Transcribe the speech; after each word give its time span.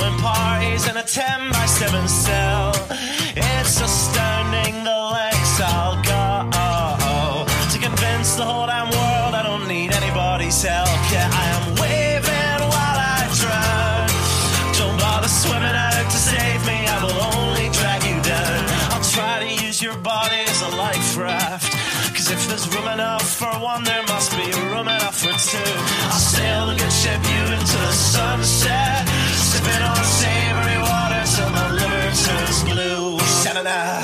Throwing 0.00 0.18
parties 0.18 0.88
in 0.88 0.96
a 0.96 1.02
10 1.02 1.52
by 1.52 1.66
7 1.66 2.08
cell. 2.08 2.72
It's 3.36 3.80
astounding 3.82 4.82
the 4.82 4.96
lengths 5.12 5.60
I'll 5.60 6.00
go 6.00 7.44
to 7.68 7.78
convince 7.78 8.34
the 8.34 8.44
whole 8.44 8.66
damn 8.66 8.88
world 8.88 9.34
I 9.36 9.42
don't 9.42 9.68
need 9.68 9.92
anybody's 9.92 10.62
help. 10.62 10.88
Yeah, 11.12 11.28
I 11.28 11.44
am 11.56 11.64
waving 11.76 12.60
while 12.72 12.98
I 13.12 13.28
drown. 13.40 14.08
Don't 14.80 14.96
bother 14.96 15.28
swimming 15.28 15.76
out 15.76 16.08
to 16.08 16.16
save 16.16 16.64
me, 16.64 16.88
I 16.88 16.96
will 17.04 17.20
only 17.36 17.68
drag 17.68 18.00
you 18.08 18.16
down. 18.24 18.60
I'll 18.96 19.04
try 19.04 19.44
to 19.44 19.66
use 19.66 19.82
your 19.82 19.98
body 19.98 20.40
as 20.48 20.62
a 20.62 20.70
life 20.80 21.16
raft. 21.18 21.76
Cause 22.16 22.30
if 22.30 22.48
there's 22.48 22.66
room 22.74 22.88
enough 22.88 23.28
for 23.36 23.52
one, 23.60 23.84
there 23.84 24.04
must 24.04 24.32
be 24.32 24.48
room 24.72 24.88
enough 24.88 25.20
for 25.20 25.36
two. 25.36 25.72
I'll 26.08 26.24
sail 26.32 26.68
the 26.68 26.76
good 26.80 26.92
ship 26.92 27.20
you 27.20 27.42
into 27.52 27.76
the 27.84 27.92
sunset. 27.92 29.09
Sipping 29.60 29.82
on 29.82 30.04
savory 30.04 30.78
water 30.78 31.22
till 31.36 31.50
my 31.50 31.70
liver 31.72 32.08
turns 32.24 32.62
blue. 32.64 33.18
Sha-na-na-na-na-na-na-na. 33.42 33.99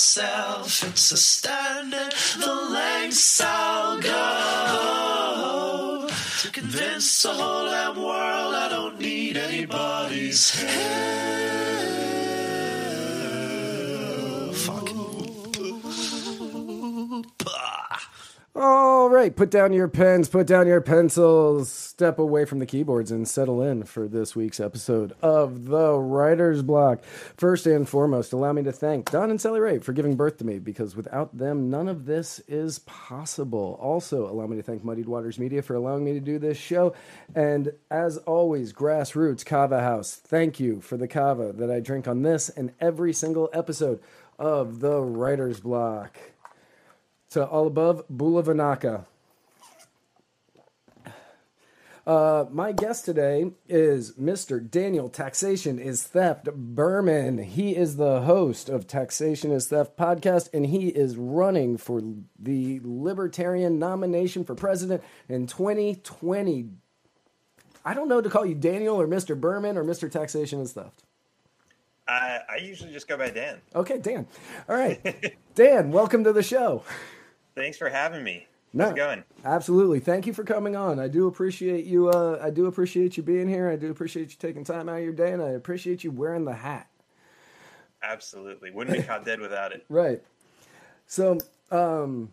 Myself. 0.00 0.82
It's 0.82 1.20
standard. 1.20 2.14
the 2.38 2.54
lengths 2.72 3.42
I'll 3.44 4.00
go 4.00 6.08
to 6.40 6.50
convince 6.50 7.22
the 7.22 7.28
whole 7.28 7.66
damn 7.66 7.96
world 7.96 8.54
I 8.54 8.68
don't 8.70 8.98
need 8.98 9.36
anybody's 9.36 10.58
help. 10.58 11.59
Right, 19.20 19.36
put 19.36 19.50
down 19.50 19.70
your 19.74 19.86
pens, 19.86 20.30
put 20.30 20.46
down 20.46 20.66
your 20.66 20.80
pencils, 20.80 21.70
step 21.70 22.18
away 22.18 22.46
from 22.46 22.58
the 22.58 22.64
keyboards, 22.64 23.10
and 23.10 23.28
settle 23.28 23.60
in 23.60 23.84
for 23.84 24.08
this 24.08 24.34
week's 24.34 24.58
episode 24.58 25.12
of 25.20 25.66
The 25.66 25.92
Writer's 25.98 26.62
Block. 26.62 27.04
First 27.36 27.66
and 27.66 27.86
foremost, 27.86 28.32
allow 28.32 28.54
me 28.54 28.62
to 28.62 28.72
thank 28.72 29.10
Don 29.10 29.28
and 29.28 29.38
Sally 29.38 29.60
Ray 29.60 29.78
for 29.78 29.92
giving 29.92 30.16
birth 30.16 30.38
to 30.38 30.46
me 30.46 30.58
because 30.58 30.96
without 30.96 31.36
them, 31.36 31.68
none 31.68 31.86
of 31.86 32.06
this 32.06 32.38
is 32.48 32.78
possible. 32.78 33.78
Also, 33.78 34.26
allow 34.26 34.46
me 34.46 34.56
to 34.56 34.62
thank 34.62 34.84
Muddied 34.84 35.06
Waters 35.06 35.38
Media 35.38 35.60
for 35.60 35.74
allowing 35.74 36.02
me 36.02 36.14
to 36.14 36.20
do 36.20 36.38
this 36.38 36.56
show. 36.56 36.94
And 37.34 37.74
as 37.90 38.16
always, 38.16 38.72
Grassroots 38.72 39.44
Kava 39.44 39.82
House, 39.82 40.14
thank 40.14 40.58
you 40.58 40.80
for 40.80 40.96
the 40.96 41.08
kava 41.08 41.52
that 41.52 41.70
I 41.70 41.80
drink 41.80 42.08
on 42.08 42.22
this 42.22 42.48
and 42.48 42.72
every 42.80 43.12
single 43.12 43.50
episode 43.52 44.00
of 44.38 44.80
The 44.80 44.98
Writer's 44.98 45.60
Block 45.60 46.16
to 47.30 47.44
all 47.44 47.66
above 47.66 48.04
Bula 48.08 48.42
Uh, 52.10 52.44
my 52.50 52.72
guest 52.72 53.04
today 53.04 53.52
is 53.68 54.14
Mr. 54.14 54.68
Daniel 54.68 55.08
Taxation 55.08 55.78
is 55.78 56.02
Theft 56.02 56.48
Berman. 56.52 57.38
He 57.38 57.76
is 57.76 57.98
the 57.98 58.22
host 58.22 58.68
of 58.68 58.88
Taxation 58.88 59.52
is 59.52 59.68
Theft 59.68 59.96
podcast, 59.96 60.48
and 60.52 60.66
he 60.66 60.88
is 60.88 61.16
running 61.16 61.76
for 61.76 62.02
the 62.36 62.80
Libertarian 62.82 63.78
nomination 63.78 64.42
for 64.42 64.56
president 64.56 65.04
in 65.28 65.46
2020. 65.46 66.70
I 67.84 67.94
don't 67.94 68.08
know 68.08 68.20
to 68.20 68.28
call 68.28 68.44
you 68.44 68.56
Daniel 68.56 69.00
or 69.00 69.06
Mr. 69.06 69.40
Berman 69.40 69.78
or 69.78 69.84
Mr. 69.84 70.10
Taxation 70.10 70.60
is 70.60 70.72
Theft. 70.72 71.04
I, 72.08 72.40
I 72.50 72.56
usually 72.56 72.90
just 72.92 73.06
go 73.06 73.18
by 73.18 73.30
Dan. 73.30 73.60
Okay, 73.72 73.98
Dan. 73.98 74.26
All 74.68 74.74
right. 74.74 75.36
Dan, 75.54 75.92
welcome 75.92 76.24
to 76.24 76.32
the 76.32 76.42
show. 76.42 76.82
Thanks 77.54 77.78
for 77.78 77.88
having 77.88 78.24
me. 78.24 78.48
No, 78.72 78.84
How's 78.84 78.92
it 78.92 78.96
going? 78.96 79.24
Absolutely. 79.44 80.00
Thank 80.00 80.26
you 80.26 80.32
for 80.32 80.44
coming 80.44 80.76
on. 80.76 81.00
I 81.00 81.08
do 81.08 81.26
appreciate 81.26 81.86
you. 81.86 82.08
Uh, 82.08 82.38
I 82.40 82.50
do 82.50 82.66
appreciate 82.66 83.16
you 83.16 83.22
being 83.22 83.48
here. 83.48 83.68
I 83.68 83.76
do 83.76 83.90
appreciate 83.90 84.30
you 84.30 84.36
taking 84.38 84.64
time 84.64 84.88
out 84.88 84.98
of 84.98 85.02
your 85.02 85.12
day, 85.12 85.32
and 85.32 85.42
I 85.42 85.50
appreciate 85.50 86.04
you 86.04 86.10
wearing 86.12 86.44
the 86.44 86.54
hat. 86.54 86.88
Absolutely. 88.02 88.70
Wouldn't 88.70 88.96
be 88.96 89.02
caught 89.02 89.24
dead 89.24 89.40
without 89.40 89.72
it. 89.72 89.84
Right. 89.90 90.22
So, 91.06 91.38
um, 91.72 92.30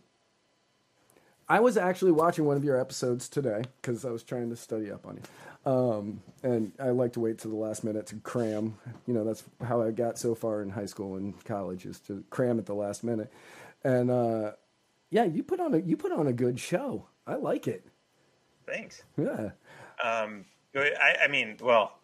I 1.49 1.61
was 1.61 1.77
actually 1.77 2.11
watching 2.11 2.45
one 2.45 2.57
of 2.57 2.63
your 2.63 2.79
episodes 2.79 3.27
today 3.27 3.63
because 3.81 4.05
I 4.05 4.11
was 4.11 4.21
trying 4.21 4.49
to 4.49 4.55
study 4.55 4.91
up 4.91 5.07
on 5.07 5.15
you. 5.15 5.71
Um, 5.71 6.21
and 6.43 6.71
I 6.79 6.89
like 6.89 7.13
to 7.13 7.19
wait 7.19 7.39
to 7.39 7.47
the 7.47 7.55
last 7.55 7.83
minute 7.83 8.05
to 8.07 8.15
cram. 8.17 8.77
You 9.07 9.13
know, 9.13 9.23
that's 9.23 9.43
how 9.63 9.81
I 9.81 9.91
got 9.91 10.19
so 10.19 10.35
far 10.35 10.61
in 10.61 10.69
high 10.69 10.85
school 10.85 11.15
and 11.15 11.43
college 11.45 11.85
is 11.85 11.99
to 12.01 12.23
cram 12.29 12.59
at 12.59 12.65
the 12.65 12.75
last 12.75 13.03
minute. 13.03 13.31
And 13.83 14.11
uh, 14.11 14.51
yeah, 15.09 15.23
you 15.23 15.44
put 15.44 15.59
on 15.59 15.73
a 15.73 15.79
you 15.79 15.97
put 15.97 16.12
on 16.12 16.28
a 16.28 16.34
good 16.34 16.59
show. 16.59 17.07
I 17.25 17.35
like 17.35 17.68
it. 17.68 17.85
Thanks. 18.66 19.03
Yeah. 19.18 19.51
Um, 20.03 20.45
I, 20.75 21.16
I 21.23 21.28
mean, 21.28 21.57
well, 21.62 21.97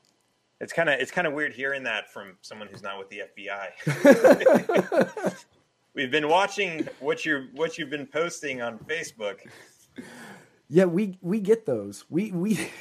it's 0.59 0.73
kind 0.73 0.89
of 0.89 0.99
it's 0.99 1.11
kind 1.11 1.27
of 1.27 1.33
weird 1.33 1.53
hearing 1.53 1.83
that 1.83 2.11
from 2.11 2.37
someone 2.41 2.67
who's 2.69 2.81
not 2.81 2.97
with 2.97 3.09
the 3.09 3.23
FBI. 3.37 5.33
We've 5.93 6.09
been 6.09 6.27
watching 6.29 6.87
what 6.99 7.25
you're 7.25 7.47
what 7.53 7.77
you've 7.77 7.89
been 7.89 8.07
posting 8.07 8.61
on 8.61 8.79
Facebook. 8.79 9.39
Yeah, 10.69 10.85
we 10.85 11.17
we 11.21 11.39
get 11.39 11.65
those. 11.65 12.05
We 12.09 12.31
we 12.31 12.71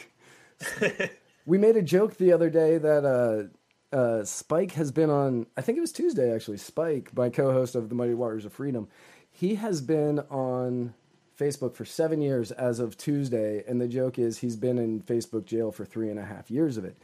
we 1.47 1.59
made 1.59 1.77
a 1.77 1.83
joke 1.83 2.17
the 2.17 2.33
other 2.33 2.49
day 2.49 2.79
that 2.79 3.05
uh, 3.05 3.95
uh, 3.95 4.25
Spike 4.25 4.73
has 4.73 4.93
been 4.93 5.11
on. 5.11 5.47
I 5.57 5.61
think 5.61 5.77
it 5.77 5.83
was 5.83 5.93
Tuesday 5.93 6.35
actually. 6.35 6.57
Spike, 6.57 7.15
my 7.17 7.29
co-host 7.29 7.75
of 7.75 7.89
the 7.89 7.95
Muddied 7.95 8.15
Waters 8.15 8.45
of 8.45 8.53
Freedom, 8.53 8.89
he 9.33 9.57
has 9.57 9.81
been 9.81 10.21
on 10.31 10.95
Facebook 11.39 11.75
for 11.75 11.85
seven 11.85 12.21
years 12.21 12.53
as 12.53 12.79
of 12.79 12.97
Tuesday, 12.97 13.65
and 13.67 13.81
the 13.81 13.89
joke 13.89 14.19
is 14.19 14.39
he's 14.39 14.57
been 14.57 14.79
in 14.79 15.01
Facebook 15.01 15.45
jail 15.45 15.73
for 15.73 15.85
three 15.85 16.11
and 16.11 16.19
a 16.19 16.25
half 16.25 16.51
years 16.51 16.77
of 16.77 16.85
it. 16.85 16.97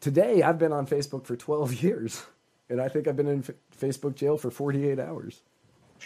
Today, 0.00 0.42
I've 0.42 0.58
been 0.58 0.72
on 0.72 0.86
Facebook 0.86 1.24
for 1.24 1.36
twelve 1.36 1.74
years, 1.82 2.24
and 2.68 2.80
I 2.80 2.88
think 2.88 3.08
I've 3.08 3.16
been 3.16 3.28
in 3.28 3.38
F- 3.40 3.54
Facebook 3.78 4.14
jail 4.14 4.36
for 4.36 4.50
forty-eight 4.50 4.98
hours. 4.98 5.40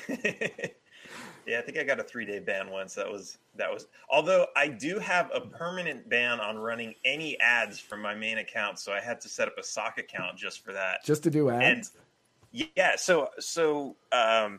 Yeah, 1.46 1.60
I 1.60 1.62
think 1.62 1.78
I 1.78 1.84
got 1.84 2.00
a 2.00 2.02
three 2.02 2.24
day 2.24 2.40
ban 2.40 2.70
once. 2.70 2.94
That 2.94 3.10
was 3.10 3.38
that 3.54 3.72
was. 3.72 3.86
Although 4.10 4.46
I 4.56 4.66
do 4.66 4.98
have 4.98 5.30
a 5.32 5.40
permanent 5.40 6.08
ban 6.08 6.40
on 6.40 6.58
running 6.58 6.94
any 7.04 7.38
ads 7.38 7.78
from 7.78 8.02
my 8.02 8.14
main 8.14 8.38
account, 8.38 8.80
so 8.80 8.92
I 8.92 9.00
had 9.00 9.20
to 9.20 9.28
set 9.28 9.46
up 9.46 9.56
a 9.56 9.62
sock 9.62 9.98
account 9.98 10.36
just 10.36 10.64
for 10.64 10.72
that. 10.72 11.04
Just 11.04 11.22
to 11.22 11.30
do 11.30 11.48
ads. 11.48 11.92
And 12.52 12.68
yeah, 12.74 12.96
so 12.96 13.28
so 13.38 13.94
um, 14.10 14.58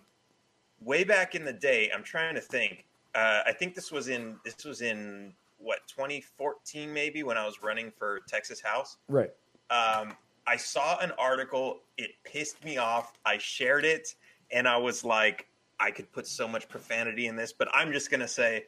way 0.82 1.04
back 1.04 1.36
in 1.36 1.44
the 1.46 1.54
day, 1.54 1.90
I'm 1.94 2.04
trying 2.04 2.36
to 2.36 2.42
think. 2.42 2.86
uh, 3.16 3.42
I 3.46 3.52
think 3.54 3.74
this 3.76 3.92
was 3.92 4.08
in 4.10 4.36
this 4.46 4.64
was 4.66 4.82
in 4.82 5.34
what 5.58 5.80
2014 5.88 6.94
maybe 6.94 7.24
when 7.24 7.38
I 7.38 7.46
was 7.46 7.64
running 7.64 7.92
for 7.98 8.20
Texas 8.28 8.62
House. 8.62 8.98
Right. 9.08 9.32
Um, 9.70 10.14
I 10.46 10.56
saw 10.56 10.98
an 11.00 11.12
article. 11.18 11.80
It 11.98 12.12
pissed 12.24 12.64
me 12.64 12.78
off. 12.78 13.14
I 13.26 13.38
shared 13.38 13.86
it, 13.86 14.16
and 14.52 14.68
I 14.68 14.78
was 14.78 15.04
like, 15.04 15.48
I 15.80 15.92
could 15.92 16.12
put 16.12 16.28
so 16.28 16.48
much 16.48 16.70
profanity 16.70 17.28
in 17.28 17.36
this, 17.36 17.54
but 17.54 17.68
I'm 17.74 17.92
just 17.92 18.10
gonna 18.12 18.28
say, 18.28 18.66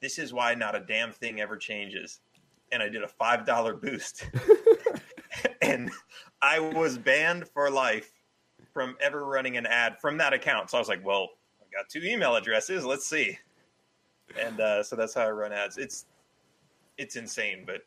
this 0.00 0.18
is 0.18 0.32
why 0.32 0.54
not 0.54 0.74
a 0.74 0.80
damn 0.80 1.12
thing 1.12 1.40
ever 1.40 1.56
changes. 1.56 2.20
And 2.70 2.82
I 2.82 2.88
did 2.88 3.02
a 3.02 3.08
five 3.08 3.44
dollar 3.44 3.74
boost, 3.74 4.26
and 5.62 5.90
I 6.40 6.60
was 6.60 6.98
banned 6.98 7.48
for 7.48 7.70
life 7.70 8.12
from 8.72 8.96
ever 9.00 9.24
running 9.24 9.56
an 9.56 9.66
ad 9.66 9.98
from 10.00 10.18
that 10.18 10.32
account. 10.32 10.70
So 10.70 10.78
I 10.78 10.80
was 10.80 10.88
like, 10.88 11.04
well, 11.04 11.30
got 11.78 11.88
two 11.88 12.02
email 12.04 12.34
addresses. 12.36 12.84
Let's 12.84 13.06
see. 13.06 13.38
And 14.40 14.60
uh, 14.60 14.82
so 14.82 14.96
that's 14.96 15.14
how 15.14 15.22
I 15.22 15.30
run 15.30 15.52
ads. 15.52 15.78
It's 15.78 16.06
it's 16.98 17.16
insane, 17.16 17.62
but 17.64 17.82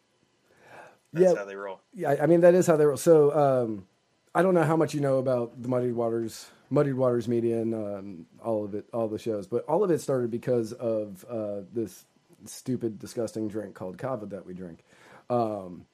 that's 1.14 1.34
Yeah. 1.34 1.40
how 1.40 1.46
they 1.46 1.56
roll. 1.56 1.82
Yeah, 1.94 2.16
I 2.22 2.26
mean 2.26 2.42
that 2.42 2.56
is 2.56 2.66
how 2.68 2.78
they 2.78 2.86
roll. 2.86 2.98
So 2.98 3.36
um, 3.38 3.86
I 4.34 4.42
don't 4.42 4.54
know 4.54 4.64
how 4.64 4.78
much 4.78 4.94
you 4.94 5.02
know 5.02 5.18
about 5.18 5.62
the 5.62 5.68
Muddied 5.68 5.94
Waters, 5.94 6.50
Muddied 6.70 6.96
Waters 6.96 7.28
Media, 7.28 7.62
and 7.62 7.76
um, 7.76 8.26
all 8.44 8.64
of 8.64 8.74
it, 8.74 8.86
all 8.94 9.08
the 9.08 9.20
shows, 9.20 9.46
but 9.46 9.66
all 9.66 9.84
of 9.84 9.92
it 9.92 10.00
started 10.00 10.32
because 10.32 10.72
of 10.74 11.26
uh, 11.30 11.62
this 11.74 12.06
stupid, 12.46 12.98
disgusting 12.98 13.48
drink 13.48 13.76
called 13.76 13.98
kava 13.98 14.26
that 14.28 14.46
we 14.46 14.54
drink. 14.54 14.84
Um, 15.30 15.86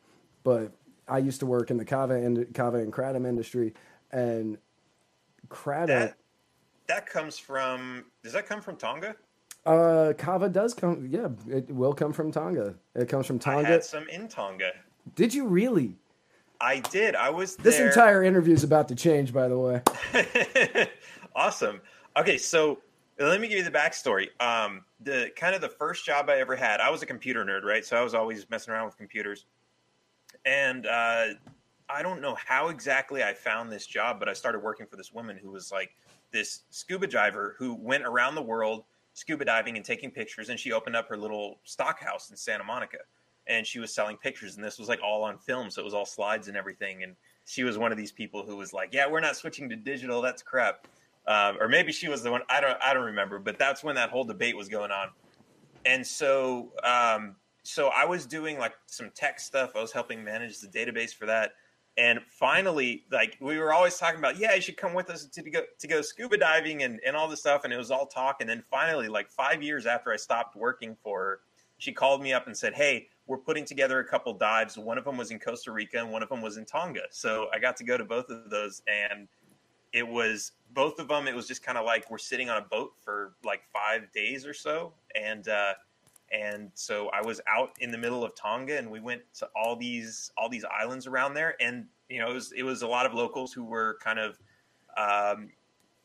but 0.43 0.71
I 1.07 1.17
used 1.17 1.39
to 1.41 1.45
work 1.45 1.71
in 1.71 1.77
the 1.77 1.85
kava 1.85 2.13
and 2.13 2.53
kava 2.53 2.77
and 2.77 2.93
kratom 2.93 3.27
industry, 3.27 3.73
and 4.11 4.57
kratom. 5.49 5.87
That 5.87 6.17
that 6.87 7.05
comes 7.05 7.37
from. 7.37 8.05
Does 8.23 8.33
that 8.33 8.47
come 8.47 8.61
from 8.61 8.75
Tonga? 8.77 9.15
Uh, 9.65 10.13
kava 10.17 10.49
does 10.49 10.73
come. 10.73 11.07
Yeah, 11.11 11.27
it 11.49 11.69
will 11.69 11.93
come 11.93 12.13
from 12.13 12.31
Tonga. 12.31 12.75
It 12.95 13.09
comes 13.09 13.25
from 13.27 13.37
I 13.37 13.39
Tonga. 13.39 13.67
had 13.67 13.83
some 13.83 14.07
in 14.09 14.27
Tonga. 14.27 14.71
Did 15.15 15.33
you 15.33 15.47
really? 15.47 15.95
I 16.59 16.79
did. 16.79 17.15
I 17.15 17.29
was 17.29 17.55
This 17.57 17.77
there. 17.77 17.87
entire 17.87 18.23
interview 18.23 18.53
is 18.53 18.63
about 18.63 18.87
to 18.87 18.95
change, 18.95 19.31
by 19.31 19.47
the 19.47 19.57
way. 19.57 19.81
awesome. 21.35 21.81
Okay, 22.17 22.37
so 22.37 22.79
let 23.19 23.39
me 23.39 23.47
give 23.47 23.59
you 23.59 23.63
the 23.63 23.71
backstory. 23.71 24.27
Um, 24.41 24.83
the 25.01 25.31
kind 25.35 25.53
of 25.53 25.61
the 25.61 25.69
first 25.69 26.05
job 26.05 26.29
I 26.29 26.37
ever 26.39 26.55
had, 26.55 26.79
I 26.79 26.89
was 26.89 27.03
a 27.03 27.05
computer 27.05 27.45
nerd, 27.45 27.63
right? 27.63 27.85
So 27.85 27.95
I 27.95 28.01
was 28.01 28.15
always 28.15 28.49
messing 28.49 28.73
around 28.73 28.85
with 28.85 28.97
computers, 28.97 29.45
and 30.45 30.87
uh, 30.87 31.25
I 31.89 32.01
don't 32.01 32.21
know 32.21 32.35
how 32.43 32.69
exactly 32.69 33.21
I 33.23 33.33
found 33.33 33.71
this 33.71 33.85
job, 33.85 34.17
but 34.19 34.27
I 34.27 34.33
started 34.33 34.63
working 34.63 34.87
for 34.87 34.95
this 34.95 35.13
woman 35.13 35.37
who 35.37 35.51
was 35.51 35.71
like 35.71 35.91
this 36.31 36.63
scuba 36.69 37.07
diver 37.07 37.55
who 37.57 37.75
went 37.75 38.05
around 38.05 38.35
the 38.35 38.41
world 38.41 38.83
scuba 39.13 39.43
diving 39.43 39.75
and 39.75 39.85
taking 39.85 40.11
pictures, 40.11 40.49
and 40.49 40.59
she 40.59 40.71
opened 40.71 40.95
up 40.95 41.07
her 41.09 41.17
little 41.17 41.59
stock 41.63 41.99
house 41.99 42.29
in 42.29 42.37
Santa 42.37 42.63
Monica, 42.63 42.99
and 43.47 43.65
she 43.65 43.79
was 43.79 43.93
selling 43.93 44.15
pictures, 44.17 44.55
and 44.55 44.63
this 44.63 44.77
was 44.77 44.87
like 44.87 44.99
all 45.03 45.23
on 45.23 45.37
film, 45.39 45.71
so 45.71 45.81
it 45.81 45.85
was 45.85 45.93
all 45.93 46.05
slides 46.05 46.47
and 46.47 46.55
everything, 46.55 47.03
and 47.03 47.15
she 47.45 47.63
was 47.63 47.77
one 47.77 47.91
of 47.91 47.97
these 47.97 48.11
people 48.11 48.45
who 48.45 48.55
was 48.55 48.73
like, 48.73 48.93
"Yeah, 48.93 49.09
we're 49.09 49.21
not 49.21 49.35
switching 49.35 49.69
to 49.69 49.75
digital. 49.75 50.21
That's 50.21 50.43
crap." 50.43 50.87
Um, 51.27 51.57
or 51.59 51.67
maybe 51.67 51.91
she 51.91 52.07
was 52.07 52.21
the 52.23 52.31
one. 52.31 52.41
I 52.49 52.61
don't. 52.61 52.77
I 52.83 52.93
don't 52.93 53.05
remember. 53.05 53.39
But 53.39 53.57
that's 53.57 53.83
when 53.83 53.95
that 53.95 54.09
whole 54.09 54.23
debate 54.23 54.55
was 54.55 54.69
going 54.69 54.91
on. 54.91 55.09
And 55.85 56.05
so, 56.05 56.71
um, 56.83 57.35
so 57.63 57.87
I 57.87 58.05
was 58.05 58.25
doing 58.25 58.59
like 58.59 58.73
some 58.85 59.11
tech 59.15 59.39
stuff. 59.39 59.71
I 59.75 59.81
was 59.81 59.91
helping 59.91 60.23
manage 60.23 60.59
the 60.59 60.67
database 60.67 61.13
for 61.13 61.25
that. 61.25 61.51
And 61.97 62.19
finally, 62.29 63.05
like 63.11 63.37
we 63.41 63.57
were 63.57 63.73
always 63.73 63.97
talking 63.97 64.19
about, 64.19 64.37
yeah, 64.37 64.53
you 64.53 64.61
should 64.61 64.77
come 64.77 64.93
with 64.93 65.09
us 65.09 65.25
to 65.25 65.49
go 65.49 65.61
to 65.79 65.87
go 65.87 66.01
scuba 66.01 66.37
diving 66.37 66.83
and, 66.83 66.99
and 67.05 67.15
all 67.15 67.27
this 67.27 67.39
stuff. 67.39 67.63
And 67.63 67.73
it 67.73 67.77
was 67.77 67.89
all 67.89 68.05
talk. 68.05 68.37
And 68.39 68.49
then 68.49 68.61
finally, 68.61 69.07
like 69.07 69.29
five 69.29 69.63
years 69.63 69.85
after 69.85 70.11
I 70.11 70.15
stopped 70.15 70.55
working 70.55 70.95
for 71.03 71.19
her, 71.19 71.39
she 71.79 71.91
called 71.91 72.21
me 72.21 72.33
up 72.33 72.45
and 72.45 72.55
said, 72.55 72.75
"Hey, 72.75 73.07
we're 73.27 73.37
putting 73.37 73.65
together 73.65 73.99
a 73.99 74.05
couple 74.05 74.33
dives. 74.33 74.77
One 74.77 74.97
of 74.97 75.05
them 75.05 75.17
was 75.17 75.31
in 75.31 75.39
Costa 75.39 75.71
Rica, 75.71 75.99
and 75.99 76.11
one 76.11 76.23
of 76.23 76.29
them 76.29 76.41
was 76.41 76.57
in 76.57 76.65
Tonga. 76.65 77.01
So 77.11 77.47
I 77.53 77.59
got 77.59 77.75
to 77.77 77.83
go 77.83 77.97
to 77.97 78.05
both 78.05 78.29
of 78.29 78.49
those, 78.49 78.81
and 78.87 79.27
it 79.91 80.07
was 80.07 80.53
both 80.73 80.99
of 80.99 81.07
them. 81.07 81.27
It 81.27 81.35
was 81.35 81.47
just 81.47 81.63
kind 81.63 81.77
of 81.77 81.85
like 81.85 82.09
we're 82.09 82.17
sitting 82.17 82.49
on 82.49 82.57
a 82.57 82.65
boat 82.65 82.93
for 83.03 83.33
like 83.43 83.61
five 83.71 84.11
days 84.13 84.45
or 84.45 84.53
so, 84.53 84.93
and 85.19 85.47
uh, 85.47 85.73
and 86.31 86.71
so 86.73 87.09
I 87.09 87.21
was 87.21 87.41
out 87.47 87.71
in 87.79 87.91
the 87.91 87.97
middle 87.97 88.23
of 88.23 88.35
Tonga, 88.35 88.77
and 88.77 88.89
we 88.89 88.99
went 88.99 89.21
to 89.35 89.49
all 89.55 89.75
these 89.75 90.31
all 90.37 90.49
these 90.49 90.65
islands 90.65 91.07
around 91.07 91.33
there, 91.33 91.55
and 91.59 91.85
you 92.09 92.19
know 92.19 92.29
it 92.29 92.33
was 92.33 92.51
it 92.53 92.63
was 92.63 92.81
a 92.81 92.87
lot 92.87 93.05
of 93.05 93.13
locals 93.13 93.53
who 93.53 93.63
were 93.63 93.97
kind 94.01 94.19
of. 94.19 94.37
Um, 94.97 95.49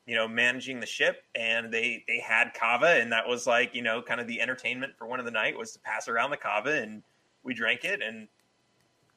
you 0.05 0.17
know, 0.17 0.27
managing 0.27 0.81
the 0.81 0.87
ship, 0.87 1.23
and 1.37 1.73
they 1.73 2.05
they 2.09 2.19
had 2.19 2.53
kava, 2.55 3.01
and 3.01 3.13
that 3.13 3.27
was 3.27 3.47
like 3.47 3.73
you 3.73 3.83
know, 3.83 4.03
kind 4.03 4.21
of 4.21 4.27
the 4.27 4.41
entertainment 4.41 4.93
for 4.99 5.07
one 5.07 5.21
of 5.21 5.25
the 5.25 5.31
night 5.31 5.57
was 5.57 5.73
to 5.73 5.79
pass 5.79 6.09
around 6.09 6.31
the 6.31 6.37
kava, 6.37 6.83
and 6.83 7.05
we 7.45 7.55
drank 7.55 7.85
it 7.85 8.03
and 8.03 8.27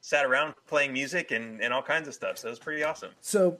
sat 0.00 0.24
around 0.24 0.54
playing 0.68 0.92
music 0.92 1.32
and 1.32 1.60
and 1.60 1.72
all 1.72 1.82
kinds 1.82 2.06
of 2.06 2.14
stuff. 2.14 2.38
So 2.38 2.46
it 2.46 2.50
was 2.52 2.60
pretty 2.60 2.84
awesome. 2.84 3.10
So, 3.20 3.58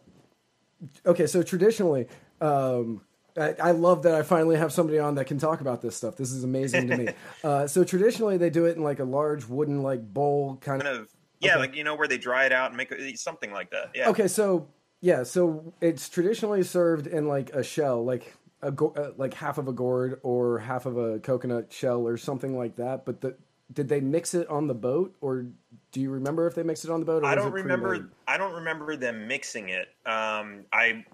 okay, 1.05 1.27
so 1.27 1.43
traditionally, 1.43 2.07
um, 2.41 3.01
I, 3.39 3.55
I 3.63 3.71
love 3.73 4.03
that 4.05 4.15
I 4.15 4.23
finally 4.23 4.57
have 4.57 4.73
somebody 4.73 4.99
on 4.99 5.17
that 5.17 5.27
can 5.27 5.39
talk 5.39 5.61
about 5.61 5.83
this 5.83 5.97
stuff. 5.97 6.17
This 6.17 6.33
is 6.33 6.45
amazing 6.45 6.89
to 6.89 6.97
me. 6.97 7.09
uh, 7.45 7.67
so 7.67 7.85
traditionally, 7.85 8.37
they 8.39 8.51
do 8.51 8.65
it 8.67 8.77
in 8.77 8.83
like 8.83 8.99
a 9.01 9.05
large 9.05 9.47
wooden 9.47 9.83
like 9.83 10.03
bowl 10.13 10.57
kind 10.61 10.83
Kind 10.83 10.95
of. 10.97 11.03
of 11.03 11.09
yeah, 11.41 11.53
Okay. 11.53 11.61
like 11.61 11.75
you 11.77 11.85
know 11.85 11.95
where 11.95 12.09
they 12.09 12.19
dry 12.19 12.47
it 12.47 12.53
out 12.53 12.69
and 12.71 12.77
make 12.77 12.91
it, 12.91 13.19
something 13.19 13.53
like 13.53 13.71
that. 13.71 13.91
Yeah. 13.95 14.09
Okay, 14.09 14.27
so 14.29 14.69
yeah, 15.01 15.23
so 15.23 15.75
it's 15.81 16.09
traditionally 16.09 16.63
served 16.63 17.07
in 17.07 17.29
like 17.29 17.51
a 17.51 17.63
shell, 17.63 18.03
like 18.05 18.35
a 18.63 18.73
go- 18.73 18.95
uh, 18.97 19.11
like 19.19 19.35
half 19.35 19.59
of 19.59 19.69
a 19.69 19.73
gourd 19.73 20.19
or 20.23 20.59
half 20.61 20.87
of 20.87 20.97
a 20.97 21.19
coconut 21.19 21.71
shell 21.73 22.07
or 22.07 22.17
something 22.17 22.57
like 22.57 22.77
that. 22.77 23.05
But 23.05 23.21
the, 23.21 23.37
did 23.71 23.89
they 23.89 24.01
mix 24.01 24.33
it 24.33 24.49
on 24.49 24.67
the 24.67 24.75
boat, 24.75 25.15
or 25.21 25.45
do 25.93 26.01
you 26.01 26.09
remember 26.11 26.47
if 26.47 26.55
they 26.55 26.63
mixed 26.63 26.85
it 26.87 26.91
on 26.91 27.01
the 27.01 27.07
boat? 27.07 27.23
Or 27.23 27.27
I 27.27 27.35
don't 27.35 27.53
remember. 27.53 28.09
I 28.27 28.39
don't 28.39 28.55
remember 28.55 28.97
them 28.97 29.29
mixing 29.29 29.69
it. 29.69 29.89
Um, 30.07 30.65
I 30.73 31.05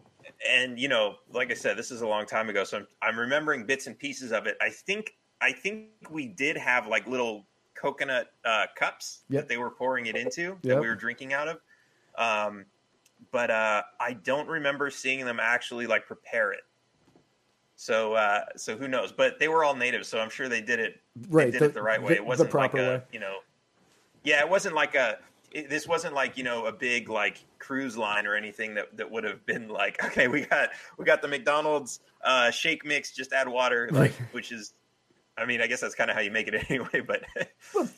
and 0.49 0.79
you 0.79 0.89
know, 0.89 1.17
like 1.33 1.51
I 1.51 1.55
said, 1.55 1.77
this 1.77 1.91
is 1.91 2.01
a 2.03 2.07
long 2.07 2.27
time 2.27 2.49
ago, 2.49 2.65
so 2.65 2.79
I'm, 2.79 2.87
I'm 3.03 3.19
remembering 3.19 3.65
bits 3.67 3.87
and 3.87 3.99
pieces 3.99 4.33
of 4.33 4.47
it. 4.47 4.57
I 4.61 4.71
think 4.71 5.15
I 5.41 5.53
think 5.53 5.89
we 6.11 6.27
did 6.27 6.57
have 6.57 6.87
like 6.87 7.07
little 7.07 7.47
coconut 7.75 8.29
uh, 8.45 8.67
cups 8.77 9.23
Yep. 9.29 9.43
that 9.43 9.49
they 9.49 9.57
were 9.57 9.71
pouring 9.71 10.07
it 10.07 10.17
into 10.17 10.57
that 10.63 10.69
Yep. 10.69 10.81
we 10.81 10.87
were 10.89 10.95
drinking 10.95 11.33
out 11.33 11.49
of. 11.49 11.59
Um, 12.17 12.65
but 13.31 13.51
uh, 13.51 13.83
I 14.01 14.13
don't 14.15 14.49
remember 14.49 14.91
seeing 14.91 15.25
them 15.25 15.39
actually 15.41 15.87
like 15.87 16.07
prepare 16.07 16.53
it. 16.53 16.61
So 17.77 18.15
uh, 18.15 18.43
so 18.57 18.77
who 18.77 18.87
knows? 18.89 19.13
But 19.13 19.39
they 19.41 19.49
were 19.49 19.65
all 19.65 19.75
native, 19.75 20.07
so 20.07 20.19
I'm 20.21 20.31
sure 20.31 20.49
they 20.49 20.61
did 20.61 20.79
it 20.81 21.01
Right, 21.29 21.47
They 21.47 21.53
did 21.53 21.61
the- 21.61 21.65
it 21.67 21.75
the 21.75 21.83
right 21.83 22.03
way. 22.03 22.13
It 22.15 22.25
wasn't 22.25 22.53
like 22.55 22.75
a 22.75 22.77
way. 22.77 23.03
you 23.13 23.21
know 23.21 23.39
yeah, 24.25 24.39
it 24.41 24.49
wasn't 24.49 24.77
like 24.77 24.95
a. 24.95 25.19
It, 25.55 25.69
this 25.71 25.87
wasn't 25.87 26.15
like 26.15 26.37
you 26.37 26.45
know 26.45 26.67
a 26.67 26.73
big 26.73 27.09
like 27.09 27.45
cruise 27.59 27.97
line 27.97 28.27
or 28.27 28.35
anything 28.35 28.75
that, 28.75 28.97
that 28.97 29.11
would 29.11 29.25
have 29.25 29.45
been 29.47 29.69
like 29.69 30.03
okay 30.07 30.29
we 30.29 30.43
got 30.43 30.71
we 30.99 31.05
got 31.05 31.23
the 31.23 31.29
McDonald's 31.29 32.01
uh, 32.25 32.51
shake 32.51 32.85
mix 32.85 33.13
just 33.13 33.33
add 33.33 33.49
water 33.49 33.89
like 33.93 34.13
which 34.33 34.53
is 34.53 34.73
I 35.37 35.45
mean 35.47 35.61
I 35.61 35.67
guess 35.67 35.81
that's 35.81 35.95
kind 35.95 36.11
of 36.11 36.17
how 36.17 36.23
you 36.23 36.31
make 36.31 36.49
it 36.49 36.55
anyway 36.71 37.01
but 37.07 37.23
Well, 37.75 37.89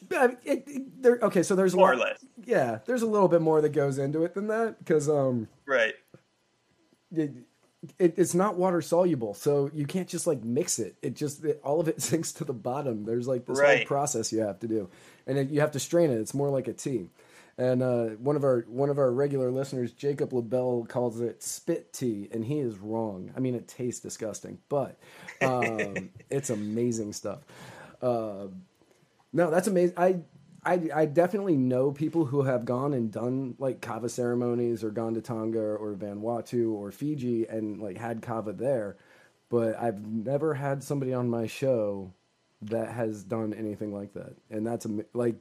it, 0.44 0.64
it- 0.66 1.02
there, 1.02 1.18
okay, 1.22 1.42
so 1.42 1.54
there's 1.54 1.74
a 1.74 1.76
more 1.76 1.92
or 1.92 1.96
less 1.96 2.24
Yeah, 2.44 2.78
there's 2.86 3.02
a 3.02 3.06
little 3.06 3.28
bit 3.28 3.40
more 3.42 3.60
that 3.60 3.70
goes 3.70 3.98
into 3.98 4.24
it 4.24 4.34
than 4.34 4.48
that 4.48 4.78
because 4.78 5.08
um, 5.08 5.48
right 5.66 5.94
it, 7.14 7.32
it, 7.98 8.14
it's 8.16 8.34
not 8.34 8.56
water 8.56 8.80
soluble, 8.80 9.34
so 9.34 9.70
you 9.74 9.86
can't 9.86 10.08
just 10.08 10.26
like 10.26 10.42
mix 10.42 10.78
it. 10.78 10.96
It 11.02 11.14
just 11.14 11.44
it, 11.44 11.60
all 11.62 11.80
of 11.80 11.88
it 11.88 12.00
sinks 12.02 12.32
to 12.34 12.44
the 12.44 12.52
bottom. 12.52 13.04
There's 13.04 13.28
like 13.28 13.46
this 13.46 13.58
whole 13.78 13.86
process 13.86 14.32
you 14.32 14.40
have 14.40 14.58
to 14.60 14.68
do, 14.68 14.88
and 15.26 15.38
it, 15.38 15.50
you 15.50 15.60
have 15.60 15.72
to 15.72 15.78
strain 15.80 16.10
it. 16.10 16.16
It's 16.18 16.34
more 16.34 16.48
like 16.48 16.66
a 16.66 16.72
tea. 16.72 17.10
And 17.56 17.82
uh, 17.82 18.04
one 18.16 18.34
of 18.34 18.42
our 18.42 18.64
one 18.66 18.90
of 18.90 18.98
our 18.98 19.12
regular 19.12 19.50
listeners, 19.50 19.92
Jacob 19.92 20.32
LaBelle, 20.32 20.86
calls 20.88 21.20
it 21.20 21.42
spit 21.42 21.92
tea, 21.92 22.28
and 22.32 22.44
he 22.44 22.58
is 22.58 22.78
wrong. 22.78 23.30
I 23.36 23.40
mean, 23.40 23.54
it 23.54 23.68
tastes 23.68 24.00
disgusting, 24.00 24.58
but 24.68 24.98
um, 25.40 26.10
it's 26.30 26.50
amazing 26.50 27.12
stuff. 27.12 27.40
Uh, 28.02 28.48
no, 29.32 29.50
that's 29.50 29.68
amazing. 29.68 29.94
I, 29.96 30.20
I, 30.64 30.80
I 30.94 31.06
definitely 31.06 31.56
know 31.56 31.92
people 31.92 32.24
who 32.24 32.42
have 32.42 32.64
gone 32.64 32.92
and 32.92 33.12
done 33.12 33.54
like 33.58 33.80
kava 33.80 34.08
ceremonies 34.08 34.82
or 34.82 34.90
gone 34.90 35.14
to 35.14 35.20
Tonga 35.20 35.60
or 35.60 35.94
Vanuatu 35.94 36.72
or 36.72 36.90
Fiji 36.90 37.46
and 37.46 37.80
like 37.80 37.98
had 37.98 38.20
kava 38.20 38.52
there, 38.52 38.96
but 39.48 39.78
I've 39.78 40.04
never 40.06 40.54
had 40.54 40.82
somebody 40.82 41.12
on 41.12 41.28
my 41.28 41.46
show 41.46 42.12
that 42.62 42.90
has 42.90 43.22
done 43.22 43.54
anything 43.54 43.92
like 43.92 44.14
that, 44.14 44.34
and 44.50 44.66
that's 44.66 44.86
like 45.12 45.36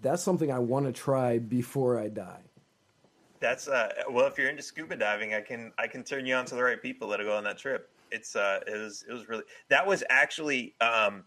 that's 0.00 0.22
something 0.22 0.50
I 0.52 0.58
want 0.58 0.86
to 0.86 0.92
try 0.92 1.38
before 1.38 1.98
I 1.98 2.08
die. 2.08 2.42
that's 3.40 3.68
uh 3.68 3.88
well 4.10 4.26
if 4.26 4.38
you're 4.38 4.48
into 4.48 4.62
scuba 4.62 4.96
diving 4.96 5.34
I 5.34 5.40
can 5.40 5.72
I 5.78 5.86
can 5.86 6.02
turn 6.04 6.24
you 6.26 6.34
on 6.34 6.44
to 6.46 6.54
the 6.54 6.62
right 6.62 6.80
people 6.80 7.08
that'll 7.08 7.26
go 7.26 7.36
on 7.36 7.44
that 7.44 7.58
trip 7.58 7.90
it's 8.10 8.36
uh 8.36 8.60
it 8.66 8.78
was 8.78 9.04
it 9.08 9.12
was 9.12 9.28
really 9.28 9.44
that 9.68 9.86
was 9.86 10.02
actually 10.08 10.74
um 10.80 11.24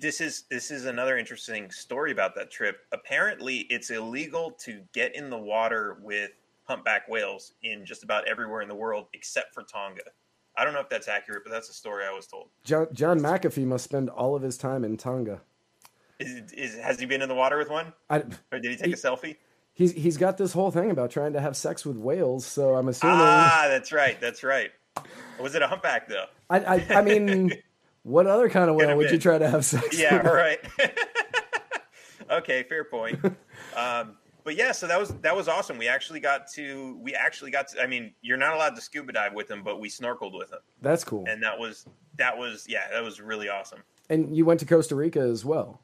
this 0.00 0.20
is 0.20 0.44
this 0.50 0.70
is 0.70 0.84
another 0.84 1.16
interesting 1.16 1.70
story 1.70 2.12
about 2.12 2.34
that 2.34 2.50
trip. 2.50 2.80
Apparently, 2.92 3.60
it's 3.70 3.88
illegal 3.90 4.50
to 4.64 4.82
get 4.92 5.16
in 5.16 5.30
the 5.30 5.38
water 5.38 5.96
with 6.02 6.32
humpback 6.64 7.08
whales 7.08 7.54
in 7.62 7.86
just 7.86 8.02
about 8.02 8.28
everywhere 8.28 8.60
in 8.60 8.68
the 8.68 8.74
world 8.74 9.06
except 9.14 9.54
for 9.54 9.62
Tonga. 9.62 10.02
I 10.58 10.64
don't 10.64 10.74
know 10.74 10.80
if 10.80 10.90
that's 10.90 11.08
accurate, 11.08 11.42
but 11.42 11.52
that's 11.52 11.68
the 11.68 11.72
story 11.74 12.04
I 12.04 12.12
was 12.12 12.26
told. 12.26 12.50
John, 12.64 12.88
John 12.92 13.18
McAfee 13.18 13.64
must 13.64 13.84
spend 13.84 14.10
all 14.10 14.34
of 14.36 14.42
his 14.42 14.58
time 14.58 14.84
in 14.84 14.98
Tonga. 14.98 15.40
Is, 16.18 16.52
is 16.52 16.78
has 16.78 16.98
he 16.98 17.06
been 17.06 17.22
in 17.22 17.28
the 17.28 17.34
water 17.34 17.58
with 17.58 17.70
one, 17.70 17.92
I, 18.10 18.22
or 18.52 18.58
did 18.58 18.70
he 18.70 18.76
take 18.76 18.92
a 18.92 18.96
selfie? 18.96 19.36
he's 19.78 19.92
he's 19.92 20.16
got 20.16 20.36
this 20.36 20.52
whole 20.52 20.70
thing 20.70 20.90
about 20.90 21.10
trying 21.10 21.32
to 21.32 21.40
have 21.40 21.56
sex 21.56 21.86
with 21.86 21.96
whales. 21.96 22.44
So 22.44 22.74
I'm 22.74 22.88
assuming. 22.88 23.16
Ah, 23.20 23.66
that's 23.68 23.92
right. 23.92 24.20
That's 24.20 24.42
right. 24.42 24.70
Was 25.40 25.54
it 25.54 25.62
a 25.62 25.68
humpback 25.68 26.08
though? 26.08 26.26
I, 26.50 26.58
I 26.58 26.86
I 26.96 27.02
mean, 27.02 27.52
what 28.02 28.26
other 28.26 28.50
kind 28.50 28.68
of 28.68 28.76
whale 28.76 28.96
would 28.96 29.10
you 29.10 29.18
try 29.18 29.38
to 29.38 29.48
have 29.48 29.64
sex? 29.64 29.98
Yeah, 29.98 30.22
with? 30.22 30.32
right. 30.32 30.58
okay, 32.30 32.64
fair 32.64 32.84
point. 32.84 33.24
Um, 33.76 34.16
but 34.42 34.56
yeah, 34.56 34.72
so 34.72 34.86
that 34.88 34.98
was 34.98 35.10
that 35.20 35.36
was 35.36 35.46
awesome. 35.46 35.78
We 35.78 35.88
actually 35.88 36.20
got 36.20 36.50
to 36.54 36.98
we 37.00 37.14
actually 37.14 37.52
got 37.52 37.68
to. 37.68 37.82
I 37.82 37.86
mean, 37.86 38.12
you're 38.20 38.36
not 38.36 38.54
allowed 38.54 38.74
to 38.74 38.80
scuba 38.80 39.12
dive 39.12 39.34
with 39.34 39.48
him, 39.48 39.62
but 39.62 39.78
we 39.80 39.88
snorkeled 39.88 40.36
with 40.36 40.50
him, 40.50 40.60
That's 40.82 41.04
cool. 41.04 41.24
and 41.28 41.42
that 41.44 41.58
was 41.58 41.86
that 42.16 42.36
was 42.36 42.66
yeah, 42.68 42.88
that 42.90 43.04
was 43.04 43.20
really 43.20 43.48
awesome. 43.48 43.80
And 44.10 44.34
you 44.34 44.44
went 44.44 44.58
to 44.60 44.66
Costa 44.66 44.96
Rica 44.96 45.20
as 45.20 45.44
well. 45.44 45.82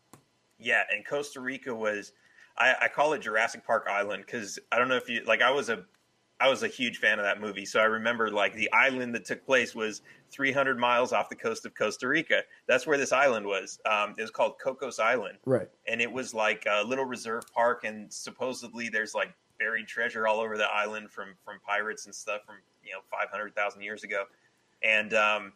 Yeah, 0.64 0.82
and 0.92 1.06
Costa 1.06 1.40
Rica 1.40 1.74
was 1.74 2.12
I, 2.56 2.74
I 2.82 2.88
call 2.88 3.12
it 3.12 3.20
Jurassic 3.20 3.64
Park 3.66 3.86
Island 3.88 4.24
because 4.26 4.58
I 4.72 4.78
don't 4.78 4.88
know 4.88 4.96
if 4.96 5.08
you 5.08 5.22
like 5.24 5.42
I 5.42 5.50
was 5.50 5.68
a 5.70 5.84
I 6.40 6.48
was 6.48 6.62
a 6.64 6.68
huge 6.68 6.98
fan 6.98 7.18
of 7.20 7.24
that 7.24 7.40
movie, 7.40 7.64
so 7.64 7.78
I 7.80 7.84
remember 7.84 8.30
like 8.30 8.54
the 8.54 8.70
island 8.72 9.14
that 9.14 9.24
took 9.24 9.46
place 9.46 9.74
was 9.74 10.02
300 10.30 10.78
miles 10.78 11.12
off 11.12 11.28
the 11.28 11.36
coast 11.36 11.64
of 11.64 11.74
Costa 11.76 12.08
Rica. 12.08 12.42
That's 12.66 12.86
where 12.88 12.98
this 12.98 13.12
island 13.12 13.46
was. 13.46 13.78
Um, 13.86 14.14
it 14.18 14.22
was 14.22 14.32
called 14.32 14.54
Cocos 14.62 14.98
Island, 14.98 15.38
Right. 15.46 15.68
and 15.86 16.00
it 16.00 16.10
was 16.10 16.34
like 16.34 16.64
a 16.68 16.82
little 16.84 17.04
reserve 17.04 17.44
park, 17.54 17.84
and 17.84 18.12
supposedly 18.12 18.88
there's 18.88 19.14
like 19.14 19.32
buried 19.60 19.86
treasure 19.86 20.26
all 20.26 20.40
over 20.40 20.56
the 20.58 20.66
island 20.68 21.10
from 21.10 21.34
from 21.44 21.60
pirates 21.60 22.06
and 22.06 22.14
stuff 22.14 22.42
from 22.44 22.56
you 22.82 22.92
know 22.92 23.00
500,000 23.10 23.80
years 23.80 24.02
ago, 24.02 24.24
and 24.82 25.14
um, 25.14 25.52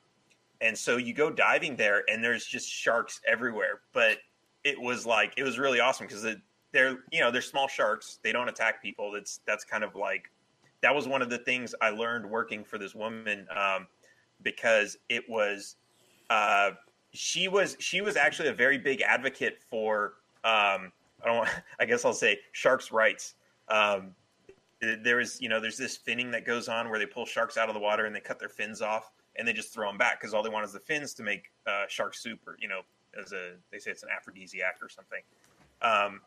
and 0.60 0.78
so 0.78 0.96
you 0.96 1.12
go 1.12 1.28
diving 1.30 1.74
there, 1.76 2.04
and 2.08 2.22
there's 2.22 2.46
just 2.46 2.68
sharks 2.70 3.20
everywhere, 3.26 3.80
but 3.92 4.18
it 4.64 4.80
was 4.80 5.06
like 5.06 5.34
it 5.36 5.42
was 5.42 5.58
really 5.58 5.80
awesome 5.80 6.06
because 6.06 6.26
they're 6.72 6.98
you 7.10 7.20
know 7.20 7.30
they're 7.30 7.40
small 7.42 7.68
sharks. 7.68 8.18
They 8.22 8.32
don't 8.32 8.48
attack 8.48 8.82
people. 8.82 9.12
That's 9.12 9.40
that's 9.46 9.64
kind 9.64 9.84
of 9.84 9.94
like 9.94 10.30
that 10.80 10.94
was 10.94 11.08
one 11.08 11.22
of 11.22 11.30
the 11.30 11.38
things 11.38 11.74
i 11.80 11.90
learned 11.90 12.28
working 12.28 12.64
for 12.64 12.78
this 12.78 12.94
woman 12.94 13.46
um, 13.56 13.86
because 14.42 14.96
it 15.08 15.24
was 15.28 15.76
uh, 16.30 16.70
she 17.12 17.48
was 17.48 17.76
she 17.80 18.00
was 18.00 18.16
actually 18.16 18.48
a 18.48 18.54
very 18.54 18.78
big 18.78 19.00
advocate 19.02 19.58
for 19.70 20.14
um, 20.44 20.92
i 21.22 21.26
don't 21.26 21.38
want 21.38 21.50
i 21.80 21.84
guess 21.84 22.04
i'll 22.04 22.12
say 22.12 22.38
sharks 22.52 22.92
rights. 22.92 23.34
Um, 23.68 24.14
there 24.80 25.20
is 25.20 25.40
you 25.40 25.48
know 25.48 25.60
there's 25.60 25.76
this 25.76 25.98
finning 25.98 26.30
that 26.32 26.46
goes 26.46 26.68
on 26.68 26.88
where 26.88 26.98
they 26.98 27.06
pull 27.06 27.26
sharks 27.26 27.58
out 27.58 27.68
of 27.68 27.74
the 27.74 27.80
water 27.80 28.06
and 28.06 28.14
they 28.14 28.20
cut 28.20 28.38
their 28.38 28.48
fins 28.48 28.80
off 28.80 29.10
and 29.36 29.46
they 29.46 29.52
just 29.52 29.74
throw 29.74 29.88
them 29.88 29.98
back 29.98 30.20
because 30.20 30.32
all 30.32 30.42
they 30.42 30.48
want 30.48 30.64
is 30.64 30.72
the 30.72 30.80
fins 30.80 31.12
to 31.14 31.22
make 31.22 31.50
uh, 31.66 31.84
shark 31.88 32.14
soup 32.14 32.38
or 32.46 32.56
you 32.60 32.68
know 32.68 32.80
as 33.20 33.32
a 33.32 33.52
they 33.70 33.78
say 33.78 33.90
it's 33.90 34.02
an 34.02 34.10
aphrodisiac 34.14 34.78
or 34.82 34.88
something. 34.88 35.22
Um, 35.82 36.20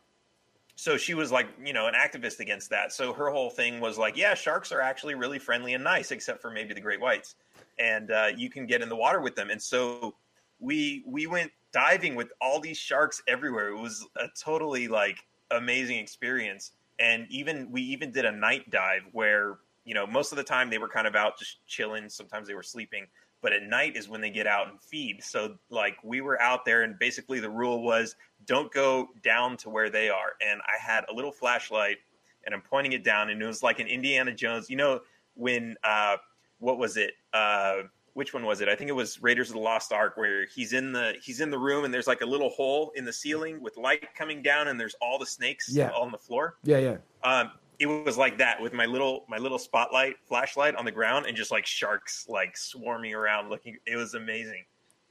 so 0.76 0.96
she 0.96 1.14
was 1.14 1.30
like 1.30 1.48
you 1.64 1.72
know 1.72 1.86
an 1.86 1.94
activist 1.94 2.40
against 2.40 2.70
that. 2.70 2.92
So 2.92 3.12
her 3.12 3.30
whole 3.30 3.50
thing 3.50 3.80
was 3.80 3.98
like 3.98 4.16
yeah 4.16 4.34
sharks 4.34 4.72
are 4.72 4.80
actually 4.80 5.14
really 5.14 5.38
friendly 5.38 5.74
and 5.74 5.84
nice 5.84 6.10
except 6.10 6.40
for 6.40 6.50
maybe 6.50 6.74
the 6.74 6.80
great 6.80 7.00
whites. 7.00 7.34
And 7.78 8.10
uh, 8.10 8.28
you 8.36 8.50
can 8.50 8.66
get 8.66 8.82
in 8.82 8.88
the 8.88 8.96
water 8.96 9.20
with 9.20 9.34
them. 9.34 9.50
And 9.50 9.60
so 9.60 10.14
we 10.60 11.02
we 11.06 11.26
went 11.26 11.50
diving 11.72 12.14
with 12.14 12.32
all 12.40 12.60
these 12.60 12.78
sharks 12.78 13.22
everywhere. 13.26 13.68
It 13.68 13.80
was 13.80 14.06
a 14.16 14.26
totally 14.40 14.88
like 14.88 15.18
amazing 15.50 15.98
experience. 15.98 16.72
And 16.98 17.26
even 17.30 17.70
we 17.70 17.82
even 17.82 18.12
did 18.12 18.24
a 18.24 18.32
night 18.32 18.70
dive 18.70 19.02
where 19.12 19.58
you 19.84 19.94
know 19.94 20.06
most 20.06 20.32
of 20.32 20.36
the 20.36 20.44
time 20.44 20.70
they 20.70 20.78
were 20.78 20.88
kind 20.88 21.06
of 21.06 21.14
out 21.14 21.38
just 21.38 21.66
chilling. 21.66 22.08
Sometimes 22.08 22.48
they 22.48 22.54
were 22.54 22.62
sleeping 22.62 23.06
but 23.42 23.52
at 23.52 23.62
night 23.64 23.96
is 23.96 24.08
when 24.08 24.20
they 24.20 24.30
get 24.30 24.46
out 24.46 24.68
and 24.70 24.80
feed. 24.80 25.22
So 25.22 25.56
like 25.68 25.96
we 26.02 26.20
were 26.20 26.40
out 26.40 26.64
there 26.64 26.82
and 26.84 26.98
basically 26.98 27.40
the 27.40 27.50
rule 27.50 27.82
was 27.82 28.16
don't 28.46 28.72
go 28.72 29.08
down 29.22 29.56
to 29.58 29.68
where 29.70 29.90
they 29.90 30.08
are. 30.08 30.32
And 30.48 30.60
i 30.62 30.80
had 30.80 31.04
a 31.10 31.12
little 31.14 31.32
flashlight 31.32 31.98
and 32.46 32.54
i'm 32.54 32.62
pointing 32.62 32.92
it 32.92 33.04
down 33.04 33.30
and 33.30 33.40
it 33.42 33.46
was 33.46 33.62
like 33.62 33.78
an 33.78 33.86
indiana 33.86 34.32
jones 34.34 34.68
you 34.70 34.76
know 34.76 35.00
when 35.34 35.76
uh 35.84 36.16
what 36.58 36.78
was 36.78 36.96
it? 36.96 37.12
Uh 37.32 37.82
which 38.14 38.34
one 38.34 38.44
was 38.44 38.60
it? 38.60 38.68
I 38.68 38.76
think 38.76 38.90
it 38.90 38.92
was 38.92 39.22
raiders 39.22 39.48
of 39.48 39.54
the 39.54 39.60
lost 39.62 39.90
ark 39.90 40.18
where 40.18 40.44
he's 40.54 40.74
in 40.74 40.92
the 40.92 41.14
he's 41.22 41.40
in 41.40 41.50
the 41.50 41.58
room 41.58 41.84
and 41.84 41.94
there's 41.94 42.06
like 42.06 42.20
a 42.20 42.26
little 42.26 42.50
hole 42.50 42.92
in 42.94 43.04
the 43.06 43.12
ceiling 43.12 43.62
with 43.62 43.76
light 43.78 44.14
coming 44.14 44.42
down 44.42 44.68
and 44.68 44.78
there's 44.78 44.94
all 45.00 45.18
the 45.18 45.24
snakes 45.26 45.70
Yeah. 45.72 45.88
on 45.90 46.12
the 46.12 46.18
floor. 46.18 46.56
Yeah, 46.62 46.76
yeah. 46.78 46.96
um, 47.24 47.52
it 47.82 48.04
was 48.04 48.16
like 48.16 48.38
that 48.38 48.60
with 48.62 48.72
my 48.72 48.86
little 48.86 49.24
my 49.28 49.38
little 49.38 49.58
spotlight 49.58 50.16
flashlight 50.24 50.74
on 50.76 50.84
the 50.84 50.90
ground 50.92 51.26
and 51.26 51.36
just 51.36 51.50
like 51.50 51.66
sharks 51.66 52.26
like 52.28 52.56
swarming 52.56 53.12
around 53.14 53.50
looking 53.50 53.76
it 53.86 53.96
was 53.96 54.14
amazing 54.14 54.64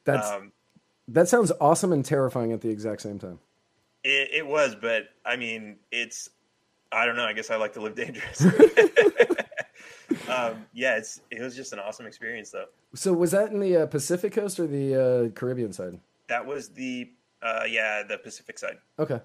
That's 0.06 0.30
um, 0.30 0.52
that 1.10 1.28
sounds 1.28 1.52
awesome 1.60 1.92
and 1.92 2.04
terrifying 2.06 2.52
at 2.54 2.62
the 2.62 2.70
exact 2.70 3.02
same 3.02 3.20
time. 3.20 3.40
it, 4.04 4.30
it 4.34 4.48
was 4.48 4.76
but 4.76 5.10
i 5.26 5.36
mean 5.36 5.76
it's 5.92 6.30
i 6.92 7.06
don't 7.06 7.16
know 7.18 7.26
i 7.26 7.34
guess 7.34 7.50
i 7.50 7.56
like 7.58 7.74
to 7.74 7.82
live 7.82 7.96
dangerous 7.96 8.46
um, 10.30 10.66
yeah 10.74 10.96
it's 10.98 11.22
it 11.32 11.42
was 11.42 11.56
just 11.56 11.74
an 11.74 11.80
awesome 11.80 12.06
experience 12.06 12.52
though 12.52 12.66
So 12.94 13.14
was 13.14 13.32
that 13.32 13.52
in 13.52 13.60
the 13.60 13.78
uh, 13.84 13.86
Pacific 13.88 14.34
coast 14.34 14.60
or 14.60 14.68
the 14.68 14.96
uh, 14.96 15.30
Caribbean 15.30 15.74
side? 15.74 16.00
that 16.28 16.46
was 16.46 16.70
the 16.70 17.10
uh, 17.42 17.64
yeah 17.68 18.04
the 18.04 18.18
pacific 18.18 18.58
side 18.60 18.78
Okay. 19.00 19.20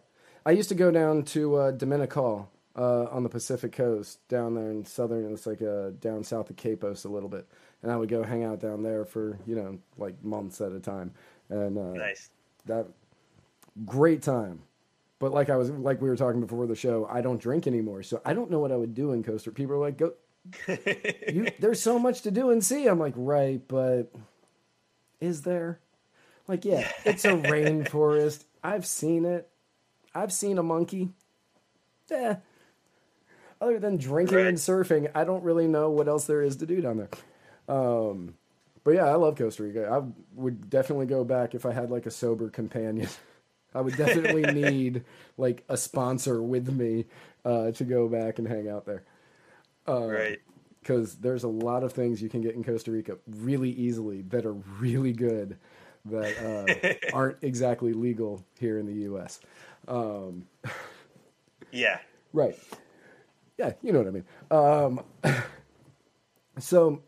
I 0.45 0.53
used 0.53 0.69
to 0.69 0.75
go 0.77 0.91
down 0.93 1.25
to 1.35 1.57
uh, 1.57 1.71
Dominical 1.73 2.49
uh, 2.77 3.07
on 3.11 3.23
the 3.23 3.29
Pacific 3.29 3.73
coast, 3.73 4.27
down 4.29 4.55
there 4.55 4.71
in 4.71 4.85
southern. 4.85 5.33
It's 5.33 5.47
like 5.47 5.63
uh, 5.63 5.91
down 6.01 6.23
south 6.23 6.51
of 6.51 6.57
Quepos 6.57 7.05
a 7.05 7.09
little 7.09 7.29
bit, 7.29 7.47
and 7.83 7.91
I 7.91 7.97
would 7.97 8.09
go 8.09 8.23
hang 8.23 8.45
out 8.45 8.61
down 8.61 8.83
there 8.83 9.05
for 9.05 9.39
you 9.47 9.57
know 9.57 9.79
like 9.99 10.23
months 10.23 10.61
at 10.61 10.73
a 10.73 10.81
time, 10.81 11.13
and 11.49 11.79
uh, 11.79 11.93
nice 11.93 12.31
that 12.67 12.87
great 13.85 14.23
time. 14.23 14.61
But 15.19 15.33
like 15.33 15.49
I 15.49 15.57
was 15.57 15.71
like 15.71 16.03
we 16.03 16.09
were 16.09 16.17
talking 16.17 16.41
before 16.41 16.67
the 16.67 16.77
show, 16.77 17.09
I 17.11 17.23
don't 17.23 17.41
drink 17.41 17.67
anymore, 17.67 18.03
so 18.03 18.21
I 18.25 18.35
don't 18.35 18.51
know 18.51 18.59
what 18.59 18.73
I 18.73 18.77
would 18.77 18.95
do 18.95 19.13
in 19.13 19.25
Costa. 19.25 19.51
People 19.51 19.77
are 19.77 19.79
like, 19.79 19.97
"Go, 19.97 20.13
you, 20.69 21.51
there's 21.59 21.83
so 21.83 21.99
much 21.99 22.23
to 22.23 22.31
do 22.31 22.51
and 22.51 22.63
see." 22.63 22.87
I'm 22.87 22.99
like, 22.99 23.15
right, 23.17 23.63
but 23.67 24.13
is 25.21 25.43
there? 25.43 25.81
Like, 26.47 26.65
yeah, 26.65 26.91
it's 27.05 27.25
a 27.25 27.33
rainforest. 27.33 28.45
I've 28.63 28.87
seen 28.87 29.25
it. 29.25 29.49
I've 30.15 30.33
seen 30.33 30.59
a 30.59 30.63
monkey. 30.63 31.11
Yeah. 32.11 32.37
Other 33.61 33.79
than 33.79 33.97
drinking 33.97 34.39
and 34.39 34.59
surfing, 34.59 35.11
I 35.15 35.25
don't 35.25 35.43
really 35.43 35.67
know 35.67 35.91
what 35.91 36.09
else 36.09 36.27
there 36.27 36.43
is 36.43 36.57
to 36.57 36.67
do 36.67 36.81
down 36.81 36.99
there. 36.99 37.09
Um, 37.75 38.35
but 38.85 38.93
yeah, 38.93 39.07
I 39.07 39.15
love 39.15 39.37
Costa 39.37 39.63
Rica. 39.63 39.89
I 39.91 40.03
would 40.35 40.69
definitely 40.69 41.07
go 41.07 41.25
back 41.25 41.55
if 41.55 41.65
I 41.65 41.73
had 41.73 41.91
like 41.91 42.07
a 42.07 42.11
sober 42.11 42.51
companion. 42.51 43.09
I 43.75 43.81
would 43.81 43.97
definitely 43.97 44.43
need 44.53 45.05
like 45.37 45.65
a 45.69 45.77
sponsor 45.77 46.43
with 46.43 46.69
me 46.69 47.07
uh, 47.45 47.73
to 47.73 47.85
go 47.85 48.09
back 48.09 48.39
and 48.39 48.47
hang 48.47 48.69
out 48.69 48.87
there 48.87 49.03
right 50.09 50.39
because 50.81 51.17
there's 51.17 51.43
a 51.43 51.49
lot 51.49 51.83
of 51.83 51.93
things 51.93 52.23
you 52.23 52.29
can 52.29 52.41
get 52.41 52.55
in 52.55 52.63
Costa 52.63 52.93
Rica 52.93 53.19
really 53.27 53.71
easily 53.71 54.23
that 54.23 54.47
are 54.47 54.53
really 54.53 55.13
good 55.13 55.59
that 56.05 56.95
uh, 57.13 57.13
aren't 57.13 57.39
exactly 57.43 57.93
legal 57.93 58.45
here 58.61 58.79
in 58.79 58.87
the 58.87 58.95
U.S. 59.03 59.41
yeah 61.73 61.99
Right. 62.33 62.59
Yeah, 63.59 63.73
you 63.83 63.93
know 63.93 64.01
what 64.01 64.09
I 64.09 64.11
mean. 64.11 64.25
Um, 64.51 65.43
so, 66.59 67.03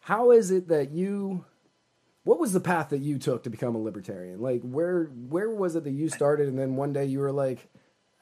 how 0.00 0.30
is 0.30 0.50
it 0.50 0.68
that 0.68 0.90
you? 0.92 1.44
What 2.24 2.38
was 2.38 2.52
the 2.52 2.60
path 2.60 2.90
that 2.90 3.00
you 3.00 3.18
took 3.18 3.42
to 3.44 3.50
become 3.50 3.74
a 3.74 3.78
libertarian? 3.78 4.40
Like, 4.40 4.62
where 4.62 5.04
where 5.06 5.50
was 5.50 5.74
it 5.74 5.84
that 5.84 5.90
you 5.90 6.08
started, 6.08 6.48
and 6.48 6.58
then 6.58 6.76
one 6.76 6.92
day 6.92 7.06
you 7.06 7.18
were 7.18 7.32
like, 7.32 7.68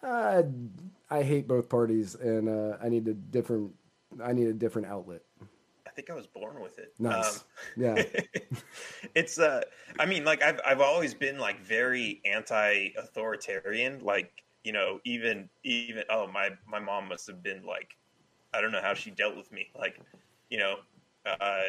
uh, 0.03 0.43
"I 1.11 1.23
hate 1.23 1.47
both 1.47 1.69
parties, 1.69 2.15
and 2.15 2.49
uh, 2.49 2.79
I 2.83 2.89
need 2.89 3.07
a 3.09 3.15
different, 3.15 3.73
I 4.23 4.33
need 4.33 4.47
a 4.47 4.55
different 4.55 4.89
outlet." 4.89 5.23
i 5.87 5.93
think 5.93 6.09
i 6.09 6.15
was 6.15 6.27
born 6.27 6.61
with 6.61 6.79
it 6.79 6.95
Nice. 7.01 7.39
Um, 7.39 7.43
yeah. 7.77 8.03
it's 9.15 9.41
uh 9.41 9.61
i 9.99 10.07
mean 10.07 10.25
like 10.25 10.41
i've 10.41 10.61
i've 10.65 10.81
always 10.81 11.15
been 11.15 11.39
like 11.39 11.61
very 11.61 12.21
anti-authoritarian 12.25 13.99
like 14.05 14.45
you 14.65 14.73
know 14.73 15.01
even 15.05 15.49
even 15.65 16.03
oh 16.11 16.27
my 16.27 16.51
my 16.69 16.79
mom 16.79 17.09
must 17.09 17.27
have 17.27 17.43
been 17.43 17.65
like 17.65 17.97
i 18.53 18.61
don't 18.61 18.73
know 18.73 18.83
how 18.83 18.95
she 18.95 19.11
dealt 19.11 19.37
with 19.37 19.51
me. 19.53 19.69
Like 19.79 20.01
you 20.49 20.59
know 20.59 20.77
uh 21.27 21.63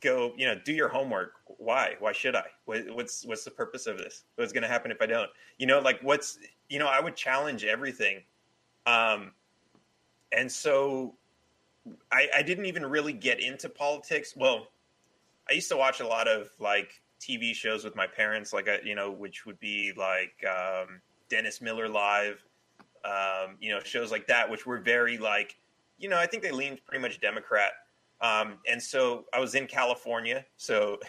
go 0.00 0.32
you 0.36 0.46
know 0.46 0.58
do 0.64 0.72
your 0.72 0.88
homework. 0.88 1.32
Why? 1.58 1.94
Why 1.98 2.12
should 2.12 2.34
i? 2.36 2.44
What, 2.64 2.82
what's 2.94 3.24
what's 3.24 3.44
the 3.44 3.50
purpose 3.50 3.86
of 3.86 3.98
this? 3.98 4.24
What's 4.36 4.52
going 4.52 4.62
to 4.62 4.68
happen 4.68 4.90
if 4.90 5.00
i 5.00 5.06
don't? 5.06 5.30
You 5.58 5.66
know 5.66 5.80
like 5.80 6.00
what's 6.02 6.38
you 6.68 6.78
know 6.78 6.88
i 6.88 7.00
would 7.00 7.16
challenge 7.16 7.64
everything. 7.64 8.22
Um 8.86 9.32
and 10.32 10.50
so 10.50 11.14
I, 12.10 12.28
I 12.36 12.42
didn't 12.42 12.66
even 12.66 12.86
really 12.86 13.12
get 13.12 13.40
into 13.40 13.68
politics. 13.68 14.34
Well, 14.36 14.68
I 15.48 15.52
used 15.52 15.68
to 15.68 15.76
watch 15.76 16.00
a 16.00 16.06
lot 16.06 16.28
of 16.28 16.48
like 16.58 17.02
TV 17.20 17.54
shows 17.54 17.84
with 17.84 17.96
my 17.96 18.06
parents, 18.06 18.52
like 18.52 18.68
I, 18.68 18.80
you 18.84 18.94
know, 18.94 19.10
which 19.10 19.46
would 19.46 19.58
be 19.60 19.92
like 19.96 20.44
um, 20.48 21.00
Dennis 21.34 21.60
Miller 21.60 21.88
Live, 21.88 22.44
um, 23.04 23.56
you 23.60 23.70
know, 23.70 23.80
shows 23.80 24.12
like 24.12 24.24
that, 24.28 24.48
which 24.48 24.66
were 24.66 24.78
very 24.78 25.18
like, 25.18 25.56
you 25.98 26.08
know, 26.08 26.16
I 26.16 26.26
think 26.26 26.44
they 26.44 26.52
leaned 26.52 26.80
pretty 26.86 27.02
much 27.02 27.20
Democrat. 27.20 27.72
Um, 28.20 28.58
and 28.70 28.80
so 28.80 29.24
I 29.34 29.40
was 29.40 29.56
in 29.56 29.66
California. 29.66 30.44
So 30.58 31.00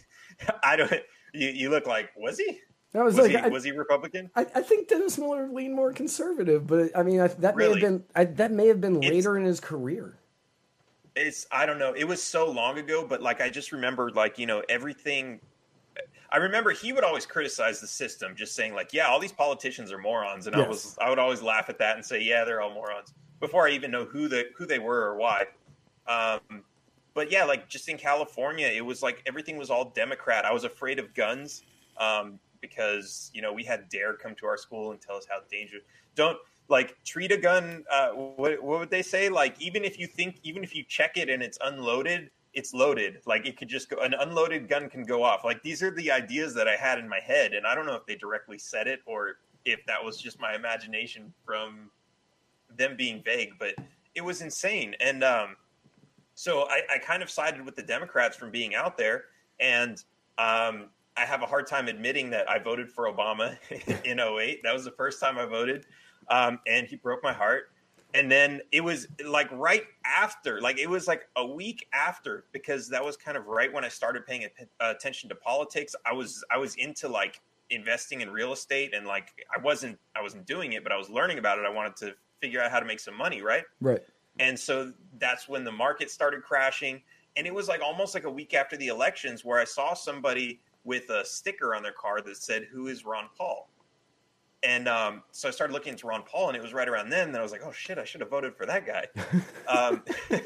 I 0.62 0.76
don't. 0.76 0.90
You, 1.34 1.48
you 1.50 1.68
look 1.68 1.86
like 1.86 2.10
was 2.16 2.38
he? 2.38 2.60
I 2.94 3.02
was, 3.02 3.16
Was, 3.16 3.26
like, 3.26 3.30
he 3.32 3.36
I, 3.36 3.48
was 3.48 3.62
he 3.64 3.72
Republican? 3.72 4.30
I, 4.34 4.46
I 4.54 4.62
think 4.62 4.88
Dennis 4.88 5.18
Miller 5.18 5.50
leaned 5.52 5.74
more 5.74 5.92
conservative, 5.92 6.66
but 6.66 6.96
I 6.96 7.02
mean 7.02 7.20
I, 7.20 7.26
that 7.28 7.56
may 7.56 7.68
have 7.68 7.80
been 7.80 8.04
I, 8.14 8.24
that 8.24 8.52
may 8.52 8.68
have 8.68 8.80
been 8.80 8.96
It's- 8.96 9.12
later 9.12 9.36
in 9.36 9.44
his 9.44 9.60
career. 9.60 10.16
it's 11.14 11.46
I 11.52 11.66
don't 11.66 11.78
know. 11.78 11.92
It 11.92 12.04
was 12.04 12.22
so 12.22 12.50
long 12.50 12.78
ago, 12.78 13.04
but 13.06 13.20
like 13.20 13.42
I 13.42 13.50
just 13.50 13.70
remember 13.72 14.10
like, 14.12 14.38
you 14.38 14.46
know, 14.46 14.62
everything 14.70 15.40
I 16.30 16.38
remember 16.38 16.72
he 16.72 16.92
would 16.92 17.04
always 17.04 17.26
criticize 17.26 17.80
the 17.80 17.86
system, 17.86 18.34
just 18.34 18.54
saying 18.54 18.74
like, 18.74 18.92
yeah, 18.92 19.06
all 19.06 19.20
these 19.20 19.32
politicians 19.32 19.92
are 19.92 19.98
morons 19.98 20.46
and 20.46 20.56
I 20.56 20.66
was 20.66 20.96
I 21.00 21.10
would 21.10 21.18
always 21.18 21.42
laugh 21.42 21.68
at 21.68 21.78
that 21.78 21.96
and 21.96 22.04
say, 22.04 22.22
yeah, 22.22 22.44
they're 22.44 22.60
all 22.60 22.72
morons 22.74 23.14
before 23.40 23.66
I 23.66 23.70
even 23.70 23.90
know 23.90 24.04
who 24.04 24.28
the 24.28 24.46
who 24.56 24.66
they 24.66 24.78
were 24.78 25.02
or 25.02 25.16
why. 25.16 25.44
Um 26.06 26.64
but 27.14 27.30
yeah, 27.30 27.44
like 27.44 27.68
just 27.68 27.88
in 27.88 27.96
California, 27.96 28.66
it 28.66 28.84
was 28.84 29.02
like 29.02 29.22
everything 29.24 29.56
was 29.56 29.70
all 29.70 29.86
Democrat. 29.90 30.44
I 30.44 30.52
was 30.52 30.64
afraid 30.64 30.98
of 30.98 31.14
guns 31.14 31.62
um, 31.96 32.40
because 32.60 33.30
you 33.32 33.40
know 33.40 33.52
we 33.52 33.62
had 33.62 33.88
Dare 33.88 34.14
come 34.14 34.34
to 34.36 34.46
our 34.46 34.56
school 34.56 34.90
and 34.90 35.00
tell 35.00 35.16
us 35.16 35.26
how 35.30 35.38
dangerous. 35.50 35.84
Don't 36.16 36.38
like 36.68 36.96
treat 37.04 37.30
a 37.30 37.36
gun. 37.36 37.84
Uh, 37.90 38.10
what, 38.10 38.62
what 38.62 38.80
would 38.80 38.90
they 38.90 39.02
say? 39.02 39.28
Like 39.28 39.60
even 39.62 39.84
if 39.84 39.98
you 39.98 40.08
think, 40.08 40.40
even 40.42 40.64
if 40.64 40.74
you 40.74 40.82
check 40.82 41.16
it 41.16 41.28
and 41.28 41.42
it's 41.42 41.58
unloaded, 41.62 42.30
it's 42.54 42.72
loaded. 42.72 43.20
Like 43.26 43.46
it 43.46 43.56
could 43.56 43.68
just 43.68 43.90
go. 43.90 43.96
An 43.98 44.14
unloaded 44.14 44.68
gun 44.68 44.88
can 44.88 45.04
go 45.04 45.22
off. 45.22 45.44
Like 45.44 45.62
these 45.62 45.82
are 45.82 45.90
the 45.90 46.10
ideas 46.10 46.54
that 46.54 46.68
I 46.68 46.76
had 46.76 46.98
in 46.98 47.08
my 47.08 47.20
head, 47.20 47.52
and 47.52 47.66
I 47.66 47.74
don't 47.74 47.86
know 47.86 47.94
if 47.94 48.06
they 48.06 48.16
directly 48.16 48.58
said 48.58 48.86
it 48.86 49.00
or 49.06 49.38
if 49.64 49.84
that 49.86 50.02
was 50.02 50.18
just 50.18 50.40
my 50.40 50.54
imagination 50.54 51.32
from 51.44 51.90
them 52.76 52.96
being 52.96 53.22
vague, 53.24 53.52
but 53.58 53.74
it 54.14 54.22
was 54.22 54.40
insane. 54.42 54.94
And 55.00 55.24
um, 55.24 55.56
so 56.34 56.68
I, 56.68 56.82
I 56.94 56.98
kind 56.98 57.22
of 57.22 57.30
sided 57.30 57.64
with 57.64 57.76
the 57.76 57.82
Democrats 57.82 58.36
from 58.36 58.50
being 58.50 58.74
out 58.74 58.96
there, 58.96 59.24
and 59.60 60.02
um, 60.38 60.90
I 61.16 61.24
have 61.24 61.42
a 61.42 61.46
hard 61.46 61.66
time 61.66 61.88
admitting 61.88 62.30
that 62.30 62.48
I 62.50 62.58
voted 62.58 62.90
for 62.90 63.12
Obama 63.12 63.56
in 64.04 64.20
08. 64.20 64.62
That 64.62 64.74
was 64.74 64.84
the 64.84 64.92
first 64.92 65.20
time 65.20 65.38
I 65.38 65.46
voted, 65.46 65.86
um, 66.28 66.58
and 66.66 66.86
he 66.86 66.96
broke 66.96 67.22
my 67.22 67.32
heart. 67.32 67.70
And 68.14 68.30
then 68.30 68.60
it 68.70 68.80
was 68.80 69.08
like 69.26 69.50
right 69.50 69.84
after, 70.06 70.60
like 70.60 70.78
it 70.78 70.88
was 70.88 71.08
like 71.08 71.28
a 71.34 71.44
week 71.44 71.88
after, 71.92 72.44
because 72.52 72.88
that 72.90 73.04
was 73.04 73.16
kind 73.16 73.36
of 73.36 73.46
right 73.46 73.72
when 73.72 73.84
I 73.84 73.88
started 73.88 74.24
paying 74.24 74.46
attention 74.80 75.28
to 75.30 75.34
politics. 75.34 75.96
I 76.06 76.12
was 76.12 76.44
I 76.50 76.56
was 76.56 76.76
into 76.76 77.08
like 77.08 77.40
investing 77.70 78.20
in 78.20 78.30
real 78.30 78.52
estate, 78.52 78.94
and 78.94 79.04
like 79.04 79.44
I 79.54 79.60
wasn't 79.60 79.98
I 80.16 80.22
wasn't 80.22 80.46
doing 80.46 80.74
it, 80.74 80.84
but 80.84 80.92
I 80.92 80.96
was 80.96 81.10
learning 81.10 81.38
about 81.38 81.58
it. 81.58 81.64
I 81.66 81.70
wanted 81.70 81.96
to 81.96 82.14
figure 82.40 82.62
out 82.62 82.70
how 82.70 82.78
to 82.78 82.86
make 82.86 83.00
some 83.00 83.16
money, 83.16 83.42
right? 83.42 83.64
Right. 83.80 84.02
And 84.38 84.58
so 84.58 84.92
that's 85.18 85.48
when 85.48 85.64
the 85.64 85.72
market 85.72 86.10
started 86.10 86.42
crashing. 86.42 87.02
And 87.36 87.46
it 87.46 87.54
was 87.54 87.68
like 87.68 87.80
almost 87.80 88.14
like 88.14 88.24
a 88.24 88.30
week 88.30 88.54
after 88.54 88.76
the 88.76 88.88
elections 88.88 89.44
where 89.44 89.58
I 89.58 89.64
saw 89.64 89.94
somebody 89.94 90.60
with 90.84 91.08
a 91.10 91.24
sticker 91.24 91.74
on 91.74 91.82
their 91.82 91.92
car 91.92 92.20
that 92.20 92.36
said, 92.36 92.68
Who 92.70 92.86
is 92.88 93.04
Ron 93.04 93.28
Paul? 93.36 93.68
And 94.64 94.88
um, 94.88 95.22
so 95.30 95.46
I 95.46 95.50
started 95.50 95.74
looking 95.74 95.92
into 95.92 96.06
Ron 96.06 96.22
Paul, 96.22 96.48
and 96.48 96.56
it 96.56 96.62
was 96.62 96.72
right 96.72 96.88
around 96.88 97.10
then 97.10 97.32
that 97.32 97.38
I 97.38 97.42
was 97.42 97.52
like, 97.52 97.62
Oh 97.64 97.72
shit, 97.72 97.98
I 97.98 98.04
should 98.04 98.20
have 98.22 98.30
voted 98.30 98.56
for 98.56 98.64
that 98.66 98.86
guy. 98.86 99.06
um, 99.68 100.02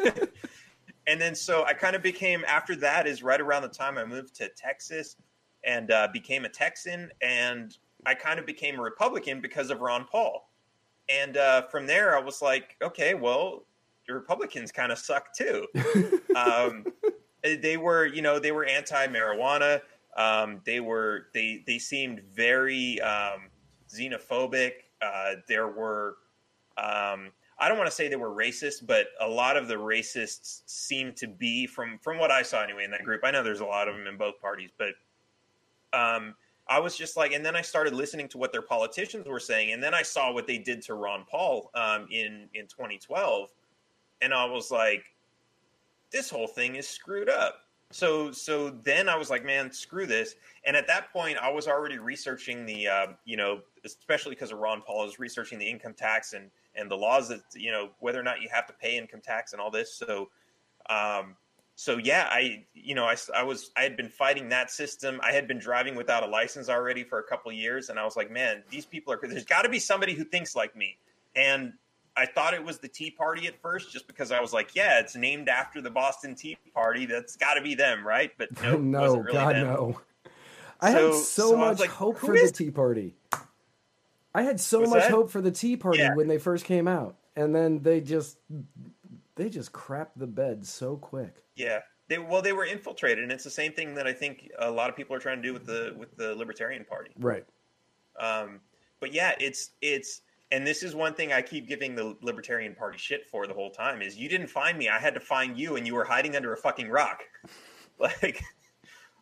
and 1.06 1.20
then 1.20 1.34
so 1.34 1.64
I 1.64 1.72
kind 1.72 1.94
of 1.94 2.02
became, 2.02 2.44
after 2.46 2.74
that, 2.76 3.06
is 3.06 3.22
right 3.22 3.40
around 3.40 3.62
the 3.62 3.68
time 3.68 3.96
I 3.96 4.04
moved 4.04 4.34
to 4.36 4.48
Texas 4.56 5.16
and 5.64 5.90
uh, 5.90 6.08
became 6.12 6.44
a 6.44 6.48
Texan. 6.48 7.10
And 7.22 7.76
I 8.06 8.14
kind 8.14 8.40
of 8.40 8.46
became 8.46 8.78
a 8.78 8.82
Republican 8.82 9.40
because 9.40 9.70
of 9.70 9.80
Ron 9.80 10.04
Paul. 10.04 10.48
And 11.08 11.36
uh, 11.36 11.62
from 11.68 11.86
there, 11.86 12.16
I 12.16 12.20
was 12.20 12.42
like, 12.42 12.76
okay, 12.82 13.14
well, 13.14 13.64
the 14.06 14.14
Republicans 14.14 14.72
kind 14.72 14.90
of 14.90 14.98
suck 14.98 15.32
too. 15.32 15.66
um, 16.36 16.84
they 17.42 17.76
were, 17.76 18.06
you 18.06 18.20
know, 18.20 18.38
they 18.38 18.52
were 18.52 18.64
anti-marijuana. 18.64 19.80
Um, 20.16 20.60
they 20.64 20.80
were, 20.80 21.28
they 21.32 21.62
they 21.66 21.78
seemed 21.78 22.22
very 22.34 23.00
um, 23.00 23.42
xenophobic. 23.88 24.72
Uh, 25.00 25.34
there 25.46 25.68
were, 25.68 26.16
um, 26.76 27.30
I 27.58 27.68
don't 27.68 27.78
want 27.78 27.88
to 27.88 27.94
say 27.94 28.08
they 28.08 28.16
were 28.16 28.30
racist, 28.30 28.86
but 28.86 29.08
a 29.20 29.28
lot 29.28 29.56
of 29.56 29.68
the 29.68 29.74
racists 29.74 30.62
seemed 30.66 31.16
to 31.16 31.26
be 31.26 31.66
from 31.66 31.98
from 31.98 32.18
what 32.18 32.30
I 32.30 32.42
saw 32.42 32.62
anyway 32.62 32.84
in 32.84 32.90
that 32.92 33.04
group. 33.04 33.22
I 33.24 33.30
know 33.30 33.42
there's 33.42 33.60
a 33.60 33.64
lot 33.64 33.88
of 33.88 33.96
them 33.96 34.06
in 34.06 34.16
both 34.16 34.40
parties, 34.40 34.70
but 34.76 34.94
um, 35.92 36.34
I 36.68 36.78
was 36.78 36.96
just 36.96 37.16
like, 37.16 37.32
and 37.32 37.44
then 37.44 37.56
I 37.56 37.62
started 37.62 37.94
listening 37.94 38.28
to 38.28 38.38
what 38.38 38.52
their 38.52 38.62
politicians 38.62 39.26
were 39.26 39.40
saying, 39.40 39.72
and 39.72 39.82
then 39.82 39.94
I 39.94 40.02
saw 40.02 40.32
what 40.32 40.46
they 40.46 40.58
did 40.58 40.82
to 40.82 40.94
Ron 40.94 41.24
Paul 41.28 41.70
um, 41.74 42.06
in 42.10 42.48
in 42.54 42.66
2012, 42.66 43.48
and 44.20 44.34
I 44.34 44.44
was 44.44 44.70
like, 44.70 45.04
this 46.12 46.30
whole 46.30 46.46
thing 46.46 46.76
is 46.76 46.88
screwed 46.88 47.28
up. 47.28 47.67
So 47.90 48.32
so 48.32 48.70
then 48.70 49.08
I 49.08 49.16
was 49.16 49.30
like, 49.30 49.44
man, 49.44 49.72
screw 49.72 50.06
this. 50.06 50.34
And 50.66 50.76
at 50.76 50.86
that 50.88 51.10
point, 51.12 51.38
I 51.38 51.50
was 51.50 51.66
already 51.66 51.98
researching 51.98 52.66
the, 52.66 52.86
uh, 52.86 53.06
you 53.24 53.36
know, 53.36 53.60
especially 53.84 54.34
because 54.34 54.52
of 54.52 54.58
Ron 54.58 54.82
Paul, 54.82 55.02
I 55.02 55.04
was 55.04 55.18
researching 55.18 55.58
the 55.58 55.68
income 55.68 55.94
tax 55.94 56.34
and 56.34 56.50
and 56.74 56.90
the 56.90 56.96
laws 56.96 57.28
that 57.28 57.40
you 57.54 57.72
know 57.72 57.90
whether 58.00 58.20
or 58.20 58.22
not 58.22 58.42
you 58.42 58.48
have 58.52 58.66
to 58.66 58.74
pay 58.74 58.98
income 58.98 59.20
tax 59.22 59.52
and 59.52 59.60
all 59.60 59.70
this. 59.70 59.94
So. 59.94 60.28
Um, 60.90 61.36
so 61.80 61.96
yeah, 61.96 62.26
I 62.28 62.64
you 62.74 62.96
know 62.96 63.04
I, 63.04 63.14
I 63.32 63.44
was 63.44 63.70
I 63.76 63.82
had 63.82 63.96
been 63.96 64.08
fighting 64.08 64.48
that 64.48 64.68
system. 64.68 65.20
I 65.22 65.30
had 65.30 65.46
been 65.46 65.60
driving 65.60 65.94
without 65.94 66.24
a 66.24 66.26
license 66.26 66.68
already 66.68 67.04
for 67.04 67.20
a 67.20 67.22
couple 67.22 67.52
years, 67.52 67.88
and 67.88 68.00
I 68.00 68.04
was 68.04 68.16
like, 68.16 68.32
man, 68.32 68.64
these 68.68 68.84
people 68.84 69.12
are. 69.12 69.20
There's 69.22 69.44
got 69.44 69.62
to 69.62 69.68
be 69.68 69.78
somebody 69.78 70.14
who 70.14 70.24
thinks 70.24 70.56
like 70.56 70.74
me. 70.74 70.96
And 71.36 71.74
I 72.18 72.26
thought 72.26 72.52
it 72.52 72.64
was 72.64 72.78
the 72.78 72.88
Tea 72.88 73.10
Party 73.12 73.46
at 73.46 73.60
first, 73.62 73.92
just 73.92 74.06
because 74.08 74.32
I 74.32 74.40
was 74.40 74.52
like, 74.52 74.74
yeah, 74.74 74.98
it's 74.98 75.14
named 75.14 75.48
after 75.48 75.80
the 75.80 75.90
Boston 75.90 76.34
Tea 76.34 76.56
Party. 76.74 77.06
That's 77.06 77.36
got 77.36 77.54
to 77.54 77.60
be 77.62 77.74
them, 77.74 78.04
right? 78.06 78.32
But 78.36 78.48
nope, 78.62 78.80
no, 78.80 79.16
really 79.18 79.32
God 79.32 79.54
them. 79.56 79.66
no. 79.68 80.00
I 80.80 80.92
So- 80.92 81.06
had 81.06 81.14
so, 81.14 81.50
so 81.50 81.56
much 81.56 81.78
like, 81.80 81.90
hope 81.90 82.18
for 82.18 82.34
is- 82.34 82.50
the 82.52 82.64
Tea 82.64 82.70
Party. 82.70 83.14
I 84.34 84.42
had 84.42 84.60
so 84.60 84.80
Was 84.80 84.90
much 84.90 85.02
that- 85.02 85.10
hope 85.10 85.30
for 85.30 85.40
the 85.40 85.50
Tea 85.50 85.76
Party 85.76 85.98
Yeah. 86.00 86.14
when 86.14 86.28
they 86.28 86.38
first 86.38 86.64
came 86.64 86.86
out, 86.88 87.16
and 87.36 87.54
then 87.54 87.82
they 87.82 88.00
just 88.00 88.38
they 89.36 89.48
just 89.48 89.72
crapped 89.72 90.16
the 90.16 90.26
bed 90.26 90.66
so 90.66 90.96
quick. 90.96 91.36
Yeah. 91.56 91.80
They, 92.08 92.18
well, 92.18 92.40
they 92.42 92.52
were 92.52 92.64
infiltrated, 92.64 93.22
and 93.22 93.30
it's 93.30 93.44
the 93.44 93.50
same 93.50 93.72
thing 93.72 93.94
that 93.94 94.06
I 94.06 94.12
think 94.12 94.50
a 94.58 94.70
lot 94.70 94.88
of 94.90 94.96
people 94.96 95.14
are 95.14 95.18
trying 95.18 95.36
to 95.36 95.42
do 95.42 95.52
with 95.52 95.66
the 95.66 95.94
with 95.96 96.16
the 96.16 96.34
Libertarian 96.34 96.84
Party. 96.84 97.10
Right. 97.18 97.44
Um, 98.18 98.60
but 99.00 99.12
yeah, 99.12 99.34
it's 99.38 99.70
it's 99.82 100.22
and 100.50 100.66
this 100.66 100.82
is 100.82 100.94
one 100.94 101.14
thing 101.14 101.32
I 101.32 101.42
keep 101.42 101.68
giving 101.68 101.94
the 101.94 102.16
Libertarian 102.22 102.74
Party 102.74 102.98
shit 102.98 103.26
for 103.26 103.46
the 103.46 103.54
whole 103.54 103.70
time 103.70 104.02
is 104.02 104.16
you 104.16 104.28
didn't 104.28 104.48
find 104.48 104.78
me, 104.78 104.88
I 104.88 104.98
had 104.98 105.14
to 105.14 105.20
find 105.20 105.58
you, 105.58 105.76
and 105.76 105.86
you 105.86 105.94
were 105.94 106.04
hiding 106.04 106.36
under 106.36 106.52
a 106.52 106.56
fucking 106.56 106.88
rock. 106.88 107.22
like, 107.98 108.42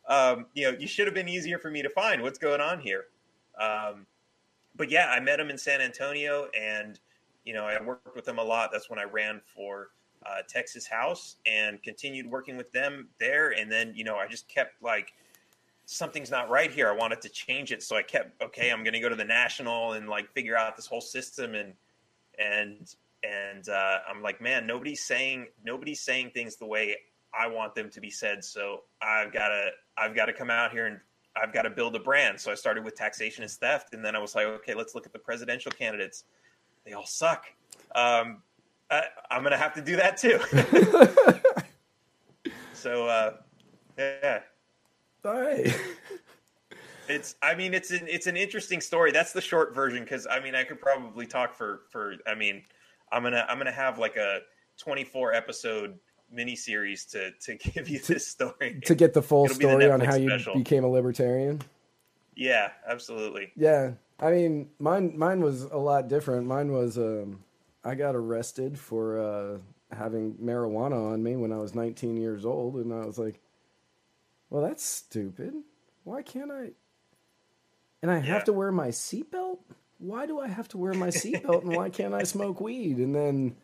um, 0.08 0.46
you 0.54 0.70
know, 0.70 0.78
you 0.78 0.86
should 0.86 1.06
have 1.06 1.14
been 1.14 1.28
easier 1.28 1.58
for 1.58 1.70
me 1.70 1.82
to 1.82 1.90
find. 1.90 2.22
What's 2.22 2.38
going 2.38 2.60
on 2.60 2.80
here? 2.80 3.06
Um, 3.60 4.06
but 4.76 4.90
yeah, 4.90 5.10
I 5.10 5.20
met 5.20 5.40
him 5.40 5.50
in 5.50 5.58
San 5.58 5.80
Antonio, 5.80 6.48
and 6.58 7.00
you 7.44 7.54
know, 7.54 7.64
I 7.64 7.80
worked 7.80 8.14
with 8.14 8.28
him 8.28 8.38
a 8.38 8.44
lot. 8.44 8.70
That's 8.72 8.90
when 8.90 8.98
I 8.98 9.04
ran 9.04 9.40
for 9.54 9.88
uh, 10.26 10.42
Texas 10.48 10.86
House 10.86 11.36
and 11.46 11.82
continued 11.82 12.26
working 12.26 12.56
with 12.56 12.70
them 12.72 13.08
there. 13.20 13.50
And 13.50 13.70
then, 13.70 13.92
you 13.94 14.04
know, 14.04 14.16
I 14.16 14.26
just 14.26 14.48
kept 14.48 14.82
like, 14.82 15.12
something's 15.86 16.30
not 16.30 16.50
right 16.50 16.70
here. 16.70 16.88
I 16.88 16.92
wanted 16.92 17.22
to 17.22 17.28
change 17.28 17.72
it, 17.72 17.82
so 17.82 17.96
I 17.96 18.02
kept 18.02 18.42
okay. 18.42 18.70
I'm 18.70 18.82
going 18.82 18.92
to 18.92 19.00
go 19.00 19.08
to 19.08 19.16
the 19.16 19.24
national 19.24 19.92
and 19.92 20.08
like 20.08 20.30
figure 20.32 20.56
out 20.56 20.76
this 20.76 20.86
whole 20.86 21.00
system 21.00 21.54
and 21.54 21.72
and 22.38 22.94
and 23.22 23.68
uh, 23.68 23.98
I'm 24.08 24.22
like, 24.22 24.40
man, 24.40 24.66
nobody's 24.66 25.04
saying 25.04 25.46
nobody's 25.64 26.00
saying 26.00 26.32
things 26.34 26.56
the 26.56 26.66
way 26.66 26.96
I 27.32 27.46
want 27.46 27.74
them 27.74 27.90
to 27.90 28.00
be 28.00 28.10
said. 28.10 28.44
So 28.44 28.82
I've 29.00 29.32
got 29.32 29.48
to 29.48 29.70
I've 29.96 30.14
got 30.14 30.26
to 30.26 30.32
come 30.32 30.50
out 30.50 30.72
here 30.72 30.86
and 30.86 31.00
I've 31.40 31.52
got 31.52 31.62
to 31.62 31.70
build 31.70 31.94
a 31.96 32.00
brand. 32.00 32.40
So 32.40 32.50
I 32.50 32.54
started 32.54 32.84
with 32.84 32.96
taxation 32.96 33.44
is 33.44 33.56
theft, 33.56 33.94
and 33.94 34.04
then 34.04 34.16
I 34.16 34.18
was 34.18 34.34
like, 34.34 34.46
okay, 34.46 34.74
let's 34.74 34.94
look 34.94 35.06
at 35.06 35.12
the 35.12 35.18
presidential 35.18 35.70
candidates. 35.70 36.24
They 36.84 36.92
all 36.92 37.06
suck. 37.06 37.46
Um, 37.94 38.42
I, 38.90 39.02
I'm 39.30 39.42
going 39.42 39.52
to 39.52 39.58
have 39.58 39.74
to 39.74 39.82
do 39.82 39.96
that 39.96 40.16
too. 40.16 40.38
so 42.72 43.06
uh, 43.06 43.34
yeah. 43.98 44.40
All 45.26 45.40
right. 45.40 45.74
It's. 47.08 47.36
I 47.40 47.54
mean, 47.54 47.72
it's 47.72 47.92
an 47.92 48.00
it's 48.08 48.26
an 48.26 48.36
interesting 48.36 48.80
story. 48.80 49.12
That's 49.12 49.32
the 49.32 49.40
short 49.40 49.72
version 49.72 50.02
because 50.02 50.26
I 50.28 50.40
mean, 50.40 50.56
I 50.56 50.64
could 50.64 50.80
probably 50.80 51.24
talk 51.24 51.54
for 51.54 51.82
for. 51.90 52.16
I 52.26 52.34
mean, 52.34 52.62
I'm 53.12 53.22
gonna 53.22 53.46
I'm 53.48 53.58
gonna 53.58 53.70
have 53.70 53.98
like 54.00 54.16
a 54.16 54.40
24 54.78 55.32
episode 55.32 56.00
miniseries 56.36 57.08
to 57.12 57.30
to 57.42 57.54
give 57.70 57.88
you 57.88 58.00
this 58.00 58.26
story. 58.26 58.80
to 58.84 58.94
get 58.96 59.14
the 59.14 59.22
full 59.22 59.44
It'll 59.44 59.56
be 59.56 59.66
the 59.66 59.70
story 59.70 59.88
on 59.88 60.00
how 60.00 60.16
you 60.16 60.28
special. 60.30 60.56
became 60.56 60.82
a 60.82 60.88
libertarian. 60.88 61.60
yeah, 62.34 62.70
absolutely. 62.88 63.52
Yeah, 63.54 63.92
I 64.18 64.32
mean, 64.32 64.68
mine 64.80 65.16
mine 65.16 65.40
was 65.40 65.62
a 65.62 65.78
lot 65.78 66.08
different. 66.08 66.46
Mine 66.48 66.72
was 66.72 66.98
um, 66.98 67.38
I 67.84 67.94
got 67.94 68.16
arrested 68.16 68.76
for 68.76 69.20
uh, 69.20 69.58
having 69.96 70.34
marijuana 70.42 71.12
on 71.12 71.22
me 71.22 71.36
when 71.36 71.52
I 71.52 71.58
was 71.58 71.72
19 71.72 72.16
years 72.16 72.44
old, 72.44 72.74
and 72.76 72.92
I 72.92 73.06
was 73.06 73.16
like, 73.16 73.38
"Well, 74.50 74.62
that's 74.62 74.84
stupid. 74.84 75.54
Why 76.04 76.22
can't 76.22 76.50
I?" 76.50 76.70
And 78.02 78.10
I 78.10 78.18
Yeah. 78.18 78.34
have 78.34 78.44
to 78.44 78.52
wear 78.52 78.70
my 78.72 78.88
seatbelt. 78.88 79.58
Why 79.98 80.26
do 80.26 80.38
I 80.38 80.48
have 80.48 80.68
to 80.68 80.78
wear 80.78 80.94
my 80.94 81.08
seatbelt, 81.08 81.62
and 81.62 81.72
why 81.72 81.90
can't 81.90 82.14
I 82.14 82.22
smoke 82.24 82.60
weed? 82.60 82.98
And 82.98 83.14
then 83.14 83.56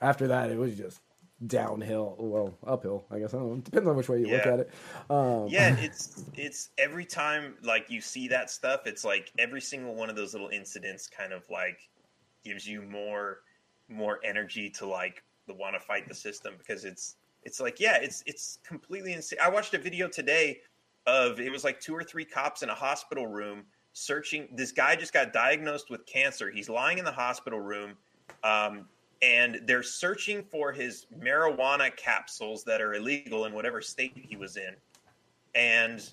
after 0.00 0.28
that, 0.28 0.50
it 0.50 0.58
was 0.58 0.76
just 0.76 1.00
downhill. 1.46 2.16
Well, 2.18 2.58
uphill, 2.66 3.04
I 3.10 3.18
guess. 3.18 3.34
I 3.34 3.38
don't 3.38 3.48
know. 3.50 3.56
Depends 3.56 3.88
on 3.88 3.96
which 3.96 4.08
way 4.08 4.20
you 4.20 4.30
look 4.30 4.46
at 4.46 4.60
it. 4.60 4.70
Um, 5.10 5.48
yeah 5.48 5.74
it's 5.78 6.24
it's 6.34 6.70
every 6.78 7.04
time 7.04 7.54
like 7.62 7.88
you 7.88 8.00
see 8.00 8.26
that 8.28 8.50
stuff 8.50 8.80
it's 8.86 9.04
like 9.04 9.30
every 9.38 9.60
single 9.60 9.94
one 9.94 10.10
of 10.10 10.16
those 10.16 10.32
little 10.32 10.48
incidents 10.48 11.06
kind 11.06 11.32
of 11.32 11.42
like 11.50 11.78
gives 12.44 12.66
you 12.66 12.82
more 12.82 13.38
more 13.88 14.18
energy 14.24 14.68
to 14.70 14.86
like 14.86 15.22
the 15.46 15.54
want 15.54 15.74
to 15.74 15.80
fight 15.80 16.08
the 16.08 16.14
system 16.14 16.54
because 16.58 16.84
it's 16.84 17.16
it's 17.46 17.60
like 17.60 17.78
yeah 17.78 17.96
it's 18.02 18.22
it's 18.26 18.58
completely 18.66 19.12
insane. 19.12 19.38
I 19.42 19.48
watched 19.48 19.72
a 19.72 19.78
video 19.78 20.08
today 20.08 20.58
of 21.06 21.40
it 21.40 21.50
was 21.50 21.62
like 21.62 21.80
two 21.80 21.94
or 21.94 22.02
three 22.02 22.24
cops 22.24 22.62
in 22.62 22.68
a 22.68 22.74
hospital 22.74 23.28
room 23.28 23.64
searching 23.92 24.48
this 24.52 24.72
guy 24.72 24.96
just 24.96 25.12
got 25.12 25.32
diagnosed 25.32 25.88
with 25.88 26.04
cancer. 26.04 26.50
He's 26.50 26.68
lying 26.68 26.98
in 26.98 27.04
the 27.04 27.12
hospital 27.12 27.60
room 27.60 27.96
um, 28.44 28.86
and 29.22 29.60
they're 29.64 29.84
searching 29.84 30.42
for 30.42 30.72
his 30.72 31.06
marijuana 31.18 31.96
capsules 31.96 32.64
that 32.64 32.82
are 32.82 32.94
illegal 32.94 33.46
in 33.46 33.54
whatever 33.54 33.80
state 33.80 34.12
he 34.14 34.36
was 34.36 34.56
in. 34.56 34.74
And 35.54 36.06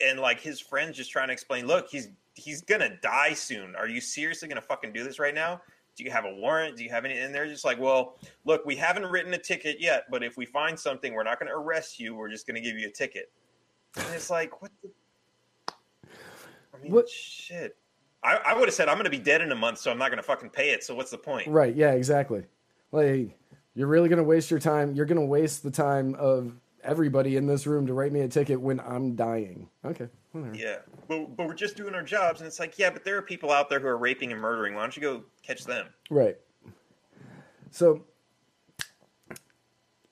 and 0.00 0.20
like 0.20 0.40
his 0.40 0.60
friends 0.60 0.96
just 0.96 1.10
trying 1.10 1.26
to 1.26 1.32
explain 1.32 1.66
look 1.66 1.88
he's 1.90 2.08
he's 2.34 2.62
gonna 2.62 2.96
die 3.02 3.34
soon. 3.34 3.74
Are 3.74 3.88
you 3.88 4.00
seriously 4.00 4.48
gonna 4.48 4.62
fucking 4.62 4.92
do 4.92 5.02
this 5.02 5.18
right 5.18 5.34
now 5.34 5.60
do 6.00 6.04
you 6.06 6.10
have 6.10 6.24
a 6.24 6.34
warrant 6.34 6.78
do 6.78 6.82
you 6.82 6.88
have 6.88 7.04
any 7.04 7.18
and 7.18 7.34
they're 7.34 7.46
just 7.46 7.62
like 7.62 7.78
well 7.78 8.16
look 8.46 8.64
we 8.64 8.74
haven't 8.74 9.04
written 9.04 9.34
a 9.34 9.38
ticket 9.38 9.76
yet 9.78 10.04
but 10.10 10.22
if 10.24 10.38
we 10.38 10.46
find 10.46 10.78
something 10.78 11.12
we're 11.12 11.22
not 11.22 11.38
gonna 11.38 11.54
arrest 11.54 12.00
you 12.00 12.14
we're 12.14 12.30
just 12.30 12.46
gonna 12.46 12.60
give 12.60 12.78
you 12.78 12.86
a 12.86 12.90
ticket 12.90 13.30
and 13.96 14.06
it's 14.14 14.30
like 14.30 14.62
what 14.62 14.70
the 14.82 14.88
i 16.74 16.82
mean 16.82 16.90
What- 16.92 17.08
shit 17.08 17.76
I, 18.22 18.36
I 18.36 18.54
would 18.54 18.66
have 18.66 18.74
said 18.74 18.88
i'm 18.88 18.96
gonna 18.96 19.10
be 19.10 19.18
dead 19.18 19.42
in 19.42 19.52
a 19.52 19.56
month 19.56 19.76
so 19.78 19.90
i'm 19.90 19.98
not 19.98 20.08
gonna 20.10 20.22
fucking 20.22 20.48
pay 20.50 20.70
it 20.70 20.82
so 20.82 20.94
what's 20.94 21.10
the 21.10 21.18
point 21.18 21.48
Right. 21.48 21.74
Yeah. 21.76 21.92
Exactly. 21.92 22.44
Like 22.92 23.36
you're 23.74 23.86
really 23.88 24.08
gonna 24.08 24.22
waste 24.24 24.50
your 24.50 24.58
time. 24.60 24.94
You're 24.94 25.06
gonna 25.06 25.24
waste 25.24 25.62
the 25.62 25.70
time 25.70 26.14
of 26.16 26.52
everybody 26.84 27.36
in 27.36 27.46
this 27.46 27.66
room 27.66 27.86
to 27.86 27.94
write 27.94 28.12
me 28.12 28.20
a 28.20 28.28
ticket 28.28 28.60
when 28.60 28.80
I'm 28.80 29.14
dying. 29.16 29.68
Okay. 29.84 30.08
Whatever. 30.32 30.54
yeah 30.54 30.76
but, 31.08 31.36
but 31.36 31.48
we're 31.48 31.54
just 31.54 31.76
doing 31.76 31.92
our 31.94 32.04
jobs 32.04 32.40
and 32.40 32.46
it's 32.46 32.60
like 32.60 32.78
yeah 32.78 32.88
but 32.88 33.04
there 33.04 33.16
are 33.16 33.22
people 33.22 33.50
out 33.50 33.68
there 33.68 33.80
who 33.80 33.88
are 33.88 33.98
raping 33.98 34.30
and 34.30 34.40
murdering 34.40 34.74
why 34.76 34.82
don't 34.82 34.96
you 34.96 35.02
go 35.02 35.24
catch 35.42 35.64
them 35.64 35.88
Right. 36.08 36.36
So 37.72 38.04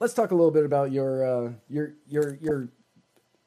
let's 0.00 0.14
talk 0.14 0.30
a 0.30 0.34
little 0.34 0.50
bit 0.50 0.64
about 0.64 0.92
your 0.92 1.24
uh, 1.46 1.52
your 1.68 1.94
your 2.08 2.36
your. 2.40 2.68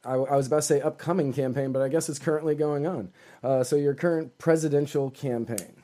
I, 0.03 0.13
I 0.13 0.35
was 0.35 0.47
about 0.47 0.57
to 0.57 0.61
say 0.63 0.81
upcoming 0.81 1.31
campaign, 1.31 1.71
but 1.71 1.81
I 1.81 1.87
guess 1.87 2.09
it's 2.09 2.19
currently 2.19 2.55
going 2.55 2.87
on. 2.87 3.11
Uh, 3.43 3.63
so 3.63 3.75
your 3.75 3.93
current 3.93 4.37
presidential 4.39 5.11
campaign. 5.11 5.83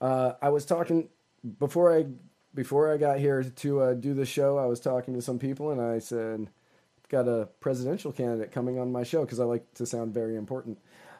Uh, 0.00 0.32
I 0.40 0.48
was 0.48 0.64
talking 0.64 1.08
before 1.58 1.94
I 1.94 2.06
before 2.54 2.92
I 2.92 2.96
got 2.96 3.18
here 3.18 3.42
to 3.44 3.80
uh, 3.80 3.94
do 3.94 4.14
the 4.14 4.26
show. 4.26 4.58
I 4.58 4.66
was 4.66 4.80
talking 4.80 5.14
to 5.14 5.22
some 5.22 5.38
people, 5.38 5.70
and 5.70 5.80
I 5.80 5.98
said, 5.98 6.48
"Got 7.08 7.28
a 7.28 7.48
presidential 7.60 8.12
candidate 8.12 8.52
coming 8.52 8.78
on 8.78 8.92
my 8.92 9.02
show 9.04 9.24
because 9.24 9.40
I 9.40 9.44
like 9.44 9.72
to 9.74 9.86
sound 9.86 10.14
very 10.14 10.36
important." 10.36 10.78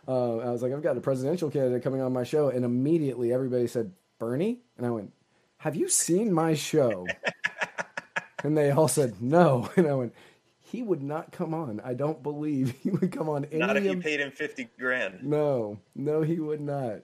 Uh, 0.09 0.39
I 0.39 0.51
was 0.51 0.63
like, 0.63 0.73
"I've 0.73 0.83
got 0.83 0.97
a 0.97 1.01
presidential 1.01 1.51
candidate 1.51 1.83
coming 1.83 2.01
on 2.01 2.13
my 2.13 2.25
show," 2.25 2.49
and 2.49 2.65
immediately 2.65 3.33
everybody 3.33 3.67
said, 3.67 3.93
"Bernie," 4.19 4.61
and 4.77 4.87
I 4.87 4.91
went, 4.91 5.13
"Have 5.59 5.77
you 5.77 5.89
seen 5.89 6.33
my 6.33 6.55
show?" 6.55 7.07
and 8.45 8.57
they 8.57 8.71
all 8.71 8.89
said, 8.89 9.21
"No," 9.21 9.71
and 9.77 9.87
I 9.87 9.95
went. 9.95 10.15
He 10.63 10.83
would 10.85 11.03
not 11.03 11.33
come 11.33 11.53
on. 11.53 11.81
I 11.85 11.95
don't 11.95 12.23
believe 12.23 12.71
he 12.83 12.91
would 12.91 13.11
come 13.11 13.29
on 13.29 13.45
any 13.47 13.59
Not 13.59 13.77
if 13.77 13.83
you 13.85 13.93
of 13.93 14.01
paid 14.01 14.21
him 14.21 14.31
fifty 14.31 14.69
grand. 14.79 15.23
no, 15.25 15.81
no, 15.97 16.23
he 16.23 16.39
would 16.39 16.61
not. 16.61 17.01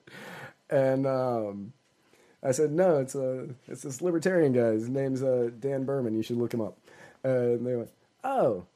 And 0.70 1.04
um, 1.06 1.72
I 2.46 2.52
said, 2.52 2.70
no, 2.70 2.98
it's 2.98 3.16
a 3.16 3.48
it's 3.66 3.82
this 3.82 4.00
libertarian 4.00 4.52
guy. 4.52 4.72
His 4.72 4.88
name's 4.88 5.22
uh, 5.22 5.50
Dan 5.58 5.84
Berman. 5.84 6.14
You 6.14 6.22
should 6.22 6.36
look 6.36 6.54
him 6.54 6.60
up. 6.60 6.78
And 7.24 7.66
they 7.66 7.74
went, 7.74 7.90
oh. 8.22 8.66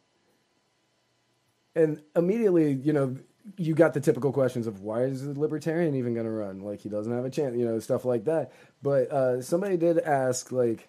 And 1.76 2.02
immediately, 2.16 2.72
you 2.72 2.92
know, 2.92 3.16
you 3.56 3.74
got 3.74 3.94
the 3.94 4.00
typical 4.00 4.33
questions 4.33 4.66
of 4.66 4.80
why 4.80 5.02
is 5.04 5.24
the 5.24 5.38
libertarian 5.38 5.94
even 5.94 6.14
going 6.14 6.26
to 6.26 6.33
run? 6.33 6.61
Like 6.61 6.80
he 6.80 6.88
doesn't 6.88 7.12
have 7.12 7.24
a 7.24 7.30
chance, 7.30 7.56
you 7.56 7.64
know, 7.64 7.78
stuff 7.78 8.04
like 8.04 8.24
that. 8.24 8.52
But 8.83 9.11
uh, 9.12 9.42
somebody 9.42 9.76
did 9.76 9.98
ask, 9.98 10.50
like, 10.50 10.88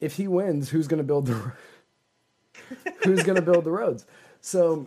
if 0.00 0.16
he 0.16 0.28
wins, 0.28 0.68
who's 0.68 0.86
going 0.86 0.98
to 0.98 1.04
build 1.04 1.26
the 1.26 1.52
who's 3.04 3.22
going 3.22 3.36
to 3.36 3.42
build 3.42 3.64
the 3.64 3.70
roads? 3.70 4.04
So 4.42 4.86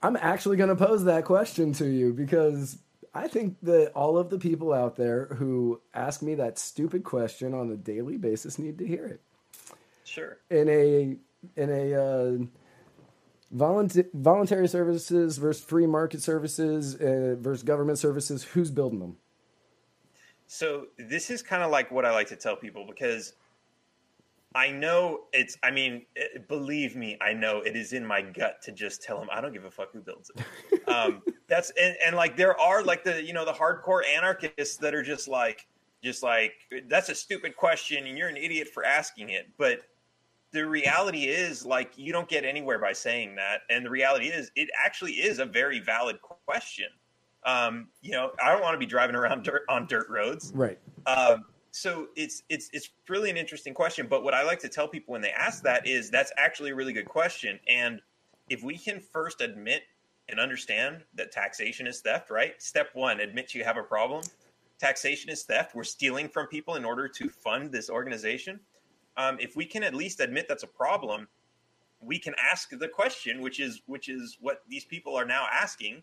I'm 0.00 0.16
actually 0.16 0.58
going 0.58 0.68
to 0.68 0.76
pose 0.76 1.04
that 1.04 1.24
question 1.24 1.72
to 1.74 1.86
you 1.86 2.12
because 2.12 2.78
I 3.14 3.28
think 3.28 3.58
that 3.62 3.92
all 3.94 4.16
of 4.16 4.30
the 4.30 4.38
people 4.38 4.72
out 4.72 4.96
there 4.96 5.26
who 5.26 5.80
ask 5.92 6.22
me 6.22 6.34
that 6.36 6.58
stupid 6.58 7.04
question 7.04 7.52
on 7.52 7.70
a 7.70 7.76
daily 7.76 8.16
basis 8.16 8.58
need 8.58 8.78
to 8.78 8.86
hear 8.86 9.06
it. 9.06 9.20
Sure. 10.04 10.38
In 10.50 10.68
a 10.68 11.16
in 11.56 11.70
a 11.70 11.94
uh, 11.94 12.44
volunteer 13.50 14.06
voluntary 14.14 14.68
services 14.68 15.36
versus 15.36 15.62
free 15.62 15.86
market 15.86 16.22
services 16.22 16.94
uh, 16.94 17.36
versus 17.38 17.62
government 17.62 17.98
services, 17.98 18.42
who's 18.42 18.70
building 18.70 19.00
them? 19.00 19.16
So 20.46 20.86
this 20.98 21.30
is 21.30 21.42
kind 21.42 21.62
of 21.62 21.70
like 21.70 21.90
what 21.90 22.04
I 22.04 22.12
like 22.12 22.28
to 22.28 22.36
tell 22.36 22.56
people 22.56 22.86
because 22.86 23.34
I 24.54 24.70
know 24.70 25.24
it's. 25.32 25.56
I 25.62 25.70
mean, 25.70 26.06
it, 26.16 26.48
believe 26.48 26.96
me, 26.96 27.16
I 27.20 27.32
know 27.32 27.60
it 27.60 27.76
is 27.76 27.92
in 27.92 28.04
my 28.06 28.22
gut 28.22 28.62
to 28.62 28.72
just 28.72 29.02
tell 29.02 29.20
him 29.20 29.28
I 29.32 29.40
don't 29.40 29.52
give 29.52 29.64
a 29.64 29.70
fuck 29.70 29.92
who 29.92 30.00
builds 30.00 30.30
it. 30.34 30.88
um, 30.88 31.22
that's 31.48 31.70
and, 31.80 31.96
and 32.04 32.16
like 32.16 32.36
there 32.36 32.58
are 32.60 32.82
like 32.82 33.04
the 33.04 33.22
you 33.22 33.32
know 33.32 33.44
the 33.44 33.52
hardcore 33.52 34.02
anarchists 34.04 34.76
that 34.78 34.94
are 34.94 35.02
just 35.02 35.28
like 35.28 35.66
just 36.02 36.22
like 36.22 36.54
that's 36.88 37.08
a 37.08 37.14
stupid 37.14 37.56
question 37.56 38.06
and 38.06 38.18
you're 38.18 38.28
an 38.28 38.36
idiot 38.36 38.68
for 38.68 38.84
asking 38.84 39.30
it, 39.30 39.48
but 39.58 39.80
the 40.52 40.66
reality 40.66 41.24
is 41.24 41.64
like 41.64 41.92
you 41.96 42.12
don't 42.12 42.28
get 42.28 42.44
anywhere 42.44 42.78
by 42.78 42.92
saying 42.92 43.34
that 43.34 43.62
and 43.70 43.84
the 43.86 43.90
reality 43.90 44.26
is 44.26 44.50
it 44.54 44.68
actually 44.84 45.12
is 45.12 45.38
a 45.38 45.46
very 45.46 45.80
valid 45.80 46.18
question 46.20 46.88
um, 47.44 47.88
you 48.02 48.10
know 48.12 48.32
i 48.42 48.52
don't 48.52 48.60
want 48.60 48.74
to 48.74 48.78
be 48.78 48.84
driving 48.84 49.16
around 49.16 49.42
dirt 49.42 49.62
on 49.70 49.86
dirt 49.86 50.06
roads 50.10 50.52
Right. 50.54 50.78
um, 51.06 51.44
so 51.72 52.06
it's 52.16 52.42
it's 52.48 52.70
it's 52.72 52.90
really 53.08 53.30
an 53.30 53.36
interesting 53.36 53.74
question 53.74 54.06
but 54.08 54.22
what 54.22 54.34
i 54.34 54.44
like 54.44 54.60
to 54.60 54.68
tell 54.68 54.86
people 54.86 55.12
when 55.12 55.20
they 55.20 55.32
ask 55.32 55.62
that 55.62 55.86
is 55.86 56.10
that's 56.10 56.32
actually 56.36 56.70
a 56.70 56.74
really 56.74 56.92
good 56.92 57.08
question 57.08 57.58
and 57.68 58.00
if 58.48 58.62
we 58.62 58.78
can 58.78 59.00
first 59.00 59.40
admit 59.40 59.82
and 60.28 60.38
understand 60.38 61.02
that 61.14 61.32
taxation 61.32 61.86
is 61.86 62.00
theft 62.00 62.30
right 62.30 62.60
step 62.62 62.90
one 62.92 63.20
admit 63.20 63.54
you 63.54 63.64
have 63.64 63.76
a 63.76 63.82
problem 63.82 64.22
taxation 64.78 65.30
is 65.30 65.42
theft 65.42 65.74
we're 65.74 65.82
stealing 65.82 66.28
from 66.28 66.46
people 66.46 66.76
in 66.76 66.84
order 66.84 67.08
to 67.08 67.28
fund 67.28 67.72
this 67.72 67.90
organization 67.90 68.60
um, 69.16 69.36
if 69.40 69.56
we 69.56 69.64
can 69.64 69.82
at 69.82 69.94
least 69.94 70.20
admit 70.20 70.46
that's 70.48 70.62
a 70.62 70.68
problem, 70.68 71.28
we 72.00 72.18
can 72.18 72.34
ask 72.38 72.70
the 72.70 72.88
question, 72.88 73.40
which 73.40 73.60
is 73.60 73.82
which 73.86 74.08
is 74.08 74.38
what 74.40 74.62
these 74.68 74.84
people 74.84 75.14
are 75.16 75.24
now 75.24 75.46
asking. 75.52 76.02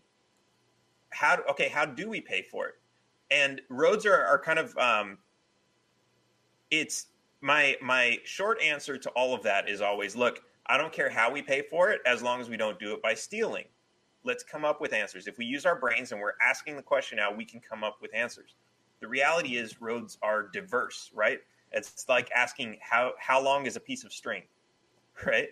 How 1.10 1.38
okay? 1.50 1.68
How 1.68 1.84
do 1.84 2.08
we 2.08 2.20
pay 2.20 2.42
for 2.42 2.68
it? 2.68 2.74
And 3.30 3.60
roads 3.68 4.06
are, 4.06 4.24
are 4.24 4.38
kind 4.38 4.58
of 4.58 4.76
um, 4.78 5.18
it's 6.70 7.06
my 7.40 7.76
my 7.80 8.18
short 8.24 8.60
answer 8.62 8.98
to 8.98 9.10
all 9.10 9.34
of 9.34 9.42
that 9.42 9.68
is 9.68 9.80
always 9.80 10.14
look. 10.16 10.42
I 10.66 10.76
don't 10.76 10.92
care 10.92 11.10
how 11.10 11.30
we 11.32 11.42
pay 11.42 11.62
for 11.62 11.90
it 11.90 12.00
as 12.06 12.22
long 12.22 12.40
as 12.40 12.48
we 12.48 12.56
don't 12.56 12.78
do 12.78 12.92
it 12.94 13.02
by 13.02 13.14
stealing. 13.14 13.64
Let's 14.22 14.44
come 14.44 14.64
up 14.64 14.80
with 14.80 14.92
answers. 14.92 15.26
If 15.26 15.38
we 15.38 15.46
use 15.46 15.66
our 15.66 15.78
brains 15.78 16.12
and 16.12 16.20
we're 16.20 16.34
asking 16.42 16.76
the 16.76 16.82
question 16.82 17.16
now, 17.16 17.32
we 17.32 17.44
can 17.44 17.60
come 17.60 17.82
up 17.82 17.98
with 18.02 18.14
answers. 18.14 18.56
The 19.00 19.08
reality 19.08 19.56
is 19.56 19.80
roads 19.80 20.18
are 20.22 20.48
diverse, 20.48 21.10
right? 21.14 21.40
It's 21.72 22.08
like 22.08 22.30
asking 22.32 22.78
how 22.82 23.14
how 23.18 23.42
long 23.42 23.66
is 23.66 23.76
a 23.76 23.80
piece 23.80 24.04
of 24.04 24.12
string, 24.12 24.42
right? 25.26 25.48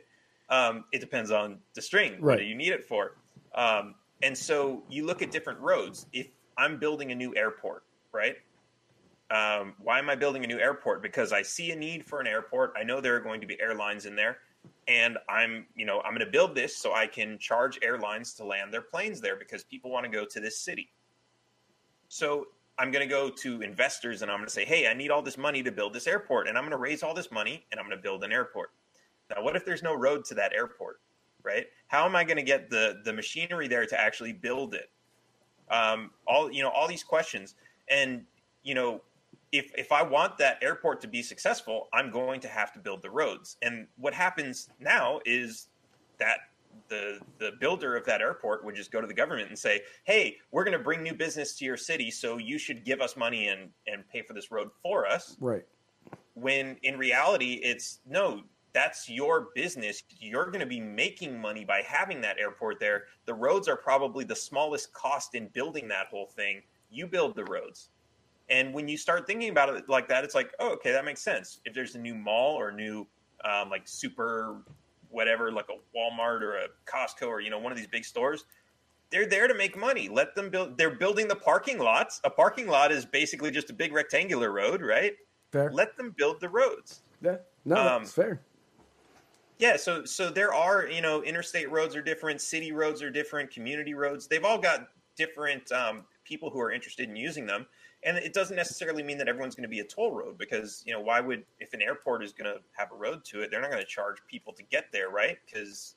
Um, 0.51 0.85
it 0.93 1.01
depends 1.01 1.31
on 1.31 1.61
the 1.75 1.83
string. 1.83 2.25
What 2.25 2.25
Right. 2.25 2.39
do 2.39 2.45
you 2.45 2.55
need 2.55 2.73
it 2.73 2.85
for? 2.85 3.17
Um, 3.55 3.97
and 4.23 4.37
so 4.37 4.85
you 4.89 5.05
look 5.07 5.23
at 5.23 5.31
different 5.31 5.61
roads. 5.61 6.07
If 6.13 6.29
I'm 6.57 6.79
building 6.79 7.13
a 7.13 7.15
new 7.15 7.35
airport, 7.37 7.85
right? 8.13 8.37
Um, 9.31 9.75
why 9.79 9.99
am 9.99 10.09
I 10.09 10.15
building 10.15 10.43
a 10.45 10.47
new 10.47 10.59
airport? 10.59 11.03
Because 11.03 11.33
I 11.33 11.43
see 11.43 11.71
a 11.71 11.77
need 11.77 12.05
for 12.05 12.21
an 12.21 12.27
airport. 12.27 12.73
I 12.79 12.83
know 12.83 13.01
there 13.01 13.15
are 13.17 13.21
going 13.21 13.41
to 13.41 13.47
be 13.47 13.61
airlines 13.61 14.07
in 14.07 14.17
there, 14.17 14.39
and 14.87 15.19
I'm 15.29 15.67
you 15.75 15.85
know 15.85 16.01
I'm 16.01 16.13
going 16.13 16.25
to 16.25 16.31
build 16.33 16.55
this 16.55 16.77
so 16.77 16.95
I 16.95 17.07
can 17.07 17.39
charge 17.39 17.79
airlines 17.83 18.33
to 18.35 18.45
land 18.45 18.73
their 18.73 18.83
planes 18.83 19.21
there 19.21 19.37
because 19.37 19.65
people 19.65 19.91
want 19.91 20.05
to 20.05 20.11
go 20.11 20.25
to 20.25 20.41
this 20.41 20.59
city. 20.59 20.89
So 22.09 22.47
I'm 22.79 22.91
going 22.91 23.07
to 23.07 23.13
go 23.13 23.29
to 23.29 23.61
investors 23.61 24.23
and 24.23 24.31
I'm 24.31 24.39
going 24.39 24.47
to 24.47 24.53
say, 24.53 24.65
hey, 24.65 24.87
I 24.87 24.95
need 24.95 25.11
all 25.11 25.21
this 25.21 25.37
money 25.37 25.63
to 25.65 25.73
build 25.73 25.93
this 25.93 26.07
airport. 26.07 26.49
And 26.49 26.57
I'm 26.57 26.63
going 26.63 26.71
to 26.71 26.79
raise 26.79 27.03
all 27.03 27.13
this 27.13 27.33
money 27.33 27.67
and 27.71 27.81
I'm 27.81 27.87
going 27.87 27.99
to 27.99 28.03
build 28.03 28.23
an 28.23 28.33
airport. 28.33 28.71
Now, 29.31 29.43
what 29.43 29.57
if 29.57 29.65
there's 29.65 29.83
no 29.83 29.95
road 29.95 30.25
to 30.27 30.35
that 30.37 30.53
airport, 30.53 31.01
right? 31.43 31.67
How 31.89 32.07
am 32.07 32.15
I 32.15 32.23
going 32.23 32.37
to 32.37 32.43
get 32.43 32.71
the, 32.71 33.01
the 33.05 33.13
machinery 33.13 33.67
there 33.67 33.85
to 33.85 34.01
actually 34.01 34.33
build 34.33 34.75
it? 34.75 34.91
Um, 35.71 36.13
all, 36.27 36.51
you 36.51 36.63
know, 36.63 36.71
all 36.71 36.87
these 36.87 37.03
questions. 37.03 37.57
And, 37.91 38.25
you 38.63 38.75
know, 38.75 39.03
if, 39.53 39.73
if 39.77 39.93
I 39.93 40.03
want 40.03 40.39
that 40.39 40.59
airport 40.63 41.01
to 41.03 41.09
be 41.09 41.23
successful, 41.23 41.89
I'm 41.93 42.11
going 42.11 42.41
to 42.41 42.49
have 42.49 42.73
to 42.75 42.79
build 42.79 43.03
the 43.03 43.11
roads. 43.11 43.57
And 43.63 43.87
what 43.97 44.15
happens 44.15 44.69
now 44.81 45.21
is 45.25 45.69
that 46.19 46.39
the 46.89 47.19
the 47.39 47.53
builder 47.61 47.97
of 47.97 48.05
that 48.07 48.21
airport 48.21 48.65
would 48.65 48.75
just 48.75 48.93
go 48.93 49.01
to 49.01 49.07
the 49.07 49.15
government 49.15 49.49
and 49.49 49.59
say, 49.59 49.83
"Hey, 50.05 50.37
we're 50.53 50.65
going 50.65 50.77
to 50.77 50.83
bring 50.83 51.03
new 51.03 51.15
business 51.15 51.55
to 51.57 51.65
your 51.65 51.77
city, 51.77 52.11
so 52.11 52.39
you 52.39 52.59
should 52.59 52.85
give 52.85 53.01
us 53.01 53.17
money 53.17 53.49
and 53.49 53.71
and 53.87 54.09
pay 54.09 54.23
for 54.23 54.33
this 54.33 54.51
road 54.51 54.71
for 54.83 55.07
us." 55.07 55.37
Right. 55.41 55.65
when 56.35 56.77
in 56.83 56.97
reality 56.97 57.55
it's 57.65 58.01
no 58.07 58.43
that's 58.73 59.09
your 59.09 59.49
business 59.55 60.03
you're 60.21 60.47
going 60.47 60.61
to 60.61 60.67
be 60.67 60.81
making 60.81 61.41
money 61.41 61.65
by 61.65 61.83
having 61.83 62.21
that 62.21 62.39
airport 62.39 62.79
there 62.79 63.05
the 63.27 63.35
roads 63.35 63.67
are 63.69 63.77
probably 63.77 64.25
the 64.25 64.37
smallest 64.37 64.93
cost 64.93 65.35
in 65.35 65.49
building 65.49 65.89
that 65.89 66.07
whole 66.07 66.27
thing 66.27 66.63
you 66.91 67.07
build 67.07 67.35
the 67.35 67.45
roads 67.45 67.91
and 68.51 68.73
when 68.73 68.89
you 68.89 68.97
start 68.97 69.27
thinking 69.27 69.51
about 69.51 69.69
it 69.69 69.89
like 69.89 70.09
that 70.09 70.25
it's 70.25 70.35
like 70.35 70.53
oh 70.61 70.71
okay 70.73 70.93
that 70.93 71.05
makes 71.05 71.21
sense. 71.23 71.61
If 71.65 71.75
there's 71.75 71.95
a 71.95 71.99
new 71.99 72.15
mall 72.15 72.55
or 72.55 72.69
a 72.69 72.75
new 72.75 73.07
um, 73.45 73.71
like 73.71 73.83
super 73.87 74.63
whatever 75.11 75.51
like 75.53 75.67
a 75.71 75.97
walmart 75.97 76.43
or 76.43 76.57
a 76.59 76.67
costco 76.87 77.27
or 77.29 77.41
you 77.41 77.51
know 77.51 77.59
one 77.59 77.73
of 77.73 77.79
these 77.79 77.87
big 77.87 78.05
stores 78.05 78.45
they're 79.11 79.25
there 79.27 79.49
to 79.49 79.55
make 79.55 79.75
money. 79.75 80.07
Let 80.11 80.35
them 80.35 80.51
build 80.51 80.77
they're 80.77 80.95
building 80.95 81.29
the 81.29 81.37
parking 81.37 81.79
lots. 81.79 82.21
A 82.25 82.31
parking 82.31 82.67
lot 82.67 82.93
is 82.93 83.07
basically 83.07 83.51
just 83.51 83.71
a 83.71 83.73
big 83.73 83.93
rectangular 83.95 84.53
road 84.53 84.83
right? 84.83 85.15
Fair. 85.51 85.71
let 85.73 85.97
them 85.97 86.15
build 86.17 86.41
the 86.41 86.49
roads. 86.51 87.01
Yeah. 87.23 87.37
No, 87.65 87.77
Um, 87.77 88.03
that's 88.03 88.13
fair. 88.13 88.43
yeah 89.59 89.77
so 89.77 90.05
so 90.05 90.29
there 90.31 90.53
are 90.53 90.87
you 90.87 91.01
know 91.01 91.23
interstate 91.23 91.71
roads 91.71 91.97
are 91.97 92.03
different 92.03 92.41
city 92.41 92.71
roads 92.71 93.03
are 93.03 93.11
different 93.11 93.51
community 93.51 93.95
roads. 93.95 94.27
They've 94.27 94.45
all 94.45 94.59
got 94.59 94.89
different 95.17 95.71
um, 95.73 96.05
people 96.25 96.51
who 96.51 96.61
are 96.61 96.71
interested 96.71 97.09
in 97.09 97.17
using 97.17 97.47
them 97.47 97.67
and 98.05 98.17
it 98.17 98.33
doesn't 98.33 98.57
necessarily 98.57 99.03
mean 99.03 99.19
that 99.19 99.29
everyone's 99.29 99.55
going 99.55 99.63
to 99.63 99.69
be 99.69 99.81
a 99.81 99.85
toll 99.85 100.13
road 100.13 100.39
because 100.39 100.83
you 100.87 100.93
know 100.93 101.01
why 101.01 101.21
would 101.21 101.45
if 101.59 101.73
an 101.75 101.83
airport 101.83 102.23
is 102.23 102.33
going 102.33 102.53
to 102.53 102.61
have 102.73 102.93
a 102.93 102.95
road 102.95 103.25
to 103.25 103.41
it 103.43 103.51
they're 103.51 103.61
not 103.61 103.71
going 103.71 103.83
to 103.83 103.89
charge 103.89 104.19
people 104.31 104.53
to 104.53 104.63
get 104.65 104.87
there 104.93 105.09
right 105.11 105.39
because 105.47 105.97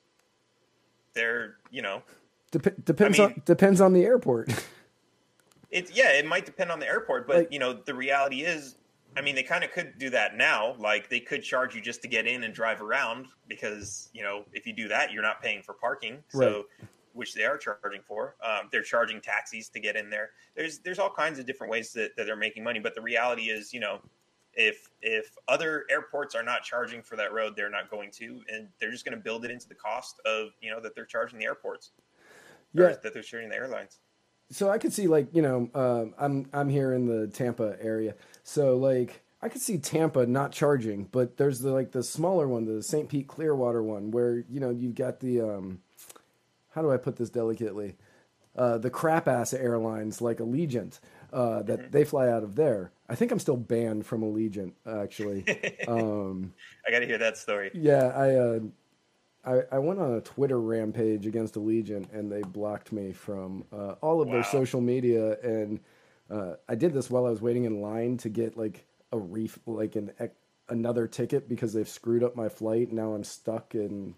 they're 1.14 1.56
you 1.70 1.82
know 1.82 2.02
Dep- 2.50 2.84
depends 2.84 3.18
mean- 3.18 3.28
on 3.28 3.42
depends 3.44 3.80
on 3.80 3.92
the 3.92 4.04
airport. 4.04 4.52
It 5.70 5.90
yeah, 5.96 6.10
it 6.12 6.26
might 6.26 6.44
depend 6.44 6.70
on 6.70 6.80
the 6.80 6.86
airport, 6.86 7.26
but 7.26 7.36
Like- 7.36 7.48
you 7.50 7.58
know, 7.58 7.72
the 7.72 7.94
reality 7.94 8.42
is, 8.42 8.76
I 9.16 9.22
mean, 9.22 9.34
they 9.34 9.42
kind 9.42 9.64
of 9.64 9.72
could 9.72 9.98
do 9.98 10.10
that 10.10 10.36
now. 10.36 10.74
Like 10.78 11.08
they 11.08 11.18
could 11.18 11.42
charge 11.42 11.74
you 11.74 11.80
just 11.80 12.02
to 12.02 12.08
get 12.08 12.26
in 12.26 12.44
and 12.44 12.52
drive 12.52 12.82
around 12.82 13.24
because 13.48 14.10
you 14.12 14.22
know, 14.22 14.44
if 14.52 14.66
you 14.66 14.74
do 14.74 14.86
that, 14.88 15.12
you're 15.12 15.22
not 15.22 15.40
paying 15.42 15.62
for 15.62 15.72
parking. 15.72 16.22
So, 16.28 16.66
which 17.14 17.34
they 17.34 17.44
are 17.44 17.56
charging 17.58 18.02
for. 18.02 18.36
Um, 18.44 18.68
they're 18.70 18.82
charging 18.82 19.20
taxis 19.20 19.68
to 19.70 19.80
get 19.80 19.96
in 19.96 20.10
there. 20.10 20.30
There's 20.56 20.78
there's 20.78 20.98
all 20.98 21.10
kinds 21.10 21.38
of 21.38 21.46
different 21.46 21.70
ways 21.70 21.92
that, 21.92 22.16
that 22.16 22.26
they're 22.26 22.36
making 22.36 22.64
money. 22.64 22.80
But 22.80 22.94
the 22.94 23.00
reality 23.02 23.44
is, 23.50 23.72
you 23.72 23.80
know, 23.80 24.00
if 24.54 24.90
if 25.00 25.36
other 25.48 25.84
airports 25.90 26.34
are 26.34 26.42
not 26.42 26.62
charging 26.62 27.02
for 27.02 27.16
that 27.16 27.32
road, 27.32 27.54
they're 27.56 27.70
not 27.70 27.90
going 27.90 28.10
to, 28.12 28.40
and 28.52 28.68
they're 28.80 28.90
just 28.90 29.04
going 29.04 29.16
to 29.16 29.22
build 29.22 29.44
it 29.44 29.50
into 29.50 29.68
the 29.68 29.74
cost 29.74 30.20
of 30.26 30.48
you 30.60 30.70
know 30.70 30.80
that 30.80 30.94
they're 30.94 31.06
charging 31.06 31.38
the 31.38 31.46
airports. 31.46 31.92
or 32.76 32.82
Yeah. 32.84 32.96
that 33.02 33.12
they're 33.14 33.22
charging 33.22 33.48
the 33.48 33.56
airlines. 33.56 33.98
so 34.50 34.68
I 34.68 34.78
could 34.78 34.92
see 34.92 35.06
like 35.06 35.28
you 35.32 35.42
know 35.42 35.70
um, 35.74 36.14
I'm 36.18 36.46
I'm 36.52 36.68
here 36.68 36.92
in 36.92 37.06
the 37.06 37.28
Tampa 37.28 37.76
area, 37.80 38.14
so 38.42 38.76
like 38.76 39.22
I 39.40 39.48
could 39.48 39.62
see 39.62 39.78
Tampa 39.78 40.26
not 40.26 40.52
charging, 40.52 41.04
but 41.04 41.36
there's 41.36 41.60
the 41.60 41.72
like 41.72 41.92
the 41.92 42.02
smaller 42.02 42.46
one, 42.46 42.64
the 42.64 42.82
St. 42.82 43.08
Pete 43.08 43.26
Clearwater 43.26 43.82
one, 43.82 44.10
where 44.10 44.44
you 44.48 44.60
know 44.60 44.70
you've 44.70 44.94
got 44.94 45.18
the 45.20 45.40
um, 45.40 45.80
how 46.74 46.82
do 46.82 46.90
I 46.90 46.96
put 46.96 47.16
this 47.16 47.30
delicately, 47.30 47.96
uh, 48.56 48.78
the 48.78 48.90
crap 48.90 49.28
ass 49.28 49.54
airlines 49.54 50.20
like 50.20 50.38
Allegiant 50.38 51.00
uh, 51.32 51.62
that 51.62 51.92
they 51.92 52.04
fly 52.04 52.28
out 52.28 52.42
of 52.42 52.54
there. 52.54 52.92
I 53.08 53.14
think 53.14 53.32
I'm 53.32 53.38
still 53.38 53.56
banned 53.56 54.04
from 54.06 54.22
Allegiant 54.22 54.72
actually. 54.86 55.44
um, 55.88 56.52
I 56.86 56.90
got 56.90 57.00
to 57.00 57.06
hear 57.06 57.18
that 57.18 57.38
story. 57.38 57.70
yeah, 57.74 58.06
I, 58.14 58.34
uh, 58.34 58.60
I 59.44 59.62
I 59.72 59.78
went 59.78 60.00
on 60.00 60.14
a 60.14 60.20
Twitter 60.20 60.60
rampage 60.60 61.26
against 61.26 61.54
Allegiant, 61.54 62.12
and 62.12 62.30
they 62.30 62.42
blocked 62.42 62.92
me 62.92 63.12
from 63.12 63.64
uh, 63.72 63.94
all 64.00 64.20
of 64.20 64.30
their 64.30 64.44
social 64.44 64.80
media. 64.80 65.38
And 65.40 65.80
uh, 66.30 66.54
I 66.68 66.74
did 66.74 66.92
this 66.92 67.10
while 67.10 67.26
I 67.26 67.30
was 67.30 67.42
waiting 67.42 67.64
in 67.64 67.80
line 67.80 68.16
to 68.18 68.28
get 68.28 68.56
like 68.56 68.84
a 69.12 69.18
reef, 69.18 69.58
like 69.66 69.96
an 69.96 70.12
ec- 70.20 70.36
another 70.68 71.06
ticket 71.06 71.48
because 71.48 71.72
they've 71.72 71.88
screwed 71.88 72.22
up 72.22 72.36
my 72.36 72.48
flight. 72.48 72.92
Now 72.92 73.14
I'm 73.14 73.24
stuck 73.24 73.74
in 73.74 74.14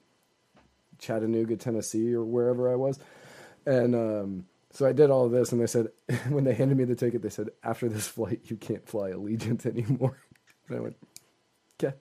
Chattanooga, 0.98 1.56
Tennessee, 1.56 2.14
or 2.14 2.24
wherever 2.24 2.70
I 2.70 2.76
was. 2.76 2.98
And 3.66 3.94
um, 3.94 4.44
so 4.70 4.86
I 4.86 4.92
did 4.92 5.10
all 5.10 5.24
of 5.24 5.32
this, 5.32 5.52
and 5.52 5.60
they 5.60 5.66
said 5.66 5.88
when 6.28 6.44
they 6.44 6.54
handed 6.54 6.76
me 6.76 6.84
the 6.84 6.96
ticket, 6.96 7.22
they 7.22 7.30
said 7.30 7.50
after 7.62 7.88
this 7.88 8.08
flight 8.08 8.40
you 8.44 8.56
can't 8.56 8.86
fly 8.86 9.10
Allegiant 9.10 9.66
anymore. 9.66 10.18
And 10.68 10.76
I 10.76 10.80
went, 10.80 10.96
okay, 11.82 11.96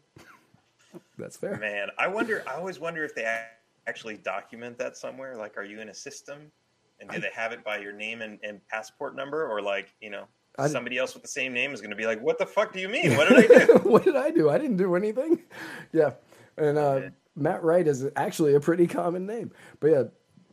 that's 1.17 1.37
fair. 1.37 1.57
Man, 1.57 1.89
I 1.97 2.07
wonder. 2.07 2.43
I 2.47 2.55
always 2.55 2.79
wonder 2.79 3.03
if 3.03 3.13
they 3.15 3.25
actually 3.87 4.17
document 4.17 4.77
that 4.79 4.97
somewhere. 4.97 5.35
Like, 5.35 5.57
are 5.57 5.63
you 5.63 5.81
in 5.81 5.89
a 5.89 5.93
system, 5.93 6.51
and 6.99 7.09
do 7.09 7.19
they 7.19 7.31
have 7.33 7.51
it 7.51 7.63
by 7.63 7.77
your 7.77 7.93
name 7.93 8.21
and, 8.21 8.39
and 8.43 8.65
passport 8.67 9.15
number, 9.15 9.47
or 9.47 9.61
like 9.61 9.93
you 10.01 10.09
know 10.09 10.25
I- 10.57 10.67
somebody 10.67 10.97
else 10.97 11.13
with 11.13 11.23
the 11.23 11.29
same 11.29 11.53
name 11.53 11.73
is 11.73 11.81
going 11.81 11.91
to 11.91 11.95
be 11.95 12.05
like, 12.05 12.21
"What 12.21 12.39
the 12.39 12.45
fuck 12.45 12.73
do 12.73 12.79
you 12.79 12.89
mean? 12.89 13.15
What 13.17 13.29
did 13.29 13.51
I 13.51 13.65
do?" 13.65 13.73
what 13.83 14.03
did 14.03 14.15
I 14.15 14.31
do? 14.31 14.49
I 14.49 14.57
didn't 14.57 14.77
do 14.77 14.95
anything. 14.95 15.41
Yeah, 15.91 16.11
and 16.57 16.77
uh, 16.77 17.01
Matt 17.35 17.63
Wright 17.63 17.87
is 17.87 18.05
actually 18.15 18.53
a 18.55 18.59
pretty 18.59 18.87
common 18.87 19.25
name. 19.25 19.51
But 19.79 19.87
yeah, 19.91 20.03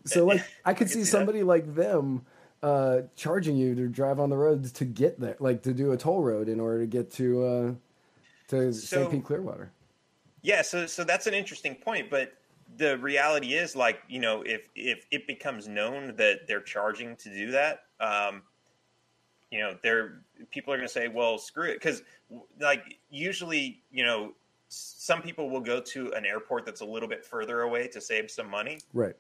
so 0.07 0.25
like 0.27 0.43
I 0.65 0.75
could 0.75 0.91
see 0.91 1.05
somebody 1.05 1.43
like 1.43 1.75
them 1.75 2.25
uh, 2.63 3.03
charging 3.17 3.57
you 3.57 3.75
to 3.75 3.89
drive 3.89 4.19
on 4.21 4.31
the 4.31 4.37
roads 4.37 4.73
to 4.73 4.85
get 4.85 5.19
there, 5.21 5.37
like 5.41 5.63
to 5.63 5.73
do 5.73 5.93
a 5.93 5.97
toll 5.97 6.23
road 6.23 6.49
in 6.49 6.61
order 6.61 6.81
to 6.81 6.87
get 6.87 7.11
to 7.13 7.45
uh, 7.45 7.73
to 8.49 8.73
So- 8.73 9.03
St. 9.03 9.11
Pete 9.11 9.25
Clearwater. 9.25 9.71
Yeah, 10.43 10.63
so 10.63 10.87
so 10.87 11.05
that's 11.05 11.27
an 11.27 11.35
interesting 11.35 11.75
point, 11.75 12.09
but 12.11 12.33
the 12.79 12.97
reality 12.99 13.55
is 13.55 13.77
like, 13.77 14.01
you 14.09 14.21
know, 14.21 14.43
if 14.43 14.69
if 14.75 15.05
it 15.11 15.27
becomes 15.27 15.69
known 15.69 16.15
that 16.17 16.47
they're 16.47 16.63
charging 16.63 17.15
to 17.17 17.29
do 17.29 17.51
that, 17.51 17.81
um 18.01 18.43
you 19.51 19.59
know, 19.59 19.77
they're 19.83 20.23
people 20.51 20.73
are 20.73 20.77
going 20.77 20.87
to 20.89 20.93
say, 20.93 21.09
"Well, 21.09 21.37
screw 21.37 21.69
it," 21.69 21.81
cuz 21.81 22.03
like 22.61 22.99
usually, 23.11 23.83
you 23.91 24.05
know, 24.05 24.33
some 24.71 25.21
people 25.21 25.51
will 25.51 25.61
go 25.61 25.81
to 25.81 26.13
an 26.13 26.25
airport 26.25 26.65
that's 26.65 26.81
a 26.81 26.85
little 26.85 27.09
bit 27.09 27.25
further 27.25 27.63
away 27.63 27.89
to 27.89 28.01
save 28.01 28.31
some 28.31 28.49
money. 28.49 28.79
Right. 28.95 29.17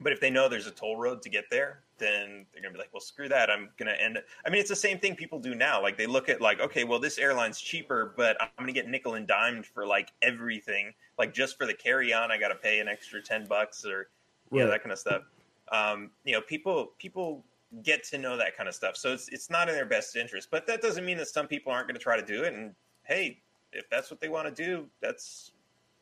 But 0.00 0.12
if 0.12 0.20
they 0.20 0.30
know 0.30 0.48
there's 0.48 0.66
a 0.66 0.72
toll 0.72 0.96
road 0.96 1.22
to 1.22 1.30
get 1.30 1.44
there, 1.50 1.80
then 1.98 2.44
they're 2.52 2.62
gonna 2.62 2.72
be 2.72 2.78
like, 2.78 2.92
"Well, 2.92 3.00
screw 3.00 3.28
that! 3.28 3.50
I'm 3.50 3.70
gonna 3.78 3.92
end." 3.92 4.16
It. 4.16 4.26
I 4.44 4.50
mean, 4.50 4.60
it's 4.60 4.68
the 4.68 4.76
same 4.76 4.98
thing 4.98 5.14
people 5.14 5.38
do 5.38 5.54
now. 5.54 5.80
Like 5.80 5.96
they 5.96 6.06
look 6.06 6.28
at 6.28 6.40
like, 6.40 6.60
okay, 6.60 6.84
well, 6.84 6.98
this 6.98 7.18
airline's 7.18 7.60
cheaper, 7.60 8.12
but 8.16 8.36
I'm 8.40 8.48
gonna 8.58 8.72
get 8.72 8.88
nickel 8.88 9.14
and 9.14 9.26
dimed 9.26 9.64
for 9.64 9.86
like 9.86 10.12
everything. 10.20 10.92
Like 11.18 11.32
just 11.32 11.56
for 11.56 11.66
the 11.66 11.74
carry 11.74 12.12
on, 12.12 12.30
I 12.30 12.38
got 12.38 12.48
to 12.48 12.56
pay 12.56 12.80
an 12.80 12.88
extra 12.88 13.22
ten 13.22 13.46
bucks 13.46 13.86
or 13.86 14.08
yeah, 14.50 14.66
that 14.66 14.82
kind 14.82 14.92
of 14.92 14.98
stuff. 14.98 15.22
Um, 15.70 16.10
you 16.24 16.32
know, 16.32 16.40
people 16.40 16.92
people 16.98 17.44
get 17.82 18.04
to 18.04 18.18
know 18.18 18.36
that 18.36 18.56
kind 18.56 18.68
of 18.68 18.74
stuff, 18.74 18.96
so 18.96 19.12
it's 19.12 19.28
it's 19.28 19.48
not 19.48 19.68
in 19.68 19.74
their 19.74 19.86
best 19.86 20.16
interest. 20.16 20.48
But 20.50 20.66
that 20.66 20.82
doesn't 20.82 21.04
mean 21.04 21.16
that 21.18 21.28
some 21.28 21.46
people 21.46 21.72
aren't 21.72 21.86
going 21.86 21.96
to 21.96 22.02
try 22.02 22.20
to 22.20 22.26
do 22.26 22.42
it. 22.42 22.52
And 22.52 22.74
hey, 23.04 23.40
if 23.72 23.88
that's 23.90 24.10
what 24.10 24.20
they 24.20 24.28
want 24.28 24.54
to 24.54 24.64
do, 24.64 24.86
that's 25.00 25.52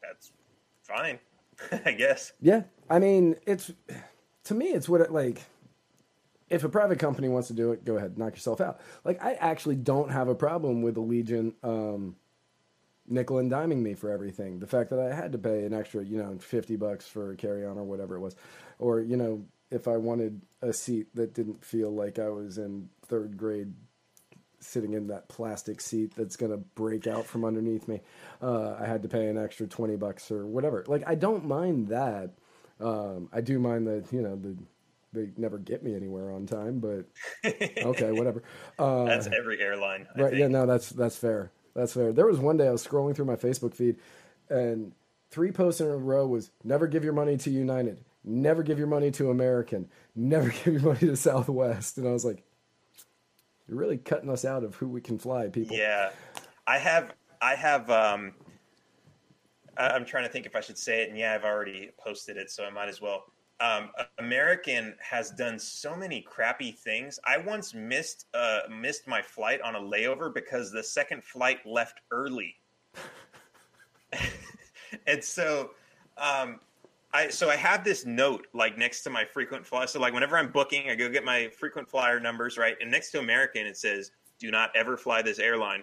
that's 0.03 0.33
fine, 0.83 1.19
I 1.85 1.93
guess. 1.93 2.33
Yeah, 2.41 2.63
I 2.89 2.99
mean, 2.99 3.37
it's 3.47 3.73
to 4.45 4.55
me, 4.55 4.67
it's 4.67 4.89
what 4.89 5.01
it 5.01 5.13
like. 5.13 5.43
If 6.49 6.65
a 6.65 6.69
private 6.69 6.99
company 6.99 7.29
wants 7.29 7.47
to 7.49 7.55
do 7.55 7.71
it, 7.71 7.85
go 7.85 7.97
ahead, 7.97 8.19
knock 8.19 8.33
yourself 8.33 8.61
out. 8.61 8.81
Like, 9.05 9.23
I 9.23 9.35
actually 9.35 9.77
don't 9.77 10.11
have 10.11 10.27
a 10.27 10.35
problem 10.35 10.83
with 10.83 10.97
Allegiant 10.97 11.55
um, 11.63 12.17
nickel 13.07 13.39
and 13.39 13.49
diming 13.49 13.83
me 13.83 13.95
for 13.95 14.11
everything. 14.11 14.59
The 14.59 14.67
fact 14.67 14.91
that 14.91 14.99
I 14.99 15.15
had 15.15 15.31
to 15.31 15.39
pay 15.39 15.65
an 15.65 15.73
extra, 15.73 16.05
you 16.05 16.19
know, 16.19 16.39
fifty 16.39 16.77
bucks 16.77 17.07
for 17.07 17.33
a 17.33 17.37
carry 17.37 17.65
on 17.65 17.79
or 17.79 17.85
whatever 17.85 18.17
it 18.17 18.21
was, 18.21 18.35
or 18.79 19.01
you 19.01 19.17
know, 19.17 19.45
if 19.71 19.87
I 19.87 19.97
wanted 19.97 20.41
a 20.63 20.73
seat 20.73 21.15
that 21.15 21.35
didn't 21.35 21.65
feel 21.65 21.95
like 21.95 22.19
I 22.19 22.29
was 22.29 22.59
in 22.59 22.89
third 23.07 23.37
grade 23.37 23.73
sitting 24.61 24.93
in 24.93 25.09
that 25.09 25.29
plastic 25.29 25.81
seat 25.81 26.13
that's 26.17 26.37
going 26.37 26.53
to 26.53 26.59
break 26.59 27.07
out 27.07 27.27
from 27.27 27.45
underneath 27.45 27.89
me. 27.89 28.01
Uh, 28.43 28.77
I 28.79 28.87
had 28.87 29.03
to 29.03 29.09
pay 29.09 29.29
an 29.29 29.39
extra 29.39 29.67
20 29.67 29.97
bucks 29.97 30.31
or 30.31 30.47
whatever. 30.47 30.85
Like, 30.87 31.03
I 31.07 31.15
don't 31.15 31.47
mind 31.47 31.89
that. 31.89 32.31
Um, 32.81 33.29
I 33.33 33.41
do 33.41 33.59
mind 33.59 33.87
that, 33.87 34.13
you 34.13 34.23
know, 34.23 34.37
the, 34.37 34.57
they 35.13 35.31
never 35.37 35.59
get 35.59 35.83
me 35.83 35.95
anywhere 35.95 36.31
on 36.33 36.47
time, 36.47 36.79
but 36.79 37.07
okay, 37.45 38.13
whatever. 38.13 38.43
Uh, 38.79 39.05
That's 39.05 39.27
every 39.27 39.61
airline. 39.61 40.07
I 40.15 40.21
right. 40.21 40.31
think. 40.31 40.41
Yeah, 40.41 40.49
no, 40.49 40.67
that's, 40.67 40.91
that's 40.91 41.17
fair. 41.17 41.51
That's 41.75 41.93
fair. 41.93 42.13
There 42.13 42.27
was 42.27 42.39
one 42.39 42.57
day 42.57 42.69
I 42.69 42.71
was 42.71 42.87
scrolling 42.87 43.15
through 43.17 43.25
my 43.25 43.37
Facebook 43.37 43.75
feed 43.75 43.97
and 44.49 44.93
three 45.31 45.53
posts 45.53 45.81
in 45.81 45.87
a 45.87 45.97
row 45.97 46.27
was 46.27 46.51
never 46.65 46.87
give 46.87 47.05
your 47.05 47.13
money 47.13 47.37
to 47.39 47.51
United, 47.51 48.05
never 48.25 48.63
give 48.63 48.79
your 48.79 48.89
money 48.89 49.11
to 49.13 49.31
American, 49.31 49.89
never 50.15 50.49
give 50.65 50.75
your 50.75 50.83
money 50.83 51.01
to 51.01 51.17
Southwest. 51.17 51.99
And 51.99 52.07
I 52.07 52.13
was 52.13 52.25
like, 52.25 52.43
you're 53.71 53.79
really 53.79 53.99
cutting 53.99 54.29
us 54.29 54.45
out 54.45 54.65
of 54.65 54.75
who 54.75 54.89
we 54.89 55.01
can 55.01 55.17
fly, 55.17 55.49
people. 55.49 55.77
Yeah, 55.77 56.11
I 56.67 56.77
have. 56.79 57.15
I 57.41 57.55
have. 57.55 57.89
Um, 57.89 58.33
I'm 59.77 60.05
trying 60.05 60.25
to 60.25 60.29
think 60.29 60.45
if 60.45 60.57
I 60.57 60.61
should 60.61 60.77
say 60.77 61.03
it, 61.03 61.09
and 61.09 61.17
yeah, 61.17 61.35
I've 61.35 61.45
already 61.45 61.91
posted 61.97 62.37
it, 62.37 62.51
so 62.51 62.65
I 62.65 62.71
might 62.71 62.89
as 62.89 63.01
well. 63.01 63.27
Um, 63.61 63.91
American 64.19 64.95
has 64.99 65.31
done 65.31 65.57
so 65.57 65.95
many 65.95 66.21
crappy 66.21 66.73
things. 66.73 67.21
I 67.25 67.39
once 67.39 67.73
missed 67.73 68.27
uh, 68.35 68.63
missed 68.69 69.07
my 69.07 69.23
flight 69.23 69.61
on 69.61 69.77
a 69.77 69.81
layover 69.81 70.35
because 70.35 70.73
the 70.73 70.83
second 70.83 71.23
flight 71.23 71.65
left 71.65 72.01
early, 72.11 72.57
and 75.07 75.23
so 75.23 75.71
um, 76.19 76.59
I 77.13 77.29
so 77.29 77.51
I 77.51 77.57
have 77.57 77.85
this 77.85 78.07
note 78.07 78.47
like 78.53 78.79
next 78.79 79.03
to 79.03 79.11
my 79.11 79.25
frequent 79.25 79.67
flyer. 79.67 79.87
So 79.87 80.01
like 80.01 80.15
whenever 80.15 80.39
I'm 80.39 80.51
booking, 80.51 80.89
I 80.89 80.95
go 80.95 81.09
get 81.09 81.25
my 81.25 81.49
frequent 81.49 81.89
flyer 81.89 82.21
numbers 82.21 82.57
right, 82.57 82.77
and 82.81 82.91
next 82.91 83.11
to 83.13 83.19
American 83.19 83.67
it 83.67 83.77
says, 83.77 84.13
"Do 84.39 84.51
not 84.51 84.71
ever 84.77 84.97
fly 84.97 85.23
this 85.23 85.39
airline." 85.39 85.83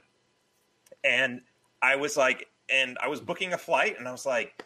And 1.03 1.41
I 1.81 1.95
was 1.95 2.17
like, 2.17 2.47
and 2.69 2.97
I 3.01 3.07
was 3.07 3.19
booking 3.19 3.53
a 3.53 3.57
flight, 3.57 3.97
and 3.99 4.07
I 4.07 4.11
was 4.11 4.25
like, 4.25 4.63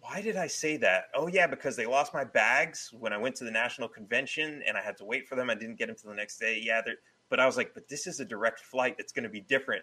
why 0.00 0.20
did 0.20 0.36
I 0.36 0.46
say 0.46 0.76
that? 0.78 1.04
Oh 1.14 1.28
yeah, 1.28 1.46
because 1.46 1.76
they 1.76 1.86
lost 1.86 2.12
my 2.12 2.24
bags 2.24 2.90
when 2.98 3.12
I 3.14 3.16
went 3.16 3.34
to 3.36 3.44
the 3.44 3.50
national 3.50 3.88
convention, 3.88 4.62
and 4.66 4.76
I 4.76 4.82
had 4.82 4.98
to 4.98 5.04
wait 5.04 5.26
for 5.26 5.34
them. 5.34 5.48
I 5.48 5.54
didn't 5.54 5.76
get 5.76 5.86
them 5.86 5.96
till 5.96 6.10
the 6.10 6.16
next 6.16 6.38
day. 6.38 6.60
Yeah, 6.62 6.82
but 7.30 7.40
I 7.40 7.46
was 7.46 7.56
like, 7.56 7.72
but 7.72 7.88
this 7.88 8.06
is 8.06 8.20
a 8.20 8.24
direct 8.24 8.60
flight. 8.60 8.96
It's 8.98 9.12
going 9.12 9.22
to 9.22 9.30
be 9.30 9.40
different. 9.40 9.82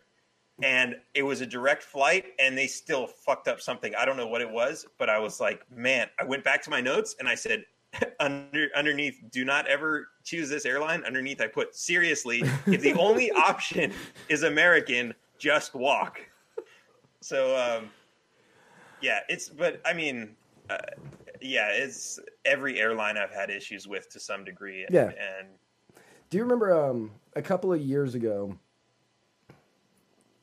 And 0.63 0.95
it 1.13 1.24
was 1.24 1.41
a 1.41 1.45
direct 1.45 1.84
flight, 1.84 2.26
and 2.39 2.58
they 2.58 2.67
still 2.67 3.08
fucked 3.08 3.47
up 3.47 3.62
something. 3.62 3.93
I 3.95 4.06
don't 4.06 4.17
know 4.17 4.28
what 4.28 4.41
it 4.41 4.50
was, 4.50 4.86
but 4.97 5.10
I 5.10 5.17
was 5.19 5.39
like, 5.39 5.63
man. 5.76 6.08
I 6.19 6.24
went 6.24 6.43
back 6.43 6.62
to 6.63 6.69
my 6.69 6.82
notes 6.82 7.15
and 7.19 7.28
I 7.28 7.36
said, 7.36 7.63
under 8.21 8.69
underneath 8.76 9.19
do 9.32 9.43
not 9.43 9.67
ever 9.67 10.08
choose 10.24 10.47
this 10.50 10.65
airline 10.65 11.04
underneath 11.04 11.41
i 11.41 11.47
put 11.47 11.76
seriously 11.76 12.41
if 12.67 12.80
the 12.80 12.93
only 12.93 13.30
option 13.36 13.91
is 14.30 14.43
american 14.43 15.13
just 15.38 15.76
walk 15.76 16.21
so 17.19 17.54
um 17.58 17.89
yeah 19.02 19.19
it's 19.28 19.50
but 19.50 19.82
i 19.86 19.91
mean 19.91 20.30
uh, 20.69 20.78
yeah 21.41 21.67
it's 21.67 22.17
every 22.45 22.80
airline 22.80 23.17
i've 23.17 23.34
had 23.34 23.50
issues 23.50 23.89
with 23.89 24.10
to 24.10 24.21
some 24.21 24.45
degree 24.45 24.86
and, 24.86 24.95
Yeah. 24.95 25.08
and 25.08 25.47
Do 26.30 26.38
you 26.38 26.43
remember 26.43 26.74
um, 26.74 27.12
a 27.36 27.41
couple 27.41 27.74
of 27.74 27.82
years 27.82 28.15
ago? 28.15 28.58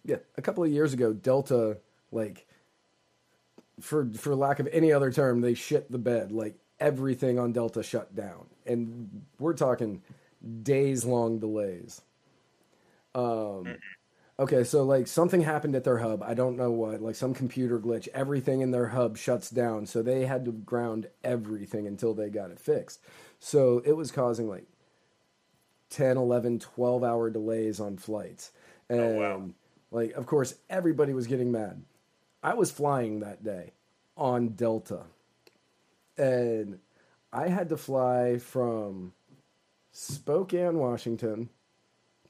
Yeah, 0.04 0.16
a 0.36 0.42
couple 0.42 0.64
of 0.64 0.70
years 0.70 0.92
ago, 0.92 1.12
Delta, 1.12 1.78
like, 2.12 2.46
for 3.80 4.08
for 4.14 4.34
lack 4.34 4.58
of 4.58 4.68
any 4.72 4.92
other 4.92 5.12
term, 5.12 5.40
they 5.40 5.54
shit 5.54 5.90
the 5.90 5.98
bed. 5.98 6.32
Like 6.32 6.56
everything 6.80 7.38
on 7.38 7.52
Delta 7.52 7.82
shut 7.82 8.14
down, 8.14 8.46
and 8.66 9.22
we're 9.38 9.54
talking 9.54 10.02
days 10.62 11.04
long 11.04 11.38
delays. 11.38 12.00
Um, 13.14 13.76
okay, 14.38 14.64
so 14.64 14.82
like 14.84 15.06
something 15.06 15.40
happened 15.40 15.74
at 15.74 15.84
their 15.84 15.98
hub. 15.98 16.22
I 16.22 16.34
don't 16.34 16.56
know 16.56 16.70
what, 16.70 17.00
like 17.00 17.16
some 17.16 17.34
computer 17.34 17.78
glitch. 17.78 18.08
Everything 18.14 18.60
in 18.60 18.70
their 18.70 18.88
hub 18.88 19.16
shuts 19.16 19.50
down, 19.50 19.86
so 19.86 20.02
they 20.02 20.26
had 20.26 20.44
to 20.44 20.52
ground 20.52 21.08
everything 21.24 21.86
until 21.86 22.14
they 22.14 22.28
got 22.30 22.50
it 22.50 22.60
fixed. 22.60 23.00
So 23.40 23.82
it 23.84 23.92
was 23.92 24.10
causing 24.10 24.48
like 24.48 24.66
10, 25.90 26.16
11, 26.16 26.58
12 26.60 27.04
hour 27.04 27.30
delays 27.30 27.80
on 27.80 27.96
flights. 27.96 28.52
And 28.88 29.00
Oh, 29.00 29.08
wow. 29.20 29.42
Like 29.90 30.12
of 30.12 30.26
course 30.26 30.54
everybody 30.68 31.12
was 31.12 31.26
getting 31.26 31.52
mad. 31.52 31.82
I 32.42 32.54
was 32.54 32.70
flying 32.70 33.20
that 33.20 33.42
day 33.42 33.72
on 34.16 34.48
Delta. 34.50 35.02
And 36.16 36.80
I 37.32 37.48
had 37.48 37.68
to 37.68 37.76
fly 37.76 38.38
from 38.38 39.12
Spokane, 39.92 40.78
Washington 40.78 41.48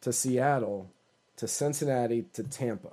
to 0.00 0.12
Seattle 0.12 0.90
to 1.36 1.48
Cincinnati 1.48 2.26
to 2.34 2.42
Tampa. 2.42 2.90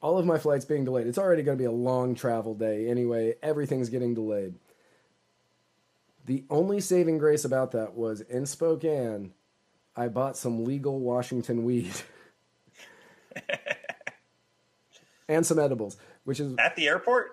All 0.00 0.18
of 0.18 0.26
my 0.26 0.38
flights 0.38 0.64
being 0.64 0.84
delayed. 0.84 1.06
It's 1.06 1.18
already 1.18 1.42
going 1.42 1.56
to 1.56 1.62
be 1.62 1.66
a 1.66 1.72
long 1.72 2.14
travel 2.14 2.54
day 2.54 2.88
anyway. 2.88 3.34
Everything's 3.42 3.88
getting 3.88 4.14
delayed. 4.14 4.54
The 6.26 6.44
only 6.50 6.80
saving 6.80 7.18
grace 7.18 7.44
about 7.44 7.72
that 7.72 7.94
was 7.94 8.20
in 8.20 8.46
Spokane, 8.46 9.32
I 9.94 10.08
bought 10.08 10.36
some 10.36 10.64
legal 10.64 10.98
Washington 10.98 11.64
weed 11.64 11.92
and 15.28 15.44
some 15.46 15.58
edibles, 15.58 15.96
which 16.24 16.40
is 16.40 16.54
at 16.58 16.76
the 16.76 16.88
airport 16.88 17.30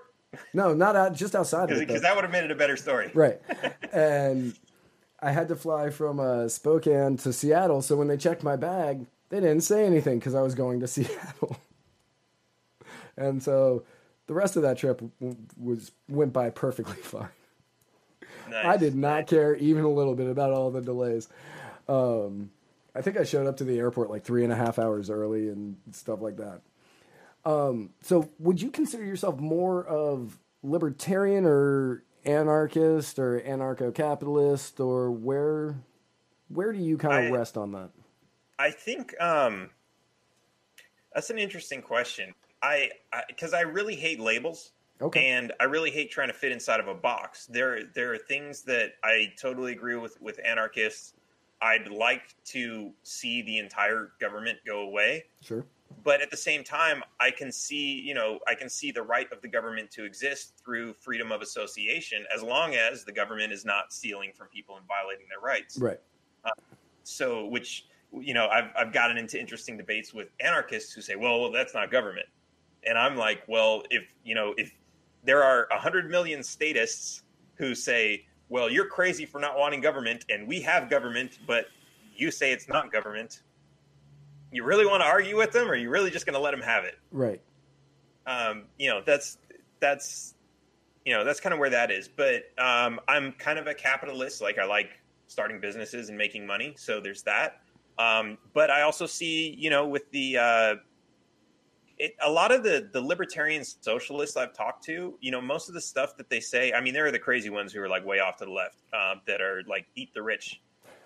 no, 0.54 0.74
not 0.74 0.96
out, 0.96 1.14
just 1.14 1.36
outside 1.36 1.70
of 1.72 1.78
because 1.80 2.02
that 2.02 2.16
would 2.16 2.24
have 2.24 2.32
made 2.32 2.44
it 2.44 2.50
a 2.52 2.56
better 2.56 2.76
story 2.76 3.12
Right. 3.14 3.40
and 3.92 4.58
I 5.22 5.32
had 5.32 5.48
to 5.50 5.56
fly 5.56 5.90
from 5.92 6.20
uh, 6.20 6.48
Spokane 6.50 7.18
to 7.18 7.32
Seattle. 7.32 7.82
So 7.84 7.96
when 7.96 8.08
they 8.08 8.18
checked 8.18 8.44
my 8.44 8.56
bag, 8.56 9.06
they 9.30 9.40
didn't 9.40 9.62
say 9.62 9.86
anything 9.86 10.18
because 10.20 10.34
I 10.36 10.42
was 10.42 10.56
going 10.56 10.80
to 10.82 10.88
Seattle. 10.88 11.56
and 13.16 13.42
so 13.44 13.84
the 14.28 14.34
rest 14.34 14.56
of 14.56 14.64
that 14.64 14.78
trip 14.78 15.02
w- 15.22 15.38
was 15.58 15.92
went 16.10 16.34
by 16.34 16.50
perfectly 16.50 16.96
fine. 17.02 17.30
Nice. 18.50 18.66
I 18.66 18.78
did 18.78 18.96
not 18.96 19.28
care 19.28 19.56
even 19.56 19.84
a 19.84 19.90
little 19.90 20.16
bit 20.16 20.28
about 20.28 20.52
all 20.52 20.72
the 20.72 20.82
delays. 20.82 21.30
Um, 21.88 22.50
I 22.96 23.02
think 23.02 23.18
I 23.18 23.24
showed 23.24 23.48
up 23.48 23.58
to 23.58 23.64
the 23.64 23.80
airport 23.80 24.10
like 24.10 24.24
three 24.24 24.44
and 24.44 24.54
a 24.54 24.56
half 24.56 24.78
hours 24.78 25.10
early 25.10 25.50
and 25.50 25.78
stuff 25.92 26.22
like 26.22 26.38
that. 26.38 26.62
Um, 27.46 27.90
so, 28.02 28.30
would 28.40 28.62
you 28.62 28.70
consider 28.70 29.04
yourself 29.04 29.40
more 29.40 29.86
of 29.86 30.40
libertarian 30.62 31.46
or 31.46 32.04
anarchist 32.26 33.20
or 33.20 33.42
anarcho-capitalist, 33.42 34.80
or 34.80 35.12
where 35.12 35.76
where 36.48 36.72
do 36.72 36.80
you 36.80 36.98
kind 36.98 37.26
of 37.26 37.34
I- 37.34 37.38
rest 37.38 37.58
on 37.58 37.72
that? 37.74 37.90
I 38.60 38.70
think 38.72 39.20
um, 39.20 39.72
that's 41.14 41.30
an 41.30 41.40
interesting 41.40 41.82
question. 41.82 42.34
I 42.62 42.92
because 43.28 43.54
I, 43.54 43.62
really 43.62 43.96
hate 43.96 44.20
labels. 44.20 44.72
Okay. 45.02 45.28
And 45.28 45.52
I 45.60 45.66
really 45.66 45.92
hate 45.92 46.12
trying 46.12 46.30
to 46.30 46.34
fit 46.34 46.52
inside 46.52 46.80
of 46.80 46.88
a 46.88 46.94
box. 46.94 47.48
There, 47.48 47.84
there 47.94 48.14
are 48.14 48.18
things 48.18 48.62
that 48.64 48.94
I 49.04 49.34
totally 49.42 49.74
agree 49.74 49.96
with 49.96 50.22
with 50.22 50.40
anarchists. 50.46 51.14
I'd 51.64 51.88
like 51.88 52.36
to 52.46 52.92
see 53.04 53.42
the 53.42 53.58
entire 53.58 54.12
government 54.20 54.60
go 54.66 54.82
away, 54.82 55.24
Sure. 55.42 55.66
but 56.04 56.22
at 56.22 56.30
the 56.30 56.38
same 56.38 56.62
time, 56.64 57.02
I 57.22 57.32
can 57.32 57.52
see, 57.52 58.02
you 58.02 58.14
know, 58.14 58.40
I 58.48 58.54
can 58.54 58.70
see 58.70 58.92
the 58.92 59.02
right 59.02 59.32
of 59.32 59.42
the 59.42 59.48
government 59.48 59.90
to 59.92 60.04
exist 60.04 60.62
through 60.64 60.94
freedom 60.96 61.32
of 61.32 61.42
association, 61.42 62.26
as 62.36 62.44
long 62.44 62.76
as 62.76 63.06
the 63.06 63.14
government 63.14 63.54
is 63.54 63.64
not 63.64 63.94
stealing 63.94 64.34
from 64.34 64.48
people 64.50 64.76
and 64.76 64.86
violating 64.88 65.26
their 65.30 65.40
rights 65.40 65.78
Right. 65.78 66.00
Uh, 66.44 66.52
so 67.04 67.46
which 67.48 67.88
you 68.12 68.34
know 68.34 68.48
I've 68.50 68.70
I've 68.78 68.92
gotten 68.94 69.18
into 69.18 69.40
interesting 69.40 69.78
debates 69.78 70.14
with 70.14 70.28
anarchists 70.42 70.92
who 70.94 71.02
say, 71.02 71.16
well, 71.16 71.40
well 71.42 71.52
that's 71.52 71.74
not 71.74 71.90
government, 71.90 72.28
and 72.86 72.98
I'm 72.98 73.16
like, 73.16 73.44
well, 73.48 73.84
if 73.90 74.04
you 74.26 74.36
know 74.36 74.54
if 74.58 74.72
there 75.24 75.42
are 75.44 75.68
a 75.72 75.80
hundred 75.80 76.10
million 76.12 76.44
statists 76.44 77.24
who 77.56 77.74
say, 77.74 78.26
well, 78.50 78.70
you're 78.70 78.88
crazy 78.88 79.26
for 79.26 79.40
not 79.40 79.58
wanting 79.58 79.82
government, 79.82 80.26
and 80.30 80.48
we 80.48 80.62
have 80.62 80.90
government, 80.90 81.40
but 81.48 81.66
you 82.16 82.30
say 82.32 82.52
it's 82.52 82.68
not 82.68 82.92
government. 82.92 83.42
You 84.52 84.64
really 84.64 84.86
want 84.86 85.02
to 85.02 85.08
argue 85.08 85.36
with 85.36 85.52
them, 85.52 85.68
or 85.68 85.72
are 85.72 85.76
you 85.76 85.90
really 85.90 86.12
just 86.12 86.26
going 86.26 86.36
to 86.36 86.40
let 86.40 86.52
them 86.52 86.62
have 86.62 86.84
it? 86.84 87.00
Right. 87.12 87.42
um, 88.26 88.64
you 88.78 88.90
know 88.90 89.02
that's 89.06 89.38
that's 89.80 90.36
you 91.06 91.14
know 91.14 91.24
that's 91.24 91.40
kind 91.40 91.54
of 91.54 91.60
where 91.60 91.70
that 91.70 91.92
is 91.92 92.08
but 92.08 92.44
um, 92.58 93.00
i'm 93.08 93.34
kind 93.34 93.60
of 93.60 93.68
a 93.68 93.74
capitalist 93.74 94.42
like 94.42 94.58
i 94.58 94.66
like 94.66 94.92
starting 95.28 95.60
businesses 95.60 96.10
and 96.10 96.18
making 96.18 96.46
money 96.46 96.74
so 96.78 97.02
there's 97.02 97.24
that 97.24 97.62
um, 98.00 98.38
but 98.54 98.70
i 98.72 98.82
also 98.84 99.06
see 99.06 99.54
you 99.58 99.70
know 99.70 99.86
with 99.86 100.10
the 100.12 100.38
uh, 100.38 100.76
it, 102.00 102.16
a 102.22 102.30
lot 102.32 102.52
of 102.52 102.64
the 102.64 102.90
the 102.94 103.00
libertarian 103.02 103.64
socialists 103.64 104.36
i've 104.38 104.54
talked 104.54 104.84
to 104.84 105.16
you 105.22 105.32
know 105.32 105.40
most 105.42 105.68
of 105.70 105.76
the 105.76 105.82
stuff 105.82 106.18
that 106.18 106.30
they 106.30 106.40
say 106.40 106.74
i 106.74 106.82
mean 106.82 106.94
there 106.94 107.06
are 107.06 107.12
the 107.12 107.20
crazy 107.20 107.50
ones 107.50 107.72
who 107.72 107.82
are 107.82 107.90
like 107.90 108.06
way 108.06 108.20
off 108.20 108.38
to 108.38 108.46
the 108.46 108.52
left 108.52 108.78
um, 108.94 109.22
that 109.28 109.42
are 109.42 109.62
like 109.68 109.86
eat 109.96 110.14
the 110.14 110.22
rich 110.22 110.60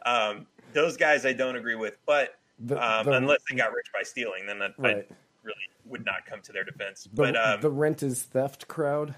um, 0.05 0.45
those 0.73 0.95
guys 0.97 1.25
i 1.25 1.33
don't 1.33 1.55
agree 1.55 1.75
with 1.75 1.97
but 2.05 2.35
The- 2.59 2.81
um, 2.81 3.05
the- 3.05 3.13
unless 3.13 3.39
they 3.49 3.55
got 3.57 3.73
rich 3.73 3.87
by 3.93 4.03
stealing 4.03 4.45
then 4.45 4.61
I, 4.61 4.65
I 4.87 4.93
really 5.43 5.67
would 5.85 6.05
not 6.05 6.25
come 6.25 6.41
to 6.41 6.51
their 6.53 6.63
defense 6.63 7.03
The, 7.03 7.09
but 7.11 7.35
um, 7.35 7.61
the 7.61 7.69
rent 7.69 8.01
is 8.03 8.23
theft 8.23 8.67
crowd. 8.67 9.15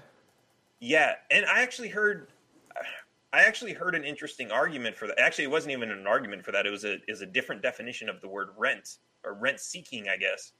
yeah, 0.80 1.14
and 1.30 1.44
I 1.46 1.62
actually 1.62 1.88
heard, 1.88 2.28
I 3.32 3.42
actually 3.42 3.72
heard 3.72 3.94
an 3.94 4.04
interesting 4.04 4.50
argument 4.52 4.96
for 4.96 5.06
that. 5.08 5.18
Actually, 5.18 5.44
it 5.44 5.50
wasn't 5.50 5.72
even 5.72 5.90
an 5.90 6.06
argument 6.06 6.44
for 6.44 6.52
that. 6.52 6.66
It 6.66 6.70
was 6.70 6.84
a 6.84 6.98
is 7.08 7.20
a 7.22 7.26
different 7.26 7.60
definition 7.62 8.08
of 8.08 8.20
the 8.20 8.28
word 8.28 8.50
rent 8.56 8.96
or 9.24 9.34
rent 9.34 9.58
seeking, 9.60 10.08
I 10.08 10.16
guess, 10.16 10.52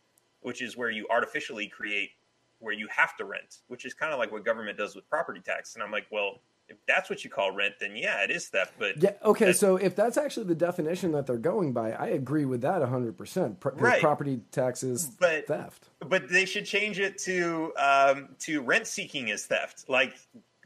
which 0.43 0.63
is 0.63 0.77
where 0.77 0.91
you 0.91 1.07
artificially 1.11 1.67
create 1.69 2.11
where 2.59 2.75
you 2.75 2.87
have 2.89 3.17
to 3.17 3.25
rent, 3.25 3.59
which 3.69 3.85
is 3.85 3.95
kind 3.95 4.13
of 4.13 4.19
like 4.19 4.31
what 4.33 4.45
government 4.45 4.77
does 4.77 4.95
with 4.95 5.09
property 5.09 5.41
tax. 5.41 5.75
And 5.75 5.83
I'm 5.83 5.91
like, 5.91 6.07
well, 6.13 6.41
if 6.69 6.77
that's 6.87 7.09
what 7.11 7.25
you 7.25 7.31
call 7.31 7.51
rent, 7.53 7.75
then 7.81 7.97
yeah, 7.97 8.23
it 8.23 8.31
is 8.31 8.49
theft. 8.49 8.75
But 8.79 9.03
Yeah. 9.03 9.13
Okay. 9.25 9.53
So 9.53 9.77
if 9.77 9.97
that's 9.97 10.17
actually 10.17 10.47
the 10.47 10.55
definition 10.55 11.11
that 11.13 11.27
they're 11.27 11.37
going 11.39 11.73
by, 11.73 11.93
I 11.93 12.09
agree 12.09 12.45
with 12.45 12.61
that 12.61 12.83
hundred 12.87 13.17
percent. 13.17 13.59
Right. 13.65 14.01
Property 14.01 14.41
taxes 14.53 15.07
But- 15.19 15.47
theft. 15.47 15.89
but 16.07 16.29
they 16.29 16.45
should 16.45 16.67
change 16.67 17.01
it 17.01 17.19
to 17.23 17.73
um, 17.77 18.29
to 18.41 18.61
rent 18.63 18.87
seeking 18.87 19.29
is 19.29 19.47
theft 19.47 19.89
like 19.89 20.15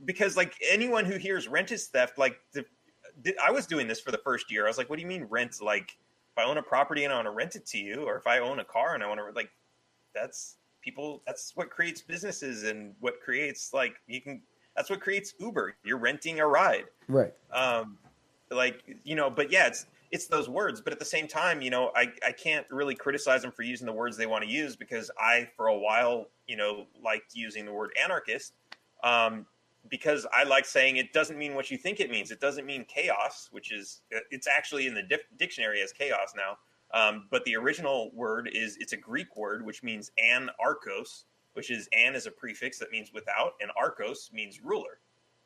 because 0.05 0.37
like 0.37 0.55
anyone 0.69 1.05
who 1.05 1.17
hears 1.17 1.47
rent 1.49 1.71
is 1.73 1.87
theft 1.87 2.19
like 2.19 2.39
the, 2.53 2.65
the, 3.23 3.35
i 3.43 3.49
was 3.51 3.65
doing 3.65 3.87
this 3.87 4.01
for 4.01 4.11
the 4.11 4.19
first 4.19 4.51
year 4.51 4.65
i 4.65 4.69
was 4.69 4.77
like 4.77 4.91
what 4.91 4.97
do 4.97 5.03
you 5.03 5.09
mean 5.09 5.25
rent 5.31 5.63
like 5.63 5.97
if 6.37 6.37
i 6.39 6.45
own 6.45 6.59
a 6.59 6.63
property 6.63 7.05
and 7.05 7.13
i 7.13 7.17
want 7.17 7.27
to 7.27 7.31
rent 7.31 7.55
it 7.55 7.65
to 7.65 7.79
you 7.79 8.03
or 8.03 8.17
if 8.17 8.27
i 8.27 8.41
own 8.41 8.59
a 8.59 8.65
car 8.65 8.95
and 8.95 9.05
i 9.05 9.07
want 9.07 9.21
to 9.21 9.31
like 9.37 9.51
that's 10.15 10.57
people 10.83 11.23
that's 11.27 11.53
what 11.55 11.71
creates 11.71 12.03
businesses 12.03 12.65
and 12.65 12.95
what 13.01 13.21
creates 13.21 13.73
like 13.73 13.95
you 14.07 14.21
can 14.21 14.43
that's 14.77 14.91
what 14.91 15.01
creates 15.01 15.35
uber. 15.39 15.77
You're 15.85 15.99
renting 15.99 16.41
a 16.41 16.47
ride. 16.47 16.87
Right. 17.07 17.33
um, 17.53 17.97
like 18.51 18.83
you 19.05 19.15
know 19.15 19.31
but 19.31 19.51
yeah 19.51 19.67
it's 19.67 19.87
it's 20.11 20.27
those 20.27 20.49
words 20.49 20.81
but 20.81 20.93
at 20.93 20.99
the 20.99 21.05
same 21.05 21.27
time 21.27 21.61
you 21.61 21.71
know 21.71 21.91
I, 21.97 22.13
I 22.25 22.33
can't 22.33 22.67
really 22.71 22.95
criticize 22.95 23.43
them 23.43 23.51
for 23.51 23.63
using 23.63 23.87
the 23.87 23.93
words 23.93 24.17
they 24.17 24.27
want 24.27 24.45
to 24.45 24.51
use 24.51 24.77
because 24.77 25.11
i 25.19 25.49
for 25.57 25.69
a 25.69 25.77
while 25.77 26.27
you 26.47 26.57
know 26.57 26.87
liked 27.03 27.35
using 27.35 27.65
the 27.65 27.73
word 27.73 27.91
anarchist 28.03 28.53
um, 29.03 29.47
because 29.89 30.27
i 30.33 30.45
like 30.45 30.67
saying 30.67 30.99
it 30.99 31.13
doesn't 31.13 31.39
mean 31.39 31.55
what 31.55 31.71
you 31.71 31.77
think 31.79 32.01
it 32.01 32.11
means. 32.11 32.31
It 32.31 32.41
doesn't 32.41 32.67
mean 32.67 32.85
chaos 32.85 33.49
which 33.51 33.73
is 33.73 34.03
it's 34.31 34.47
actually 34.47 34.87
in 34.87 34.95
the 34.95 35.03
dif- 35.03 35.27
dictionary 35.39 35.83
as 35.83 35.93
chaos 35.93 36.35
now 36.37 36.59
Um, 36.95 37.27
but 37.31 37.45
the 37.45 37.57
original 37.57 38.13
word 38.15 38.49
is 38.53 38.77
it's 38.79 38.93
a 38.93 38.97
Greek 38.97 39.37
word 39.37 39.67
which 39.67 39.83
means 39.83 40.13
anarchos, 40.23 41.25
which 41.55 41.71
is 41.71 41.89
an 41.93 42.15
is 42.15 42.27
a 42.27 42.31
prefix 42.31 42.79
that 42.79 42.93
means 42.93 43.13
without, 43.13 43.55
and 43.61 43.71
archos 43.77 44.31
means 44.33 44.63
ruler. 44.63 45.01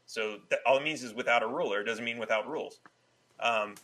So 0.04 0.36
all 0.66 0.76
it 0.76 0.84
means 0.84 1.02
is 1.02 1.14
without 1.14 1.42
a 1.42 1.46
ruler. 1.46 1.80
It 1.80 1.84
doesn't 1.84 2.04
mean 2.04 2.18
without 2.18 2.46
rules. 2.48 2.80
Um, 3.40 3.74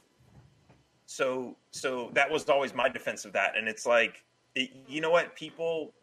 so 1.07 1.57
so 1.71 2.11
that 2.13 2.31
was 2.31 2.49
always 2.49 2.75
my 2.75 2.89
defense 2.89 3.25
of 3.25 3.33
that, 3.33 3.57
and 3.57 3.67
it's 3.67 3.87
like 3.87 4.25
it, 4.55 4.71
you 4.87 5.01
know 5.01 5.11
what 5.11 5.35
people 5.35 5.95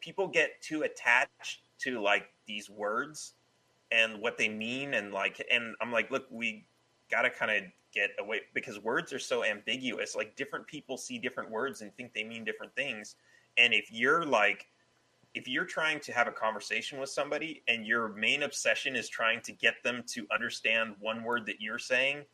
people 0.00 0.28
get 0.28 0.60
too 0.60 0.82
attached 0.82 1.62
to 1.80 2.00
like 2.00 2.30
these 2.46 2.68
words 2.70 3.34
and 3.90 4.20
what 4.20 4.38
they 4.38 4.48
mean 4.48 4.94
and 4.94 5.12
like 5.12 5.44
and 5.50 5.74
I'm 5.80 5.90
like 5.90 6.10
look 6.10 6.26
we 6.30 6.64
got 7.10 7.22
to 7.22 7.30
kind 7.30 7.50
of 7.50 7.70
get 7.92 8.10
away 8.18 8.40
because 8.54 8.78
words 8.78 9.12
are 9.12 9.18
so 9.18 9.44
ambiguous 9.44 10.14
like 10.14 10.36
different 10.36 10.66
people 10.66 10.96
see 10.96 11.18
different 11.18 11.50
words 11.50 11.80
and 11.80 11.94
think 11.96 12.12
they 12.14 12.22
mean 12.22 12.44
different 12.44 12.74
things 12.76 13.16
and 13.58 13.74
if 13.74 13.90
you're 13.90 14.24
like 14.24 14.66
if 15.34 15.46
you're 15.46 15.64
trying 15.64 16.00
to 16.00 16.12
have 16.12 16.26
a 16.26 16.32
conversation 16.32 16.98
with 16.98 17.08
somebody 17.08 17.62
and 17.68 17.86
your 17.86 18.08
main 18.10 18.42
obsession 18.42 18.96
is 18.96 19.08
trying 19.08 19.40
to 19.40 19.52
get 19.52 19.74
them 19.84 20.02
to 20.06 20.26
understand 20.32 20.94
one 20.98 21.22
word 21.22 21.46
that 21.46 21.60
you're 21.60 21.78
saying 21.78 22.24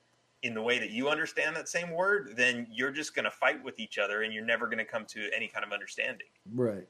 in 0.42 0.54
the 0.54 0.62
way 0.62 0.78
that 0.78 0.90
you 0.90 1.08
understand 1.08 1.56
that 1.56 1.68
same 1.68 1.90
word, 1.90 2.34
then 2.36 2.66
you're 2.70 2.90
just 2.90 3.14
going 3.14 3.24
to 3.24 3.30
fight 3.30 3.62
with 3.64 3.78
each 3.78 3.98
other 3.98 4.22
and 4.22 4.32
you're 4.32 4.44
never 4.44 4.66
going 4.66 4.78
to 4.78 4.84
come 4.84 5.04
to 5.06 5.28
any 5.34 5.48
kind 5.48 5.64
of 5.64 5.72
understanding. 5.72 6.26
Right. 6.54 6.86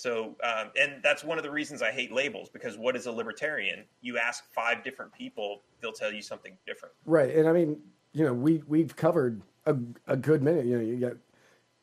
So, 0.00 0.34
um, 0.42 0.70
and 0.80 1.02
that's 1.02 1.22
one 1.22 1.36
of 1.36 1.44
the 1.44 1.50
reasons 1.50 1.82
I 1.82 1.90
hate 1.90 2.10
labels 2.10 2.48
because 2.48 2.78
what 2.78 2.96
is 2.96 3.04
a 3.04 3.12
libertarian? 3.12 3.84
You 4.00 4.18
ask 4.18 4.44
five 4.54 4.82
different 4.82 5.12
people, 5.12 5.60
they'll 5.82 5.92
tell 5.92 6.10
you 6.10 6.22
something 6.22 6.56
different. 6.66 6.94
Right. 7.04 7.34
And 7.34 7.46
I 7.46 7.52
mean, 7.52 7.78
you 8.14 8.24
know, 8.24 8.32
we 8.32 8.62
we've 8.66 8.96
covered 8.96 9.42
a, 9.66 9.76
a 10.06 10.16
good 10.16 10.42
minute. 10.42 10.64
You 10.64 10.78
know, 10.78 10.82
you 10.82 10.96
got 10.96 11.12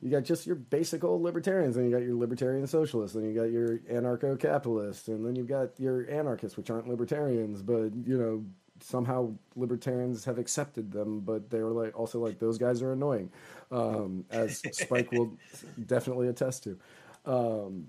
you 0.01 0.09
got 0.09 0.23
just 0.23 0.47
your 0.47 0.55
basic 0.55 1.03
old 1.03 1.21
libertarians, 1.21 1.77
and 1.77 1.85
you 1.85 1.95
got 1.95 2.03
your 2.03 2.15
libertarian 2.15 2.65
socialists, 2.65 3.15
and 3.15 3.23
you 3.23 3.39
got 3.39 3.51
your 3.51 3.77
anarcho 3.91 4.39
capitalists, 4.39 5.07
and 5.09 5.23
then 5.23 5.35
you've 5.35 5.47
got 5.47 5.79
your 5.79 6.09
anarchists, 6.09 6.57
which 6.57 6.71
aren't 6.71 6.87
libertarians, 6.87 7.61
but 7.61 7.91
you 8.03 8.17
know, 8.17 8.43
somehow 8.81 9.31
libertarians 9.55 10.25
have 10.25 10.39
accepted 10.39 10.91
them, 10.91 11.19
but 11.19 11.51
they're 11.51 11.69
like 11.69 11.97
also 11.97 12.19
like 12.19 12.39
those 12.39 12.57
guys 12.57 12.81
are 12.81 12.93
annoying, 12.93 13.29
um, 13.71 14.25
as 14.31 14.57
Spike 14.71 15.11
will 15.11 15.37
definitely 15.85 16.29
attest 16.29 16.63
to. 16.63 16.79
Um, 17.25 17.87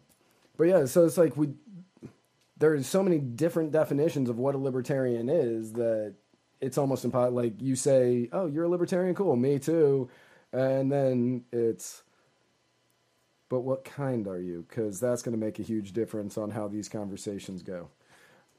but 0.58 0.64
yeah, 0.64 0.84
so 0.84 1.06
it's 1.06 1.16
like 1.16 1.36
we 1.36 1.54
there's 2.58 2.86
so 2.86 3.02
many 3.02 3.18
different 3.18 3.72
definitions 3.72 4.28
of 4.28 4.38
what 4.38 4.54
a 4.54 4.58
libertarian 4.58 5.28
is 5.28 5.72
that 5.74 6.16
it's 6.60 6.76
almost 6.76 7.04
impossible. 7.04 7.36
Like 7.36 7.62
you 7.62 7.76
say, 7.76 8.28
"Oh, 8.32 8.46
you're 8.46 8.64
a 8.64 8.68
libertarian, 8.68 9.14
cool, 9.14 9.36
me 9.36 9.58
too," 9.58 10.10
and 10.52 10.92
then 10.92 11.44
it's 11.52 12.02
but 13.48 13.60
what 13.60 13.84
kind 13.84 14.26
are 14.26 14.40
you? 14.40 14.66
Because 14.68 15.00
that's 15.00 15.22
going 15.22 15.38
to 15.38 15.42
make 15.42 15.58
a 15.58 15.62
huge 15.62 15.92
difference 15.92 16.36
on 16.36 16.50
how 16.50 16.68
these 16.68 16.88
conversations 16.88 17.62
go. 17.62 17.88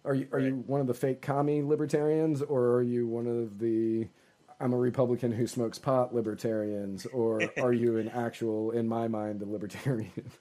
Are 0.05 0.15
you 0.15 0.27
are 0.31 0.39
right. 0.39 0.47
you 0.47 0.63
one 0.65 0.81
of 0.81 0.87
the 0.87 0.93
fake 0.93 1.21
commie 1.21 1.61
libertarians, 1.61 2.41
or 2.41 2.75
are 2.75 2.81
you 2.81 3.05
one 3.07 3.27
of 3.27 3.59
the 3.59 4.07
I'm 4.59 4.73
a 4.73 4.77
Republican 4.77 5.31
who 5.31 5.45
smokes 5.47 5.77
pot 5.77 6.13
libertarians, 6.15 7.05
or 7.07 7.41
are 7.61 7.73
you 7.73 7.97
an 7.97 8.09
actual, 8.09 8.71
in 8.71 8.87
my 8.87 9.07
mind, 9.07 9.41
a 9.41 9.45
libertarian? 9.45 10.31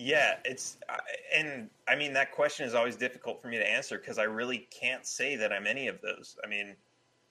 Yeah, 0.00 0.36
it's 0.44 0.76
uh, 0.88 0.96
and 1.34 1.68
I 1.88 1.96
mean 1.96 2.12
that 2.12 2.30
question 2.30 2.64
is 2.64 2.74
always 2.74 2.94
difficult 2.94 3.42
for 3.42 3.48
me 3.48 3.56
to 3.56 3.68
answer 3.68 3.98
because 3.98 4.16
I 4.18 4.24
really 4.24 4.68
can't 4.70 5.04
say 5.04 5.34
that 5.34 5.52
I'm 5.52 5.66
any 5.66 5.88
of 5.88 6.00
those. 6.00 6.36
I 6.44 6.46
mean, 6.46 6.76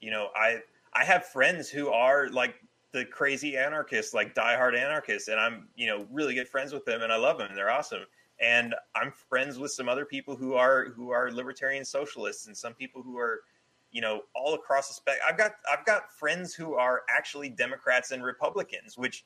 you 0.02 0.12
know, 0.12 0.28
I 0.36 0.60
I 0.94 1.06
have 1.06 1.26
friends 1.26 1.70
who 1.70 1.88
are 1.88 2.28
like 2.30 2.56
the 2.92 3.06
crazy 3.06 3.56
anarchists, 3.56 4.14
like 4.14 4.36
diehard 4.36 4.78
anarchists, 4.78 5.30
and 5.30 5.40
I'm 5.40 5.70
you 5.78 5.88
know 5.88 6.06
really 6.12 6.36
good 6.36 6.50
friends 6.50 6.74
with 6.74 6.84
them, 6.84 7.04
and 7.04 7.14
I 7.14 7.16
love 7.16 7.38
them. 7.38 7.48
And 7.48 7.58
they're 7.58 7.72
awesome 7.72 8.06
and 8.40 8.76
I'm 8.96 9.12
friends 9.12 9.58
with 9.58 9.72
some 9.72 9.90
other 9.90 10.06
people 10.06 10.36
who 10.36 10.54
are 10.54 10.90
who 10.96 11.12
are 11.12 11.32
libertarian 11.32 11.84
socialists 11.84 12.48
and 12.48 12.56
some 12.56 12.74
people 12.74 13.02
who 13.02 13.18
are 13.18 13.42
you 13.92 14.02
know 14.02 14.22
all 14.36 14.54
across 14.54 14.90
the 14.90 14.94
spectrum. 14.94 15.26
I've 15.28 15.38
got 15.38 15.54
I've 15.72 15.86
got 15.86 16.12
friends 16.14 16.54
who 16.54 16.76
are 16.76 17.04
actually 17.10 17.50
Democrats 17.50 18.12
and 18.12 18.24
Republicans, 18.24 18.98
which 18.98 19.26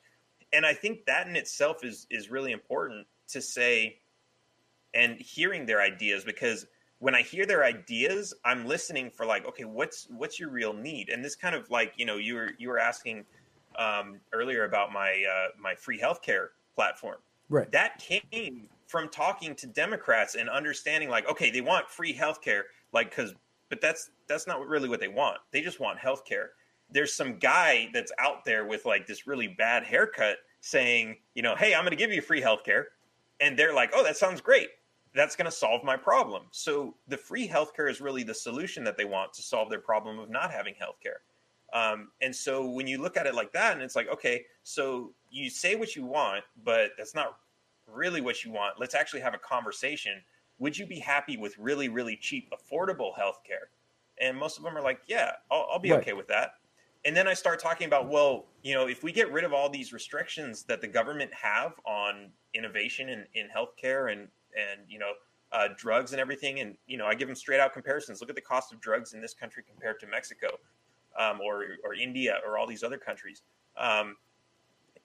and 0.52 0.64
I 0.64 0.74
think 0.74 1.04
that 1.06 1.26
in 1.26 1.36
itself 1.36 1.84
is 1.84 2.06
is 2.10 2.30
really 2.30 2.52
important 2.52 3.06
to 3.32 3.42
say 3.42 3.98
and 4.94 5.18
hearing 5.18 5.66
their 5.66 5.80
ideas 5.80 6.24
because 6.24 6.66
when 6.98 7.14
I 7.16 7.22
hear 7.22 7.46
their 7.46 7.64
ideas, 7.64 8.32
I'm 8.44 8.64
listening 8.64 9.10
for 9.10 9.26
like, 9.26 9.46
okay, 9.48 9.64
what's 9.64 10.06
what's 10.10 10.38
your 10.38 10.50
real 10.50 10.72
need? 10.72 11.08
And 11.08 11.24
this 11.24 11.34
kind 11.34 11.54
of 11.54 11.68
like, 11.70 11.94
you 11.96 12.06
know, 12.06 12.16
you 12.16 12.34
were 12.34 12.50
you 12.58 12.68
were 12.68 12.78
asking 12.78 13.24
um, 13.76 14.20
earlier 14.32 14.64
about 14.64 14.92
my 14.92 15.24
uh, 15.28 15.48
my 15.60 15.74
free 15.74 15.98
healthcare 15.98 16.48
platform. 16.74 17.16
Right. 17.48 17.70
That 17.72 17.98
came 17.98 18.68
from 18.86 19.08
talking 19.08 19.54
to 19.56 19.66
Democrats 19.66 20.34
and 20.34 20.48
understanding 20.48 21.08
like, 21.08 21.28
okay, 21.28 21.50
they 21.50 21.60
want 21.60 21.88
free 21.88 22.14
healthcare, 22.14 22.62
like 22.92 23.10
because, 23.10 23.34
but 23.68 23.80
that's 23.80 24.10
that's 24.28 24.46
not 24.46 24.66
really 24.66 24.88
what 24.88 25.00
they 25.00 25.08
want. 25.08 25.38
They 25.50 25.60
just 25.60 25.80
want 25.80 25.98
healthcare. 25.98 26.48
There's 26.90 27.14
some 27.14 27.38
guy 27.38 27.88
that's 27.92 28.12
out 28.18 28.44
there 28.44 28.66
with 28.66 28.84
like 28.84 29.06
this 29.06 29.26
really 29.26 29.48
bad 29.48 29.82
haircut 29.82 30.36
saying, 30.60 31.16
you 31.34 31.42
know, 31.42 31.56
hey, 31.56 31.74
I'm 31.74 31.82
going 31.82 31.90
to 31.90 31.96
give 31.96 32.12
you 32.12 32.22
free 32.22 32.40
healthcare, 32.40 32.84
and 33.42 33.58
they're 33.58 33.74
like, 33.74 33.90
oh, 33.92 34.04
that 34.04 34.16
sounds 34.16 34.40
great. 34.40 34.68
That's 35.14 35.36
going 35.36 35.46
to 35.46 35.52
solve 35.52 35.82
my 35.84 35.96
problem. 35.96 36.44
So 36.52 36.94
the 37.08 37.18
free 37.18 37.46
healthcare 37.46 37.90
is 37.90 38.00
really 38.00 38.22
the 38.22 38.32
solution 38.32 38.84
that 38.84 38.96
they 38.96 39.04
want 39.04 39.34
to 39.34 39.42
solve 39.42 39.68
their 39.68 39.80
problem 39.80 40.18
of 40.20 40.30
not 40.30 40.50
having 40.50 40.74
healthcare. 40.74 41.20
Um, 41.74 42.12
and 42.22 42.34
so 42.34 42.70
when 42.70 42.86
you 42.86 43.02
look 43.02 43.16
at 43.16 43.26
it 43.26 43.34
like 43.34 43.52
that, 43.52 43.72
and 43.72 43.82
it's 43.82 43.96
like, 43.96 44.08
okay, 44.08 44.44
so 44.62 45.12
you 45.30 45.50
say 45.50 45.74
what 45.74 45.96
you 45.96 46.04
want, 46.04 46.44
but 46.64 46.92
that's 46.96 47.14
not 47.14 47.38
really 47.92 48.20
what 48.20 48.44
you 48.44 48.52
want, 48.52 48.78
let's 48.78 48.94
actually 48.94 49.20
have 49.20 49.34
a 49.34 49.38
conversation. 49.38 50.22
Would 50.58 50.78
you 50.78 50.86
be 50.86 51.00
happy 51.00 51.36
with 51.36 51.58
really, 51.58 51.88
really 51.88 52.16
cheap, 52.16 52.50
affordable 52.52 53.12
healthcare? 53.18 53.68
And 54.20 54.38
most 54.38 54.56
of 54.56 54.62
them 54.62 54.76
are 54.76 54.82
like, 54.82 55.00
yeah, 55.08 55.32
I'll, 55.50 55.66
I'll 55.72 55.78
be 55.80 55.90
right. 55.90 56.00
okay 56.00 56.12
with 56.12 56.28
that. 56.28 56.52
And 57.04 57.16
then 57.16 57.26
I 57.26 57.34
start 57.34 57.60
talking 57.60 57.86
about, 57.86 58.08
well, 58.08 58.46
you 58.62 58.74
know, 58.74 58.86
if 58.86 59.02
we 59.02 59.10
get 59.10 59.32
rid 59.32 59.44
of 59.44 59.52
all 59.52 59.68
these 59.68 59.92
restrictions 59.92 60.62
that 60.64 60.80
the 60.80 60.86
government 60.86 61.32
have 61.34 61.72
on 61.84 62.30
innovation 62.54 63.08
in, 63.08 63.26
in 63.34 63.48
healthcare 63.48 64.12
and, 64.12 64.28
and, 64.56 64.80
you 64.88 64.98
know, 64.98 65.12
uh, 65.52 65.68
drugs 65.76 66.12
and 66.12 66.20
everything. 66.20 66.60
And, 66.60 66.76
you 66.86 66.96
know, 66.96 67.06
I 67.06 67.14
give 67.14 67.28
them 67.28 67.34
straight 67.34 67.60
out 67.60 67.72
comparisons. 67.72 68.20
Look 68.20 68.30
at 68.30 68.36
the 68.36 68.42
cost 68.42 68.72
of 68.72 68.80
drugs 68.80 69.14
in 69.14 69.20
this 69.20 69.34
country 69.34 69.62
compared 69.68 70.00
to 70.00 70.06
Mexico 70.06 70.48
um, 71.18 71.40
or, 71.40 71.64
or 71.84 71.94
India 71.94 72.38
or 72.46 72.56
all 72.56 72.66
these 72.66 72.82
other 72.82 72.98
countries. 72.98 73.42
Um, 73.76 74.16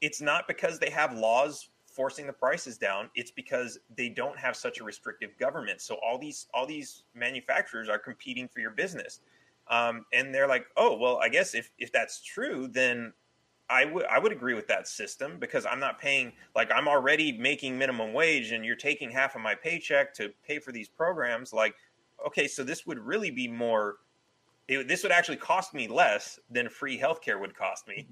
it's 0.01 0.21
not 0.21 0.47
because 0.47 0.79
they 0.79 0.89
have 0.89 1.13
laws 1.13 1.69
forcing 1.97 2.27
the 2.27 2.33
prices 2.33 2.77
down 2.77 3.09
it's 3.15 3.31
because 3.31 3.79
they 3.95 4.07
don't 4.07 4.37
have 4.37 4.55
such 4.55 4.79
a 4.79 4.83
restrictive 4.83 5.31
government 5.39 5.81
so 5.81 5.97
all 6.05 6.19
these 6.19 6.45
all 6.53 6.67
these 6.67 7.05
manufacturers 7.15 7.89
are 7.89 7.97
competing 7.97 8.47
for 8.47 8.59
your 8.59 8.69
business 8.69 9.21
um, 9.70 10.05
and 10.13 10.34
they're 10.34 10.47
like 10.47 10.65
oh 10.78 10.95
well 10.97 11.18
i 11.18 11.30
guess 11.30 11.53
if 11.53 11.72
if 11.78 11.91
that's 11.91 12.22
true 12.22 12.68
then 12.68 13.13
I 13.70 13.86
would 13.86 14.05
I 14.05 14.18
would 14.18 14.32
agree 14.32 14.53
with 14.53 14.68
that 14.68 14.88
system 14.88 15.38
because 15.39 15.65
I'm 15.65 15.80
not 15.80 15.99
paying 15.99 16.32
like 16.55 16.72
I'm 16.72 16.88
already 16.88 17.38
making 17.38 17.78
minimum 17.78 18.13
wage 18.13 18.51
and 18.51 18.63
you're 18.63 18.78
taking 18.78 19.11
half 19.11 19.36
of 19.36 19.41
my 19.41 19.55
paycheck 19.55 20.13
to 20.15 20.30
pay 20.45 20.59
for 20.59 20.72
these 20.72 20.88
programs. 20.88 21.51
Like 21.51 21.76
okay 22.26 22.47
so 22.47 22.63
this 22.63 22.86
would 22.86 22.99
really 22.99 23.30
be 23.30 23.47
more 23.47 23.97
it, 24.68 24.88
this 24.88 25.03
would 25.03 25.11
actually 25.11 25.38
cost 25.38 25.74
me 25.74 25.88
less 25.88 26.39
than 26.49 26.70
free 26.70 26.97
healthcare 26.97 27.39
would 27.39 27.55
cost 27.55 27.88
me 27.88 28.07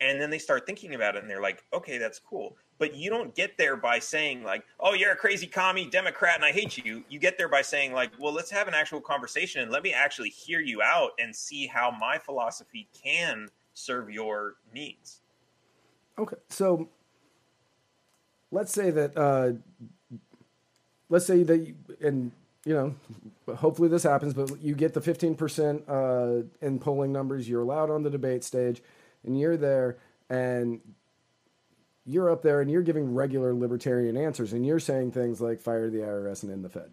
and 0.00 0.20
then 0.20 0.30
they 0.30 0.38
start 0.38 0.66
thinking 0.66 0.94
about 0.94 1.16
it 1.16 1.22
and 1.22 1.30
they're 1.30 1.42
like 1.42 1.64
okay 1.72 1.98
that's 1.98 2.18
cool. 2.18 2.56
But 2.78 2.94
you 2.94 3.08
don't 3.08 3.34
get 3.34 3.56
there 3.56 3.76
by 3.76 3.98
saying 3.98 4.42
like 4.42 4.64
oh 4.80 4.94
you're 4.94 5.12
a 5.12 5.16
crazy 5.16 5.46
commie 5.46 5.88
democrat 5.88 6.36
and 6.36 6.44
i 6.44 6.52
hate 6.52 6.76
you. 6.78 7.04
You 7.08 7.18
get 7.18 7.38
there 7.38 7.48
by 7.48 7.62
saying 7.62 7.92
like 7.92 8.10
well 8.18 8.32
let's 8.32 8.50
have 8.50 8.68
an 8.68 8.74
actual 8.74 9.00
conversation 9.00 9.62
and 9.62 9.70
let 9.70 9.82
me 9.82 9.92
actually 9.92 10.30
hear 10.30 10.60
you 10.60 10.82
out 10.82 11.12
and 11.18 11.34
see 11.34 11.66
how 11.66 11.90
my 11.90 12.18
philosophy 12.18 12.88
can 12.92 13.48
serve 13.74 14.10
your 14.10 14.56
needs. 14.72 15.20
Okay 16.18 16.36
so 16.48 16.88
let's 18.50 18.72
say 18.72 18.90
that 18.90 19.16
uh 19.16 19.52
let's 21.08 21.26
say 21.26 21.42
that 21.42 21.58
you, 21.58 21.74
and 22.00 22.32
you 22.64 22.74
know 22.74 22.94
hopefully 23.54 23.88
this 23.88 24.02
happens 24.02 24.34
but 24.34 24.60
you 24.60 24.74
get 24.74 24.92
the 24.92 25.00
15% 25.00 25.82
uh 25.88 26.46
in 26.60 26.78
polling 26.78 27.12
numbers 27.12 27.48
you're 27.48 27.62
allowed 27.62 27.90
on 27.90 28.02
the 28.02 28.10
debate 28.10 28.44
stage 28.44 28.82
and 29.26 29.38
you're 29.38 29.56
there 29.56 29.98
and 30.30 30.80
you're 32.04 32.30
up 32.30 32.42
there 32.42 32.60
and 32.60 32.70
you're 32.70 32.82
giving 32.82 33.14
regular 33.14 33.52
libertarian 33.52 34.16
answers 34.16 34.52
and 34.52 34.64
you're 34.64 34.78
saying 34.78 35.12
things 35.12 35.40
like 35.40 35.60
fire 35.60 35.90
the 35.90 35.98
IRS 35.98 36.42
and 36.44 36.52
end 36.52 36.64
the 36.64 36.68
Fed. 36.68 36.90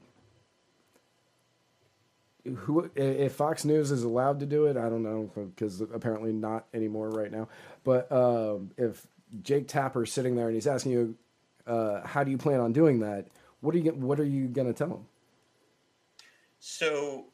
Who, 2.45 2.91
if 2.95 3.33
Fox 3.33 3.63
News 3.63 3.89
is 3.91 4.03
allowed 4.03 4.41
to 4.41 4.45
do 4.45 4.65
it, 4.65 4.75
I 4.75 4.89
don't 4.89 5.03
know 5.03 5.31
because 5.35 5.79
apparently 5.79 6.33
not 6.33 6.65
anymore 6.73 7.09
right 7.09 7.31
now. 7.31 7.47
But 7.85 8.11
um, 8.11 8.71
if 8.75 9.07
Jake 9.41 9.69
Tapper's 9.69 10.11
sitting 10.11 10.35
there 10.35 10.47
and 10.47 10.55
he's 10.55 10.67
asking 10.67 10.91
you, 10.91 11.15
uh, 11.65 12.05
"How 12.05 12.25
do 12.25 12.31
you 12.31 12.37
plan 12.37 12.59
on 12.59 12.73
doing 12.73 12.99
that?" 12.99 13.27
What 13.61 13.73
are 13.75 13.77
you 13.77 13.91
What 13.91 14.19
are 14.19 14.25
you 14.25 14.47
going 14.47 14.67
to 14.67 14.73
tell 14.73 14.89
him? 14.89 15.05
So 16.59 17.27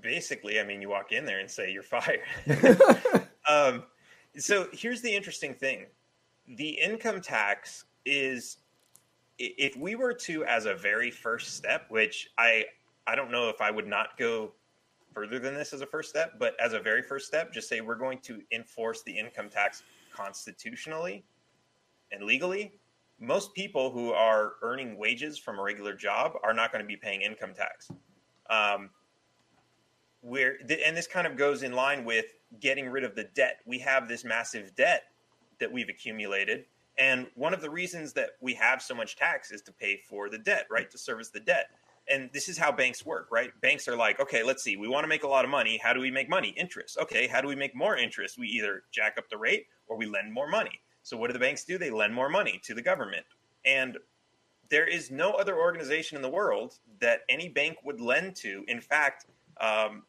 basically, 0.00 0.60
I 0.60 0.64
mean, 0.64 0.82
you 0.82 0.88
walk 0.88 1.12
in 1.12 1.24
there 1.24 1.40
and 1.40 1.50
say 1.50 1.72
you're 1.72 1.82
fired. 1.82 2.20
um, 3.48 3.84
So 4.36 4.68
here's 4.72 5.02
the 5.02 5.14
interesting 5.14 5.54
thing: 5.54 5.86
the 6.56 6.70
income 6.70 7.20
tax 7.20 7.84
is, 8.04 8.58
if 9.38 9.76
we 9.76 9.94
were 9.94 10.14
to, 10.14 10.44
as 10.44 10.66
a 10.66 10.74
very 10.74 11.10
first 11.10 11.56
step, 11.56 11.86
which 11.88 12.30
I 12.38 12.64
I 13.06 13.14
don't 13.14 13.30
know 13.30 13.48
if 13.48 13.60
I 13.60 13.70
would 13.70 13.86
not 13.86 14.18
go 14.18 14.52
further 15.14 15.38
than 15.38 15.54
this 15.54 15.72
as 15.72 15.80
a 15.80 15.86
first 15.86 16.10
step, 16.10 16.34
but 16.38 16.54
as 16.60 16.74
a 16.74 16.78
very 16.78 17.02
first 17.02 17.26
step, 17.26 17.52
just 17.52 17.68
say 17.68 17.80
we're 17.80 17.94
going 17.94 18.18
to 18.20 18.40
enforce 18.52 19.02
the 19.02 19.18
income 19.18 19.48
tax 19.48 19.82
constitutionally 20.14 21.24
and 22.12 22.22
legally. 22.22 22.72
Most 23.18 23.54
people 23.54 23.90
who 23.90 24.12
are 24.12 24.52
earning 24.62 24.96
wages 24.96 25.38
from 25.38 25.58
a 25.58 25.62
regular 25.62 25.94
job 25.94 26.34
are 26.44 26.52
not 26.52 26.70
going 26.70 26.82
to 26.84 26.86
be 26.86 26.96
paying 26.96 27.22
income 27.22 27.52
tax. 27.54 27.90
Um, 28.50 28.90
and 30.22 30.96
this 30.96 31.06
kind 31.06 31.26
of 31.26 31.36
goes 31.36 31.62
in 31.62 31.72
line 31.72 32.04
with 32.04 32.26
getting 32.60 32.88
rid 32.88 33.04
of 33.04 33.14
the 33.14 33.24
debt. 33.24 33.60
We 33.66 33.78
have 33.80 34.08
this 34.08 34.24
massive 34.24 34.74
debt 34.74 35.04
that 35.60 35.72
we've 35.72 35.88
accumulated, 35.88 36.64
and 36.98 37.26
one 37.34 37.54
of 37.54 37.60
the 37.60 37.70
reasons 37.70 38.12
that 38.14 38.30
we 38.40 38.54
have 38.54 38.82
so 38.82 38.94
much 38.94 39.16
tax 39.16 39.50
is 39.52 39.62
to 39.62 39.72
pay 39.72 40.00
for 40.08 40.28
the 40.28 40.38
debt, 40.38 40.66
right? 40.70 40.90
To 40.90 40.98
service 40.98 41.28
the 41.28 41.40
debt. 41.40 41.70
And 42.10 42.30
this 42.32 42.48
is 42.48 42.56
how 42.56 42.72
banks 42.72 43.04
work, 43.04 43.28
right? 43.30 43.50
Banks 43.60 43.86
are 43.86 43.96
like, 43.96 44.18
okay, 44.18 44.42
let's 44.42 44.64
see, 44.64 44.76
we 44.76 44.88
want 44.88 45.04
to 45.04 45.08
make 45.08 45.24
a 45.24 45.28
lot 45.28 45.44
of 45.44 45.50
money. 45.50 45.78
How 45.82 45.92
do 45.92 46.00
we 46.00 46.10
make 46.10 46.28
money? 46.28 46.54
Interest. 46.56 46.96
Okay, 46.98 47.26
how 47.26 47.40
do 47.40 47.48
we 47.48 47.54
make 47.54 47.76
more 47.76 47.96
interest? 47.96 48.38
We 48.38 48.48
either 48.48 48.82
jack 48.90 49.16
up 49.18 49.28
the 49.28 49.36
rate 49.36 49.66
or 49.86 49.96
we 49.96 50.06
lend 50.06 50.32
more 50.32 50.48
money. 50.48 50.80
So 51.02 51.16
what 51.16 51.26
do 51.28 51.34
the 51.34 51.38
banks 51.38 51.64
do? 51.64 51.76
They 51.78 51.90
lend 51.90 52.14
more 52.14 52.30
money 52.30 52.60
to 52.64 52.74
the 52.74 52.82
government. 52.82 53.26
And 53.64 53.98
there 54.70 54.86
is 54.86 55.10
no 55.10 55.32
other 55.32 55.56
organization 55.56 56.16
in 56.16 56.22
the 56.22 56.28
world 56.28 56.78
that 57.00 57.20
any 57.28 57.48
bank 57.48 57.76
would 57.84 58.00
lend 58.00 58.36
to. 58.36 58.64
In 58.68 58.80
fact, 58.80 59.26
um, 59.60 60.02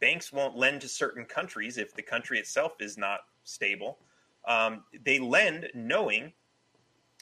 banks 0.00 0.32
won't 0.32 0.56
lend 0.56 0.80
to 0.80 0.88
certain 0.88 1.24
countries 1.24 1.78
if 1.78 1.94
the 1.94 2.02
country 2.02 2.38
itself 2.38 2.72
is 2.80 2.96
not 2.96 3.20
stable. 3.44 3.98
Um, 4.46 4.84
they 5.04 5.18
lend 5.18 5.68
knowing 5.74 6.32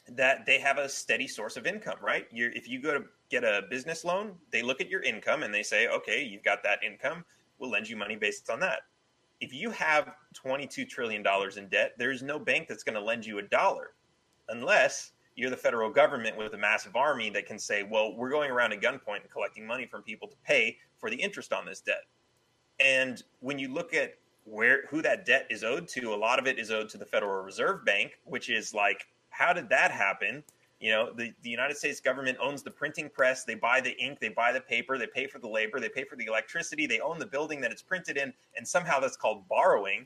that 0.07 0.45
they 0.45 0.59
have 0.59 0.77
a 0.77 0.89
steady 0.89 1.27
source 1.27 1.57
of 1.57 1.67
income, 1.67 1.97
right? 2.01 2.27
You're, 2.31 2.51
if 2.51 2.67
you 2.67 2.81
go 2.81 2.97
to 2.97 3.05
get 3.29 3.43
a 3.43 3.63
business 3.69 4.03
loan, 4.03 4.33
they 4.51 4.61
look 4.61 4.81
at 4.81 4.89
your 4.89 5.03
income 5.03 5.43
and 5.43 5.53
they 5.53 5.63
say, 5.63 5.87
okay, 5.87 6.23
you've 6.23 6.43
got 6.43 6.63
that 6.63 6.83
income, 6.83 7.23
we'll 7.59 7.69
lend 7.69 7.87
you 7.87 7.95
money 7.95 8.15
based 8.15 8.49
on 8.49 8.59
that. 8.61 8.81
If 9.41 9.53
you 9.53 9.69
have 9.71 10.13
$22 10.43 10.87
trillion 10.89 11.23
in 11.57 11.67
debt, 11.67 11.93
there's 11.97 12.23
no 12.23 12.39
bank 12.39 12.67
that's 12.67 12.83
going 12.83 12.95
to 12.95 13.01
lend 13.01 13.25
you 13.25 13.39
a 13.39 13.43
dollar 13.43 13.91
unless 14.49 15.11
you're 15.35 15.49
the 15.49 15.57
federal 15.57 15.89
government 15.89 16.35
with 16.35 16.53
a 16.53 16.57
massive 16.57 16.95
army 16.95 17.29
that 17.29 17.45
can 17.45 17.57
say, 17.57 17.83
well, 17.83 18.13
we're 18.15 18.29
going 18.29 18.51
around 18.51 18.73
at 18.73 18.81
gunpoint 18.81 19.21
and 19.21 19.31
collecting 19.31 19.65
money 19.65 19.85
from 19.85 20.01
people 20.01 20.27
to 20.27 20.35
pay 20.43 20.77
for 20.99 21.09
the 21.09 21.15
interest 21.15 21.53
on 21.53 21.65
this 21.65 21.81
debt. 21.81 22.03
And 22.79 23.23
when 23.39 23.59
you 23.59 23.73
look 23.73 23.93
at 23.93 24.15
where 24.45 24.85
who 24.87 25.01
that 25.01 25.25
debt 25.25 25.47
is 25.49 25.63
owed 25.63 25.87
to, 25.89 26.13
a 26.13 26.15
lot 26.15 26.39
of 26.39 26.47
it 26.47 26.59
is 26.59 26.71
owed 26.71 26.89
to 26.89 26.97
the 26.97 27.05
Federal 27.05 27.43
Reserve 27.43 27.85
Bank, 27.85 28.19
which 28.25 28.49
is 28.49 28.73
like, 28.73 29.07
how 29.29 29.53
did 29.53 29.69
that 29.69 29.91
happen? 29.91 30.43
You 30.79 30.91
know, 30.91 31.11
the, 31.13 31.33
the 31.43 31.49
United 31.49 31.75
States 31.75 31.99
government 31.99 32.37
owns 32.41 32.63
the 32.63 32.71
printing 32.71 33.09
press. 33.09 33.43
They 33.43 33.55
buy 33.55 33.81
the 33.81 33.97
ink, 33.97 34.19
they 34.19 34.29
buy 34.29 34.53
the 34.53 34.61
paper, 34.61 34.97
they 34.97 35.07
pay 35.07 35.27
for 35.27 35.37
the 35.37 35.47
labor, 35.47 35.79
they 35.79 35.89
pay 35.89 36.05
for 36.05 36.15
the 36.15 36.25
electricity, 36.25 36.87
they 36.87 37.01
own 37.01 37.19
the 37.19 37.25
building 37.25 37.59
that 37.61 37.71
it's 37.71 37.81
printed 37.81 38.17
in, 38.17 38.33
and 38.55 38.65
somehow 38.65 38.99
that's 38.99 39.17
called 39.17 39.47
borrowing. 39.49 40.05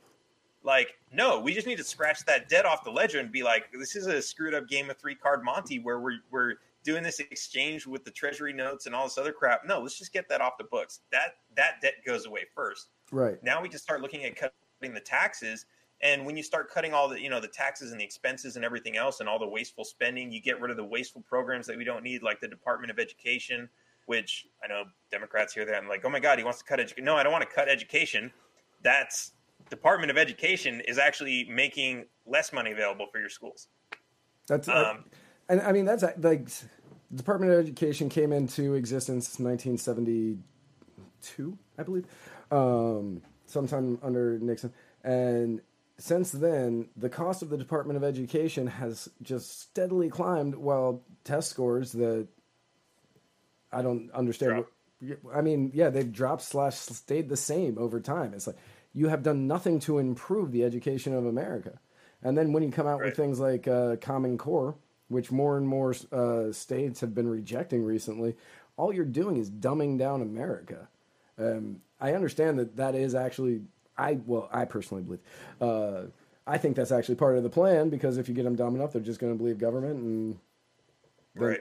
Like, 0.63 0.97
no, 1.11 1.39
we 1.39 1.53
just 1.53 1.67
need 1.67 1.77
to 1.77 1.83
scratch 1.83 2.25
that 2.25 2.49
debt 2.49 2.65
off 2.65 2.83
the 2.83 2.89
ledger 2.89 3.19
and 3.19 3.31
be 3.31 3.43
like, 3.43 3.65
this 3.71 3.95
is 3.95 4.07
a 4.07 4.21
screwed 4.21 4.53
up 4.53 4.67
game 4.67 4.89
of 4.89 4.97
three 4.97 5.15
card 5.15 5.43
Monty 5.43 5.77
where 5.77 5.99
we're, 5.99 6.19
we're 6.31 6.55
doing 6.83 7.03
this 7.03 7.19
exchange 7.19 7.87
with 7.87 8.03
the 8.03 8.11
treasury 8.11 8.53
notes 8.53 8.85
and 8.85 8.95
all 8.95 9.05
this 9.05 9.17
other 9.17 9.31
crap. 9.31 9.61
No, 9.65 9.79
let's 9.79 9.97
just 9.97 10.13
get 10.13 10.27
that 10.29 10.41
off 10.41 10.53
the 10.57 10.65
books. 10.65 11.01
That 11.11 11.35
that 11.55 11.81
debt 11.81 11.95
goes 12.05 12.25
away 12.25 12.45
first. 12.53 12.89
Right. 13.11 13.41
Now 13.43 13.61
we 13.61 13.69
can 13.69 13.79
start 13.79 14.01
looking 14.01 14.23
at 14.25 14.35
cutting 14.35 14.93
the 14.93 14.99
taxes. 14.99 15.65
And 16.01 16.25
when 16.25 16.35
you 16.35 16.43
start 16.43 16.69
cutting 16.69 16.93
all 16.93 17.07
the, 17.07 17.21
you 17.21 17.29
know, 17.29 17.39
the 17.39 17.47
taxes 17.47 17.91
and 17.91 18.01
the 18.01 18.03
expenses 18.03 18.57
and 18.57 18.65
everything 18.65 18.97
else 18.97 19.21
and 19.21 19.29
all 19.29 19.39
the 19.39 19.47
wasteful 19.47 19.85
spending, 19.85 20.33
you 20.33 20.41
get 20.41 20.59
rid 20.59 20.69
of 20.69 20.75
the 20.75 20.83
wasteful 20.83 21.21
programs 21.21 21.65
that 21.67 21.77
we 21.77 21.85
don't 21.85 22.03
need, 22.03 22.21
like 22.21 22.41
the 22.41 22.47
Department 22.47 22.91
of 22.91 22.99
Education, 22.99 23.69
which 24.07 24.45
I 24.61 24.67
know 24.67 24.83
Democrats 25.11 25.53
hear 25.53 25.65
that 25.65 25.77
and 25.77 25.87
like, 25.87 26.03
oh 26.03 26.09
my 26.09 26.19
God, 26.19 26.37
he 26.37 26.43
wants 26.43 26.59
to 26.59 26.65
cut 26.65 26.81
education. 26.81 27.05
No, 27.05 27.15
I 27.15 27.23
don't 27.23 27.31
want 27.31 27.47
to 27.47 27.55
cut 27.55 27.69
education. 27.69 28.33
That's 28.81 29.31
Department 29.69 30.11
of 30.11 30.17
Education 30.17 30.81
is 30.81 30.97
actually 30.97 31.45
making 31.45 32.05
less 32.25 32.51
money 32.51 32.73
available 32.73 33.07
for 33.09 33.19
your 33.19 33.29
schools. 33.29 33.69
That's 34.47 34.67
uh, 34.67 34.95
Um, 34.95 35.05
and 35.49 35.61
I 35.61 35.71
mean 35.71 35.85
that's 35.85 36.03
like 36.03 36.21
the 36.21 36.45
Department 37.13 37.51
of 37.51 37.59
Education 37.59 38.09
came 38.09 38.31
into 38.31 38.73
existence 38.73 39.39
in 39.39 39.45
1972, 39.45 41.57
I 41.77 41.83
believe, 41.83 42.05
um, 42.51 43.21
sometime 43.45 43.99
under 44.01 44.39
Nixon, 44.39 44.73
and 45.03 45.61
since 45.97 46.31
then 46.31 46.87
the 46.97 47.09
cost 47.09 47.41
of 47.41 47.49
the 47.49 47.57
Department 47.57 47.97
of 47.97 48.03
Education 48.03 48.67
has 48.67 49.09
just 49.21 49.61
steadily 49.61 50.09
climbed, 50.09 50.55
while 50.55 51.03
test 51.23 51.49
scores 51.49 51.91
that 51.93 52.27
I 53.71 53.81
don't 53.81 54.11
understand. 54.11 54.57
What, 54.57 54.67
I 55.35 55.41
mean, 55.41 55.71
yeah, 55.73 55.89
they've 55.89 56.11
dropped 56.11 56.43
slash 56.43 56.75
stayed 56.75 57.29
the 57.29 57.37
same 57.37 57.77
over 57.77 57.99
time. 57.99 58.33
It's 58.33 58.47
like 58.47 58.57
you 58.93 59.09
have 59.09 59.23
done 59.23 59.47
nothing 59.47 59.79
to 59.81 59.97
improve 59.97 60.51
the 60.51 60.63
education 60.63 61.13
of 61.13 61.25
America. 61.25 61.79
And 62.21 62.37
then 62.37 62.53
when 62.53 62.63
you 62.63 62.71
come 62.71 62.87
out 62.87 63.01
with 63.01 63.17
things 63.17 63.39
like 63.39 63.67
uh, 63.67 63.97
Common 63.97 64.37
Core, 64.37 64.75
which 65.09 65.31
more 65.31 65.57
and 65.57 65.67
more 65.67 65.93
uh, 66.11 66.51
states 66.51 67.01
have 67.01 67.13
been 67.13 67.27
rejecting 67.27 67.83
recently, 67.83 68.35
all 68.77 68.93
you're 68.93 69.05
doing 69.05 69.37
is 69.37 69.49
dumbing 69.49 69.97
down 69.97 70.21
America. 70.21 70.87
Um, 71.37 71.81
I 72.01 72.13
understand 72.13 72.59
that 72.59 72.75
that 72.77 72.95
is 72.95 73.15
actually, 73.15 73.61
I 73.97 74.19
well, 74.25 74.49
I 74.51 74.65
personally 74.65 75.03
believe, 75.03 75.19
uh, 75.61 76.03
I 76.45 76.57
think 76.57 76.75
that's 76.75 76.91
actually 76.91 77.15
part 77.15 77.37
of 77.37 77.43
the 77.43 77.49
plan 77.49 77.89
because 77.89 78.17
if 78.17 78.27
you 78.27 78.35
get 78.35 78.43
them 78.43 78.55
dumb 78.55 78.75
enough, 78.75 78.91
they're 78.93 79.01
just 79.01 79.19
going 79.19 79.33
to 79.33 79.37
believe 79.37 79.57
government 79.57 79.95
and. 79.99 80.33
then- 81.35 81.43
Right. 81.49 81.59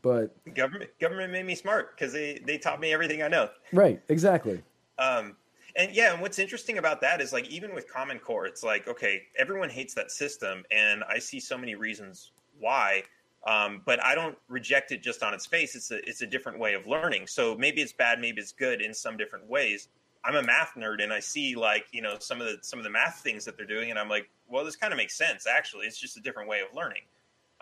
But 0.00 0.54
Government 0.54 0.90
government 1.00 1.32
made 1.32 1.44
me 1.44 1.56
smart 1.56 1.96
because 1.96 2.12
they, 2.12 2.38
they 2.46 2.56
taught 2.56 2.78
me 2.78 2.92
everything 2.92 3.20
I 3.20 3.26
know. 3.26 3.48
right, 3.72 4.00
exactly. 4.08 4.62
Um, 4.96 5.34
and 5.74 5.92
yeah, 5.92 6.12
and 6.12 6.22
what's 6.22 6.38
interesting 6.38 6.78
about 6.78 7.00
that 7.00 7.20
is 7.20 7.32
like 7.32 7.48
even 7.48 7.74
with 7.74 7.92
Common 7.92 8.20
Core, 8.20 8.46
it's 8.46 8.62
like 8.62 8.86
okay, 8.86 9.22
everyone 9.36 9.68
hates 9.70 9.94
that 9.94 10.12
system, 10.12 10.62
and 10.70 11.02
I 11.08 11.18
see 11.18 11.40
so 11.40 11.58
many 11.58 11.74
reasons 11.74 12.30
why. 12.58 13.02
Um, 13.46 13.82
but 13.84 14.02
I 14.04 14.14
don't 14.14 14.36
reject 14.48 14.92
it 14.92 15.02
just 15.02 15.22
on 15.22 15.32
its 15.32 15.46
face. 15.46 15.74
It's 15.74 15.90
a 15.90 16.06
it's 16.08 16.22
a 16.22 16.26
different 16.26 16.58
way 16.58 16.74
of 16.74 16.86
learning. 16.86 17.26
So 17.26 17.56
maybe 17.56 17.80
it's 17.80 17.92
bad, 17.92 18.20
maybe 18.20 18.40
it's 18.40 18.52
good 18.52 18.82
in 18.82 18.92
some 18.92 19.16
different 19.16 19.46
ways. 19.48 19.88
I'm 20.24 20.34
a 20.34 20.42
math 20.42 20.72
nerd, 20.76 21.02
and 21.02 21.12
I 21.12 21.20
see 21.20 21.54
like 21.54 21.86
you 21.92 22.02
know 22.02 22.16
some 22.18 22.40
of 22.40 22.46
the 22.46 22.58
some 22.62 22.78
of 22.78 22.84
the 22.84 22.90
math 22.90 23.20
things 23.20 23.44
that 23.44 23.56
they're 23.56 23.66
doing, 23.66 23.90
and 23.90 23.98
I'm 23.98 24.08
like, 24.08 24.28
well, 24.48 24.64
this 24.64 24.76
kind 24.76 24.92
of 24.92 24.96
makes 24.96 25.16
sense. 25.16 25.46
Actually, 25.46 25.86
it's 25.86 25.98
just 25.98 26.16
a 26.16 26.20
different 26.20 26.48
way 26.48 26.60
of 26.60 26.74
learning. 26.74 27.02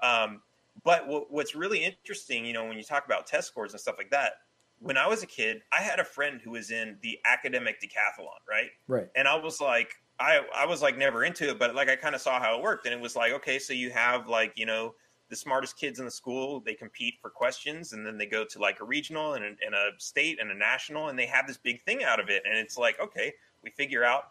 Um, 0.02 0.40
but 0.84 1.06
what, 1.06 1.32
what's 1.32 1.54
really 1.54 1.84
interesting, 1.84 2.44
you 2.44 2.52
know, 2.52 2.64
when 2.64 2.76
you 2.76 2.82
talk 2.84 3.06
about 3.06 3.26
test 3.26 3.48
scores 3.48 3.72
and 3.72 3.80
stuff 3.80 3.96
like 3.98 4.10
that, 4.10 4.32
when 4.78 4.96
I 4.96 5.06
was 5.06 5.22
a 5.22 5.26
kid, 5.26 5.62
I 5.72 5.80
had 5.80 6.00
a 6.00 6.04
friend 6.04 6.40
who 6.42 6.50
was 6.50 6.70
in 6.70 6.98
the 7.02 7.18
academic 7.24 7.80
decathlon, 7.80 8.28
right? 8.48 8.70
Right. 8.88 9.08
And 9.16 9.26
I 9.26 9.36
was 9.36 9.60
like, 9.60 9.94
I, 10.18 10.40
I 10.54 10.66
was 10.66 10.82
like 10.82 10.96
never 10.96 11.24
into 11.24 11.50
it, 11.50 11.58
but 11.58 11.74
like 11.74 11.88
I 11.88 11.96
kind 11.96 12.14
of 12.14 12.20
saw 12.20 12.40
how 12.40 12.56
it 12.56 12.62
worked. 12.62 12.86
And 12.86 12.94
it 12.94 13.00
was 13.00 13.16
like, 13.16 13.32
okay, 13.32 13.58
so 13.58 13.72
you 13.72 13.90
have 13.90 14.28
like, 14.28 14.52
you 14.56 14.66
know, 14.66 14.94
the 15.28 15.36
smartest 15.36 15.76
kids 15.76 15.98
in 15.98 16.04
the 16.04 16.10
school, 16.10 16.60
they 16.60 16.74
compete 16.74 17.14
for 17.20 17.30
questions 17.30 17.92
and 17.92 18.06
then 18.06 18.16
they 18.16 18.26
go 18.26 18.44
to 18.44 18.58
like 18.58 18.80
a 18.80 18.84
regional 18.84 19.34
and 19.34 19.44
a, 19.44 19.48
and 19.48 19.74
a 19.74 19.90
state 19.98 20.40
and 20.40 20.50
a 20.50 20.54
national 20.54 21.08
and 21.08 21.18
they 21.18 21.26
have 21.26 21.46
this 21.46 21.56
big 21.56 21.82
thing 21.84 22.04
out 22.04 22.20
of 22.20 22.28
it. 22.28 22.42
And 22.48 22.56
it's 22.56 22.78
like, 22.78 22.98
okay, 23.00 23.32
we 23.62 23.70
figure 23.70 24.04
out 24.04 24.30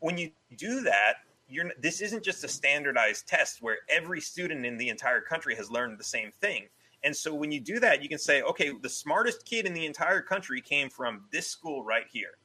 when 0.00 0.18
you 0.18 0.30
do 0.56 0.82
that, 0.82 1.14
you're 1.48 1.70
this 1.80 2.00
isn't 2.00 2.24
just 2.24 2.44
a 2.44 2.48
standardized 2.48 3.26
test 3.26 3.62
where 3.62 3.78
every 3.88 4.20
student 4.20 4.66
in 4.66 4.76
the 4.76 4.88
entire 4.88 5.20
country 5.20 5.54
has 5.54 5.70
learned 5.70 5.98
the 5.98 6.04
same 6.04 6.30
thing. 6.40 6.66
And 7.04 7.16
so 7.16 7.32
when 7.32 7.52
you 7.52 7.60
do 7.60 7.78
that, 7.80 8.02
you 8.02 8.08
can 8.08 8.18
say, 8.18 8.42
okay, 8.42 8.72
the 8.82 8.88
smartest 8.88 9.44
kid 9.44 9.64
in 9.64 9.74
the 9.74 9.86
entire 9.86 10.20
country 10.20 10.60
came 10.60 10.90
from 10.90 11.22
this 11.30 11.46
school 11.46 11.84
right 11.84 12.06
here. 12.10 12.38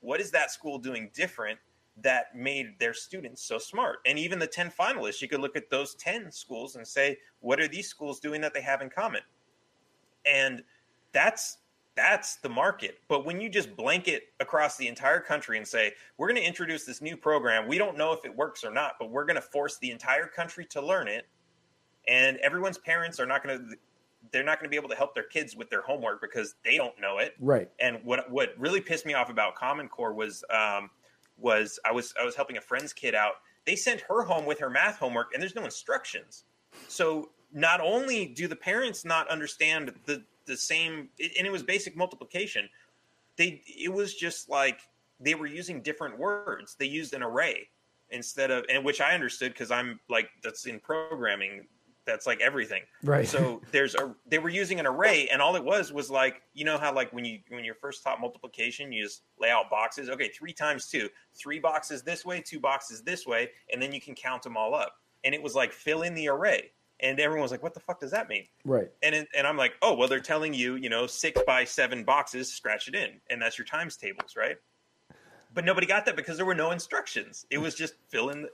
What 0.00 0.20
is 0.20 0.30
that 0.30 0.52
school 0.52 0.78
doing 0.78 1.10
different 1.14 1.58
that 2.02 2.34
made 2.34 2.78
their 2.78 2.94
students 2.94 3.42
so 3.42 3.58
smart? 3.58 3.98
And 4.06 4.18
even 4.18 4.38
the 4.38 4.46
10 4.46 4.70
finalists, 4.70 5.22
you 5.22 5.28
could 5.28 5.40
look 5.40 5.56
at 5.56 5.70
those 5.70 5.94
10 5.96 6.30
schools 6.32 6.76
and 6.76 6.86
say, 6.86 7.18
what 7.40 7.60
are 7.60 7.68
these 7.68 7.88
schools 7.88 8.20
doing 8.20 8.40
that 8.40 8.54
they 8.54 8.62
have 8.62 8.80
in 8.82 8.90
common? 8.90 9.22
And 10.26 10.62
that's 11.12 11.58
that's 11.96 12.36
the 12.36 12.48
market. 12.48 12.98
But 13.06 13.24
when 13.24 13.40
you 13.40 13.48
just 13.48 13.76
blanket 13.76 14.24
across 14.40 14.76
the 14.76 14.88
entire 14.88 15.20
country 15.20 15.58
and 15.58 15.66
say, 15.66 15.92
we're 16.18 16.26
going 16.26 16.40
to 16.40 16.46
introduce 16.46 16.84
this 16.84 17.00
new 17.00 17.16
program, 17.16 17.68
we 17.68 17.78
don't 17.78 17.96
know 17.96 18.12
if 18.12 18.24
it 18.24 18.34
works 18.34 18.64
or 18.64 18.72
not, 18.72 18.94
but 18.98 19.10
we're 19.10 19.24
going 19.24 19.36
to 19.36 19.42
force 19.42 19.78
the 19.78 19.92
entire 19.92 20.26
country 20.26 20.64
to 20.70 20.82
learn 20.82 21.06
it. 21.06 21.28
And 22.08 22.36
everyone's 22.38 22.78
parents 22.78 23.20
are 23.20 23.26
not 23.26 23.44
going 23.44 23.58
to 23.58 23.76
they're 24.32 24.42
not 24.42 24.58
going 24.58 24.66
to 24.66 24.70
be 24.70 24.76
able 24.76 24.88
to 24.88 24.96
help 24.96 25.14
their 25.14 25.24
kids 25.24 25.54
with 25.54 25.70
their 25.70 25.82
homework 25.82 26.20
because 26.20 26.54
they 26.64 26.76
don't 26.76 26.98
know 27.00 27.18
it. 27.18 27.34
Right. 27.38 27.70
And 27.78 27.98
what 28.04 28.30
what 28.30 28.54
really 28.58 28.80
pissed 28.80 29.06
me 29.06 29.14
off 29.14 29.30
about 29.30 29.54
Common 29.54 29.88
Core 29.88 30.12
was 30.12 30.44
um, 30.50 30.90
was 31.38 31.78
I 31.84 31.92
was 31.92 32.14
I 32.20 32.24
was 32.24 32.34
helping 32.34 32.56
a 32.56 32.60
friend's 32.60 32.92
kid 32.92 33.14
out. 33.14 33.34
They 33.66 33.76
sent 33.76 34.02
her 34.02 34.22
home 34.22 34.44
with 34.44 34.58
her 34.60 34.70
math 34.70 34.98
homework, 34.98 35.32
and 35.32 35.42
there's 35.42 35.54
no 35.54 35.64
instructions. 35.64 36.44
So 36.88 37.30
not 37.52 37.80
only 37.80 38.26
do 38.26 38.48
the 38.48 38.56
parents 38.56 39.04
not 39.04 39.28
understand 39.28 39.92
the 40.06 40.22
the 40.46 40.56
same, 40.56 41.08
and 41.38 41.46
it 41.46 41.50
was 41.50 41.62
basic 41.62 41.96
multiplication. 41.96 42.68
They 43.36 43.62
it 43.66 43.92
was 43.92 44.14
just 44.14 44.48
like 44.48 44.80
they 45.20 45.34
were 45.34 45.46
using 45.46 45.80
different 45.80 46.18
words. 46.18 46.76
They 46.78 46.86
used 46.86 47.14
an 47.14 47.22
array, 47.22 47.68
instead 48.10 48.50
of 48.50 48.64
and 48.68 48.84
which 48.84 49.00
I 49.00 49.14
understood 49.14 49.52
because 49.52 49.70
I'm 49.70 50.00
like 50.08 50.28
that's 50.42 50.66
in 50.66 50.80
programming 50.80 51.66
that's 52.06 52.26
like 52.26 52.40
everything 52.40 52.82
Right. 53.02 53.26
so 53.26 53.62
there's 53.72 53.94
a 53.94 54.14
they 54.26 54.38
were 54.38 54.48
using 54.48 54.78
an 54.80 54.86
array 54.86 55.28
and 55.32 55.40
all 55.40 55.56
it 55.56 55.64
was 55.64 55.92
was 55.92 56.10
like 56.10 56.42
you 56.52 56.64
know 56.64 56.78
how 56.78 56.94
like 56.94 57.12
when 57.12 57.24
you 57.24 57.38
when 57.48 57.64
you're 57.64 57.74
first 57.74 58.02
taught 58.02 58.20
multiplication 58.20 58.92
you 58.92 59.02
just 59.04 59.22
lay 59.38 59.50
out 59.50 59.70
boxes 59.70 60.08
okay 60.10 60.28
three 60.28 60.52
times 60.52 60.88
two 60.88 61.08
three 61.34 61.58
boxes 61.58 62.02
this 62.02 62.24
way 62.24 62.40
two 62.40 62.60
boxes 62.60 63.02
this 63.02 63.26
way 63.26 63.50
and 63.72 63.80
then 63.82 63.92
you 63.92 64.00
can 64.00 64.14
count 64.14 64.42
them 64.42 64.56
all 64.56 64.74
up 64.74 64.96
and 65.24 65.34
it 65.34 65.42
was 65.42 65.54
like 65.54 65.72
fill 65.72 66.02
in 66.02 66.14
the 66.14 66.28
array 66.28 66.70
and 67.00 67.18
everyone 67.18 67.42
was 67.42 67.50
like 67.50 67.62
what 67.62 67.74
the 67.74 67.80
fuck 67.80 67.98
does 68.00 68.10
that 68.12 68.28
mean 68.28 68.44
Right. 68.64 68.90
and 69.02 69.14
it, 69.14 69.28
and 69.36 69.46
I'm 69.46 69.56
like, 69.56 69.72
oh 69.82 69.94
well, 69.94 70.08
they're 70.08 70.20
telling 70.20 70.54
you, 70.54 70.76
you 70.76 70.88
know, 70.88 71.06
six 71.06 71.40
by 71.46 71.64
seven 71.64 72.04
boxes, 72.04 72.52
scratch 72.52 72.88
it 72.88 72.94
in, 72.94 73.10
and 73.28 73.42
that's 73.42 73.58
your 73.58 73.64
times 73.66 73.96
tables, 73.96 74.36
right? 74.36 74.56
But 75.52 75.64
nobody 75.64 75.86
got 75.86 76.06
that 76.06 76.16
because 76.16 76.36
there 76.36 76.46
were 76.46 76.54
no 76.54 76.70
instructions. 76.70 77.46
It 77.50 77.58
was 77.58 77.74
just 77.74 77.94
fill 78.08 78.30
in, 78.30 78.42
the, 78.42 78.48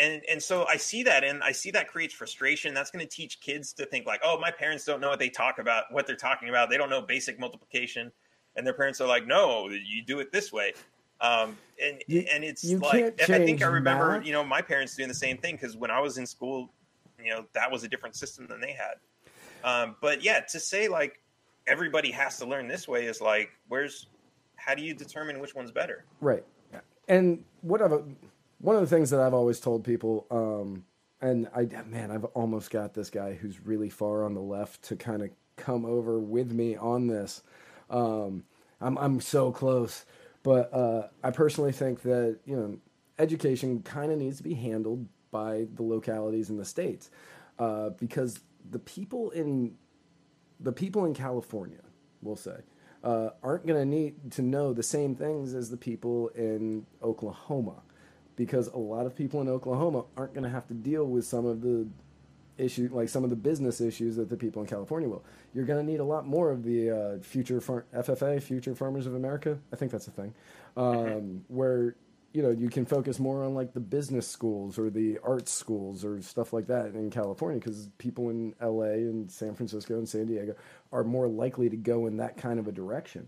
and 0.00 0.22
and 0.30 0.42
so 0.42 0.64
I 0.66 0.76
see 0.76 1.02
that, 1.04 1.22
and 1.24 1.42
I 1.42 1.52
see 1.52 1.70
that 1.72 1.88
creates 1.88 2.14
frustration. 2.14 2.72
That's 2.74 2.90
going 2.90 3.06
to 3.06 3.10
teach 3.10 3.40
kids 3.40 3.72
to 3.74 3.86
think 3.86 4.06
like, 4.06 4.20
oh, 4.24 4.38
my 4.40 4.50
parents 4.50 4.84
don't 4.84 5.00
know 5.00 5.10
what 5.10 5.18
they 5.18 5.28
talk 5.28 5.58
about, 5.58 5.84
what 5.90 6.06
they're 6.06 6.16
talking 6.16 6.48
about. 6.48 6.70
They 6.70 6.76
don't 6.76 6.90
know 6.90 7.02
basic 7.02 7.38
multiplication, 7.38 8.10
and 8.56 8.66
their 8.66 8.74
parents 8.74 9.00
are 9.00 9.08
like, 9.08 9.26
no, 9.26 9.68
you 9.68 10.02
do 10.04 10.20
it 10.20 10.32
this 10.32 10.52
way. 10.52 10.72
Um, 11.20 11.56
and 11.82 12.02
You- 12.06 12.24
and 12.32 12.42
it's 12.44 12.64
like 12.64 13.20
and 13.20 13.34
I 13.34 13.44
think 13.44 13.62
I 13.62 13.66
remember, 13.66 14.12
math. 14.18 14.26
you 14.26 14.32
know, 14.32 14.42
my 14.42 14.62
parents 14.62 14.96
doing 14.96 15.08
the 15.08 15.14
same 15.14 15.36
thing 15.36 15.56
because 15.56 15.76
when 15.76 15.90
I 15.90 16.00
was 16.00 16.16
in 16.18 16.26
school, 16.26 16.72
you 17.22 17.30
know, 17.30 17.44
that 17.52 17.70
was 17.70 17.84
a 17.84 17.88
different 17.88 18.16
system 18.16 18.46
than 18.46 18.60
they 18.60 18.72
had. 18.72 18.94
Um, 19.62 19.96
but 20.00 20.22
yeah, 20.24 20.40
to 20.40 20.58
say 20.58 20.88
like 20.88 21.20
everybody 21.66 22.10
has 22.10 22.38
to 22.38 22.46
learn 22.46 22.66
this 22.68 22.88
way 22.88 23.04
is 23.04 23.20
like, 23.20 23.50
where's 23.68 24.06
how 24.56 24.74
do 24.74 24.82
you 24.82 24.94
determine 24.94 25.38
which 25.40 25.54
one's 25.54 25.70
better? 25.70 26.04
Right. 26.20 26.44
And 27.08 27.42
what 27.62 27.82
I've, 27.82 28.04
one 28.60 28.76
of 28.76 28.82
the 28.82 28.94
things 28.94 29.10
that 29.10 29.20
I've 29.20 29.34
always 29.34 29.58
told 29.60 29.84
people, 29.84 30.26
um, 30.30 30.84
and 31.20 31.48
I 31.54 31.68
man, 31.86 32.10
I've 32.10 32.24
almost 32.26 32.70
got 32.70 32.94
this 32.94 33.10
guy 33.10 33.34
who's 33.34 33.60
really 33.60 33.90
far 33.90 34.24
on 34.24 34.34
the 34.34 34.40
left 34.40 34.82
to 34.84 34.96
kind 34.96 35.22
of 35.22 35.30
come 35.56 35.84
over 35.84 36.18
with 36.18 36.52
me 36.52 36.76
on 36.76 37.06
this. 37.06 37.42
Um, 37.88 38.44
I'm 38.80 38.96
I'm 38.98 39.20
so 39.20 39.50
close, 39.50 40.04
but 40.42 40.72
uh, 40.72 41.08
I 41.22 41.30
personally 41.30 41.72
think 41.72 42.02
that 42.02 42.38
you 42.44 42.56
know 42.56 42.78
education 43.18 43.82
kind 43.82 44.12
of 44.12 44.18
needs 44.18 44.38
to 44.38 44.42
be 44.42 44.54
handled 44.54 45.06
by 45.30 45.66
the 45.74 45.82
localities 45.82 46.50
and 46.50 46.58
the 46.58 46.64
states 46.64 47.10
uh, 47.58 47.90
because 47.90 48.40
the 48.70 48.78
people 48.78 49.30
in 49.30 49.74
the 50.58 50.72
people 50.72 51.04
in 51.04 51.14
California, 51.14 51.80
we'll 52.22 52.36
say, 52.36 52.56
uh, 53.02 53.30
aren't 53.42 53.66
going 53.66 53.80
to 53.80 53.86
need 53.86 54.32
to 54.32 54.42
know 54.42 54.72
the 54.72 54.82
same 54.82 55.14
things 55.14 55.54
as 55.54 55.70
the 55.70 55.76
people 55.76 56.28
in 56.34 56.86
Oklahoma, 57.02 57.82
because 58.36 58.68
a 58.68 58.78
lot 58.78 59.06
of 59.06 59.14
people 59.14 59.40
in 59.40 59.48
Oklahoma 59.48 60.04
aren't 60.16 60.34
going 60.34 60.44
to 60.44 60.50
have 60.50 60.66
to 60.68 60.74
deal 60.74 61.04
with 61.06 61.24
some 61.26 61.46
of 61.46 61.60
the 61.60 61.86
issue, 62.58 62.88
like 62.92 63.08
some 63.08 63.24
of 63.24 63.30
the 63.30 63.36
business 63.36 63.80
issues 63.80 64.16
that 64.16 64.28
the 64.28 64.36
people 64.36 64.60
in 64.62 64.68
California 64.68 65.08
will. 65.08 65.24
You're 65.54 65.64
going 65.64 65.84
to 65.84 65.90
need 65.90 66.00
a 66.00 66.04
lot 66.04 66.26
more 66.26 66.50
of 66.50 66.62
the 66.62 66.90
uh, 66.90 67.18
future 67.22 67.60
far- 67.60 67.86
FFA, 67.94 68.42
Future 68.42 68.74
Farmers 68.74 69.06
of 69.06 69.14
America. 69.14 69.58
I 69.72 69.76
think 69.76 69.92
that's 69.92 70.06
a 70.08 70.10
thing, 70.10 70.34
um, 70.76 71.44
where 71.48 71.96
you 72.32 72.42
know 72.42 72.50
you 72.50 72.68
can 72.70 72.86
focus 72.86 73.18
more 73.18 73.42
on 73.44 73.54
like 73.54 73.72
the 73.72 73.80
business 73.80 74.28
schools 74.28 74.78
or 74.78 74.88
the 74.88 75.18
arts 75.24 75.50
schools 75.50 76.04
or 76.04 76.22
stuff 76.22 76.52
like 76.52 76.68
that 76.68 76.94
in 76.94 77.10
California 77.10 77.58
because 77.58 77.88
people 77.98 78.30
in 78.30 78.54
LA 78.62 78.92
and 79.08 79.28
San 79.30 79.54
Francisco 79.56 79.94
and 79.94 80.08
San 80.08 80.26
Diego 80.26 80.54
are 80.92 81.02
more 81.02 81.26
likely 81.26 81.68
to 81.68 81.76
go 81.76 82.06
in 82.06 82.18
that 82.18 82.36
kind 82.36 82.60
of 82.60 82.68
a 82.68 82.72
direction 82.72 83.26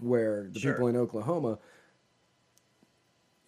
where 0.00 0.48
the 0.52 0.58
Sure. 0.58 0.72
people 0.72 0.88
in 0.88 0.96
Oklahoma 0.96 1.58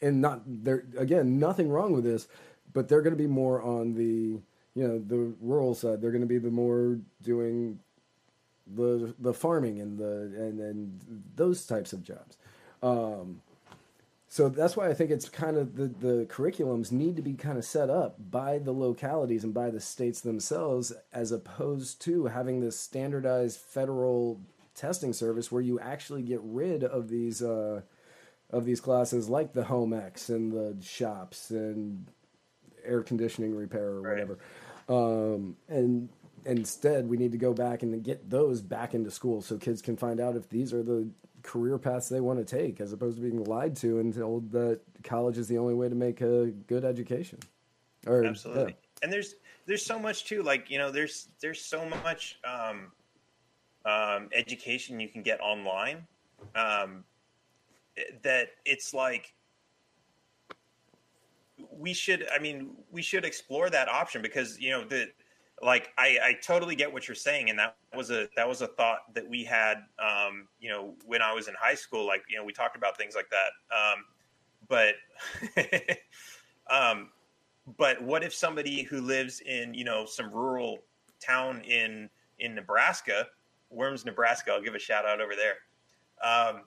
and 0.03 0.21
not 0.21 0.43
there 0.47 0.85
again 0.97 1.39
nothing 1.39 1.69
wrong 1.69 1.93
with 1.93 2.05
this 2.05 2.29
but 2.73 2.89
they're 2.89 3.03
going 3.03 3.17
to 3.17 3.23
be 3.23 3.27
more 3.27 3.61
on 3.63 3.95
the 3.95 4.41
you 4.75 4.87
know 4.87 4.99
the 4.99 5.35
rural 5.41 5.75
side. 5.75 6.01
They're 6.01 6.13
going 6.13 6.23
to 6.23 6.27
be 6.27 6.39
the 6.39 6.51
more 6.51 6.99
doing 7.23 7.81
the 8.67 9.15
the 9.19 9.35
farming 9.35 9.81
and 9.81 9.99
the 9.99 10.33
and 10.37 10.61
and 10.61 11.01
those 11.37 11.67
types 11.67 11.93
of 11.93 12.03
jobs. 12.03 12.37
Um, 12.83 13.43
so 14.29 14.49
that's 14.49 14.77
why 14.77 14.89
I 14.89 14.95
think 14.95 15.11
it's 15.11 15.29
kind 15.29 15.57
of 15.57 15.75
the, 15.75 15.89
the 15.89 16.25
curriculums 16.27 16.93
need 16.93 17.17
to 17.17 17.23
be 17.23 17.35
kind 17.35 17.59
of 17.59 17.65
set 17.65 17.91
up 17.91 18.15
by 18.31 18.59
the 18.59 18.71
localities 18.71 19.43
and 19.43 19.53
by 19.53 19.71
the 19.71 19.81
states 19.81 20.21
themselves, 20.21 20.93
as 21.13 21.33
opposed 21.33 22.01
to 22.03 22.27
having 22.27 22.61
this 22.61 22.79
standardized 22.79 23.59
federal 23.59 24.41
testing 24.77 25.13
service 25.13 25.51
where 25.51 25.61
you 25.61 25.81
actually 25.81 26.23
get 26.23 26.39
rid 26.45 26.85
of 26.85 27.09
these 27.09 27.43
uh, 27.43 27.81
of 28.53 28.65
these 28.65 28.81
classes 28.81 29.29
like 29.29 29.53
the 29.53 29.65
home 29.65 29.93
ec 29.93 30.19
and 30.29 30.53
the 30.53 30.77
shops 30.83 31.51
and 31.51 32.07
air 32.85 33.03
conditioning 33.03 33.55
repair 33.55 33.89
or 33.89 34.01
Right. 34.03 34.13
whatever. 34.13 34.39
Um, 34.89 35.57
and 35.69 36.09
instead, 36.45 37.09
we 37.09 37.17
need 37.17 37.33
to 37.33 37.39
go 37.39 37.53
back 37.53 37.83
and 37.83 38.03
get 38.03 38.29
those 38.29 38.61
back 38.61 38.95
into 38.95 39.11
school 39.11 39.43
so 39.43 39.57
kids 39.57 39.83
can 39.83 39.97
find 39.97 40.21
out 40.21 40.37
if 40.37 40.49
these 40.49 40.73
are 40.73 40.83
the 40.83 41.09
career 41.43 41.79
paths 41.79 42.09
they 42.09 42.21
want 42.21 42.39
to 42.39 42.45
take, 42.45 42.81
as 42.81 42.93
opposed 42.93 43.17
to 43.17 43.23
being 43.23 43.45
lied 43.45 43.77
to 43.77 43.99
and 44.01 44.15
told 44.15 44.51
that 44.53 44.81
college 45.05 45.39
is 45.39 45.49
the 45.49 45.59
only 45.59 45.75
way 45.75 45.89
to 45.89 45.95
make 45.95 46.21
a 46.21 46.47
good 46.67 46.85
education. 46.85 47.39
Or, 48.07 48.25
Absolutely. 48.25 48.73
yeah. 48.73 48.77
And 49.03 49.13
there's 49.13 49.35
there's 49.67 49.85
so 49.85 49.99
much 49.99 50.25
too. 50.25 50.43
Like 50.43 50.71
you 50.71 50.79
know, 50.79 50.91
there's 50.91 51.29
there's 51.41 51.61
so 51.61 51.85
much 52.03 52.39
um, 52.45 52.91
um, 53.85 54.29
education 54.33 55.01
you 55.01 55.09
can 55.09 55.23
get 55.23 55.41
online 55.41 56.07
um, 56.55 57.05
that 58.23 58.49
it's 58.65 58.95
like 58.95 59.35
we 61.71 61.93
should. 61.93 62.27
I 62.35 62.39
mean, 62.39 62.71
we 62.91 63.03
should 63.03 63.25
explore 63.25 63.71
that 63.71 63.89
option 63.89 64.23
because 64.23 64.59
you 64.59 64.71
know 64.71 64.85
the 64.85 65.09
like 65.63 65.91
I, 65.99 66.19
I 66.23 66.33
totally 66.43 66.75
get 66.75 66.93
what 66.93 67.07
you're 67.07 67.15
saying, 67.15 67.51
and 67.51 67.59
that 67.59 67.77
was 67.95 68.11
a 68.11 68.29
that 68.37 68.49
was 68.49 68.63
a 68.63 68.67
thought 68.67 69.15
that 69.15 69.29
we 69.29 69.45
had. 69.45 69.85
Um, 69.99 70.49
you 70.59 70.71
know, 70.71 70.95
when 71.05 71.23
I 71.23 71.33
was 71.33 71.49
in 71.49 71.55
high 71.61 71.75
school, 71.75 72.07
like 72.07 72.23
you 72.29 72.37
know, 72.37 72.45
we 72.45 72.53
talked 72.53 72.77
about 72.77 72.97
things 72.97 73.15
like 73.15 73.29
that. 73.31 73.51
Um, 73.77 74.05
but 74.69 74.95
um, 76.71 77.11
but 77.77 78.03
what 78.03 78.25
if 78.25 78.35
somebody 78.35 78.83
who 78.83 79.01
lives 79.01 79.41
in 79.41 79.75
you 79.75 79.85
know 79.85 80.07
some 80.07 80.31
rural 80.33 80.79
town 81.25 81.61
in 81.63 82.09
in 82.39 82.55
Nebraska, 82.55 83.27
Worms, 83.71 84.05
Nebraska, 84.05 84.53
I'll 84.53 84.63
give 84.63 84.75
a 84.75 84.79
shout 84.79 85.05
out 85.05 85.21
over 85.21 85.35
there. 85.37 85.57
Um, 86.25 86.63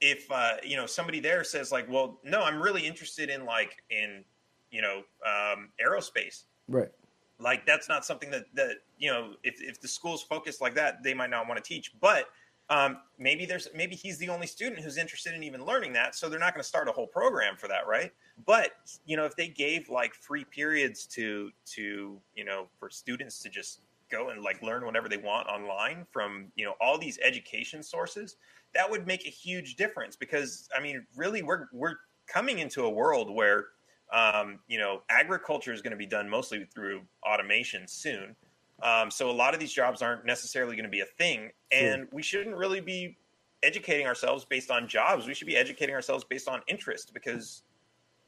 if 0.00 0.30
uh, 0.30 0.54
you 0.62 0.76
know 0.76 0.86
somebody 0.86 1.20
there 1.20 1.44
says 1.44 1.72
like, 1.72 1.90
well, 1.90 2.18
no, 2.24 2.42
I'm 2.42 2.60
really 2.60 2.86
interested 2.86 3.30
in 3.30 3.44
like 3.44 3.82
in 3.90 4.24
you 4.70 4.82
know 4.82 5.02
um, 5.24 5.70
aerospace. 5.84 6.44
Right. 6.68 6.90
Like 7.38 7.66
that's 7.66 7.88
not 7.88 8.04
something 8.04 8.30
that 8.30 8.46
that 8.54 8.76
you 8.98 9.10
know 9.10 9.34
if 9.42 9.60
if 9.60 9.80
the 9.80 9.88
school's 9.88 10.22
focused 10.22 10.60
like 10.60 10.74
that, 10.74 11.02
they 11.02 11.14
might 11.14 11.30
not 11.30 11.48
want 11.48 11.62
to 11.62 11.66
teach. 11.66 11.92
But 12.00 12.28
um, 12.68 12.98
maybe 13.18 13.46
there's 13.46 13.68
maybe 13.74 13.94
he's 13.94 14.18
the 14.18 14.28
only 14.28 14.46
student 14.46 14.80
who's 14.80 14.96
interested 14.96 15.34
in 15.34 15.42
even 15.42 15.64
learning 15.64 15.92
that, 15.92 16.14
so 16.14 16.28
they're 16.28 16.40
not 16.40 16.52
going 16.52 16.62
to 16.62 16.68
start 16.68 16.88
a 16.88 16.92
whole 16.92 17.06
program 17.06 17.56
for 17.56 17.68
that, 17.68 17.86
right? 17.86 18.12
But 18.44 18.72
you 19.04 19.16
know, 19.16 19.24
if 19.24 19.36
they 19.36 19.48
gave 19.48 19.88
like 19.88 20.14
free 20.14 20.44
periods 20.44 21.06
to 21.08 21.50
to 21.74 22.18
you 22.34 22.44
know 22.44 22.66
for 22.78 22.90
students 22.90 23.38
to 23.40 23.48
just 23.48 23.80
go 24.10 24.30
and 24.30 24.42
like 24.42 24.62
learn 24.62 24.84
whatever 24.84 25.08
they 25.08 25.16
want 25.16 25.48
online 25.48 26.06
from 26.10 26.46
you 26.56 26.64
know 26.64 26.74
all 26.80 26.98
these 26.98 27.18
education 27.22 27.82
sources, 27.82 28.36
that 28.76 28.90
would 28.90 29.06
make 29.06 29.26
a 29.26 29.30
huge 29.30 29.76
difference. 29.76 30.16
Because 30.16 30.68
I 30.76 30.80
mean, 30.80 31.04
really, 31.16 31.42
we're 31.42 31.66
we're 31.72 31.96
coming 32.26 32.58
into 32.58 32.84
a 32.84 32.90
world 32.90 33.34
where 33.34 33.66
um, 34.12 34.60
you 34.68 34.78
know 34.78 35.02
agriculture 35.08 35.72
is 35.72 35.82
going 35.82 35.92
to 35.92 35.96
be 35.96 36.06
done 36.06 36.28
mostly 36.28 36.66
through 36.72 37.02
automation 37.26 37.88
soon. 37.88 38.36
Um, 38.82 39.10
so 39.10 39.30
a 39.30 39.32
lot 39.32 39.54
of 39.54 39.60
these 39.60 39.72
jobs 39.72 40.02
aren't 40.02 40.26
necessarily 40.26 40.76
going 40.76 40.84
to 40.84 40.90
be 40.90 41.00
a 41.00 41.06
thing, 41.06 41.50
and 41.72 42.06
we 42.12 42.22
shouldn't 42.22 42.56
really 42.56 42.80
be 42.80 43.16
educating 43.62 44.06
ourselves 44.06 44.44
based 44.44 44.70
on 44.70 44.86
jobs. 44.86 45.26
We 45.26 45.34
should 45.34 45.46
be 45.46 45.56
educating 45.56 45.94
ourselves 45.94 46.24
based 46.24 46.46
on 46.46 46.60
interest 46.68 47.12
because 47.14 47.62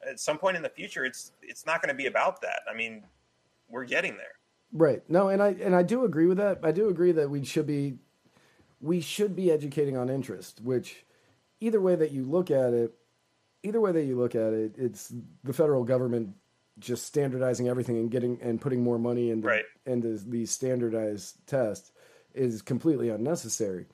at 0.09 0.18
some 0.18 0.38
point 0.38 0.57
in 0.57 0.62
the 0.62 0.70
future, 0.70 1.05
it's 1.05 1.32
it's 1.42 1.66
not 1.66 1.82
going 1.82 1.94
to 1.94 1.96
be 1.96 2.07
about 2.07 2.40
that. 2.42 2.62
I 2.70 2.74
mean, 2.74 3.03
we're 3.68 3.84
getting 3.84 4.16
there. 4.16 4.38
Right. 4.72 5.03
No, 5.09 5.28
and 5.28 5.42
I 5.42 5.49
and 5.62 5.74
I 5.74 5.82
do 5.82 6.05
agree 6.05 6.26
with 6.26 6.38
that. 6.38 6.61
I 6.62 6.72
do 6.72 6.88
agree 6.88 7.12
that 7.12 7.30
we 7.30 7.44
should 7.44 7.66
be 7.66 7.99
we 8.80 9.00
should 9.00 9.34
be 9.34 9.50
educating 9.50 9.96
on 9.96 10.08
interest, 10.08 10.60
which 10.62 11.04
either 11.60 11.80
way 11.80 11.94
that 11.96 12.12
you 12.12 12.24
look 12.24 12.50
at 12.50 12.72
it, 12.72 12.94
either 13.62 13.80
way 13.80 13.92
that 13.92 14.04
you 14.04 14.16
look 14.16 14.34
at 14.34 14.52
it, 14.52 14.74
it's 14.78 15.12
the 15.44 15.52
federal 15.52 15.84
government 15.84 16.34
just 16.78 17.04
standardizing 17.04 17.68
everything 17.68 17.96
and 17.96 18.10
getting 18.10 18.40
and 18.40 18.60
putting 18.60 18.82
more 18.82 18.98
money 18.98 19.30
into 19.30 19.48
Right. 19.48 19.64
into 19.84 20.16
these 20.18 20.52
standardized 20.52 21.36
tests 21.46 21.90
is 22.34 22.62
completely 22.62 23.08
unnecessary. 23.08 23.86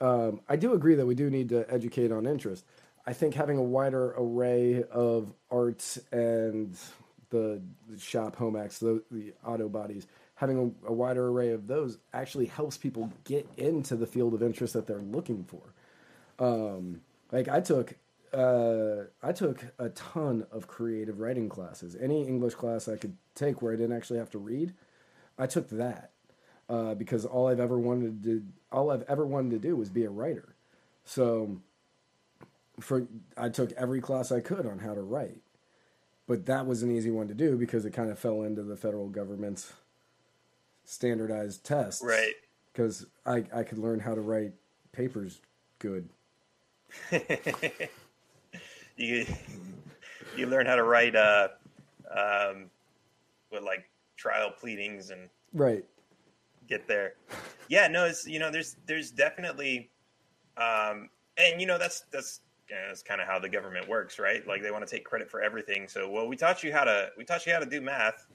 Um, 0.00 0.40
I 0.48 0.54
do 0.54 0.72
agree 0.72 0.94
that 0.94 1.06
we 1.06 1.16
do 1.16 1.30
need 1.30 1.48
to 1.48 1.66
educate 1.72 2.12
on 2.12 2.26
interest. 2.26 2.64
I 3.04 3.12
think 3.12 3.34
having 3.34 3.58
a 3.58 3.62
wider 3.62 4.14
array 4.16 4.84
of 4.84 5.32
arts 5.50 5.98
and 6.12 6.78
the, 7.30 7.60
the 7.88 7.98
shop 7.98 8.36
home 8.36 8.54
ec, 8.54 8.70
the, 8.74 9.02
the 9.10 9.32
auto 9.44 9.68
bodies, 9.68 10.06
having 10.38 10.72
a, 10.84 10.88
a 10.88 10.92
wider 10.92 11.28
array 11.28 11.50
of 11.50 11.66
those 11.66 11.98
actually 12.14 12.46
helps 12.46 12.76
people 12.76 13.12
get 13.24 13.48
into 13.56 13.96
the 13.96 14.06
field 14.06 14.34
of 14.34 14.42
interest 14.42 14.72
that 14.72 14.86
they're 14.86 14.98
looking 14.98 15.44
for. 15.44 15.74
Um, 16.38 17.00
like 17.32 17.48
I 17.48 17.60
took 17.60 17.96
uh, 18.32 19.04
I 19.20 19.32
took 19.32 19.64
a 19.80 19.88
ton 19.90 20.46
of 20.52 20.68
creative 20.68 21.18
writing 21.18 21.48
classes. 21.48 21.96
Any 22.00 22.22
English 22.22 22.54
class 22.54 22.88
I 22.88 22.96
could 22.96 23.16
take 23.34 23.60
where 23.60 23.72
I 23.72 23.76
didn't 23.76 23.96
actually 23.96 24.20
have 24.20 24.30
to 24.30 24.38
read, 24.38 24.74
I 25.36 25.46
took 25.46 25.70
that 25.70 26.12
uh, 26.68 26.94
because 26.94 27.24
all 27.24 27.48
I've 27.48 27.60
ever 27.60 27.78
wanted 27.78 28.22
to 28.22 28.44
all 28.70 28.92
I've 28.92 29.04
ever 29.08 29.26
wanted 29.26 29.50
to 29.50 29.58
do 29.58 29.74
was 29.74 29.88
be 29.88 30.04
a 30.04 30.10
writer. 30.10 30.54
So 31.04 31.60
for 32.78 33.08
I 33.36 33.48
took 33.48 33.72
every 33.72 34.00
class 34.00 34.30
I 34.30 34.38
could 34.38 34.66
on 34.66 34.78
how 34.78 34.94
to 34.94 35.02
write. 35.02 35.40
But 36.28 36.46
that 36.46 36.66
was 36.66 36.84
an 36.84 36.94
easy 36.94 37.10
one 37.10 37.26
to 37.26 37.34
do 37.34 37.56
because 37.56 37.84
it 37.84 37.92
kind 37.92 38.10
of 38.10 38.20
fell 38.20 38.42
into 38.42 38.62
the 38.62 38.76
federal 38.76 39.08
government's 39.08 39.72
standardized 40.88 41.64
tests. 41.64 42.02
Right. 42.02 42.34
Because 42.72 43.06
I, 43.26 43.44
I 43.52 43.62
could 43.62 43.78
learn 43.78 44.00
how 44.00 44.14
to 44.14 44.20
write 44.20 44.52
papers 44.92 45.40
good. 45.78 46.08
you 48.96 49.26
you 50.36 50.46
learn 50.46 50.64
how 50.66 50.76
to 50.76 50.82
write 50.82 51.14
uh 51.14 51.48
um 52.10 52.70
with 53.52 53.62
like 53.62 53.84
trial 54.16 54.50
pleadings 54.58 55.10
and 55.10 55.28
Right. 55.52 55.84
get 56.66 56.86
there. 56.86 57.14
Yeah, 57.68 57.88
no, 57.88 58.06
it's 58.06 58.26
you 58.26 58.38
know, 58.38 58.50
there's 58.50 58.76
there's 58.86 59.10
definitely, 59.10 59.90
um, 60.56 61.08
and 61.36 61.60
you 61.60 61.66
know 61.66 61.78
that's 61.78 62.04
that's 62.10 62.40
you 62.68 62.76
know, 62.76 62.82
that's 62.88 63.02
kind 63.02 63.20
of 63.20 63.26
how 63.26 63.38
the 63.38 63.48
government 63.48 63.88
works, 63.88 64.18
right? 64.18 64.46
Like 64.46 64.62
they 64.62 64.70
want 64.70 64.86
to 64.86 64.90
take 64.90 65.04
credit 65.04 65.30
for 65.30 65.40
everything. 65.42 65.88
So, 65.88 66.10
well, 66.10 66.26
we 66.26 66.36
taught 66.36 66.62
you 66.62 66.72
how 66.72 66.84
to 66.84 67.10
we 67.16 67.24
taught 67.24 67.46
you 67.46 67.52
how 67.52 67.58
to 67.60 67.66
do 67.66 67.80
math, 67.80 68.26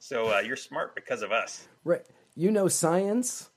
so 0.00 0.34
uh, 0.36 0.40
you're 0.40 0.56
smart 0.56 0.94
because 0.96 1.22
of 1.22 1.30
us. 1.30 1.68
Right. 1.84 2.04
You 2.34 2.50
know 2.50 2.66
science 2.66 3.50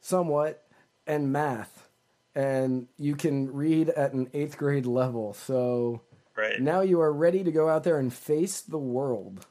somewhat 0.00 0.62
and 1.06 1.32
math. 1.32 1.88
And 2.34 2.86
you 2.98 3.16
can 3.16 3.52
read 3.52 3.88
at 3.88 4.12
an 4.12 4.28
eighth 4.34 4.56
grade 4.58 4.86
level. 4.86 5.32
So 5.34 6.02
Right. 6.36 6.60
now 6.60 6.80
you 6.82 7.00
are 7.00 7.12
ready 7.12 7.42
to 7.44 7.50
go 7.50 7.68
out 7.68 7.82
there 7.84 7.98
and 7.98 8.12
face 8.12 8.60
the 8.60 8.78
world. 8.78 9.46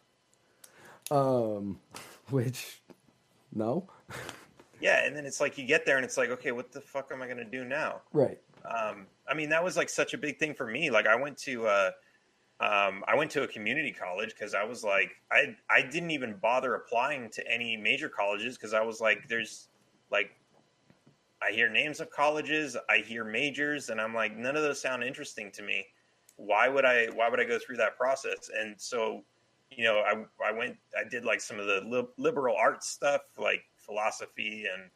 Um, 1.11 1.79
which, 2.29 2.81
no. 3.53 3.89
Yeah, 4.81 5.05
and 5.05 5.13
then 5.13 5.25
it's 5.25 5.41
like 5.41 5.57
you 5.57 5.65
get 5.65 5.85
there 5.85 5.97
and 5.97 6.05
it's 6.05 6.15
like, 6.15 6.29
okay, 6.29 6.53
what 6.53 6.71
the 6.71 6.79
fuck 6.79 7.11
am 7.11 7.21
I 7.21 7.25
going 7.25 7.35
to 7.39 7.43
do 7.43 7.65
now? 7.65 7.99
Right. 8.13 8.39
um, 8.63 9.07
I 9.27 9.33
mean, 9.33 9.49
that 9.49 9.61
was 9.61 9.75
like 9.75 9.89
such 9.89 10.13
a 10.13 10.17
big 10.17 10.39
thing 10.39 10.53
for 10.53 10.65
me. 10.65 10.89
Like, 10.89 11.05
I 11.05 11.15
went 11.17 11.37
to 11.39 11.67
uh, 11.67 11.91
um, 12.61 13.05
I 13.07 13.15
went 13.15 13.31
to 13.31 13.43
a 13.43 13.47
community 13.47 13.91
college 13.91 14.29
because 14.29 14.53
I 14.53 14.63
was 14.63 14.83
like, 14.83 15.11
I 15.31 15.55
I 15.69 15.81
didn't 15.81 16.11
even 16.11 16.35
bother 16.41 16.75
applying 16.75 17.29
to 17.31 17.51
any 17.51 17.77
major 17.77 18.09
colleges 18.09 18.57
because 18.57 18.73
I 18.73 18.81
was 18.81 18.99
like, 18.99 19.29
there's 19.29 19.69
like, 20.11 20.31
I 21.41 21.51
hear 21.51 21.69
names 21.69 22.01
of 22.01 22.09
colleges, 22.09 22.75
I 22.89 22.97
hear 22.97 23.23
majors, 23.23 23.89
and 23.89 24.01
I'm 24.01 24.13
like, 24.13 24.35
none 24.35 24.57
of 24.57 24.63
those 24.63 24.81
sound 24.81 25.03
interesting 25.03 25.51
to 25.51 25.63
me. 25.63 25.85
Why 26.35 26.67
would 26.67 26.83
I? 26.83 27.07
Why 27.07 27.29
would 27.29 27.39
I 27.39 27.45
go 27.45 27.59
through 27.59 27.77
that 27.77 27.97
process? 27.97 28.49
And 28.53 28.75
so, 28.77 29.23
you 29.71 29.85
know, 29.85 29.99
I 29.99 30.25
I 30.45 30.51
went, 30.51 30.75
I 30.97 31.07
did 31.07 31.23
like 31.23 31.39
some 31.39 31.59
of 31.59 31.65
the 31.65 31.81
li- 31.85 32.07
liberal 32.17 32.57
arts 32.57 32.89
stuff, 32.89 33.21
like 33.37 33.63
philosophy 33.77 34.65
and 34.73 34.89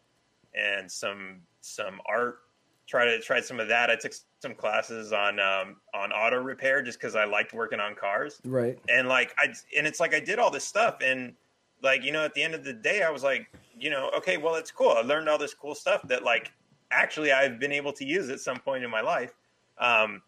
and 0.54 0.92
some 0.92 1.42
some 1.62 2.02
art 2.08 2.40
try 2.88 3.06
to 3.06 3.20
try 3.20 3.40
some 3.42 3.60
of 3.60 3.68
that. 3.70 3.90
I 3.90 3.96
took 3.96 4.14
some 4.42 4.54
classes 4.56 5.14
on 5.14 5.40
um, 5.40 5.78
on 5.94 6.12
auto 6.12 6.38
repair 6.38 6.82
just 6.82 7.00
because 7.00 7.16
I 7.16 7.26
liked 7.26 7.54
working 7.54 7.80
on 7.80 7.96
cars, 7.96 8.40
Right. 8.44 8.78
and 8.90 9.08
like 9.08 9.34
I 9.38 9.54
and 9.78 9.88
it's 9.88 10.00
like 10.00 10.14
I 10.14 10.20
did 10.20 10.40
all 10.40 10.52
this 10.52 10.66
stuff, 10.66 10.98
and 11.02 11.34
like 11.82 12.04
you 12.04 12.12
know, 12.12 12.24
at 12.24 12.34
the 12.34 12.44
end 12.44 12.54
of 12.56 12.64
the 12.64 12.74
day, 12.74 13.04
I 13.04 13.10
was 13.10 13.24
like, 13.24 13.48
you 13.78 13.90
know, 13.90 14.10
okay, 14.18 14.38
well, 14.38 14.56
it's 14.56 14.72
cool. 14.72 14.92
I 14.98 15.02
learned 15.02 15.30
all 15.30 15.38
this 15.38 15.54
cool 15.54 15.76
stuff 15.76 16.02
that 16.08 16.24
like 16.24 16.52
actually 16.92 17.32
I've 17.32 17.60
been 17.60 17.72
able 17.72 17.94
to 17.94 18.06
use 18.06 18.30
at 18.30 18.40
some 18.40 18.60
point 18.60 18.84
in 18.84 18.90
my 18.92 19.02
life. 19.02 19.34
Um, 19.80 20.22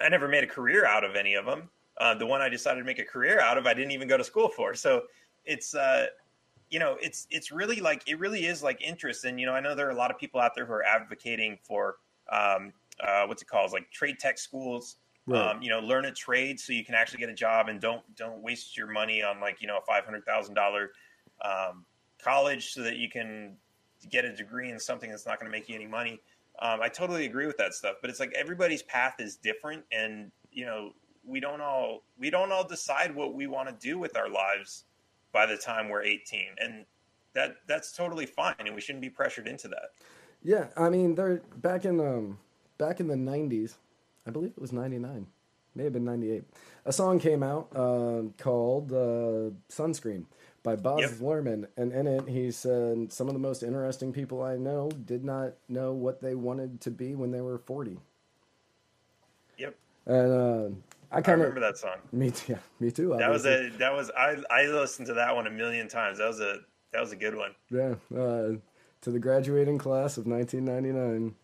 I 0.00 0.08
never 0.08 0.28
made 0.28 0.44
a 0.44 0.46
career 0.46 0.84
out 0.84 1.04
of 1.04 1.16
any 1.16 1.34
of 1.34 1.46
them. 1.46 1.70
Uh, 1.98 2.14
the 2.14 2.26
one 2.26 2.42
I 2.42 2.50
decided 2.50 2.80
to 2.80 2.84
make 2.84 2.98
a 2.98 3.04
career 3.04 3.40
out 3.40 3.56
of, 3.56 3.66
I 3.66 3.72
didn't 3.72 3.92
even 3.92 4.06
go 4.06 4.18
to 4.18 4.24
school 4.24 4.50
for. 4.50 4.74
So 4.74 5.04
it's 5.46 5.74
uh, 5.74 6.08
you 6.70 6.78
know, 6.78 6.96
it's 7.00 7.26
it's 7.30 7.52
really 7.52 7.80
like 7.80 8.02
it 8.06 8.18
really 8.18 8.46
is 8.46 8.62
like 8.62 8.80
interest. 8.82 9.24
And 9.24 9.38
you 9.38 9.46
know, 9.46 9.52
I 9.52 9.60
know 9.60 9.74
there 9.74 9.86
are 9.86 9.92
a 9.92 9.96
lot 9.96 10.10
of 10.10 10.18
people 10.18 10.40
out 10.40 10.54
there 10.54 10.66
who 10.66 10.72
are 10.72 10.84
advocating 10.84 11.58
for 11.62 11.96
um, 12.30 12.72
uh, 13.00 13.24
what's 13.26 13.42
it 13.42 13.48
called, 13.48 13.72
like 13.72 13.90
trade 13.90 14.18
tech 14.18 14.38
schools. 14.38 14.96
Right. 15.28 15.50
Um, 15.50 15.60
you 15.60 15.70
know, 15.70 15.80
learn 15.80 16.04
a 16.04 16.12
trade 16.12 16.60
so 16.60 16.72
you 16.72 16.84
can 16.84 16.94
actually 16.94 17.18
get 17.18 17.28
a 17.28 17.34
job 17.34 17.68
and 17.68 17.80
don't 17.80 18.02
don't 18.16 18.40
waste 18.42 18.76
your 18.76 18.86
money 18.86 19.22
on 19.22 19.40
like 19.40 19.60
you 19.60 19.66
know 19.66 19.78
a 19.78 19.80
five 19.80 20.04
hundred 20.04 20.24
thousand 20.24 20.54
dollar 20.54 20.90
um, 21.44 21.84
college 22.22 22.72
so 22.72 22.82
that 22.82 22.96
you 22.96 23.10
can 23.10 23.56
get 24.10 24.24
a 24.24 24.34
degree 24.34 24.70
in 24.70 24.78
something 24.78 25.10
that's 25.10 25.26
not 25.26 25.40
going 25.40 25.50
to 25.50 25.56
make 25.56 25.68
you 25.68 25.74
any 25.74 25.86
money. 25.86 26.20
Um, 26.60 26.80
I 26.80 26.88
totally 26.88 27.26
agree 27.26 27.46
with 27.46 27.58
that 27.58 27.74
stuff, 27.74 27.96
but 28.00 28.08
it's 28.08 28.20
like 28.20 28.32
everybody's 28.34 28.82
path 28.84 29.16
is 29.18 29.36
different, 29.36 29.84
and 29.92 30.30
you 30.52 30.64
know 30.64 30.92
we 31.24 31.40
don't 31.40 31.60
all 31.60 32.02
we 32.18 32.30
don't 32.30 32.52
all 32.52 32.66
decide 32.66 33.14
what 33.14 33.34
we 33.34 33.46
want 33.46 33.68
to 33.68 33.74
do 33.84 33.98
with 33.98 34.16
our 34.16 34.28
lives 34.28 34.84
by 35.32 35.46
the 35.46 35.56
time 35.56 35.88
we're 35.88 36.02
18, 36.02 36.46
and 36.58 36.86
that 37.34 37.56
that's 37.66 37.92
totally 37.92 38.26
fine, 38.26 38.54
and 38.58 38.74
we 38.74 38.80
shouldn't 38.80 39.02
be 39.02 39.10
pressured 39.10 39.46
into 39.46 39.68
that. 39.68 39.90
Yeah, 40.42 40.68
I 40.76 40.88
mean, 40.88 41.14
they're 41.14 41.42
back 41.56 41.84
in 41.84 42.00
um 42.00 42.38
back 42.78 43.00
in 43.00 43.08
the 43.08 43.14
'90s. 43.14 43.74
I 44.26 44.30
believe 44.30 44.52
it 44.56 44.60
was 44.60 44.72
'99, 44.72 45.26
may 45.74 45.84
have 45.84 45.92
been 45.92 46.04
'98. 46.04 46.44
A 46.84 46.92
song 46.92 47.18
came 47.18 47.42
out 47.42 47.68
uh, 47.74 48.22
called 48.38 48.92
uh, 48.92 49.50
"Sunscreen" 49.68 50.24
by 50.62 50.76
bob 50.76 51.00
Yep. 51.00 51.10
Luhrmann, 51.20 51.66
and 51.76 51.92
in 51.92 52.06
it 52.06 52.28
he 52.28 52.50
said 52.50 53.12
some 53.12 53.28
of 53.28 53.34
the 53.34 53.40
most 53.40 53.62
interesting 53.62 54.12
people 54.12 54.42
I 54.42 54.56
know 54.56 54.90
did 54.90 55.24
not 55.24 55.54
know 55.68 55.92
what 55.92 56.20
they 56.22 56.34
wanted 56.34 56.80
to 56.82 56.90
be 56.90 57.14
when 57.14 57.30
they 57.30 57.40
were 57.40 57.58
40. 57.58 57.98
Yep, 59.58 59.74
And 60.06 60.32
uh, 60.32 60.68
I 61.10 61.20
kind 61.20 61.40
of 61.40 61.48
remember 61.48 61.60
that 61.60 61.78
song. 61.78 61.96
me 62.12 62.30
too. 62.30 62.52
Yeah, 62.52 62.58
me 62.80 62.90
too. 62.90 63.14
That 63.18 63.30
was 63.30 63.46
obviously. 63.46 63.76
a 63.76 63.78
that 63.78 63.92
was 63.92 64.10
I 64.16 64.36
I 64.50 64.66
listened 64.66 65.08
to 65.08 65.14
that 65.14 65.34
one 65.34 65.46
a 65.46 65.50
million 65.50 65.88
times. 65.88 66.18
That 66.18 66.28
was 66.28 66.40
a 66.40 66.58
that 66.92 67.00
was 67.00 67.12
a 67.12 67.16
good 67.16 67.36
one. 67.36 67.54
Yeah, 67.70 67.94
uh, 68.16 68.52
to 69.02 69.10
the 69.10 69.18
graduating 69.18 69.78
class 69.78 70.16
of 70.16 70.26
1999, 70.26 71.34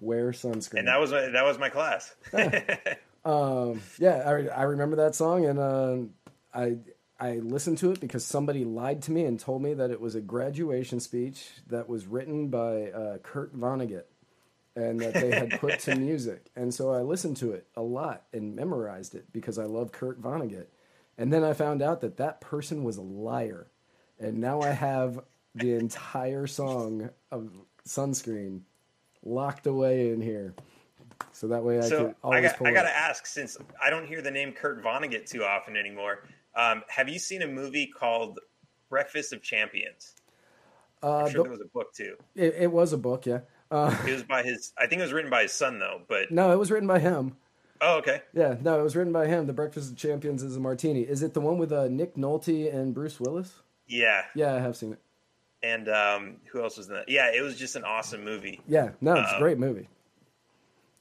wear 0.00 0.32
sunscreen. 0.32 0.80
And 0.80 0.88
that 0.88 1.00
was 1.00 1.12
my, 1.12 1.28
that 1.28 1.44
was 1.44 1.58
my 1.58 1.68
class. 1.68 2.14
Um, 3.24 3.82
yeah, 3.98 4.22
I, 4.26 4.60
I 4.60 4.62
remember 4.62 4.96
that 4.96 5.14
song, 5.14 5.44
and 5.44 5.58
uh, 5.58 5.96
I 6.54 6.76
I 7.18 7.34
listened 7.34 7.78
to 7.78 7.90
it 7.90 8.00
because 8.00 8.24
somebody 8.24 8.64
lied 8.64 9.02
to 9.02 9.12
me 9.12 9.24
and 9.24 9.38
told 9.38 9.62
me 9.62 9.74
that 9.74 9.90
it 9.90 10.00
was 10.00 10.14
a 10.14 10.22
graduation 10.22 11.00
speech 11.00 11.50
that 11.66 11.88
was 11.88 12.06
written 12.06 12.48
by 12.48 12.90
uh, 12.90 13.18
Kurt 13.18 13.54
Vonnegut, 13.54 14.04
and 14.80 15.00
that 15.00 15.14
they 15.14 15.30
had 15.30 15.60
put 15.60 15.78
to 15.80 15.94
music. 15.96 16.46
And 16.56 16.72
so 16.72 16.92
I 16.92 17.02
listened 17.02 17.36
to 17.38 17.52
it 17.52 17.66
a 17.76 17.82
lot 17.82 18.24
and 18.32 18.54
memorized 18.56 19.14
it 19.14 19.32
because 19.32 19.58
I 19.58 19.64
love 19.64 19.92
Kurt 19.92 20.20
Vonnegut. 20.20 20.66
And 21.18 21.32
then 21.32 21.44
I 21.44 21.52
found 21.52 21.82
out 21.82 22.00
that 22.00 22.16
that 22.16 22.40
person 22.40 22.82
was 22.82 22.96
a 22.96 23.02
liar, 23.02 23.66
and 24.18 24.38
now 24.38 24.62
I 24.62 24.70
have 24.70 25.20
the 25.54 25.74
entire 25.74 26.46
song 26.46 27.10
of 27.30 27.50
Sunscreen 27.86 28.62
locked 29.22 29.66
away 29.66 30.10
in 30.10 30.20
here. 30.22 30.54
So 31.32 31.48
that 31.48 31.62
way 31.62 31.78
I 31.78 31.82
so 31.82 32.08
I 32.08 32.14
always 32.22 32.42
got 32.50 32.56
pull 32.58 32.66
I 32.66 32.72
got 32.72 32.84
to 32.84 32.96
ask 32.96 33.26
since 33.26 33.58
I 33.82 33.90
don't 33.90 34.06
hear 34.06 34.22
the 34.22 34.30
name 34.30 34.52
Kurt 34.52 34.82
Vonnegut 34.82 35.28
too 35.28 35.44
often 35.44 35.76
anymore. 35.76 36.24
Um, 36.54 36.82
have 36.88 37.08
you 37.08 37.18
seen 37.18 37.42
a 37.42 37.46
movie 37.46 37.86
called 37.86 38.38
Breakfast 38.88 39.32
of 39.32 39.42
Champions? 39.42 40.14
Uh, 41.02 41.18
I'm 41.24 41.30
sure 41.30 41.38
the- 41.38 41.42
there 41.44 41.52
was 41.52 41.60
a 41.60 41.68
book 41.72 41.92
too. 41.92 42.16
It, 42.34 42.54
it 42.58 42.72
was 42.72 42.92
a 42.92 42.98
book, 42.98 43.26
yeah. 43.26 43.40
Uh, 43.70 43.96
It 44.06 44.12
was 44.12 44.22
by 44.24 44.42
his. 44.42 44.72
I 44.78 44.86
think 44.86 45.00
it 45.00 45.04
was 45.04 45.12
written 45.12 45.30
by 45.30 45.42
his 45.42 45.52
son 45.52 45.78
though. 45.78 46.00
But 46.08 46.30
no, 46.30 46.52
it 46.52 46.58
was 46.58 46.70
written 46.70 46.88
by 46.88 46.98
him. 46.98 47.36
oh, 47.80 47.98
okay. 47.98 48.22
Yeah, 48.34 48.56
no, 48.60 48.80
it 48.80 48.82
was 48.82 48.96
written 48.96 49.12
by 49.12 49.26
him. 49.26 49.46
The 49.46 49.52
Breakfast 49.52 49.90
of 49.92 49.96
Champions 49.96 50.42
is 50.42 50.56
a 50.56 50.60
martini. 50.60 51.02
Is 51.02 51.22
it 51.22 51.34
the 51.34 51.40
one 51.40 51.56
with 51.58 51.72
uh, 51.72 51.88
Nick 51.88 52.16
Nolte 52.16 52.72
and 52.74 52.92
Bruce 52.94 53.20
Willis? 53.20 53.60
Yeah. 53.86 54.22
Yeah, 54.34 54.54
I 54.54 54.58
have 54.60 54.76
seen 54.76 54.92
it. 54.92 54.98
And 55.62 55.88
um, 55.88 56.36
who 56.52 56.62
else 56.62 56.76
was 56.78 56.88
in 56.88 56.94
that? 56.94 57.08
Yeah, 57.08 57.30
it 57.34 57.42
was 57.42 57.56
just 57.58 57.76
an 57.76 57.84
awesome 57.84 58.24
movie. 58.24 58.60
Yeah, 58.66 58.90
no, 59.00 59.14
it's 59.14 59.30
a 59.30 59.34
Um, 59.36 59.40
great 59.40 59.58
movie. 59.58 59.88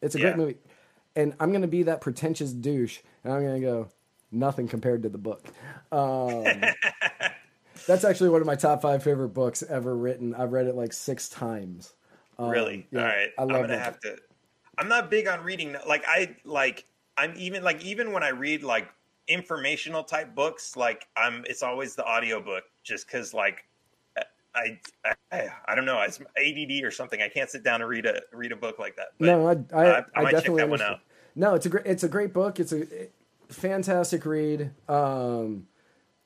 It's 0.02 0.16
a 0.16 0.20
yeah. 0.20 0.24
great 0.26 0.38
movie. 0.38 0.58
And 1.16 1.34
I'm 1.40 1.50
going 1.50 1.62
to 1.62 1.68
be 1.68 1.84
that 1.84 2.02
pretentious 2.02 2.52
douche, 2.52 3.00
and 3.24 3.34
I'm 3.34 3.42
going 3.42 3.62
to 3.62 3.66
go, 3.68 3.90
nothing 4.32 4.68
compared 4.68 5.04
to 5.04 5.10
the 5.10 5.18
book. 5.18 5.44
Um, 5.92 6.44
that's 7.88 8.04
actually 8.04 8.30
one 8.30 8.42
of 8.42 8.48
my 8.48 8.56
top 8.56 8.82
five 8.82 9.02
favorite 9.04 9.30
books 9.30 9.64
ever 9.64 9.96
written. 9.96 10.36
I've 10.36 10.52
read 10.52 10.68
it 10.68 10.76
like 10.76 10.94
six 10.94 11.30
times. 11.30 11.94
Um, 12.40 12.50
really? 12.50 12.88
yeah, 12.92 13.02
All 13.02 13.06
right. 13.06 13.30
I 13.38 13.42
I'm 13.42 13.48
gonna 13.50 13.78
have 13.78 14.00
to. 14.02 14.18
I'm 14.78 14.88
not 14.88 15.12
big 15.12 15.28
on 15.28 15.44
reading. 15.44 15.76
Like 15.88 16.06
I 16.08 16.36
like. 16.46 16.86
I'm 17.18 17.34
even 17.38 17.64
like 17.64 17.84
even 17.84 18.14
when 18.14 18.24
I 18.24 18.30
read 18.30 18.64
like 18.64 18.88
informational 19.28 20.04
type 20.04 20.34
books, 20.34 20.76
like 20.78 21.08
I'm. 21.18 21.44
It's 21.48 21.62
always 21.62 21.96
the 21.96 22.08
audiobook, 22.08 22.64
just 22.84 23.06
because 23.08 23.34
like. 23.34 23.66
I, 24.56 24.80
I 25.32 25.48
I 25.68 25.76
don't 25.76 25.86
know. 25.86 26.02
It's 26.02 26.20
ADD 26.20 26.84
or 26.84 26.90
something. 26.90 27.22
I 27.22 27.28
can't 27.28 27.50
sit 27.50 27.64
down 27.64 27.82
and 27.82 27.90
read 27.90 28.08
a 28.08 28.20
read 28.34 28.52
a 28.52 28.56
book 28.56 28.80
like 28.80 28.96
that. 28.96 29.10
But 29.20 29.26
no, 29.26 29.48
I, 29.48 29.52
I, 29.52 29.86
I, 29.86 30.06
I, 30.16 30.24
might 30.24 30.32
check 30.32 30.32
definitely 30.32 30.62
that 30.62 30.70
one 30.70 30.82
out. 30.82 31.00
No, 31.36 31.54
it's 31.54 31.68
a 31.68 31.70
great, 31.70 31.86
it's 31.86 32.04
a 32.04 32.10
great 32.10 32.34
book. 32.34 32.60
It's 32.60 32.74
a 32.74 32.88
fantastic 33.50 34.26
read. 34.26 34.72
Um, 34.88 35.68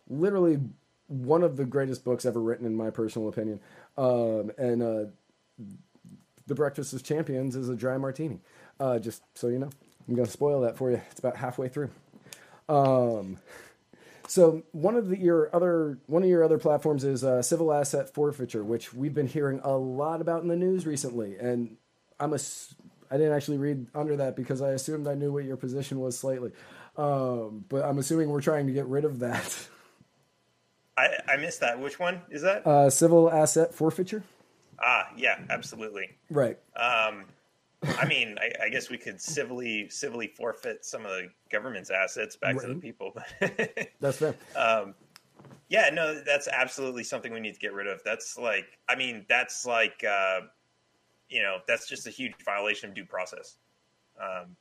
literally 0.10 0.60
one 1.08 1.44
of 1.44 1.58
the 1.58 1.66
greatest 1.66 2.04
books 2.04 2.26
ever 2.26 2.42
written, 2.42 2.66
in 2.66 2.76
my 2.76 2.90
personal 2.90 3.28
opinion. 3.28 3.60
Um, 3.98 4.52
and 4.58 4.82
uh, 4.82 5.06
the 6.48 6.56
Breakfast 6.56 6.94
of 6.94 7.04
Champions 7.04 7.56
is 7.56 7.70
a 7.70 7.76
dry 7.76 7.98
martini. 7.98 8.40
Uh, 8.80 9.00
just 9.00 9.22
so 9.36 9.48
you 9.48 9.60
know. 9.60 9.70
I'm 10.08 10.16
going 10.16 10.26
to 10.26 10.32
spoil 10.32 10.62
that 10.62 10.78
for 10.78 10.92
you. 10.92 11.02
It's 11.12 11.20
about 11.20 11.38
halfway 11.38 11.70
through. 11.70 11.90
Um, 12.68 13.38
so 14.28 14.64
one 14.72 14.96
of 14.96 15.10
the, 15.10 15.18
your 15.18 15.54
other 15.56 16.00
one 16.08 16.24
of 16.24 16.30
your 16.30 16.44
other 16.44 16.58
platforms 16.58 17.04
is 17.04 17.24
uh, 17.24 17.42
civil 17.42 17.72
asset 17.72 18.14
forfeiture, 18.14 18.64
which 18.64 18.94
we've 18.94 19.14
been 19.14 19.28
hearing 19.28 19.60
a 19.64 19.72
lot 19.78 20.22
about 20.22 20.42
in 20.42 20.48
the 20.48 20.56
news 20.56 20.86
recently. 20.86 21.38
And 21.38 21.78
I'm 22.20 22.34
a 22.34 22.40
I 23.12 23.18
didn't 23.18 23.34
actually 23.34 23.58
read 23.58 23.88
under 23.94 24.18
that 24.18 24.36
because 24.36 24.62
I 24.62 24.72
assumed 24.72 25.08
I 25.08 25.14
knew 25.14 25.32
what 25.32 25.44
your 25.44 25.58
position 25.58 26.00
was 26.00 26.18
slightly. 26.18 26.52
Um, 26.98 27.66
but 27.70 27.86
I'm 27.86 27.98
assuming 27.98 28.30
we're 28.30 28.42
trying 28.42 28.68
to 28.68 28.74
get 28.74 28.86
rid 28.88 29.06
of 29.06 29.20
that. 29.20 29.68
I, 30.98 31.10
I 31.28 31.38
missed 31.38 31.60
that. 31.62 31.80
Which 31.80 32.00
one 32.00 32.22
is 32.30 32.44
that? 32.44 32.66
Uh, 32.66 32.90
civil 32.90 33.32
asset 33.32 33.74
forfeiture. 33.74 34.24
Ah, 34.80 35.08
yeah, 35.18 35.40
absolutely. 35.50 36.10
Right. 36.30 36.58
Um, 36.76 37.26
I 37.98 38.06
mean, 38.08 38.38
I, 38.40 38.66
I 38.66 38.70
guess 38.70 38.90
we 38.90 38.98
could 38.98 39.20
civilly 39.20 39.90
civilly 39.90 40.28
forfeit 40.28 40.86
some 40.86 41.06
of 41.06 41.12
the 41.12 41.28
government's 41.52 41.90
assets 41.90 42.36
back 42.38 42.58
to 42.62 42.68
the 42.68 42.74
Right. 42.74 42.82
people. 42.82 43.16
That's 44.00 44.18
fair. 44.18 44.36
um, 44.56 44.96
yeah, 45.70 45.90
no, 45.92 46.22
that's 46.24 46.48
absolutely 46.48 47.04
something 47.04 47.34
we 47.34 47.40
need 47.40 47.56
to 47.56 47.60
get 47.60 47.74
rid 47.74 47.88
of. 47.88 48.00
That's 48.06 48.38
like, 48.38 48.78
I 48.88 48.96
mean, 48.96 49.26
that's 49.28 49.66
like, 49.66 50.04
uh, 50.08 50.42
you 51.30 51.42
know, 51.42 51.58
that's 51.68 51.88
just 51.88 52.06
a 52.06 52.12
huge 52.12 52.34
violation 52.46 52.90
of 52.90 52.96
due 52.96 53.06
process. 53.06 53.56
Um, 54.22 54.56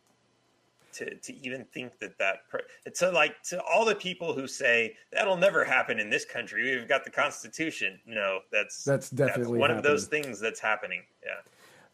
to, 0.92 1.14
to 1.16 1.46
even 1.46 1.64
think 1.72 1.98
that 1.98 2.18
that 2.18 2.48
pr- 2.50 2.58
to 2.94 3.10
like 3.10 3.42
to 3.44 3.62
all 3.62 3.84
the 3.84 3.94
people 3.94 4.34
who 4.34 4.46
say 4.46 4.94
that'll 5.12 5.36
never 5.36 5.64
happen 5.64 5.98
in 5.98 6.10
this 6.10 6.24
country 6.24 6.76
we've 6.76 6.88
got 6.88 7.04
the 7.04 7.10
constitution 7.10 7.98
no 8.06 8.40
that's 8.50 8.84
That's 8.84 9.10
definitely 9.10 9.58
one 9.58 9.70
of 9.70 9.82
those 9.82 10.06
things 10.06 10.40
that's 10.40 10.60
happening 10.60 11.02
yeah 11.24 11.40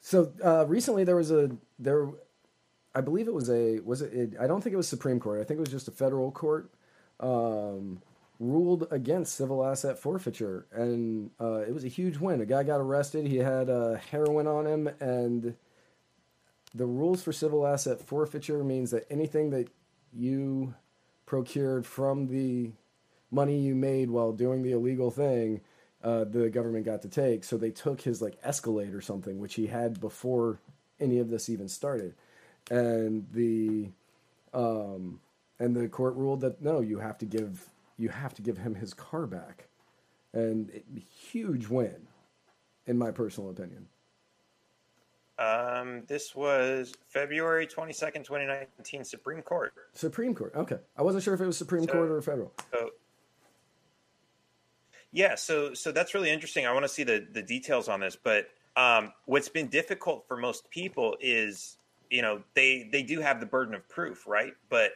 So 0.01 0.33
uh, 0.45 0.65
recently 0.67 1.05
there 1.05 1.17
was 1.17 1.31
a 1.31 1.51
there, 1.79 2.09
I 2.95 3.01
believe 3.01 3.29
it 3.29 3.35
was 3.35 3.51
a 3.51 3.81
was 3.81 4.03
it, 4.03 4.13
it? 4.13 4.33
I 4.41 4.47
don't 4.47 4.63
think 4.63 4.75
it 4.75 4.77
was 4.77 4.89
Supreme 4.89 5.21
Court. 5.21 5.41
I 5.41 5.45
think 5.45 5.59
it 5.59 5.61
was 5.61 5.71
just 5.71 5.89
a 5.89 5.93
federal 5.93 6.31
court 6.31 6.71
um, 7.21 8.01
ruled 8.39 8.87
against 8.91 9.35
civil 9.35 9.65
asset 9.65 9.99
forfeiture, 9.99 10.67
and 10.73 11.31
uh, 11.41 11.61
it 11.67 11.75
was 11.75 11.85
a 11.85 11.89
huge 11.89 12.19
win. 12.19 12.41
A 12.41 12.47
guy 12.47 12.63
got 12.63 12.81
arrested. 12.81 13.27
He 13.27 13.37
had 13.39 13.69
uh, 13.69 13.97
heroin 14.11 14.47
on 14.47 14.67
him, 14.67 14.89
and 15.01 15.55
the 16.75 16.87
rules 16.87 17.23
for 17.23 17.33
civil 17.33 17.67
asset 17.67 18.01
forfeiture 18.01 18.63
means 18.63 18.91
that 18.91 19.07
anything 19.11 19.51
that 19.51 19.69
you 20.13 20.75
procured 21.27 21.87
from 21.87 22.29
the 22.29 22.73
money 23.31 23.59
you 23.59 23.75
made 23.75 24.11
while 24.11 24.33
doing 24.33 24.63
the 24.63 24.73
illegal 24.73 25.11
thing, 25.11 25.61
uh, 26.03 26.25
the 26.25 26.49
government 26.49 26.85
got 26.85 27.03
to 27.03 27.09
take. 27.09 27.45
So 27.45 27.57
they 27.57 27.71
took 27.71 28.01
his 28.01 28.23
like 28.23 28.39
Escalade 28.43 28.95
or 28.95 29.01
something, 29.01 29.39
which 29.39 29.55
he 29.55 29.67
had 29.67 30.01
before 30.01 30.61
any 31.01 31.19
of 31.19 31.31
this 31.31 31.49
even 31.49 31.69
started, 31.69 32.15
and 32.71 33.27
the 33.33 33.91
um, 34.53 35.21
and 35.59 35.77
the 35.77 35.89
court 35.89 36.15
ruled 36.17 36.41
that 36.41 36.63
no, 36.63 36.81
you 36.81 36.99
have 36.99 37.19
to 37.19 37.27
give 37.27 37.69
you 37.97 38.09
have 38.09 38.35
to 38.35 38.43
give 38.43 38.59
him 38.59 38.75
his 38.75 38.95
car 38.95 39.27
back, 39.27 39.69
and 40.33 40.71
it, 40.71 40.85
huge 41.31 41.69
win, 41.69 42.09
in 42.87 42.99
my 42.99 43.11
personal 43.11 43.51
opinion. 43.51 43.87
Um, 45.39 46.03
this 46.07 46.35
was 46.35 46.95
february 47.09 47.67
22nd 47.67 48.25
2019 48.25 49.05
supreme 49.05 49.43
court 49.43 49.73
Supreme 49.95 50.35
Court. 50.35 50.53
Okay, 50.55 50.79
I 50.97 51.03
wasn't 51.03 51.25
sure 51.25 51.35
if 51.35 51.41
it 51.41 51.47
was 51.47 51.57
Supreme 51.59 51.85
So- 51.85 51.93
Court 51.93 52.11
or 52.11 52.23
federal. 52.23 52.53
So, 52.73 52.91
yeah, 55.13 55.35
so 55.35 55.75
so 55.75 55.91
that's 55.91 56.15
really 56.15 56.31
interesting. 56.31 56.67
I 56.67 56.73
want 56.73 56.85
to 56.85 56.89
see 56.89 57.03
the 57.03 57.27
the 57.33 57.43
details 57.43 57.89
on 57.89 58.01
this, 58.01 58.17
but 58.17 58.49
um, 58.77 59.13
what's 59.25 59.49
been 59.49 59.67
difficult 59.69 60.27
for 60.29 60.37
most 60.37 60.71
people 60.71 61.17
is, 61.21 61.79
you 62.11 62.23
know, 62.23 62.43
they 62.55 62.89
they 62.93 63.03
do 63.03 63.21
have 63.21 63.41
the 63.41 63.47
burden 63.47 63.75
of 63.75 63.89
proof, 63.89 64.27
right? 64.27 64.53
But 64.69 64.93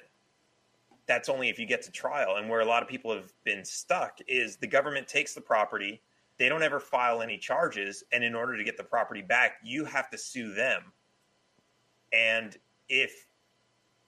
that's 1.07 1.29
only 1.29 1.49
if 1.49 1.59
you 1.59 1.67
get 1.67 1.83
to 1.83 1.91
trial. 1.91 2.37
And 2.37 2.49
where 2.49 2.61
a 2.61 2.65
lot 2.65 2.83
of 2.83 2.89
people 2.89 3.13
have 3.13 3.33
been 3.43 3.65
stuck 3.65 4.19
is 4.29 4.57
the 4.57 4.69
government 4.69 5.09
takes 5.09 5.35
the 5.35 5.41
property, 5.41 6.01
they 6.39 6.49
don't 6.49 6.63
ever 6.63 6.81
file 6.81 7.23
any 7.23 7.39
charges, 7.39 8.05
and 8.13 8.25
in 8.25 8.35
order 8.35 8.57
to 8.57 8.65
get 8.65 8.77
the 8.77 8.85
property 8.85 9.23
back, 9.23 9.57
you 9.63 9.85
have 9.85 10.11
to 10.11 10.19
sue 10.19 10.55
them. 10.55 10.93
And 12.13 12.57
if 12.89 13.27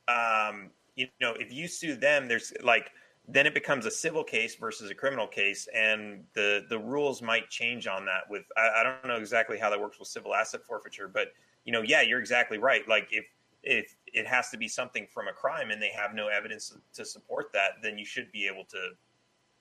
um, 0.08 0.70
you 0.96 1.08
know, 1.20 1.34
if 1.38 1.52
you 1.52 1.68
sue 1.68 1.94
them, 1.94 2.28
there's 2.28 2.52
like 2.62 2.90
then 3.26 3.46
it 3.46 3.54
becomes 3.54 3.86
a 3.86 3.90
civil 3.90 4.22
case 4.22 4.54
versus 4.54 4.90
a 4.90 4.94
criminal 4.94 5.26
case, 5.26 5.66
and 5.74 6.24
the 6.34 6.66
the 6.68 6.78
rules 6.78 7.22
might 7.22 7.48
change 7.48 7.86
on 7.86 8.04
that. 8.04 8.22
With 8.28 8.44
I, 8.56 8.80
I 8.80 8.82
don't 8.82 9.06
know 9.06 9.16
exactly 9.16 9.58
how 9.58 9.70
that 9.70 9.80
works 9.80 9.98
with 9.98 10.08
civil 10.08 10.34
asset 10.34 10.60
forfeiture, 10.66 11.08
but 11.08 11.28
you 11.64 11.72
know, 11.72 11.82
yeah, 11.82 12.02
you're 12.02 12.20
exactly 12.20 12.58
right. 12.58 12.86
Like 12.88 13.08
if 13.10 13.24
if 13.62 13.96
it 14.06 14.26
has 14.26 14.50
to 14.50 14.58
be 14.58 14.68
something 14.68 15.06
from 15.12 15.28
a 15.28 15.32
crime 15.32 15.70
and 15.70 15.80
they 15.80 15.90
have 15.90 16.14
no 16.14 16.28
evidence 16.28 16.76
to 16.92 17.04
support 17.04 17.46
that, 17.54 17.82
then 17.82 17.96
you 17.96 18.04
should 18.04 18.30
be 18.30 18.46
able 18.46 18.64
to 18.66 18.90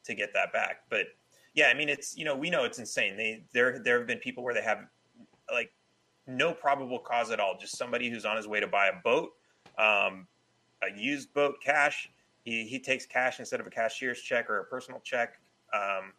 to 0.06 0.14
get 0.14 0.34
that 0.34 0.52
back. 0.52 0.82
But 0.90 1.08
yeah, 1.54 1.68
I 1.68 1.74
mean, 1.74 1.90
it's 1.90 2.18
you 2.18 2.26
know, 2.26 2.36
we 2.36 2.50
know 2.50 2.64
it's 2.64 2.80
insane. 2.80 3.16
They 3.16 3.44
there 3.54 3.80
there 3.80 3.98
have 4.00 4.08
been 4.08 4.20
people 4.20 4.44
where 4.44 4.54
they 4.54 4.62
have 4.64 4.86
like 5.52 5.72
no 6.28 6.54
probable 6.54 7.00
cause 7.00 7.32
at 7.32 7.40
all, 7.40 7.58
just 7.60 7.78
somebody 7.78 8.10
who's 8.10 8.26
on 8.26 8.38
his 8.38 8.48
way 8.48 8.60
to 8.60 8.68
buy 8.68 8.88
a 8.88 9.02
boat, 9.04 9.32
um, 9.78 10.28
a 10.82 10.98
used 10.98 11.34
boat, 11.34 11.56
cash. 11.64 12.10
He 12.44 12.66
he 12.66 12.80
takes 12.80 13.06
cash 13.06 13.40
instead 13.40 13.60
of 13.60 13.68
a 13.68 13.70
cashier's 13.70 14.22
check 14.22 14.50
or 14.50 14.60
a 14.60 14.66
personal 14.66 15.00
check. 15.02 15.40
Um, 15.74 16.14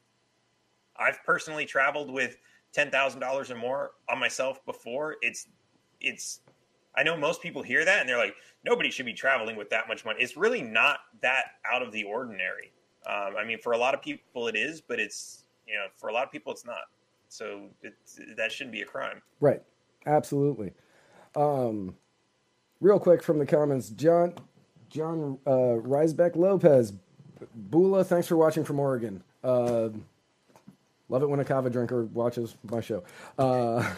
I've 0.97 1.22
personally 1.24 1.66
traveled 1.66 2.11
with 2.11 2.37
ten 2.72 2.91
thousand 2.91 3.20
dollars 3.20 3.51
or 3.51 3.57
more 3.57 3.93
on 4.09 4.18
myself 4.18 4.64
before. 4.64 5.16
It's 5.20 5.49
it's 6.01 6.41
I 6.97 7.03
know 7.03 7.16
most 7.16 7.43
people 7.43 7.62
hear 7.62 7.85
that 7.85 8.01
and 8.01 8.09
they're 8.09 8.18
like, 8.18 8.37
nobody 8.64 8.91
should 8.91 9.07
be 9.07 9.12
traveling 9.14 9.57
with 9.57 9.68
that 9.70 9.89
much 9.89 10.05
money. 10.05 10.22
It's 10.22 10.37
really 10.37 10.62
not 10.62 11.01
that 11.22 11.45
out 11.70 11.82
of 11.82 11.91
the 11.91 12.05
ordinary. 12.05 12.72
Um, 13.07 13.35
I 13.39 13.45
mean, 13.45 13.59
for 13.59 13.73
a 13.73 13.79
lot 13.79 13.95
of 13.95 14.03
people 14.03 14.49
it 14.49 14.57
is, 14.57 14.81
but 14.81 14.99
it's 14.99 15.45
you 15.67 15.75
know, 15.75 15.87
for 15.97 16.09
a 16.09 16.13
lot 16.13 16.25
of 16.25 16.33
people 16.33 16.53
it's 16.53 16.65
not. 16.65 16.85
So 17.29 17.69
it's, 17.83 18.21
that 18.37 18.53
shouldn't 18.53 18.73
be 18.73 18.83
a 18.83 18.87
crime. 18.87 19.21
Right. 19.41 19.63
Absolutely. 20.07 20.73
Um, 21.35 21.97
real 22.81 23.01
quick 23.01 23.23
from 23.23 23.39
the 23.39 23.47
comments, 23.47 23.91
John 23.91 24.35
John 24.89 25.39
uh, 25.47 25.51
Reisbeck 25.83 26.37
Lopez, 26.37 26.93
Bula. 27.55 28.05
Thanks 28.05 28.29
for 28.29 28.37
watching 28.37 28.65
from 28.65 28.79
Oregon. 28.79 29.25
Uh, 29.43 29.89
love 31.09 31.23
it 31.23 31.29
when 31.29 31.41
a 31.41 31.45
kava 31.45 31.71
drinker 31.71 32.05
watches 32.05 32.55
my 32.71 32.81
show. 32.81 33.03
Uh, 33.37 33.93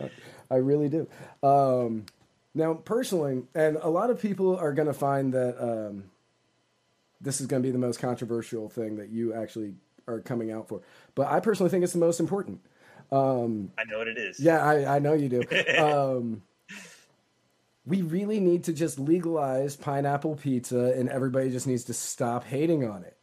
I 0.50 0.56
really 0.56 0.88
do. 0.88 1.08
Um, 1.42 2.06
now, 2.54 2.74
personally, 2.74 3.42
and 3.54 3.76
a 3.76 3.88
lot 3.88 4.10
of 4.10 4.20
people 4.20 4.56
are 4.56 4.72
going 4.72 4.86
to 4.86 4.94
find 4.94 5.32
that 5.34 5.60
um, 5.60 6.04
this 7.20 7.40
is 7.40 7.46
going 7.46 7.62
to 7.62 7.66
be 7.66 7.72
the 7.72 7.78
most 7.78 8.00
controversial 8.00 8.68
thing 8.68 8.96
that 8.96 9.10
you 9.10 9.34
actually 9.34 9.74
are 10.06 10.20
coming 10.20 10.52
out 10.52 10.68
for. 10.68 10.82
But 11.14 11.28
I 11.28 11.40
personally 11.40 11.70
think 11.70 11.84
it's 11.84 11.92
the 11.92 11.98
most 11.98 12.20
important. 12.20 12.60
I 13.78 13.84
know 13.84 13.98
what 13.98 14.08
it 14.08 14.18
is. 14.18 14.40
Yeah, 14.40 14.64
I, 14.64 14.96
I 14.96 14.98
know 14.98 15.14
you 15.14 15.28
do. 15.28 15.42
um, 15.78 16.42
we 17.86 18.02
really 18.02 18.40
need 18.40 18.64
to 18.64 18.72
just 18.72 18.98
legalize 18.98 19.76
pineapple 19.76 20.36
pizza, 20.36 20.92
and 20.96 21.08
everybody 21.08 21.50
just 21.50 21.66
needs 21.66 21.84
to 21.84 21.94
stop 21.94 22.44
hating 22.44 22.88
on 22.88 23.04
it. 23.04 23.16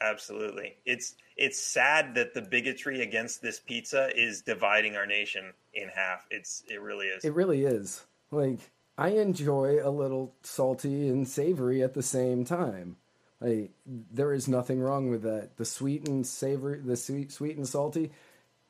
Absolutely. 0.00 0.76
It's 0.86 1.14
it's 1.36 1.60
sad 1.60 2.14
that 2.14 2.32
the 2.34 2.42
bigotry 2.42 3.02
against 3.02 3.42
this 3.42 3.60
pizza 3.60 4.10
is 4.16 4.42
dividing 4.42 4.96
our 4.96 5.06
nation 5.06 5.52
in 5.74 5.88
half. 5.88 6.26
It's 6.30 6.62
it 6.68 6.80
really 6.80 7.06
is. 7.06 7.24
It 7.24 7.34
really 7.34 7.64
is. 7.64 8.04
Like, 8.30 8.58
I 8.98 9.10
enjoy 9.10 9.78
a 9.80 9.90
little 9.90 10.34
salty 10.42 11.08
and 11.08 11.26
savory 11.26 11.84
at 11.84 11.94
the 11.94 12.02
same 12.02 12.44
time. 12.44 12.96
Like, 13.40 13.70
there 13.86 14.32
is 14.32 14.48
nothing 14.48 14.80
wrong 14.80 15.08
with 15.08 15.22
that. 15.22 15.56
The 15.56 15.64
sweet 15.64 16.08
and 16.08 16.26
savory, 16.26 16.80
the 16.80 16.96
sweet, 16.96 17.30
sweet 17.30 17.56
and 17.56 17.68
salty, 17.68 18.10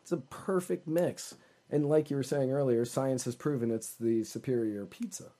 it's 0.03 0.13
a 0.13 0.19
perfect 0.19 0.87
mix. 0.87 1.35
And 1.71 1.89
like 1.89 2.11
you 2.11 2.17
were 2.17 2.23
saying 2.23 2.53
earlier, 2.53 2.85
science 2.85 3.25
has 3.25 3.35
proven 3.35 3.71
it's 3.71 3.95
the 3.95 4.23
superior 4.25 4.85
pizza. 4.85 5.33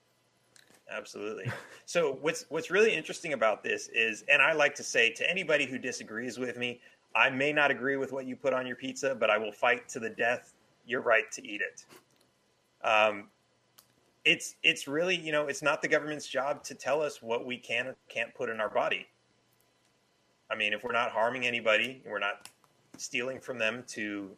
Absolutely. 0.91 1.51
So 1.85 2.19
what's 2.21 2.45
what's 2.49 2.69
really 2.69 2.93
interesting 2.93 3.33
about 3.33 3.63
this 3.63 3.89
is, 3.91 4.23
and 4.29 4.43
I 4.43 4.53
like 4.53 4.75
to 4.75 4.83
say 4.83 5.09
to 5.13 5.27
anybody 5.27 5.65
who 5.65 5.79
disagrees 5.79 6.37
with 6.37 6.55
me, 6.55 6.81
I 7.15 7.31
may 7.31 7.51
not 7.51 7.71
agree 7.71 7.97
with 7.97 8.11
what 8.11 8.27
you 8.27 8.35
put 8.35 8.53
on 8.53 8.67
your 8.67 8.75
pizza, 8.75 9.15
but 9.15 9.31
I 9.31 9.39
will 9.39 9.51
fight 9.51 9.89
to 9.89 9.99
the 9.99 10.11
death 10.11 10.53
your 10.85 11.01
right 11.01 11.23
to 11.31 11.43
eat 11.43 11.61
it. 11.61 11.85
Um, 12.87 13.29
it's 14.25 14.55
it's 14.63 14.87
really 14.87 15.15
you 15.15 15.31
know 15.31 15.47
it's 15.47 15.61
not 15.61 15.81
the 15.81 15.87
government's 15.87 16.27
job 16.27 16.63
to 16.63 16.75
tell 16.75 17.01
us 17.01 17.21
what 17.21 17.45
we 17.45 17.57
can 17.57 17.87
or 17.87 17.95
can't 18.09 18.33
put 18.35 18.49
in 18.49 18.59
our 18.59 18.69
body. 18.69 19.07
I 20.51 20.55
mean, 20.55 20.73
if 20.73 20.83
we're 20.83 20.93
not 20.93 21.11
harming 21.11 21.45
anybody, 21.45 22.01
we're 22.07 22.19
not 22.19 22.49
stealing 22.97 23.39
from 23.39 23.59
them 23.59 23.83
to 23.89 24.31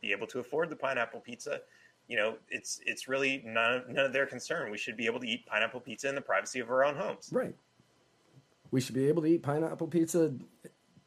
be 0.00 0.12
able 0.12 0.26
to 0.28 0.38
afford 0.38 0.70
the 0.70 0.76
pineapple 0.76 1.20
pizza. 1.20 1.60
You 2.08 2.18
know, 2.18 2.36
it's 2.50 2.80
it's 2.84 3.08
really 3.08 3.42
none, 3.46 3.84
none 3.88 4.04
of 4.04 4.12
their 4.12 4.26
concern. 4.26 4.70
We 4.70 4.78
should 4.78 4.96
be 4.96 5.06
able 5.06 5.20
to 5.20 5.26
eat 5.26 5.46
pineapple 5.46 5.80
pizza 5.80 6.08
in 6.08 6.14
the 6.14 6.20
privacy 6.20 6.60
of 6.60 6.70
our 6.70 6.84
own 6.84 6.96
homes. 6.96 7.30
Right. 7.32 7.54
We 8.70 8.80
should 8.80 8.94
be 8.94 9.08
able 9.08 9.22
to 9.22 9.28
eat 9.28 9.42
pineapple 9.42 9.86
pizza 9.86 10.34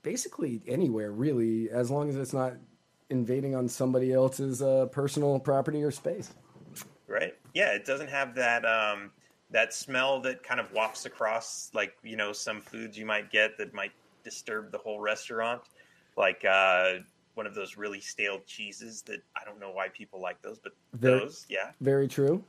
basically 0.02 0.62
anywhere, 0.68 1.12
really, 1.12 1.70
as 1.70 1.92
long 1.92 2.10
as 2.10 2.16
it's 2.16 2.34
not 2.34 2.54
invading 3.10 3.56
on 3.56 3.68
somebody 3.68 4.12
else's 4.12 4.62
uh, 4.62 4.88
personal 4.88 5.40
property 5.40 5.84
or 5.84 5.92
space. 5.92 6.34
Right? 7.08 7.34
Yeah, 7.54 7.74
it 7.74 7.86
doesn't 7.86 8.10
have 8.10 8.36
that 8.36 8.66
um, 8.66 9.12
that 9.52 9.74
smell 9.74 10.22
that 10.22 10.44
kind 10.44 10.60
of 10.60 10.72
wafts 10.74 11.06
across, 11.06 11.72
like 11.74 11.96
you 12.04 12.16
know, 12.18 12.34
some 12.34 12.62
foods 12.62 12.98
you 12.98 13.06
might 13.06 13.32
get 13.32 13.58
that 13.58 13.74
might 13.74 13.92
disturb 14.24 14.72
the 14.72 14.78
whole 14.78 15.00
restaurant, 15.00 15.62
like 16.18 16.44
uh, 16.46 16.94
one 17.36 17.48
of 17.48 17.56
those 17.56 17.78
really 17.78 18.02
stale 18.02 18.40
cheeses 18.46 19.02
that 19.04 19.22
I 19.36 19.46
don't 19.46 19.60
know 19.60 19.72
why 19.72 19.88
people 19.90 20.22
like 20.22 20.42
those, 20.42 20.60
but 20.60 20.74
Very- 20.94 21.20
those, 21.20 21.46
yeah, 21.50 21.72
Very 21.82 22.08
true. 22.08 22.44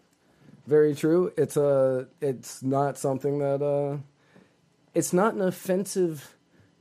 Very 0.67 0.95
true. 0.95 1.33
It's 1.39 1.57
a. 1.57 2.09
It's 2.21 2.63
not 2.63 2.99
something 2.99 3.39
that. 3.39 3.63
Uh, 3.63 3.99
it's 4.95 5.13
not 5.15 5.33
an 5.35 5.41
offensive. 5.41 6.35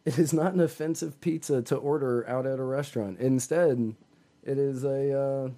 It 0.04 0.18
is 0.18 0.34
not 0.34 0.54
an 0.54 0.60
offensive 0.62 1.20
pizza 1.22 1.62
to 1.64 1.76
order 1.76 2.28
out 2.30 2.46
at 2.46 2.60
a 2.60 2.64
restaurant. 2.64 3.20
Instead, 3.20 3.96
it 4.44 4.58
is 4.58 4.84
a. 4.84 5.18
Uh, 5.18 5.50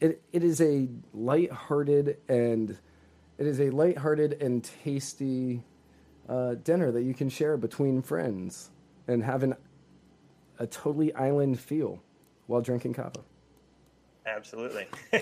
it 0.00 0.22
it 0.32 0.44
is 0.44 0.60
a 0.60 0.88
lighthearted 1.14 2.18
and 2.28 2.76
it 3.38 3.46
is 3.46 3.60
a 3.60 3.70
lighthearted 3.70 4.40
and 4.42 4.64
tasty 4.82 5.62
uh, 6.28 6.54
dinner 6.54 6.90
that 6.90 7.02
you 7.02 7.14
can 7.14 7.28
share 7.28 7.56
between 7.56 8.02
friends 8.02 8.70
and 9.08 9.22
have 9.24 9.42
an, 9.42 9.54
a 10.58 10.66
totally 10.66 11.14
island 11.14 11.58
feel 11.60 12.02
while 12.46 12.60
drinking 12.60 12.94
kava. 12.94 13.20
absolutely. 14.26 14.86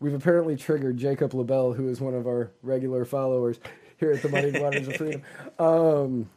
We've 0.00 0.14
apparently 0.14 0.56
triggered 0.56 0.96
Jacob 0.96 1.34
LaBelle, 1.34 1.74
who 1.74 1.88
is 1.88 2.00
one 2.00 2.14
of 2.14 2.26
our 2.26 2.50
regular 2.62 3.04
followers 3.04 3.60
here 3.98 4.12
at 4.12 4.22
the 4.22 4.30
Muddied 4.30 4.58
Waters 4.60 4.88
of 4.88 4.96
Freedom. 4.96 5.22
Um, 5.58 6.30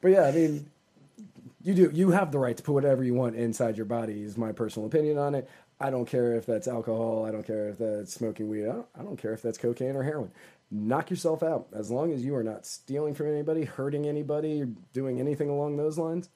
but 0.00 0.12
yeah, 0.12 0.22
I 0.22 0.32
mean, 0.32 0.70
you 1.62 1.74
do 1.74 1.90
you 1.92 2.10
have 2.10 2.32
the 2.32 2.38
right 2.38 2.56
to 2.56 2.62
put 2.62 2.72
whatever 2.72 3.04
you 3.04 3.14
want 3.14 3.36
inside 3.36 3.76
your 3.76 3.86
body. 3.86 4.22
Is 4.22 4.36
my 4.36 4.52
personal 4.52 4.86
opinion 4.86 5.18
on 5.18 5.34
it. 5.34 5.48
I 5.80 5.90
don't 5.90 6.06
care 6.06 6.34
if 6.34 6.44
that's 6.44 6.68
alcohol. 6.68 7.24
I 7.26 7.30
don't 7.30 7.46
care 7.46 7.68
if 7.68 7.78
that's 7.78 8.12
smoking 8.12 8.48
weed. 8.48 8.64
I 8.64 8.72
don't, 8.72 8.86
I 8.98 9.02
don't 9.02 9.16
care 9.16 9.32
if 9.32 9.40
that's 9.40 9.56
cocaine 9.56 9.96
or 9.96 10.02
heroin. 10.02 10.30
Knock 10.70 11.10
yourself 11.10 11.42
out. 11.42 11.68
As 11.72 11.90
long 11.90 12.12
as 12.12 12.24
you 12.24 12.36
are 12.36 12.44
not 12.44 12.66
stealing 12.66 13.14
from 13.14 13.28
anybody, 13.28 13.64
hurting 13.64 14.06
anybody, 14.06 14.62
or 14.62 14.68
doing 14.92 15.18
anything 15.18 15.48
along 15.48 15.76
those 15.76 15.98
lines, 15.98 16.28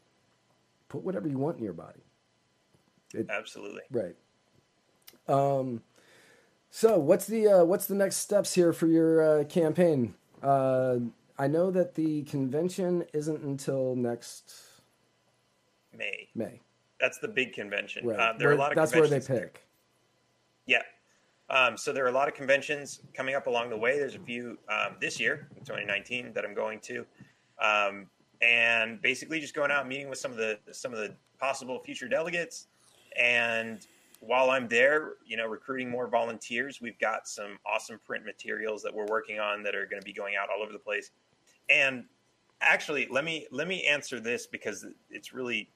put 0.89 1.03
whatever 1.03 1.29
you 1.29 1.39
want 1.39 1.59
in 1.59 1.65
your 1.65 1.75
body. 1.75 2.01
absolutely. 3.29 3.83
Right. 3.91 4.17
Um, 5.29 5.83
so 6.71 6.99
what's 6.99 7.27
the 7.27 7.47
uh, 7.49 7.65
what's 7.65 7.87
the 7.87 7.95
next 7.95 8.17
steps 8.17 8.55
here 8.55 8.73
for 8.73 8.87
your 8.87 9.41
uh, 9.41 9.45
campaign? 9.45 10.15
Uh, 10.43 10.97
I 11.39 11.49
know 11.49 11.71
that 11.71 11.95
the 11.95 12.23
convention 12.25 13.05
isn't 13.13 13.43
until 13.43 13.95
next 13.95 14.53
May. 15.97 16.29
May. 16.35 16.61
That's 17.01 17.19
the 17.19 17.29
big 17.29 17.53
convention. 17.53 18.07
Right. 18.07 18.19
Uh, 18.19 18.33
there 18.39 18.49
are 18.49 18.53
a 18.53 18.57
lot 18.57 18.73
of 18.73 18.77
that's 18.77 18.95
where 18.95 19.09
they 19.09 19.21
pick. 19.21 19.67
Yeah. 20.67 20.83
Um, 21.51 21.77
so 21.77 21.93
there 21.93 22.05
are 22.05 22.09
a 22.09 22.13
lot 22.13 22.29
of 22.29 22.35
conventions 22.35 23.01
coming 23.13 23.35
up 23.35 23.47
along 23.47 23.71
the 23.71 23.77
way. 23.77 23.99
There's 23.99 24.15
a 24.15 24.21
few 24.21 24.59
um, 24.69 24.97
this 25.01 25.21
year, 25.21 25.49
2019, 25.57 26.33
that 26.33 26.45
I'm 26.45 26.55
going 26.55 26.81
to, 26.81 27.05
um, 27.61 28.07
and 28.41 29.01
basically 29.03 29.41
just 29.41 29.55
going 29.55 29.71
out 29.71 29.81
and 29.81 29.89
meeting 29.89 30.09
with 30.09 30.19
some 30.19 30.31
of 30.31 30.39
the 30.39 30.59
some 30.73 30.93
of 30.93 30.99
the 30.99 31.15
possible 31.39 31.81
future 31.81 32.09
delegates. 32.09 32.69
And 33.17 33.87
while 34.27 34.51
I'm 34.51 34.69
there, 34.69 35.15
you 35.27 35.37
know, 35.37 35.47
recruiting 35.47 35.91
more 35.91 36.07
volunteers. 36.07 36.81
We've 36.81 36.99
got 36.99 37.29
some 37.29 37.59
awesome 37.67 38.01
print 38.05 38.25
materials 38.25 38.83
that 38.83 38.95
we're 38.95 39.07
working 39.07 39.39
on 39.39 39.63
that 39.65 39.75
are 39.75 39.87
going 39.87 40.01
to 40.01 40.05
be 40.05 40.13
going 40.13 40.35
out 40.37 40.49
all 40.55 40.63
over 40.63 40.73
the 40.73 40.79
place. 40.79 41.11
And 41.69 42.05
actually, 42.61 43.07
let 43.11 43.25
me 43.25 43.47
let 43.51 43.69
me 43.69 43.85
answer 43.85 44.21
this 44.21 44.47
because 44.47 44.87
it's 45.11 45.33
really 45.33 45.69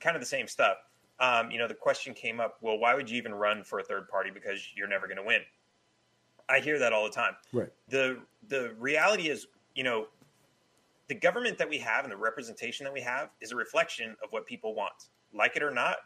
kind 0.00 0.16
of 0.16 0.22
the 0.22 0.26
same 0.26 0.46
stuff. 0.46 0.78
Um, 1.18 1.50
you 1.50 1.58
know, 1.58 1.66
the 1.66 1.74
question 1.74 2.12
came 2.12 2.40
up, 2.40 2.58
well, 2.60 2.78
why 2.78 2.94
would 2.94 3.08
you 3.08 3.16
even 3.16 3.34
run 3.34 3.64
for 3.64 3.78
a 3.78 3.82
third 3.82 4.08
party 4.08 4.30
because 4.30 4.72
you're 4.76 4.88
never 4.88 5.06
going 5.06 5.16
to 5.16 5.22
win? 5.22 5.40
I 6.48 6.60
hear 6.60 6.78
that 6.78 6.92
all 6.92 7.04
the 7.04 7.10
time. 7.10 7.34
Right. 7.52 7.72
The 7.88 8.20
the 8.48 8.74
reality 8.78 9.28
is, 9.28 9.48
you 9.74 9.82
know, 9.82 10.06
the 11.08 11.14
government 11.14 11.58
that 11.58 11.68
we 11.68 11.78
have 11.78 12.04
and 12.04 12.12
the 12.12 12.16
representation 12.16 12.84
that 12.84 12.92
we 12.92 13.00
have 13.00 13.30
is 13.40 13.52
a 13.52 13.56
reflection 13.56 14.16
of 14.22 14.30
what 14.30 14.46
people 14.46 14.74
want. 14.74 15.08
Like 15.32 15.56
it 15.56 15.62
or 15.62 15.70
not, 15.70 15.96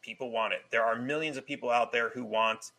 people 0.00 0.30
want 0.30 0.52
it. 0.52 0.60
There 0.70 0.84
are 0.84 0.96
millions 0.96 1.36
of 1.36 1.46
people 1.46 1.70
out 1.70 1.92
there 1.92 2.10
who 2.10 2.24
want 2.24 2.72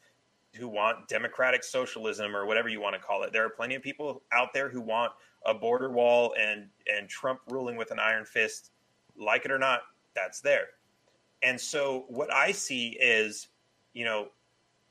who 0.54 0.70
want 0.70 1.10
democratic 1.10 1.66
socialism 1.66 2.34
or 2.34 2.46
whatever 2.46 2.70
you 2.70 2.80
want 2.80 2.96
to 2.96 3.02
call 3.02 3.24
it. 3.24 3.34
There 3.34 3.46
are 3.46 3.50
plenty 3.50 3.76
of 3.76 3.82
people 3.82 4.22
out 4.32 4.54
there 4.54 4.70
who 4.70 4.80
want 4.80 5.12
a 5.46 5.54
border 5.54 5.90
wall 5.90 6.34
and 6.40 6.68
and 6.94 7.10
Trump 7.10 7.42
ruling 7.50 7.76
with 7.76 7.92
an 7.92 8.00
iron 8.00 8.26
fist. 8.26 8.72
Like 9.18 9.46
it 9.46 9.52
or 9.52 9.60
not, 9.60 9.82
that's 10.16 10.42
there. 10.42 10.68
And 11.44 11.60
so 11.60 12.06
what 12.08 12.32
I 12.34 12.52
see 12.52 12.98
is, 13.00 13.48
you 13.94 14.06
know, 14.06 14.30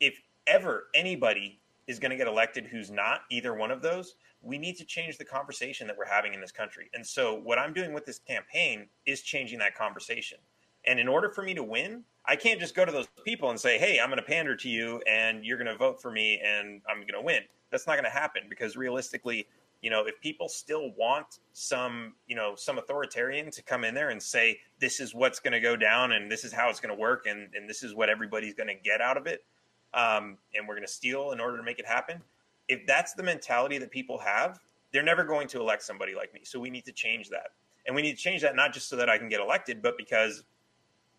if 0.01 0.21
ever 0.47 0.89
anybody 0.95 1.61
is 1.87 1.99
going 1.99 2.11
to 2.11 2.17
get 2.17 2.27
elected 2.27 2.67
who's 2.67 2.91
not 2.91 3.23
either 3.31 3.55
one 3.55 3.71
of 3.71 3.83
those, 3.83 4.15
we 4.43 4.59
need 4.59 4.77
to 4.77 4.85
change 4.85 5.19
the 5.19 5.25
conversation 5.25 5.87
that 5.87 5.97
we're 5.97 6.05
having 6.05 6.35
in 6.35 6.41
this 6.41 6.53
country. 6.53 6.91
And 6.95 7.05
so 7.05 7.35
what 7.35 7.59
I'm 7.59 7.73
doing 7.73 7.93
with 7.93 8.05
this 8.05 8.19
campaign 8.19 8.87
is 9.07 9.23
changing 9.23 9.59
that 9.61 9.75
conversation. 9.75 10.39
And 10.87 11.01
in 11.01 11.09
order 11.09 11.31
for 11.31 11.43
me 11.43 11.55
to 11.55 11.63
win, 11.63 12.05
I 12.27 12.37
can't 12.37 12.61
just 12.61 12.75
go 12.75 12.85
to 12.85 12.93
those 12.93 13.09
people 13.25 13.51
and 13.51 13.59
say, 13.59 13.79
"Hey, 13.79 13.99
I'm 13.99 14.09
going 14.09 14.19
to 14.19 14.23
pander 14.23 14.55
to 14.57 14.69
you 14.69 15.03
and 15.07 15.45
you're 15.45 15.57
going 15.57 15.71
to 15.71 15.77
vote 15.77 16.01
for 16.01 16.11
me 16.11 16.41
and 16.45 16.83
I'm 16.89 16.99
going 16.99 17.15
to 17.15 17.23
win." 17.23 17.43
That's 17.71 17.87
not 17.87 17.95
going 17.95 18.05
to 18.05 18.11
happen 18.11 18.43
because 18.49 18.77
realistically, 18.77 19.47
you 19.85 19.91
know, 19.91 20.07
if 20.07 20.19
people 20.23 20.49
still 20.49 20.93
want 20.97 21.41
some, 21.53 22.15
you 22.27 22.35
know, 22.35 22.55
some 22.57 22.79
authoritarian 22.79 23.51
to 23.51 23.63
come 23.63 23.85
in 23.85 23.93
there 23.93 24.09
and 24.09 24.23
say, 24.23 24.59
"This 24.79 24.99
is 24.99 25.15
what's 25.15 25.41
going 25.41 25.53
to 25.53 25.61
go 25.61 25.77
down 25.77 26.13
and 26.13 26.33
this 26.33 26.43
is 26.43 26.55
how 26.55 26.71
it's 26.71 26.81
going 26.81 26.95
to 26.95 26.99
work 26.99 27.27
and 27.27 27.55
and 27.55 27.69
this 27.69 27.83
is 27.83 27.95
what 27.95 28.09
everybody's 28.09 28.55
going 28.55 28.69
to 28.69 28.75
get 28.75 29.03
out 29.03 29.19
of 29.19 29.27
it," 29.27 29.45
um, 29.93 30.39
and 30.55 30.67
we're 30.67 30.75
going 30.75 30.87
to 30.87 30.93
steal 30.93 31.33
in 31.33 31.39
order 31.39 31.59
to 31.59 31.63
make 31.63 31.79
it 31.79 31.85
happen. 31.85 32.23
If 32.67 32.87
that's 32.87 33.13
the 33.13 33.23
mentality 33.23 33.77
that 33.77 33.91
people 33.91 34.19
have, 34.21 34.59
they're 34.91 35.03
never 35.03 35.23
going 35.23 35.49
to 35.49 35.61
elect 35.61 35.83
somebody 35.83 36.15
like 36.15 36.33
me. 36.33 36.41
So 36.45 36.59
we 36.59 36.71
need 36.71 36.87
to 36.87 36.93
change 36.93 37.29
that. 37.29 37.49
And 37.87 37.95
we 37.95 38.01
need 38.01 38.13
to 38.13 38.23
change 38.23 38.41
that 38.41 38.57
not 38.57 38.73
just 38.73 38.89
so 38.89 38.97
that 38.97 39.11
I 39.11 39.19
can 39.19 39.29
get 39.29 39.41
elected, 39.41 39.83
but 39.83 39.99
because 39.99 40.45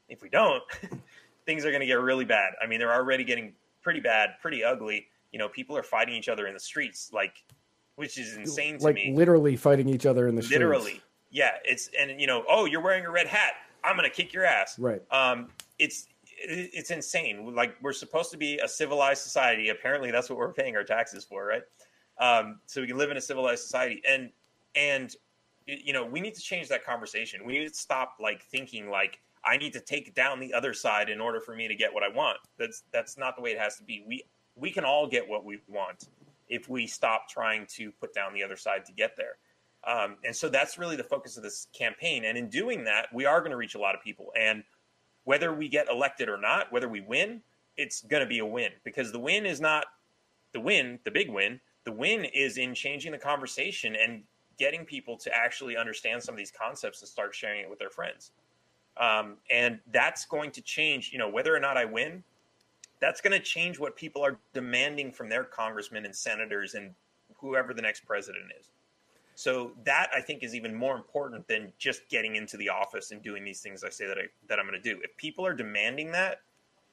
if 0.10 0.24
we 0.24 0.30
don't, 0.30 0.64
things 1.46 1.66
are 1.66 1.70
going 1.70 1.82
to 1.82 1.86
get 1.86 2.00
really 2.00 2.26
bad. 2.26 2.54
I 2.60 2.66
mean, 2.66 2.80
they're 2.80 2.96
already 2.96 3.24
getting 3.24 3.54
pretty 3.84 4.00
bad, 4.00 4.32
pretty 4.42 4.64
ugly. 4.64 5.06
You 5.32 5.38
know, 5.38 5.50
people 5.50 5.78
are 5.78 5.84
fighting 5.84 6.16
each 6.16 6.30
other 6.30 6.48
in 6.48 6.56
the 6.56 6.60
streets, 6.60 7.12
like, 7.14 7.44
which 7.96 8.18
is 8.18 8.36
insane 8.38 8.78
to 8.78 8.84
Like 8.84 8.96
me. 8.96 9.14
literally 9.14 9.56
fighting 9.56 9.90
each 9.90 10.06
other 10.06 10.28
in 10.28 10.36
the 10.36 10.42
streets. 10.42 10.60
Literally, 10.60 11.02
yeah. 11.32 11.52
It's 11.64 11.90
and 12.00 12.20
you 12.20 12.28
know, 12.28 12.44
oh, 12.50 12.66
you're 12.66 12.82
wearing 12.82 13.06
a 13.06 13.12
red 13.12 13.28
hat. 13.28 13.54
I'm 13.84 13.96
going 13.96 14.10
to 14.10 14.16
kick 14.16 14.34
your 14.34 14.46
ass. 14.46 14.78
Right. 14.80 15.02
Um, 15.12 15.50
it's 15.80 16.08
it's 16.38 16.92
insane. 16.92 17.54
Like 17.56 17.76
we're 17.82 17.94
supposed 17.94 18.32
to 18.32 18.38
be 18.38 18.60
a 18.60 18.68
civilized 18.68 19.22
society. 19.22 19.70
Apparently, 19.70 20.12
that's 20.12 20.30
what 20.30 20.38
we're 20.38 20.54
paying 20.54 20.76
our 20.76 20.84
taxes 20.84 21.24
for, 21.24 21.46
right? 21.46 21.64
Um, 22.18 22.60
so 22.66 22.82
we 22.82 22.88
can 22.88 22.98
live 22.98 23.12
in 23.12 23.18
a 23.18 23.22
civilized 23.22 23.64
society, 23.64 24.02
and 24.08 24.32
and 24.76 25.16
you 25.68 25.94
know, 25.94 26.06
we 26.06 26.20
need 26.20 26.36
to 26.36 26.42
change 26.42 26.68
that 26.68 26.86
conversation. 26.86 27.46
We 27.46 27.60
need 27.60 27.70
to 27.70 27.74
stop 27.74 28.18
like 28.20 28.44
thinking 28.44 28.90
like 28.90 29.20
I 29.44 29.58
need 29.58 29.74
to 29.74 29.80
take 29.80 30.14
down 30.14 30.40
the 30.40 30.54
other 30.54 30.74
side 30.74 31.10
in 31.10 31.20
order 31.22 31.40
for 31.40 31.56
me 31.56 31.68
to 31.68 31.76
get 31.76 31.94
what 31.94 32.04
I 32.04 32.10
want. 32.10 32.38
That's 32.58 32.84
that's 32.92 33.18
not 33.18 33.36
the 33.36 33.42
way 33.42 33.52
it 33.52 33.60
has 33.60 33.78
to 33.78 33.84
be. 33.84 34.04
We 34.08 34.24
we 34.56 34.72
can 34.72 34.84
all 34.84 35.08
get 35.08 35.28
what 35.28 35.46
we 35.46 35.60
want 35.68 36.10
if 36.48 36.70
we 36.70 36.88
stop 36.88 37.28
trying 37.30 37.66
to 37.76 37.92
put 37.92 38.14
down 38.14 38.34
the 38.34 38.44
other 38.44 38.58
side 38.58 38.86
to 38.86 38.92
get 38.92 39.16
there. 39.18 39.38
Um, 39.86 40.18
and 40.24 40.36
so 40.36 40.50
that's 40.50 40.78
really 40.78 40.96
the 40.96 41.04
focus 41.04 41.38
of 41.38 41.44
this 41.44 41.68
campaign. 41.78 42.26
And 42.26 42.38
in 42.38 42.50
doing 42.50 42.84
that, 42.86 43.08
we 43.14 43.26
are 43.26 43.40
going 43.40 43.52
to 43.52 43.58
reach 43.58 43.76
a 43.76 43.80
lot 43.80 43.94
of 43.94 44.02
people. 44.02 44.32
And 44.40 44.64
whether 45.26 45.54
we 45.54 45.70
get 45.70 45.88
elected 45.90 46.28
or 46.28 46.38
not, 46.38 46.72
whether 46.72 46.90
we 46.90 47.02
win, 47.02 47.42
it's 47.78 48.02
going 48.02 48.22
to 48.22 48.28
be 48.28 48.40
a 48.40 48.46
win 48.46 48.72
because 48.84 49.12
the 49.12 49.20
win 49.20 49.46
is 49.46 49.62
not 49.62 49.86
the 50.54 50.60
win, 50.60 51.00
the 51.04 51.12
big 51.12 51.30
win. 51.30 51.60
The 51.84 51.92
win 51.92 52.26
is 52.26 52.58
in 52.58 52.74
changing 52.74 53.12
the 53.12 53.18
conversation 53.18 53.96
and 53.96 54.24
getting 54.58 54.86
people 54.86 55.18
to 55.18 55.36
actually 55.36 55.78
understand 55.78 56.24
some 56.24 56.34
of 56.34 56.38
these 56.38 56.52
concepts 56.52 57.02
and 57.02 57.10
start 57.10 57.36
sharing 57.36 57.62
it 57.62 57.70
with 57.70 57.78
their 57.78 57.90
friends. 57.90 58.32
Um, 58.98 59.36
and 59.52 59.80
that's 59.92 60.26
going 60.26 60.52
to 60.52 60.62
change, 60.62 61.12
you 61.12 61.20
know, 61.20 61.30
whether 61.30 61.54
or 61.54 61.60
not 61.60 61.78
I 61.78 61.86
win, 61.86 62.24
that's 63.00 63.22
going 63.22 63.34
to 63.34 63.40
change 63.40 63.80
what 63.80 63.96
people 63.96 64.24
are 64.24 64.38
demanding 64.54 65.12
from 65.12 65.30
their 65.30 65.44
congressmen 65.44 66.06
and 66.06 66.16
senators 66.16 66.74
and 66.74 66.92
whoever 67.38 67.74
the 67.74 67.82
next 67.82 68.06
president 68.06 68.46
is. 68.60 68.70
So 69.36 69.74
that 69.84 70.10
I 70.16 70.22
think 70.22 70.44
is 70.44 70.56
even 70.56 70.74
more 70.74 70.96
important 70.96 71.48
than 71.48 71.74
just 71.78 72.08
getting 72.08 72.38
into 72.38 72.56
the 72.56 72.70
office 72.70 73.12
and 73.12 73.22
doing 73.22 73.44
these 73.44 73.60
things 73.60 73.84
I 73.84 73.90
say 73.90 74.08
that 74.08 74.18
I 74.18 74.28
that 74.48 74.60
I'm 74.60 74.66
going 74.66 74.82
to 74.82 74.94
do. 74.94 75.02
If 75.04 75.16
people 75.18 75.46
are 75.46 75.54
demanding 75.54 76.14
that, 76.14 76.40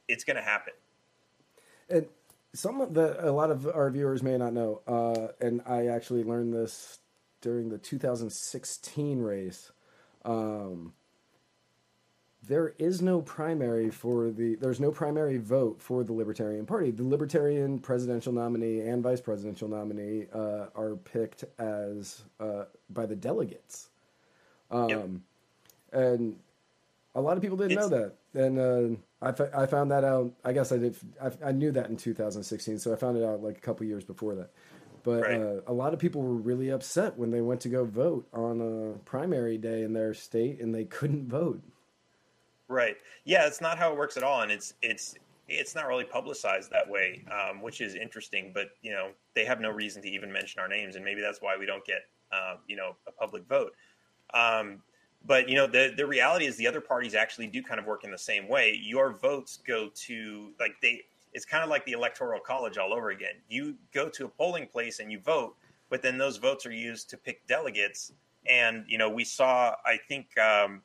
it's 0.08 0.24
going 0.24 0.36
to 0.36 0.42
happen. 0.42 0.72
And 1.88 2.06
some 2.52 2.80
of 2.80 2.94
the 2.94 3.24
a 3.24 3.30
lot 3.30 3.52
of 3.52 3.68
our 3.68 3.90
viewers 3.90 4.24
may 4.24 4.36
not 4.36 4.52
know, 4.52 4.82
uh, 4.88 5.28
and 5.40 5.62
I 5.66 5.86
actually 5.86 6.24
learned 6.24 6.52
this 6.52 6.98
during 7.40 7.68
the 7.68 7.78
2016 7.78 9.20
race. 9.20 9.70
Um, 10.24 10.94
there 12.46 12.74
is 12.78 13.00
no 13.00 13.20
primary 13.20 13.90
for 13.90 14.30
the 14.30 14.56
there's 14.56 14.80
no 14.80 14.90
primary 14.90 15.38
vote 15.38 15.80
for 15.80 16.02
the 16.04 16.12
Libertarian 16.12 16.66
Party. 16.66 16.90
The 16.90 17.04
Libertarian 17.04 17.78
presidential 17.78 18.32
nominee 18.32 18.80
and 18.80 19.02
vice 19.02 19.20
presidential 19.20 19.68
nominee 19.68 20.26
uh, 20.32 20.66
are 20.74 20.96
picked 21.04 21.44
as 21.58 22.22
uh, 22.40 22.64
by 22.90 23.06
the 23.06 23.16
delegates, 23.16 23.90
um, 24.70 24.88
Yep. 24.88 25.08
and 25.92 26.36
a 27.14 27.20
lot 27.20 27.36
of 27.36 27.42
people 27.42 27.56
didn't 27.56 27.72
It's- 27.72 27.90
know 27.90 27.96
that. 27.98 28.14
and 28.34 28.58
uh, 28.58 28.96
I, 29.20 29.28
f- 29.28 29.54
I 29.54 29.66
found 29.66 29.90
that 29.92 30.02
out. 30.04 30.32
I 30.44 30.52
guess 30.52 30.72
I 30.72 30.78
did. 30.78 30.96
I, 31.22 31.30
I 31.48 31.52
knew 31.52 31.70
that 31.72 31.90
in 31.90 31.96
2016, 31.96 32.78
so 32.80 32.92
I 32.92 32.96
found 32.96 33.16
it 33.18 33.24
out 33.24 33.42
like 33.42 33.56
a 33.58 33.60
couple 33.60 33.86
years 33.86 34.02
before 34.04 34.34
that. 34.34 34.50
But 35.04 35.22
Right. 35.22 35.40
uh, 35.40 35.60
a 35.66 35.72
lot 35.72 35.92
of 35.94 35.98
people 36.00 36.22
were 36.22 36.34
really 36.34 36.70
upset 36.70 37.16
when 37.18 37.30
they 37.30 37.40
went 37.40 37.60
to 37.62 37.68
go 37.68 37.84
vote 37.84 38.26
on 38.32 38.60
a 38.60 38.98
primary 39.04 39.58
day 39.58 39.82
in 39.82 39.92
their 39.92 40.14
state, 40.14 40.60
and 40.60 40.74
they 40.74 40.84
couldn't 40.84 41.28
vote. 41.28 41.60
Right. 42.68 42.96
Yeah, 43.24 43.46
it's 43.46 43.60
not 43.60 43.78
how 43.78 43.90
it 43.92 43.96
works 43.98 44.16
at 44.16 44.22
all, 44.22 44.42
and 44.42 44.50
it's 44.50 44.74
it's 44.82 45.14
it's 45.48 45.74
not 45.74 45.86
really 45.86 46.04
publicized 46.04 46.70
that 46.70 46.88
way, 46.88 47.24
um, 47.30 47.60
which 47.60 47.80
is 47.80 47.94
interesting. 47.94 48.50
But 48.54 48.70
you 48.82 48.92
know, 48.92 49.10
they 49.34 49.44
have 49.44 49.60
no 49.60 49.70
reason 49.70 50.02
to 50.02 50.08
even 50.08 50.32
mention 50.32 50.60
our 50.60 50.68
names, 50.68 50.96
and 50.96 51.04
maybe 51.04 51.20
that's 51.20 51.42
why 51.42 51.56
we 51.58 51.66
don't 51.66 51.84
get 51.84 52.02
uh, 52.32 52.56
you 52.66 52.76
know 52.76 52.96
a 53.06 53.12
public 53.12 53.46
vote. 53.46 53.72
Um, 54.32 54.82
but 55.24 55.48
you 55.48 55.54
know, 55.54 55.66
the 55.66 55.92
the 55.96 56.06
reality 56.06 56.46
is 56.46 56.56
the 56.56 56.66
other 56.66 56.80
parties 56.80 57.14
actually 57.14 57.46
do 57.46 57.62
kind 57.62 57.78
of 57.78 57.86
work 57.86 58.04
in 58.04 58.10
the 58.10 58.18
same 58.18 58.48
way. 58.48 58.78
Your 58.82 59.12
votes 59.12 59.58
go 59.66 59.90
to 60.06 60.52
like 60.58 60.74
they. 60.80 61.02
It's 61.34 61.44
kind 61.46 61.64
of 61.64 61.70
like 61.70 61.84
the 61.86 61.92
electoral 61.92 62.40
college 62.40 62.76
all 62.76 62.92
over 62.92 63.10
again. 63.10 63.34
You 63.48 63.74
go 63.94 64.08
to 64.10 64.26
a 64.26 64.28
polling 64.28 64.66
place 64.66 65.00
and 65.00 65.10
you 65.10 65.18
vote, 65.18 65.56
but 65.88 66.02
then 66.02 66.18
those 66.18 66.36
votes 66.36 66.66
are 66.66 66.72
used 66.72 67.08
to 67.10 67.16
pick 67.16 67.46
delegates. 67.46 68.12
And 68.46 68.84
you 68.88 68.98
know, 68.98 69.08
we 69.10 69.24
saw. 69.24 69.74
I 69.86 69.98
think 70.08 70.36
um, 70.38 70.82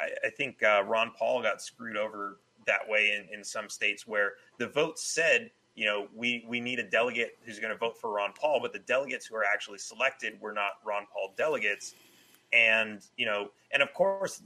I, 0.00 0.26
I 0.26 0.30
think 0.30 0.62
uh, 0.62 0.82
Ron 0.86 1.12
Paul 1.18 1.42
got 1.42 1.60
screwed 1.62 1.96
over 1.96 2.38
that 2.66 2.88
way 2.88 3.12
in, 3.16 3.38
in 3.38 3.44
some 3.44 3.68
states 3.68 4.06
where 4.06 4.32
the 4.58 4.68
votes 4.68 5.02
said, 5.04 5.50
you 5.74 5.86
know, 5.86 6.08
we, 6.14 6.44
we 6.48 6.60
need 6.60 6.78
a 6.78 6.88
delegate 6.88 7.38
who's 7.44 7.58
going 7.58 7.72
to 7.72 7.78
vote 7.78 7.98
for 8.00 8.10
Ron 8.10 8.32
Paul, 8.38 8.60
but 8.60 8.72
the 8.72 8.80
delegates 8.80 9.26
who 9.26 9.36
are 9.36 9.44
actually 9.44 9.78
selected 9.78 10.40
were 10.40 10.52
not 10.52 10.72
Ron 10.84 11.06
Paul 11.12 11.32
delegates. 11.36 11.94
And, 12.52 13.00
you 13.16 13.26
know, 13.26 13.50
and 13.72 13.82
of 13.82 13.92
course, 13.94 14.42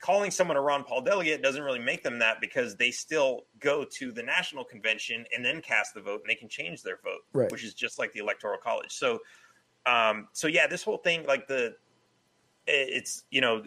calling 0.00 0.30
someone 0.32 0.56
a 0.56 0.60
Ron 0.60 0.82
Paul 0.82 1.00
delegate 1.00 1.42
doesn't 1.42 1.62
really 1.62 1.78
make 1.78 2.02
them 2.02 2.18
that 2.18 2.40
because 2.40 2.74
they 2.76 2.90
still 2.90 3.44
go 3.60 3.84
to 3.92 4.10
the 4.10 4.22
national 4.22 4.64
convention 4.64 5.24
and 5.34 5.44
then 5.44 5.62
cast 5.62 5.94
the 5.94 6.00
vote 6.00 6.20
and 6.22 6.28
they 6.28 6.34
can 6.34 6.48
change 6.48 6.82
their 6.82 6.98
vote, 7.04 7.20
Right. 7.32 7.50
which 7.50 7.64
is 7.64 7.72
just 7.72 7.98
like 7.98 8.12
the 8.12 8.18
electoral 8.18 8.58
college. 8.58 8.90
So, 8.90 9.20
um, 9.86 10.28
so 10.32 10.48
yeah, 10.48 10.66
this 10.66 10.82
whole 10.82 10.98
thing, 10.98 11.24
like 11.24 11.46
the, 11.46 11.76
it's, 12.66 13.24
you 13.30 13.40
know, 13.40 13.62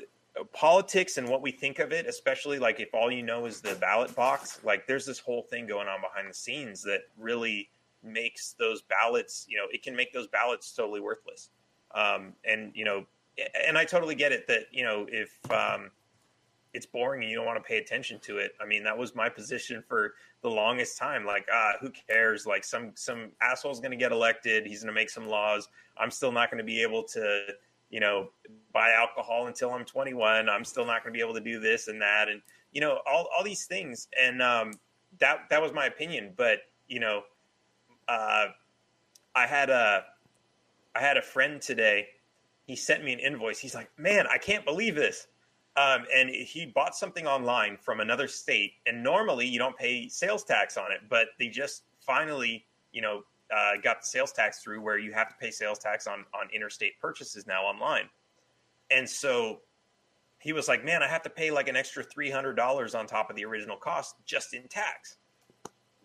politics 0.53 1.17
and 1.17 1.27
what 1.27 1.41
we 1.41 1.51
think 1.51 1.79
of 1.79 1.91
it, 1.91 2.05
especially 2.07 2.59
like 2.59 2.79
if 2.79 2.93
all 2.93 3.11
you 3.11 3.23
know 3.23 3.45
is 3.45 3.61
the 3.61 3.75
ballot 3.75 4.13
box, 4.15 4.59
like 4.63 4.85
there's 4.87 5.05
this 5.05 5.19
whole 5.19 5.43
thing 5.43 5.65
going 5.67 5.87
on 5.87 6.01
behind 6.01 6.29
the 6.29 6.33
scenes 6.33 6.81
that 6.83 7.01
really 7.17 7.69
makes 8.03 8.53
those 8.59 8.81
ballots, 8.83 9.45
you 9.47 9.57
know, 9.57 9.65
it 9.71 9.81
can 9.83 9.95
make 9.95 10.11
those 10.13 10.27
ballots 10.27 10.73
totally 10.73 10.99
worthless. 10.99 11.49
Um, 11.93 12.33
and, 12.43 12.71
you 12.75 12.85
know, 12.85 13.05
and 13.65 13.77
I 13.77 13.85
totally 13.85 14.15
get 14.15 14.31
it 14.31 14.47
that, 14.47 14.63
you 14.71 14.83
know, 14.83 15.07
if, 15.09 15.31
um, 15.51 15.91
it's 16.73 16.85
boring 16.85 17.21
and 17.21 17.31
you 17.31 17.37
don't 17.37 17.45
want 17.45 17.57
to 17.57 17.65
pay 17.65 17.77
attention 17.77 18.19
to 18.19 18.37
it. 18.37 18.51
I 18.61 18.65
mean, 18.65 18.83
that 18.83 18.97
was 18.97 19.15
my 19.15 19.29
position 19.29 19.81
for 19.87 20.13
the 20.41 20.49
longest 20.49 20.97
time. 20.97 21.25
Like, 21.25 21.47
ah, 21.49 21.75
who 21.79 21.89
cares? 22.09 22.45
Like, 22.45 22.65
some 22.65 22.91
some 22.95 23.31
asshole's 23.41 23.79
going 23.79 23.91
to 23.91 23.97
get 23.97 24.11
elected. 24.11 24.67
He's 24.67 24.81
going 24.81 24.93
to 24.93 24.99
make 25.01 25.09
some 25.09 25.25
laws. 25.25 25.69
I'm 25.97 26.11
still 26.11 26.33
not 26.33 26.51
going 26.51 26.57
to 26.57 26.65
be 26.65 26.81
able 26.81 27.03
to, 27.03 27.45
you 27.89 27.99
know, 27.99 28.29
buy 28.73 28.91
alcohol 28.91 29.47
until 29.47 29.71
I'm 29.71 29.85
21. 29.85 30.49
I'm 30.49 30.65
still 30.65 30.85
not 30.85 31.03
going 31.03 31.13
to 31.13 31.17
be 31.17 31.23
able 31.23 31.33
to 31.35 31.41
do 31.41 31.59
this 31.59 31.87
and 31.87 32.01
that, 32.01 32.27
and 32.29 32.41
you 32.71 32.81
know, 32.81 32.99
all 33.09 33.27
all 33.35 33.43
these 33.43 33.65
things. 33.65 34.07
And 34.21 34.41
um, 34.41 34.73
that 35.19 35.49
that 35.49 35.61
was 35.61 35.71
my 35.73 35.85
opinion. 35.85 36.33
But 36.35 36.59
you 36.87 36.99
know, 36.99 37.23
uh, 38.07 38.47
I 39.35 39.47
had 39.47 39.69
a 39.69 40.03
I 40.95 40.99
had 40.99 41.17
a 41.17 41.21
friend 41.21 41.61
today. 41.61 42.07
He 42.65 42.75
sent 42.75 43.03
me 43.03 43.13
an 43.13 43.19
invoice. 43.19 43.59
He's 43.59 43.75
like, 43.75 43.89
"Man, 43.97 44.25
I 44.27 44.37
can't 44.37 44.65
believe 44.65 44.95
this." 44.95 45.27
Um, 45.77 46.05
and 46.13 46.29
he 46.29 46.67
bought 46.67 46.95
something 46.95 47.27
online 47.27 47.77
from 47.77 47.99
another 47.99 48.27
state, 48.27 48.73
and 48.85 49.03
normally 49.03 49.45
you 49.45 49.59
don't 49.59 49.77
pay 49.77 50.07
sales 50.07 50.43
tax 50.43 50.77
on 50.77 50.91
it, 50.91 51.01
but 51.09 51.27
they 51.37 51.49
just 51.49 51.83
finally, 51.99 52.65
you 52.93 53.01
know, 53.01 53.23
uh, 53.55 53.73
got 53.83 54.01
the 54.01 54.07
sales 54.07 54.31
tax 54.31 54.59
through 54.59 54.81
where 54.81 54.97
you 54.97 55.13
have 55.13 55.29
to 55.29 55.35
pay 55.35 55.51
sales 55.51 55.79
tax 55.79 56.07
on 56.07 56.25
on 56.33 56.49
interstate 56.53 56.99
purchases 56.99 57.45
now 57.45 57.63
online. 57.63 58.09
And 58.91 59.09
so 59.09 59.61
he 60.39 60.53
was 60.53 60.67
like, 60.67 60.83
"Man, 60.83 61.03
I 61.03 61.07
have 61.07 61.23
to 61.23 61.29
pay 61.29 61.51
like 61.51 61.67
an 61.67 61.75
extra 61.75 62.03
three 62.03 62.29
hundred 62.29 62.55
dollars 62.55 62.95
on 62.95 63.07
top 63.07 63.29
of 63.29 63.35
the 63.35 63.45
original 63.45 63.77
cost 63.77 64.15
just 64.25 64.53
in 64.53 64.67
tax. 64.67 65.17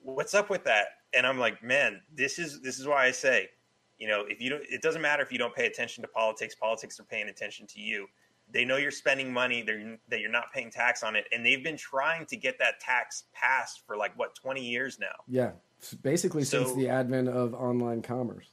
What's 0.02 0.34
up 0.34 0.50
with 0.50 0.64
that?" 0.64 0.86
And 1.14 1.26
I'm 1.26 1.38
like, 1.38 1.62
"Man, 1.62 2.00
this 2.14 2.38
is 2.38 2.60
this 2.60 2.78
is 2.78 2.86
why 2.86 3.06
I 3.06 3.10
say, 3.10 3.50
you 3.98 4.08
know, 4.08 4.24
if 4.28 4.40
you 4.40 4.50
don't, 4.50 4.62
it 4.70 4.82
doesn't 4.82 5.02
matter 5.02 5.22
if 5.22 5.32
you 5.32 5.38
don't 5.38 5.54
pay 5.54 5.66
attention 5.66 6.02
to 6.02 6.08
politics. 6.08 6.54
Politics 6.54 6.98
are 7.00 7.04
paying 7.04 7.28
attention 7.28 7.66
to 7.68 7.80
you." 7.80 8.06
They 8.52 8.64
know 8.64 8.78
you're 8.78 8.90
spending 8.90 9.32
money 9.32 9.62
they're, 9.62 9.96
that 10.08 10.18
you're 10.18 10.28
not 10.28 10.52
paying 10.52 10.72
tax 10.72 11.04
on 11.04 11.14
it, 11.14 11.24
and 11.30 11.46
they've 11.46 11.62
been 11.62 11.76
trying 11.76 12.26
to 12.26 12.36
get 12.36 12.58
that 12.58 12.80
tax 12.80 13.24
passed 13.32 13.86
for 13.86 13.96
like 13.96 14.18
what 14.18 14.34
20 14.34 14.60
years 14.60 14.98
now. 14.98 15.06
Yeah, 15.28 15.52
basically 16.02 16.44
since 16.44 16.72
the 16.74 16.88
advent 16.88 17.28
of 17.28 17.54
online 17.54 18.02
commerce. 18.02 18.48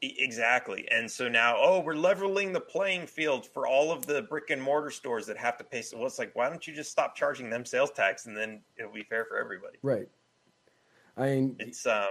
Exactly, 0.00 0.88
and 0.90 1.08
so 1.08 1.28
now, 1.28 1.56
oh, 1.58 1.80
we're 1.80 1.94
leveling 1.94 2.52
the 2.52 2.60
playing 2.60 3.06
field 3.06 3.46
for 3.46 3.68
all 3.68 3.92
of 3.92 4.04
the 4.04 4.22
brick 4.22 4.50
and 4.50 4.60
mortar 4.60 4.90
stores 4.90 5.26
that 5.26 5.36
have 5.36 5.56
to 5.58 5.64
pay. 5.64 5.80
So 5.80 5.96
well, 5.96 6.06
it's 6.06 6.18
like, 6.18 6.34
why 6.34 6.48
don't 6.48 6.66
you 6.66 6.74
just 6.74 6.90
stop 6.90 7.14
charging 7.14 7.48
them 7.50 7.64
sales 7.64 7.92
tax, 7.92 8.26
and 8.26 8.36
then 8.36 8.62
it'll 8.76 8.92
be 8.92 9.04
fair 9.04 9.24
for 9.24 9.38
everybody? 9.38 9.78
Right. 9.80 10.08
I 11.16 11.26
mean, 11.26 11.56
It's 11.60 11.86
um, 11.86 12.08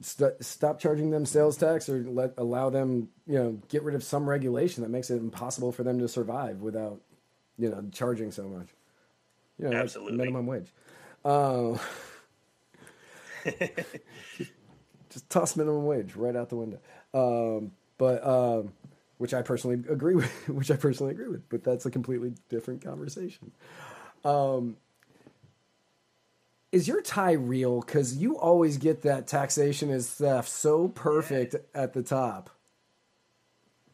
st- 0.00 0.42
stop 0.44 0.78
charging 0.78 1.10
them 1.10 1.26
sales 1.26 1.56
tax 1.56 1.88
or 1.88 2.04
let 2.04 2.34
allow 2.38 2.70
them 2.70 3.08
you 3.26 3.34
know 3.34 3.58
get 3.68 3.82
rid 3.82 3.94
of 3.94 4.02
some 4.02 4.28
regulation 4.28 4.82
that 4.82 4.90
makes 4.90 5.10
it 5.10 5.16
impossible 5.16 5.72
for 5.72 5.82
them 5.82 5.98
to 5.98 6.08
survive 6.08 6.60
without 6.60 7.00
you 7.58 7.68
know 7.68 7.84
charging 7.92 8.30
so 8.30 8.44
much 8.44 8.68
you 9.58 9.64
know 9.64 9.70
like 9.70 9.80
Absolutely. 9.80 10.18
minimum 10.18 10.46
wage 10.46 10.72
uh, 11.24 11.76
just 15.10 15.28
toss 15.30 15.56
minimum 15.56 15.86
wage 15.86 16.14
right 16.16 16.36
out 16.36 16.48
the 16.48 16.56
window 16.56 16.78
um, 17.14 17.72
but 17.98 18.26
um, 18.26 18.72
which 19.18 19.34
i 19.34 19.42
personally 19.42 19.82
agree 19.88 20.14
with 20.14 20.30
which 20.48 20.70
i 20.70 20.76
personally 20.76 21.12
agree 21.12 21.28
with 21.28 21.48
but 21.48 21.64
that's 21.64 21.86
a 21.86 21.90
completely 21.90 22.32
different 22.48 22.82
conversation 22.84 23.52
Um, 24.24 24.76
is 26.72 26.86
your 26.88 27.00
tie 27.02 27.32
real? 27.32 27.80
Because 27.80 28.16
you 28.16 28.38
always 28.38 28.76
get 28.76 29.02
that 29.02 29.26
taxation 29.26 29.90
is 29.90 30.10
theft 30.10 30.48
so 30.48 30.88
perfect 30.88 31.56
at 31.74 31.92
the 31.94 32.02
top. 32.02 32.50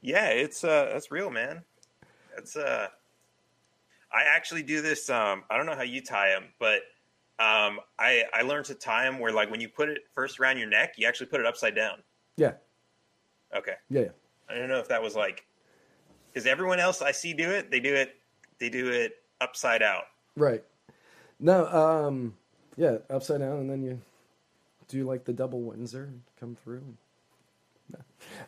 yeah, 0.02 0.28
it's 0.28 0.64
uh, 0.64 0.90
that's 0.92 1.10
real, 1.10 1.30
man. 1.30 1.64
It's 2.36 2.56
uh, 2.56 2.88
I 4.12 4.22
actually 4.34 4.62
do 4.62 4.82
this. 4.82 5.10
Um, 5.10 5.44
I 5.50 5.56
don't 5.56 5.66
know 5.66 5.74
how 5.74 5.82
you 5.82 6.00
tie 6.00 6.30
them, 6.30 6.44
but 6.58 6.80
um, 7.38 7.80
I 7.98 8.24
I 8.32 8.42
learned 8.42 8.66
to 8.66 8.74
tie 8.74 9.04
them 9.04 9.18
where 9.18 9.32
like 9.32 9.50
when 9.50 9.60
you 9.60 9.68
put 9.68 9.88
it 9.88 10.02
first 10.14 10.38
around 10.40 10.58
your 10.58 10.68
neck, 10.68 10.94
you 10.96 11.06
actually 11.06 11.26
put 11.26 11.40
it 11.40 11.46
upside 11.46 11.74
down. 11.74 12.02
Yeah, 12.36 12.52
Okay. 13.54 13.74
yeah, 13.90 14.02
yeah. 14.02 14.08
I 14.48 14.54
don't 14.54 14.68
know 14.68 14.78
if 14.78 14.88
that 14.88 15.02
was 15.02 15.14
like 15.16 15.44
because 16.32 16.46
everyone 16.46 16.80
else 16.80 17.02
I 17.02 17.12
see 17.12 17.32
do 17.34 17.50
it, 17.50 17.70
they 17.70 17.80
do 17.80 17.94
it, 17.94 18.16
they 18.58 18.68
do 18.68 18.88
it 18.90 19.14
upside 19.40 19.82
out. 19.82 20.04
right. 20.36 20.62
No, 21.40 21.66
um, 21.66 22.34
yeah, 22.76 22.98
upside 23.10 23.40
down, 23.40 23.58
and 23.58 23.68
then 23.70 23.82
you 23.82 24.00
do 24.88 25.04
like 25.04 25.24
the 25.24 25.32
double 25.32 25.62
Windsor 25.62 26.12
come 26.38 26.56
through. 26.62 26.82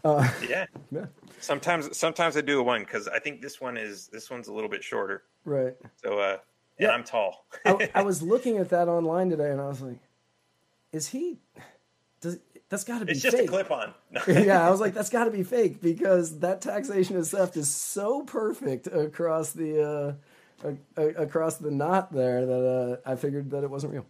Uh, 0.04 0.28
Yeah. 0.48 0.66
yeah, 0.90 1.06
Sometimes, 1.40 1.96
sometimes 1.96 2.36
I 2.36 2.40
do 2.40 2.60
a 2.60 2.62
one 2.62 2.82
because 2.82 3.08
I 3.08 3.18
think 3.18 3.42
this 3.42 3.60
one 3.60 3.76
is 3.76 4.06
this 4.08 4.30
one's 4.30 4.48
a 4.48 4.52
little 4.52 4.70
bit 4.70 4.82
shorter. 4.82 5.24
right. 5.44 5.74
So, 6.02 6.18
uh, 6.18 6.38
Yeah. 6.78 6.90
I'm 6.90 7.04
tall. 7.04 7.46
I, 7.64 7.90
I 7.94 8.02
was 8.04 8.22
looking 8.22 8.58
at 8.58 8.70
that 8.70 8.88
online 8.88 9.30
today, 9.30 9.50
and 9.50 9.60
I 9.60 9.68
was 9.68 9.80
like, 9.80 9.98
"Is 10.92 11.08
he? 11.08 11.38
Does 12.20 12.38
that's 12.68 12.84
got 12.84 12.98
to 12.98 13.04
be 13.04 13.12
it's 13.12 13.22
just 13.22 13.36
fake?" 13.36 13.46
a 13.46 13.50
clip 13.50 13.70
on. 13.70 13.94
yeah, 14.28 14.66
I 14.66 14.70
was 14.70 14.80
like, 14.80 14.92
that's 14.94 15.10
got 15.10 15.24
to 15.24 15.30
be 15.30 15.42
fake 15.42 15.80
because 15.80 16.40
that 16.40 16.60
taxation 16.60 17.16
of 17.16 17.28
theft 17.28 17.56
is 17.56 17.68
so 17.70 18.22
perfect 18.24 18.86
across 18.88 19.52
the 19.52 19.82
uh, 20.62 20.68
a, 20.96 21.02
a- 21.02 21.22
across 21.22 21.56
the 21.56 21.70
knot 21.70 22.12
there 22.12 22.44
that 22.46 23.00
uh, 23.06 23.10
I 23.10 23.16
figured 23.16 23.50
that 23.50 23.62
it 23.64 23.70
wasn't 23.70 23.92
real. 23.92 24.06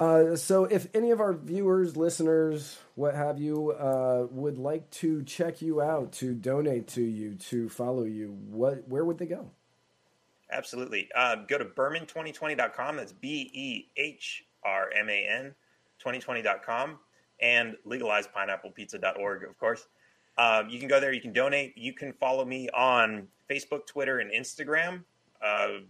Uh, 0.00 0.34
so, 0.36 0.64
if 0.64 0.88
any 0.94 1.10
of 1.12 1.20
our 1.20 1.32
viewers, 1.32 1.96
listeners, 1.96 2.78
what 2.96 3.14
have 3.14 3.38
you, 3.38 3.70
uh, 3.70 4.26
would 4.30 4.58
like 4.58 4.90
to 4.90 5.22
check 5.22 5.62
you 5.62 5.80
out, 5.80 6.10
to 6.12 6.34
donate 6.34 6.88
to 6.88 7.02
you, 7.02 7.34
to 7.36 7.68
follow 7.68 8.02
you, 8.04 8.36
what 8.50 8.88
where 8.88 9.04
would 9.04 9.18
they 9.18 9.26
go? 9.26 9.50
Absolutely. 10.52 11.08
Uh, 11.14 11.36
go 11.48 11.58
to 11.58 11.64
behrman2020.com. 11.64 12.96
That's 12.96 13.12
B 13.12 13.50
E 13.52 13.88
H 13.96 14.44
R 14.64 14.90
M 14.96 15.08
A 15.08 15.26
N 15.26 15.54
2020.com 16.04 16.98
and 17.40 17.76
legalizepineapplepizza.org, 17.86 19.44
of 19.44 19.58
course. 19.58 19.88
Um, 20.38 20.68
you 20.68 20.78
can 20.78 20.88
go 20.88 21.00
there. 21.00 21.12
You 21.12 21.20
can 21.20 21.32
donate. 21.32 21.76
You 21.76 21.92
can 21.92 22.12
follow 22.14 22.44
me 22.44 22.68
on 22.70 23.26
Facebook, 23.50 23.86
Twitter, 23.86 24.20
and 24.20 24.30
Instagram. 24.30 25.02
Uh, 25.44 25.80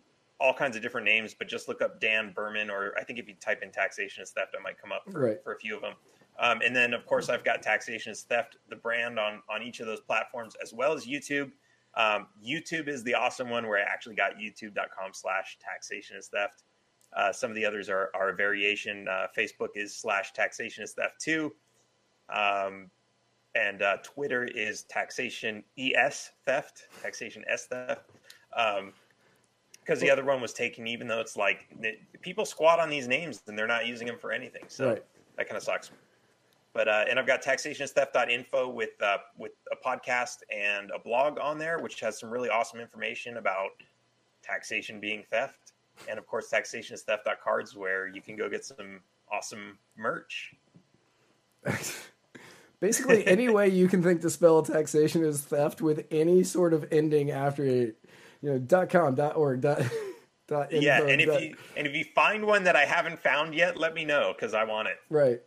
all 0.40 0.52
kinds 0.54 0.74
of 0.76 0.82
different 0.82 1.04
names, 1.04 1.34
but 1.34 1.46
just 1.46 1.68
look 1.68 1.80
up 1.82 2.00
Dan 2.00 2.32
Behrman, 2.34 2.68
or 2.68 2.94
I 2.98 3.04
think 3.04 3.20
if 3.20 3.28
you 3.28 3.34
type 3.34 3.62
in 3.62 3.70
taxation 3.70 4.22
is 4.24 4.30
theft, 4.30 4.56
I 4.58 4.62
might 4.62 4.76
come 4.80 4.90
up 4.90 5.04
for, 5.10 5.20
Right. 5.20 5.44
for 5.44 5.52
a 5.54 5.58
few 5.58 5.76
of 5.76 5.82
them. 5.82 5.92
Um, 6.40 6.62
and 6.62 6.74
then, 6.74 6.94
of 6.94 7.06
course, 7.06 7.28
I've 7.28 7.44
got 7.44 7.62
taxation 7.62 8.10
is 8.10 8.22
theft, 8.22 8.56
the 8.68 8.74
brand 8.74 9.20
on 9.20 9.42
on 9.48 9.62
each 9.62 9.78
of 9.80 9.86
those 9.86 10.00
platforms, 10.00 10.56
as 10.60 10.72
well 10.72 10.92
as 10.94 11.06
YouTube. 11.06 11.52
Um, 11.94 12.28
YouTube 12.44 12.88
is 12.88 13.02
the 13.04 13.14
awesome 13.14 13.50
one 13.50 13.66
where 13.68 13.78
I 13.78 13.82
actually 13.82 14.14
got 14.14 14.36
youtube.com 14.36 15.10
slash 15.12 15.58
taxation 15.60 16.16
is 16.16 16.28
theft. 16.28 16.64
Uh, 17.14 17.32
some 17.32 17.50
of 17.50 17.56
the 17.56 17.64
others 17.66 17.90
are, 17.90 18.10
are 18.14 18.30
a 18.30 18.34
variation. 18.34 19.06
Uh, 19.06 19.26
Facebook 19.36 19.68
is 19.74 19.94
slash 19.94 20.32
taxation 20.32 20.82
is 20.82 20.92
theft 20.92 21.20
too. 21.20 21.52
Um, 22.34 22.90
and 23.54 23.82
uh, 23.82 23.98
Twitter 24.02 24.44
is 24.44 24.84
taxation 24.84 25.62
es 25.76 26.30
theft, 26.46 26.88
taxation 27.02 27.44
s 27.48 27.66
theft. 27.66 28.10
Um, 28.56 28.92
because 29.80 30.00
the 30.00 30.10
other 30.10 30.24
one 30.24 30.40
was 30.40 30.52
taken, 30.52 30.86
even 30.86 31.08
though 31.08 31.20
it's 31.20 31.36
like 31.36 31.66
people 32.20 32.44
squat 32.46 32.78
on 32.78 32.88
these 32.88 33.08
names 33.08 33.42
and 33.48 33.58
they're 33.58 33.66
not 33.66 33.84
using 33.84 34.06
them 34.06 34.16
for 34.16 34.30
anything. 34.30 34.62
So 34.68 34.90
Right. 34.90 35.04
that 35.36 35.48
kind 35.48 35.56
of 35.56 35.64
sucks. 35.64 35.90
But 36.74 36.88
uh, 36.88 37.04
and 37.08 37.18
I've 37.18 37.26
got 37.26 37.42
taxationistheft.info 37.42 38.70
with 38.70 38.90
uh, 39.02 39.18
with 39.36 39.52
a 39.70 39.76
podcast 39.76 40.38
and 40.50 40.90
a 40.90 40.98
blog 40.98 41.38
on 41.38 41.58
there, 41.58 41.78
which 41.78 42.00
has 42.00 42.18
some 42.18 42.30
really 42.30 42.48
awesome 42.48 42.80
information 42.80 43.36
about 43.36 43.70
taxation 44.42 44.98
being 44.98 45.24
theft, 45.30 45.72
and 46.08 46.18
of 46.18 46.26
course 46.26 46.50
taxationistheft.cards, 46.50 47.76
where 47.76 48.06
you 48.08 48.22
can 48.22 48.36
go 48.36 48.48
get 48.48 48.64
some 48.64 49.00
awesome 49.30 49.78
merch. 49.96 50.54
Basically, 52.80 53.24
any 53.26 53.48
way 53.48 53.68
you 53.68 53.86
can 53.86 54.02
think 54.02 54.22
to 54.22 54.30
spell 54.30 54.62
taxation 54.62 55.24
is 55.24 55.40
theft 55.42 55.80
with 55.80 56.04
any 56.10 56.42
sort 56.42 56.72
of 56.72 56.84
ending 56.90 57.30
after 57.30 57.64
it. 57.64 57.96
You 58.40 58.50
know, 58.50 58.58
dot 58.58 58.90
com, 58.90 59.14
dot 59.14 59.36
org, 59.36 59.60
dot, 59.60 59.82
dot 60.48 60.72
info, 60.72 60.84
yeah, 60.84 61.00
and 61.02 61.20
if 61.20 61.28
dot- 61.28 61.42
you 61.42 61.56
and 61.76 61.86
if 61.86 61.94
you 61.94 62.04
find 62.14 62.44
one 62.44 62.64
that 62.64 62.74
I 62.74 62.84
haven't 62.86 63.20
found 63.20 63.54
yet, 63.54 63.76
let 63.76 63.94
me 63.94 64.04
know 64.04 64.32
because 64.34 64.52
I 64.52 64.64
want 64.64 64.88
it. 64.88 64.96
Right. 65.10 65.42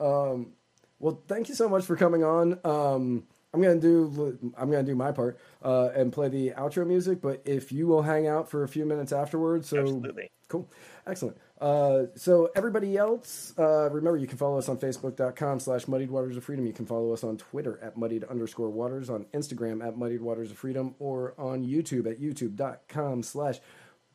Um, 0.00 0.52
well, 0.98 1.22
thank 1.28 1.48
you 1.48 1.54
so 1.54 1.68
much 1.68 1.84
for 1.84 1.96
coming 1.96 2.24
on. 2.24 2.58
Um, 2.64 3.24
I'm 3.54 3.62
gonna 3.62 3.80
do 3.80 4.38
I'm 4.56 4.70
gonna 4.70 4.82
do 4.82 4.94
my 4.94 5.12
part 5.12 5.38
uh, 5.62 5.88
and 5.94 6.12
play 6.12 6.28
the 6.28 6.50
outro 6.50 6.86
music. 6.86 7.22
But 7.22 7.42
if 7.44 7.72
you 7.72 7.86
will 7.86 8.02
hang 8.02 8.26
out 8.26 8.50
for 8.50 8.62
a 8.62 8.68
few 8.68 8.84
minutes 8.84 9.12
afterwards, 9.12 9.68
so 9.68 9.80
Absolutely. 9.80 10.30
cool, 10.48 10.70
excellent. 11.06 11.38
Uh, 11.60 12.04
so 12.14 12.50
everybody 12.54 12.96
else, 12.96 13.54
uh, 13.58 13.88
remember 13.90 14.16
you 14.18 14.26
can 14.26 14.38
follow 14.38 14.58
us 14.58 14.68
on 14.68 14.76
Facebook.com 14.76 15.60
slash 15.60 15.88
Muddied 15.88 16.10
Waters 16.10 16.36
of 16.36 16.44
Freedom. 16.44 16.66
You 16.66 16.72
can 16.72 16.86
follow 16.86 17.12
us 17.12 17.24
on 17.24 17.36
Twitter 17.36 17.80
at 17.82 17.96
Muddied 17.96 18.24
underscore 18.24 18.70
Waters, 18.70 19.08
on 19.10 19.24
Instagram 19.34 19.84
at 19.84 19.96
Muddied 19.96 20.20
Waters 20.20 20.50
of 20.50 20.58
Freedom, 20.58 20.94
or 20.98 21.34
on 21.38 21.64
YouTube 21.64 22.08
at 22.08 22.20
YouTube.com 22.20 23.22
slash 23.22 23.60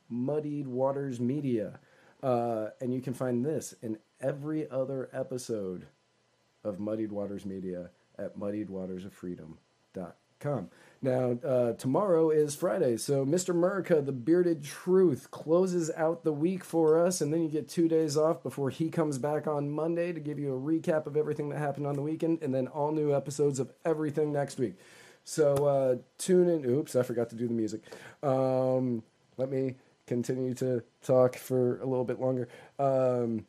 Muddied 0.09 0.67
Waters 0.67 1.19
Media. 1.19 1.79
Uh, 2.21 2.69
and 2.79 2.93
you 2.93 3.01
can 3.01 3.13
find 3.13 3.45
this 3.45 3.75
and 3.81 3.97
every 4.23 4.67
other 4.71 5.09
episode 5.13 5.85
of 6.63 6.79
Muddied 6.79 7.11
Waters 7.11 7.45
Media 7.45 7.91
at 8.17 8.35
muddiedwatersoffreedom.com. 8.37 10.69
Now, 11.01 11.37
uh, 11.45 11.73
tomorrow 11.73 12.29
is 12.29 12.55
Friday, 12.55 12.95
so 12.95 13.25
Mr. 13.25 13.49
America, 13.49 14.01
the 14.01 14.13
bearded 14.13 14.63
truth, 14.63 15.29
closes 15.31 15.91
out 15.97 16.23
the 16.23 16.31
week 16.31 16.63
for 16.63 17.05
us, 17.05 17.19
and 17.19 17.33
then 17.33 17.43
you 17.43 17.49
get 17.49 17.67
two 17.67 17.89
days 17.89 18.15
off 18.15 18.41
before 18.41 18.69
he 18.69 18.89
comes 18.89 19.17
back 19.17 19.45
on 19.45 19.69
Monday 19.69 20.13
to 20.13 20.21
give 20.21 20.39
you 20.39 20.55
a 20.55 20.59
recap 20.59 21.05
of 21.05 21.17
everything 21.17 21.49
that 21.49 21.59
happened 21.59 21.85
on 21.85 21.95
the 21.95 22.01
weekend, 22.01 22.41
and 22.41 22.55
then 22.55 22.67
all 22.67 22.93
new 22.93 23.13
episodes 23.13 23.59
of 23.59 23.73
everything 23.83 24.31
next 24.31 24.59
week. 24.59 24.75
So 25.25 25.65
uh, 25.65 25.97
tune 26.17 26.47
in. 26.49 26.65
Oops, 26.65 26.95
I 26.95 27.03
forgot 27.03 27.29
to 27.31 27.35
do 27.35 27.47
the 27.47 27.53
music. 27.53 27.81
Um, 28.21 29.03
let 29.37 29.51
me 29.51 29.75
continue 30.07 30.53
to 30.55 30.83
talk 31.01 31.35
for 31.35 31.79
a 31.79 31.85
little 31.85 32.05
bit 32.05 32.19
longer. 32.19 32.47
Um, 32.79 33.45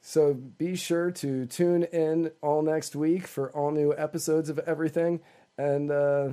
so 0.00 0.34
be 0.34 0.76
sure 0.76 1.10
to 1.10 1.46
tune 1.46 1.84
in 1.84 2.30
all 2.42 2.62
next 2.62 2.94
week 2.94 3.26
for 3.26 3.50
all 3.50 3.70
new 3.70 3.94
episodes 3.96 4.48
of 4.48 4.58
everything. 4.60 5.20
And, 5.58 5.90
uh, 5.90 6.32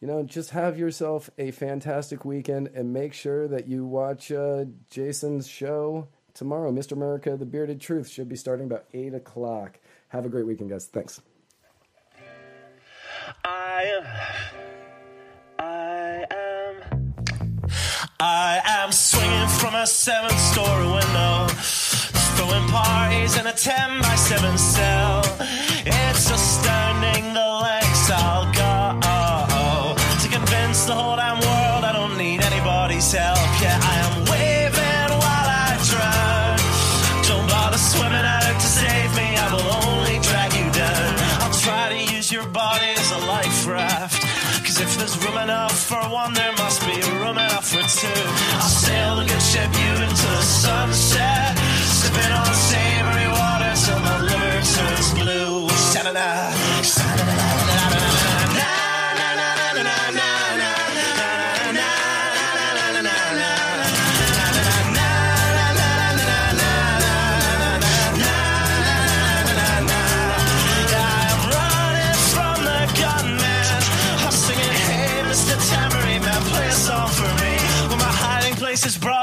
you 0.00 0.08
know, 0.08 0.22
just 0.22 0.50
have 0.50 0.78
yourself 0.78 1.30
a 1.38 1.50
fantastic 1.50 2.24
weekend 2.24 2.68
and 2.74 2.92
make 2.92 3.12
sure 3.12 3.46
that 3.48 3.68
you 3.68 3.84
watch 3.84 4.32
uh, 4.32 4.64
Jason's 4.90 5.46
show 5.46 6.08
tomorrow. 6.34 6.72
Mr. 6.72 6.92
America, 6.92 7.36
The 7.36 7.46
Bearded 7.46 7.80
Truth 7.80 8.08
should 8.08 8.28
be 8.28 8.36
starting 8.36 8.66
about 8.66 8.86
8 8.92 9.14
o'clock. 9.14 9.78
Have 10.08 10.24
a 10.24 10.28
great 10.28 10.46
weekend, 10.46 10.70
guys. 10.70 10.86
Thanks. 10.86 11.20
I. 13.44 14.00
I 15.58 16.24
am. 16.30 17.00
I 18.18 18.60
am 18.64 18.92
swinging 18.92 19.48
from 19.48 19.74
a 19.74 19.86
seven 19.86 20.36
story 20.36 20.86
window, 20.86 21.46
throwing 22.40 22.66
parties 22.68 23.36
in 23.36 23.46
a 23.46 23.52
10 23.52 24.00
by 24.00 24.14
7 24.14 24.56
cell. 24.56 25.20
It's 25.84 26.30
astounding 26.30 27.34
the 27.34 27.48
lengths 27.64 28.10
I'll 28.10 28.48
go 28.62 28.76
to 30.22 30.26
convince 30.28 30.84
the 30.84 30.94
whole 30.94 31.16
damn 31.16 31.36
world 31.36 31.84
I 31.84 31.92
don't 31.92 32.16
need 32.16 32.40
anybody's 32.40 33.12
help. 33.12 33.44
Yeah, 33.60 33.76
I 33.92 33.94
am 34.06 34.14
waving 34.32 35.10
while 35.22 35.48
I 35.66 35.70
drown. 35.90 36.56
Don't 37.28 37.46
bother 37.52 37.82
swimming 37.92 38.26
out 38.38 38.56
to 38.64 38.68
save 38.80 39.10
me, 39.20 39.28
I 39.36 39.46
will 39.52 39.70
only 39.84 40.16
drag 40.28 40.50
you 40.60 40.68
down. 40.72 41.12
I'll 41.44 41.58
try 41.66 41.84
to 41.92 42.14
use 42.14 42.32
your 42.32 42.46
body 42.46 42.90
as 43.02 43.10
a 43.18 43.20
life 43.34 43.66
raft. 43.66 44.22
Cause 44.64 44.80
if 44.80 44.96
there's 44.96 45.16
room 45.24 45.36
enough 45.36 45.76
for 45.76 46.00
one, 46.08 46.32
there 46.32 46.54
must 46.56 46.80
be 46.88 46.96
room 47.20 47.36
enough 47.36 47.68
for 47.68 47.84
two. 48.00 48.22
I'll 48.62 48.76
sail 48.86 49.16
the 49.16 49.26
good 49.28 49.44
ship 49.52 49.70
you 49.82 49.92
into 50.08 50.28
the 50.38 50.46
sunset. 50.64 51.59
Sipping 52.10 52.32
on 52.32 52.54
savory 52.54 53.28
water 53.28 53.72
till 53.84 54.00
my 54.00 54.18
liver 54.18 54.62
turns 54.74 55.14
blue. 55.14 55.68
Sha-da-da, 55.92 56.50
sha-da-da, 56.82 57.34
na-na-na-na, 58.58 59.90
I'm 78.96 79.19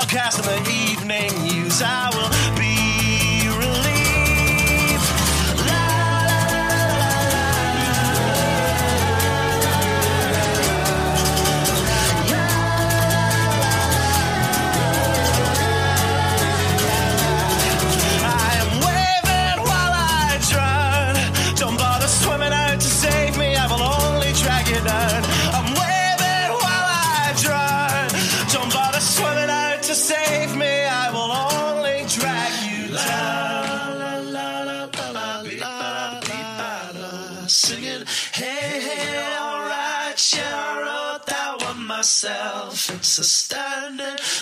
so 43.23 43.55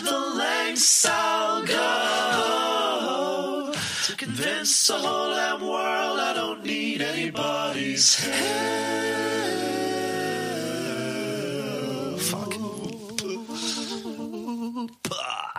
the 0.04 0.20
lengths 0.36 1.06
I'll 1.10 1.66
go 1.66 3.72
to 4.04 4.16
convince 4.18 4.88
the 4.88 4.96
whole 4.96 5.34
damn 5.34 5.62
world 5.62 6.20
I 6.20 6.34
don't 6.36 6.66
need 6.66 7.02
anybody's 7.02 8.16
help. 8.16 8.36
Fuck. 15.06 15.55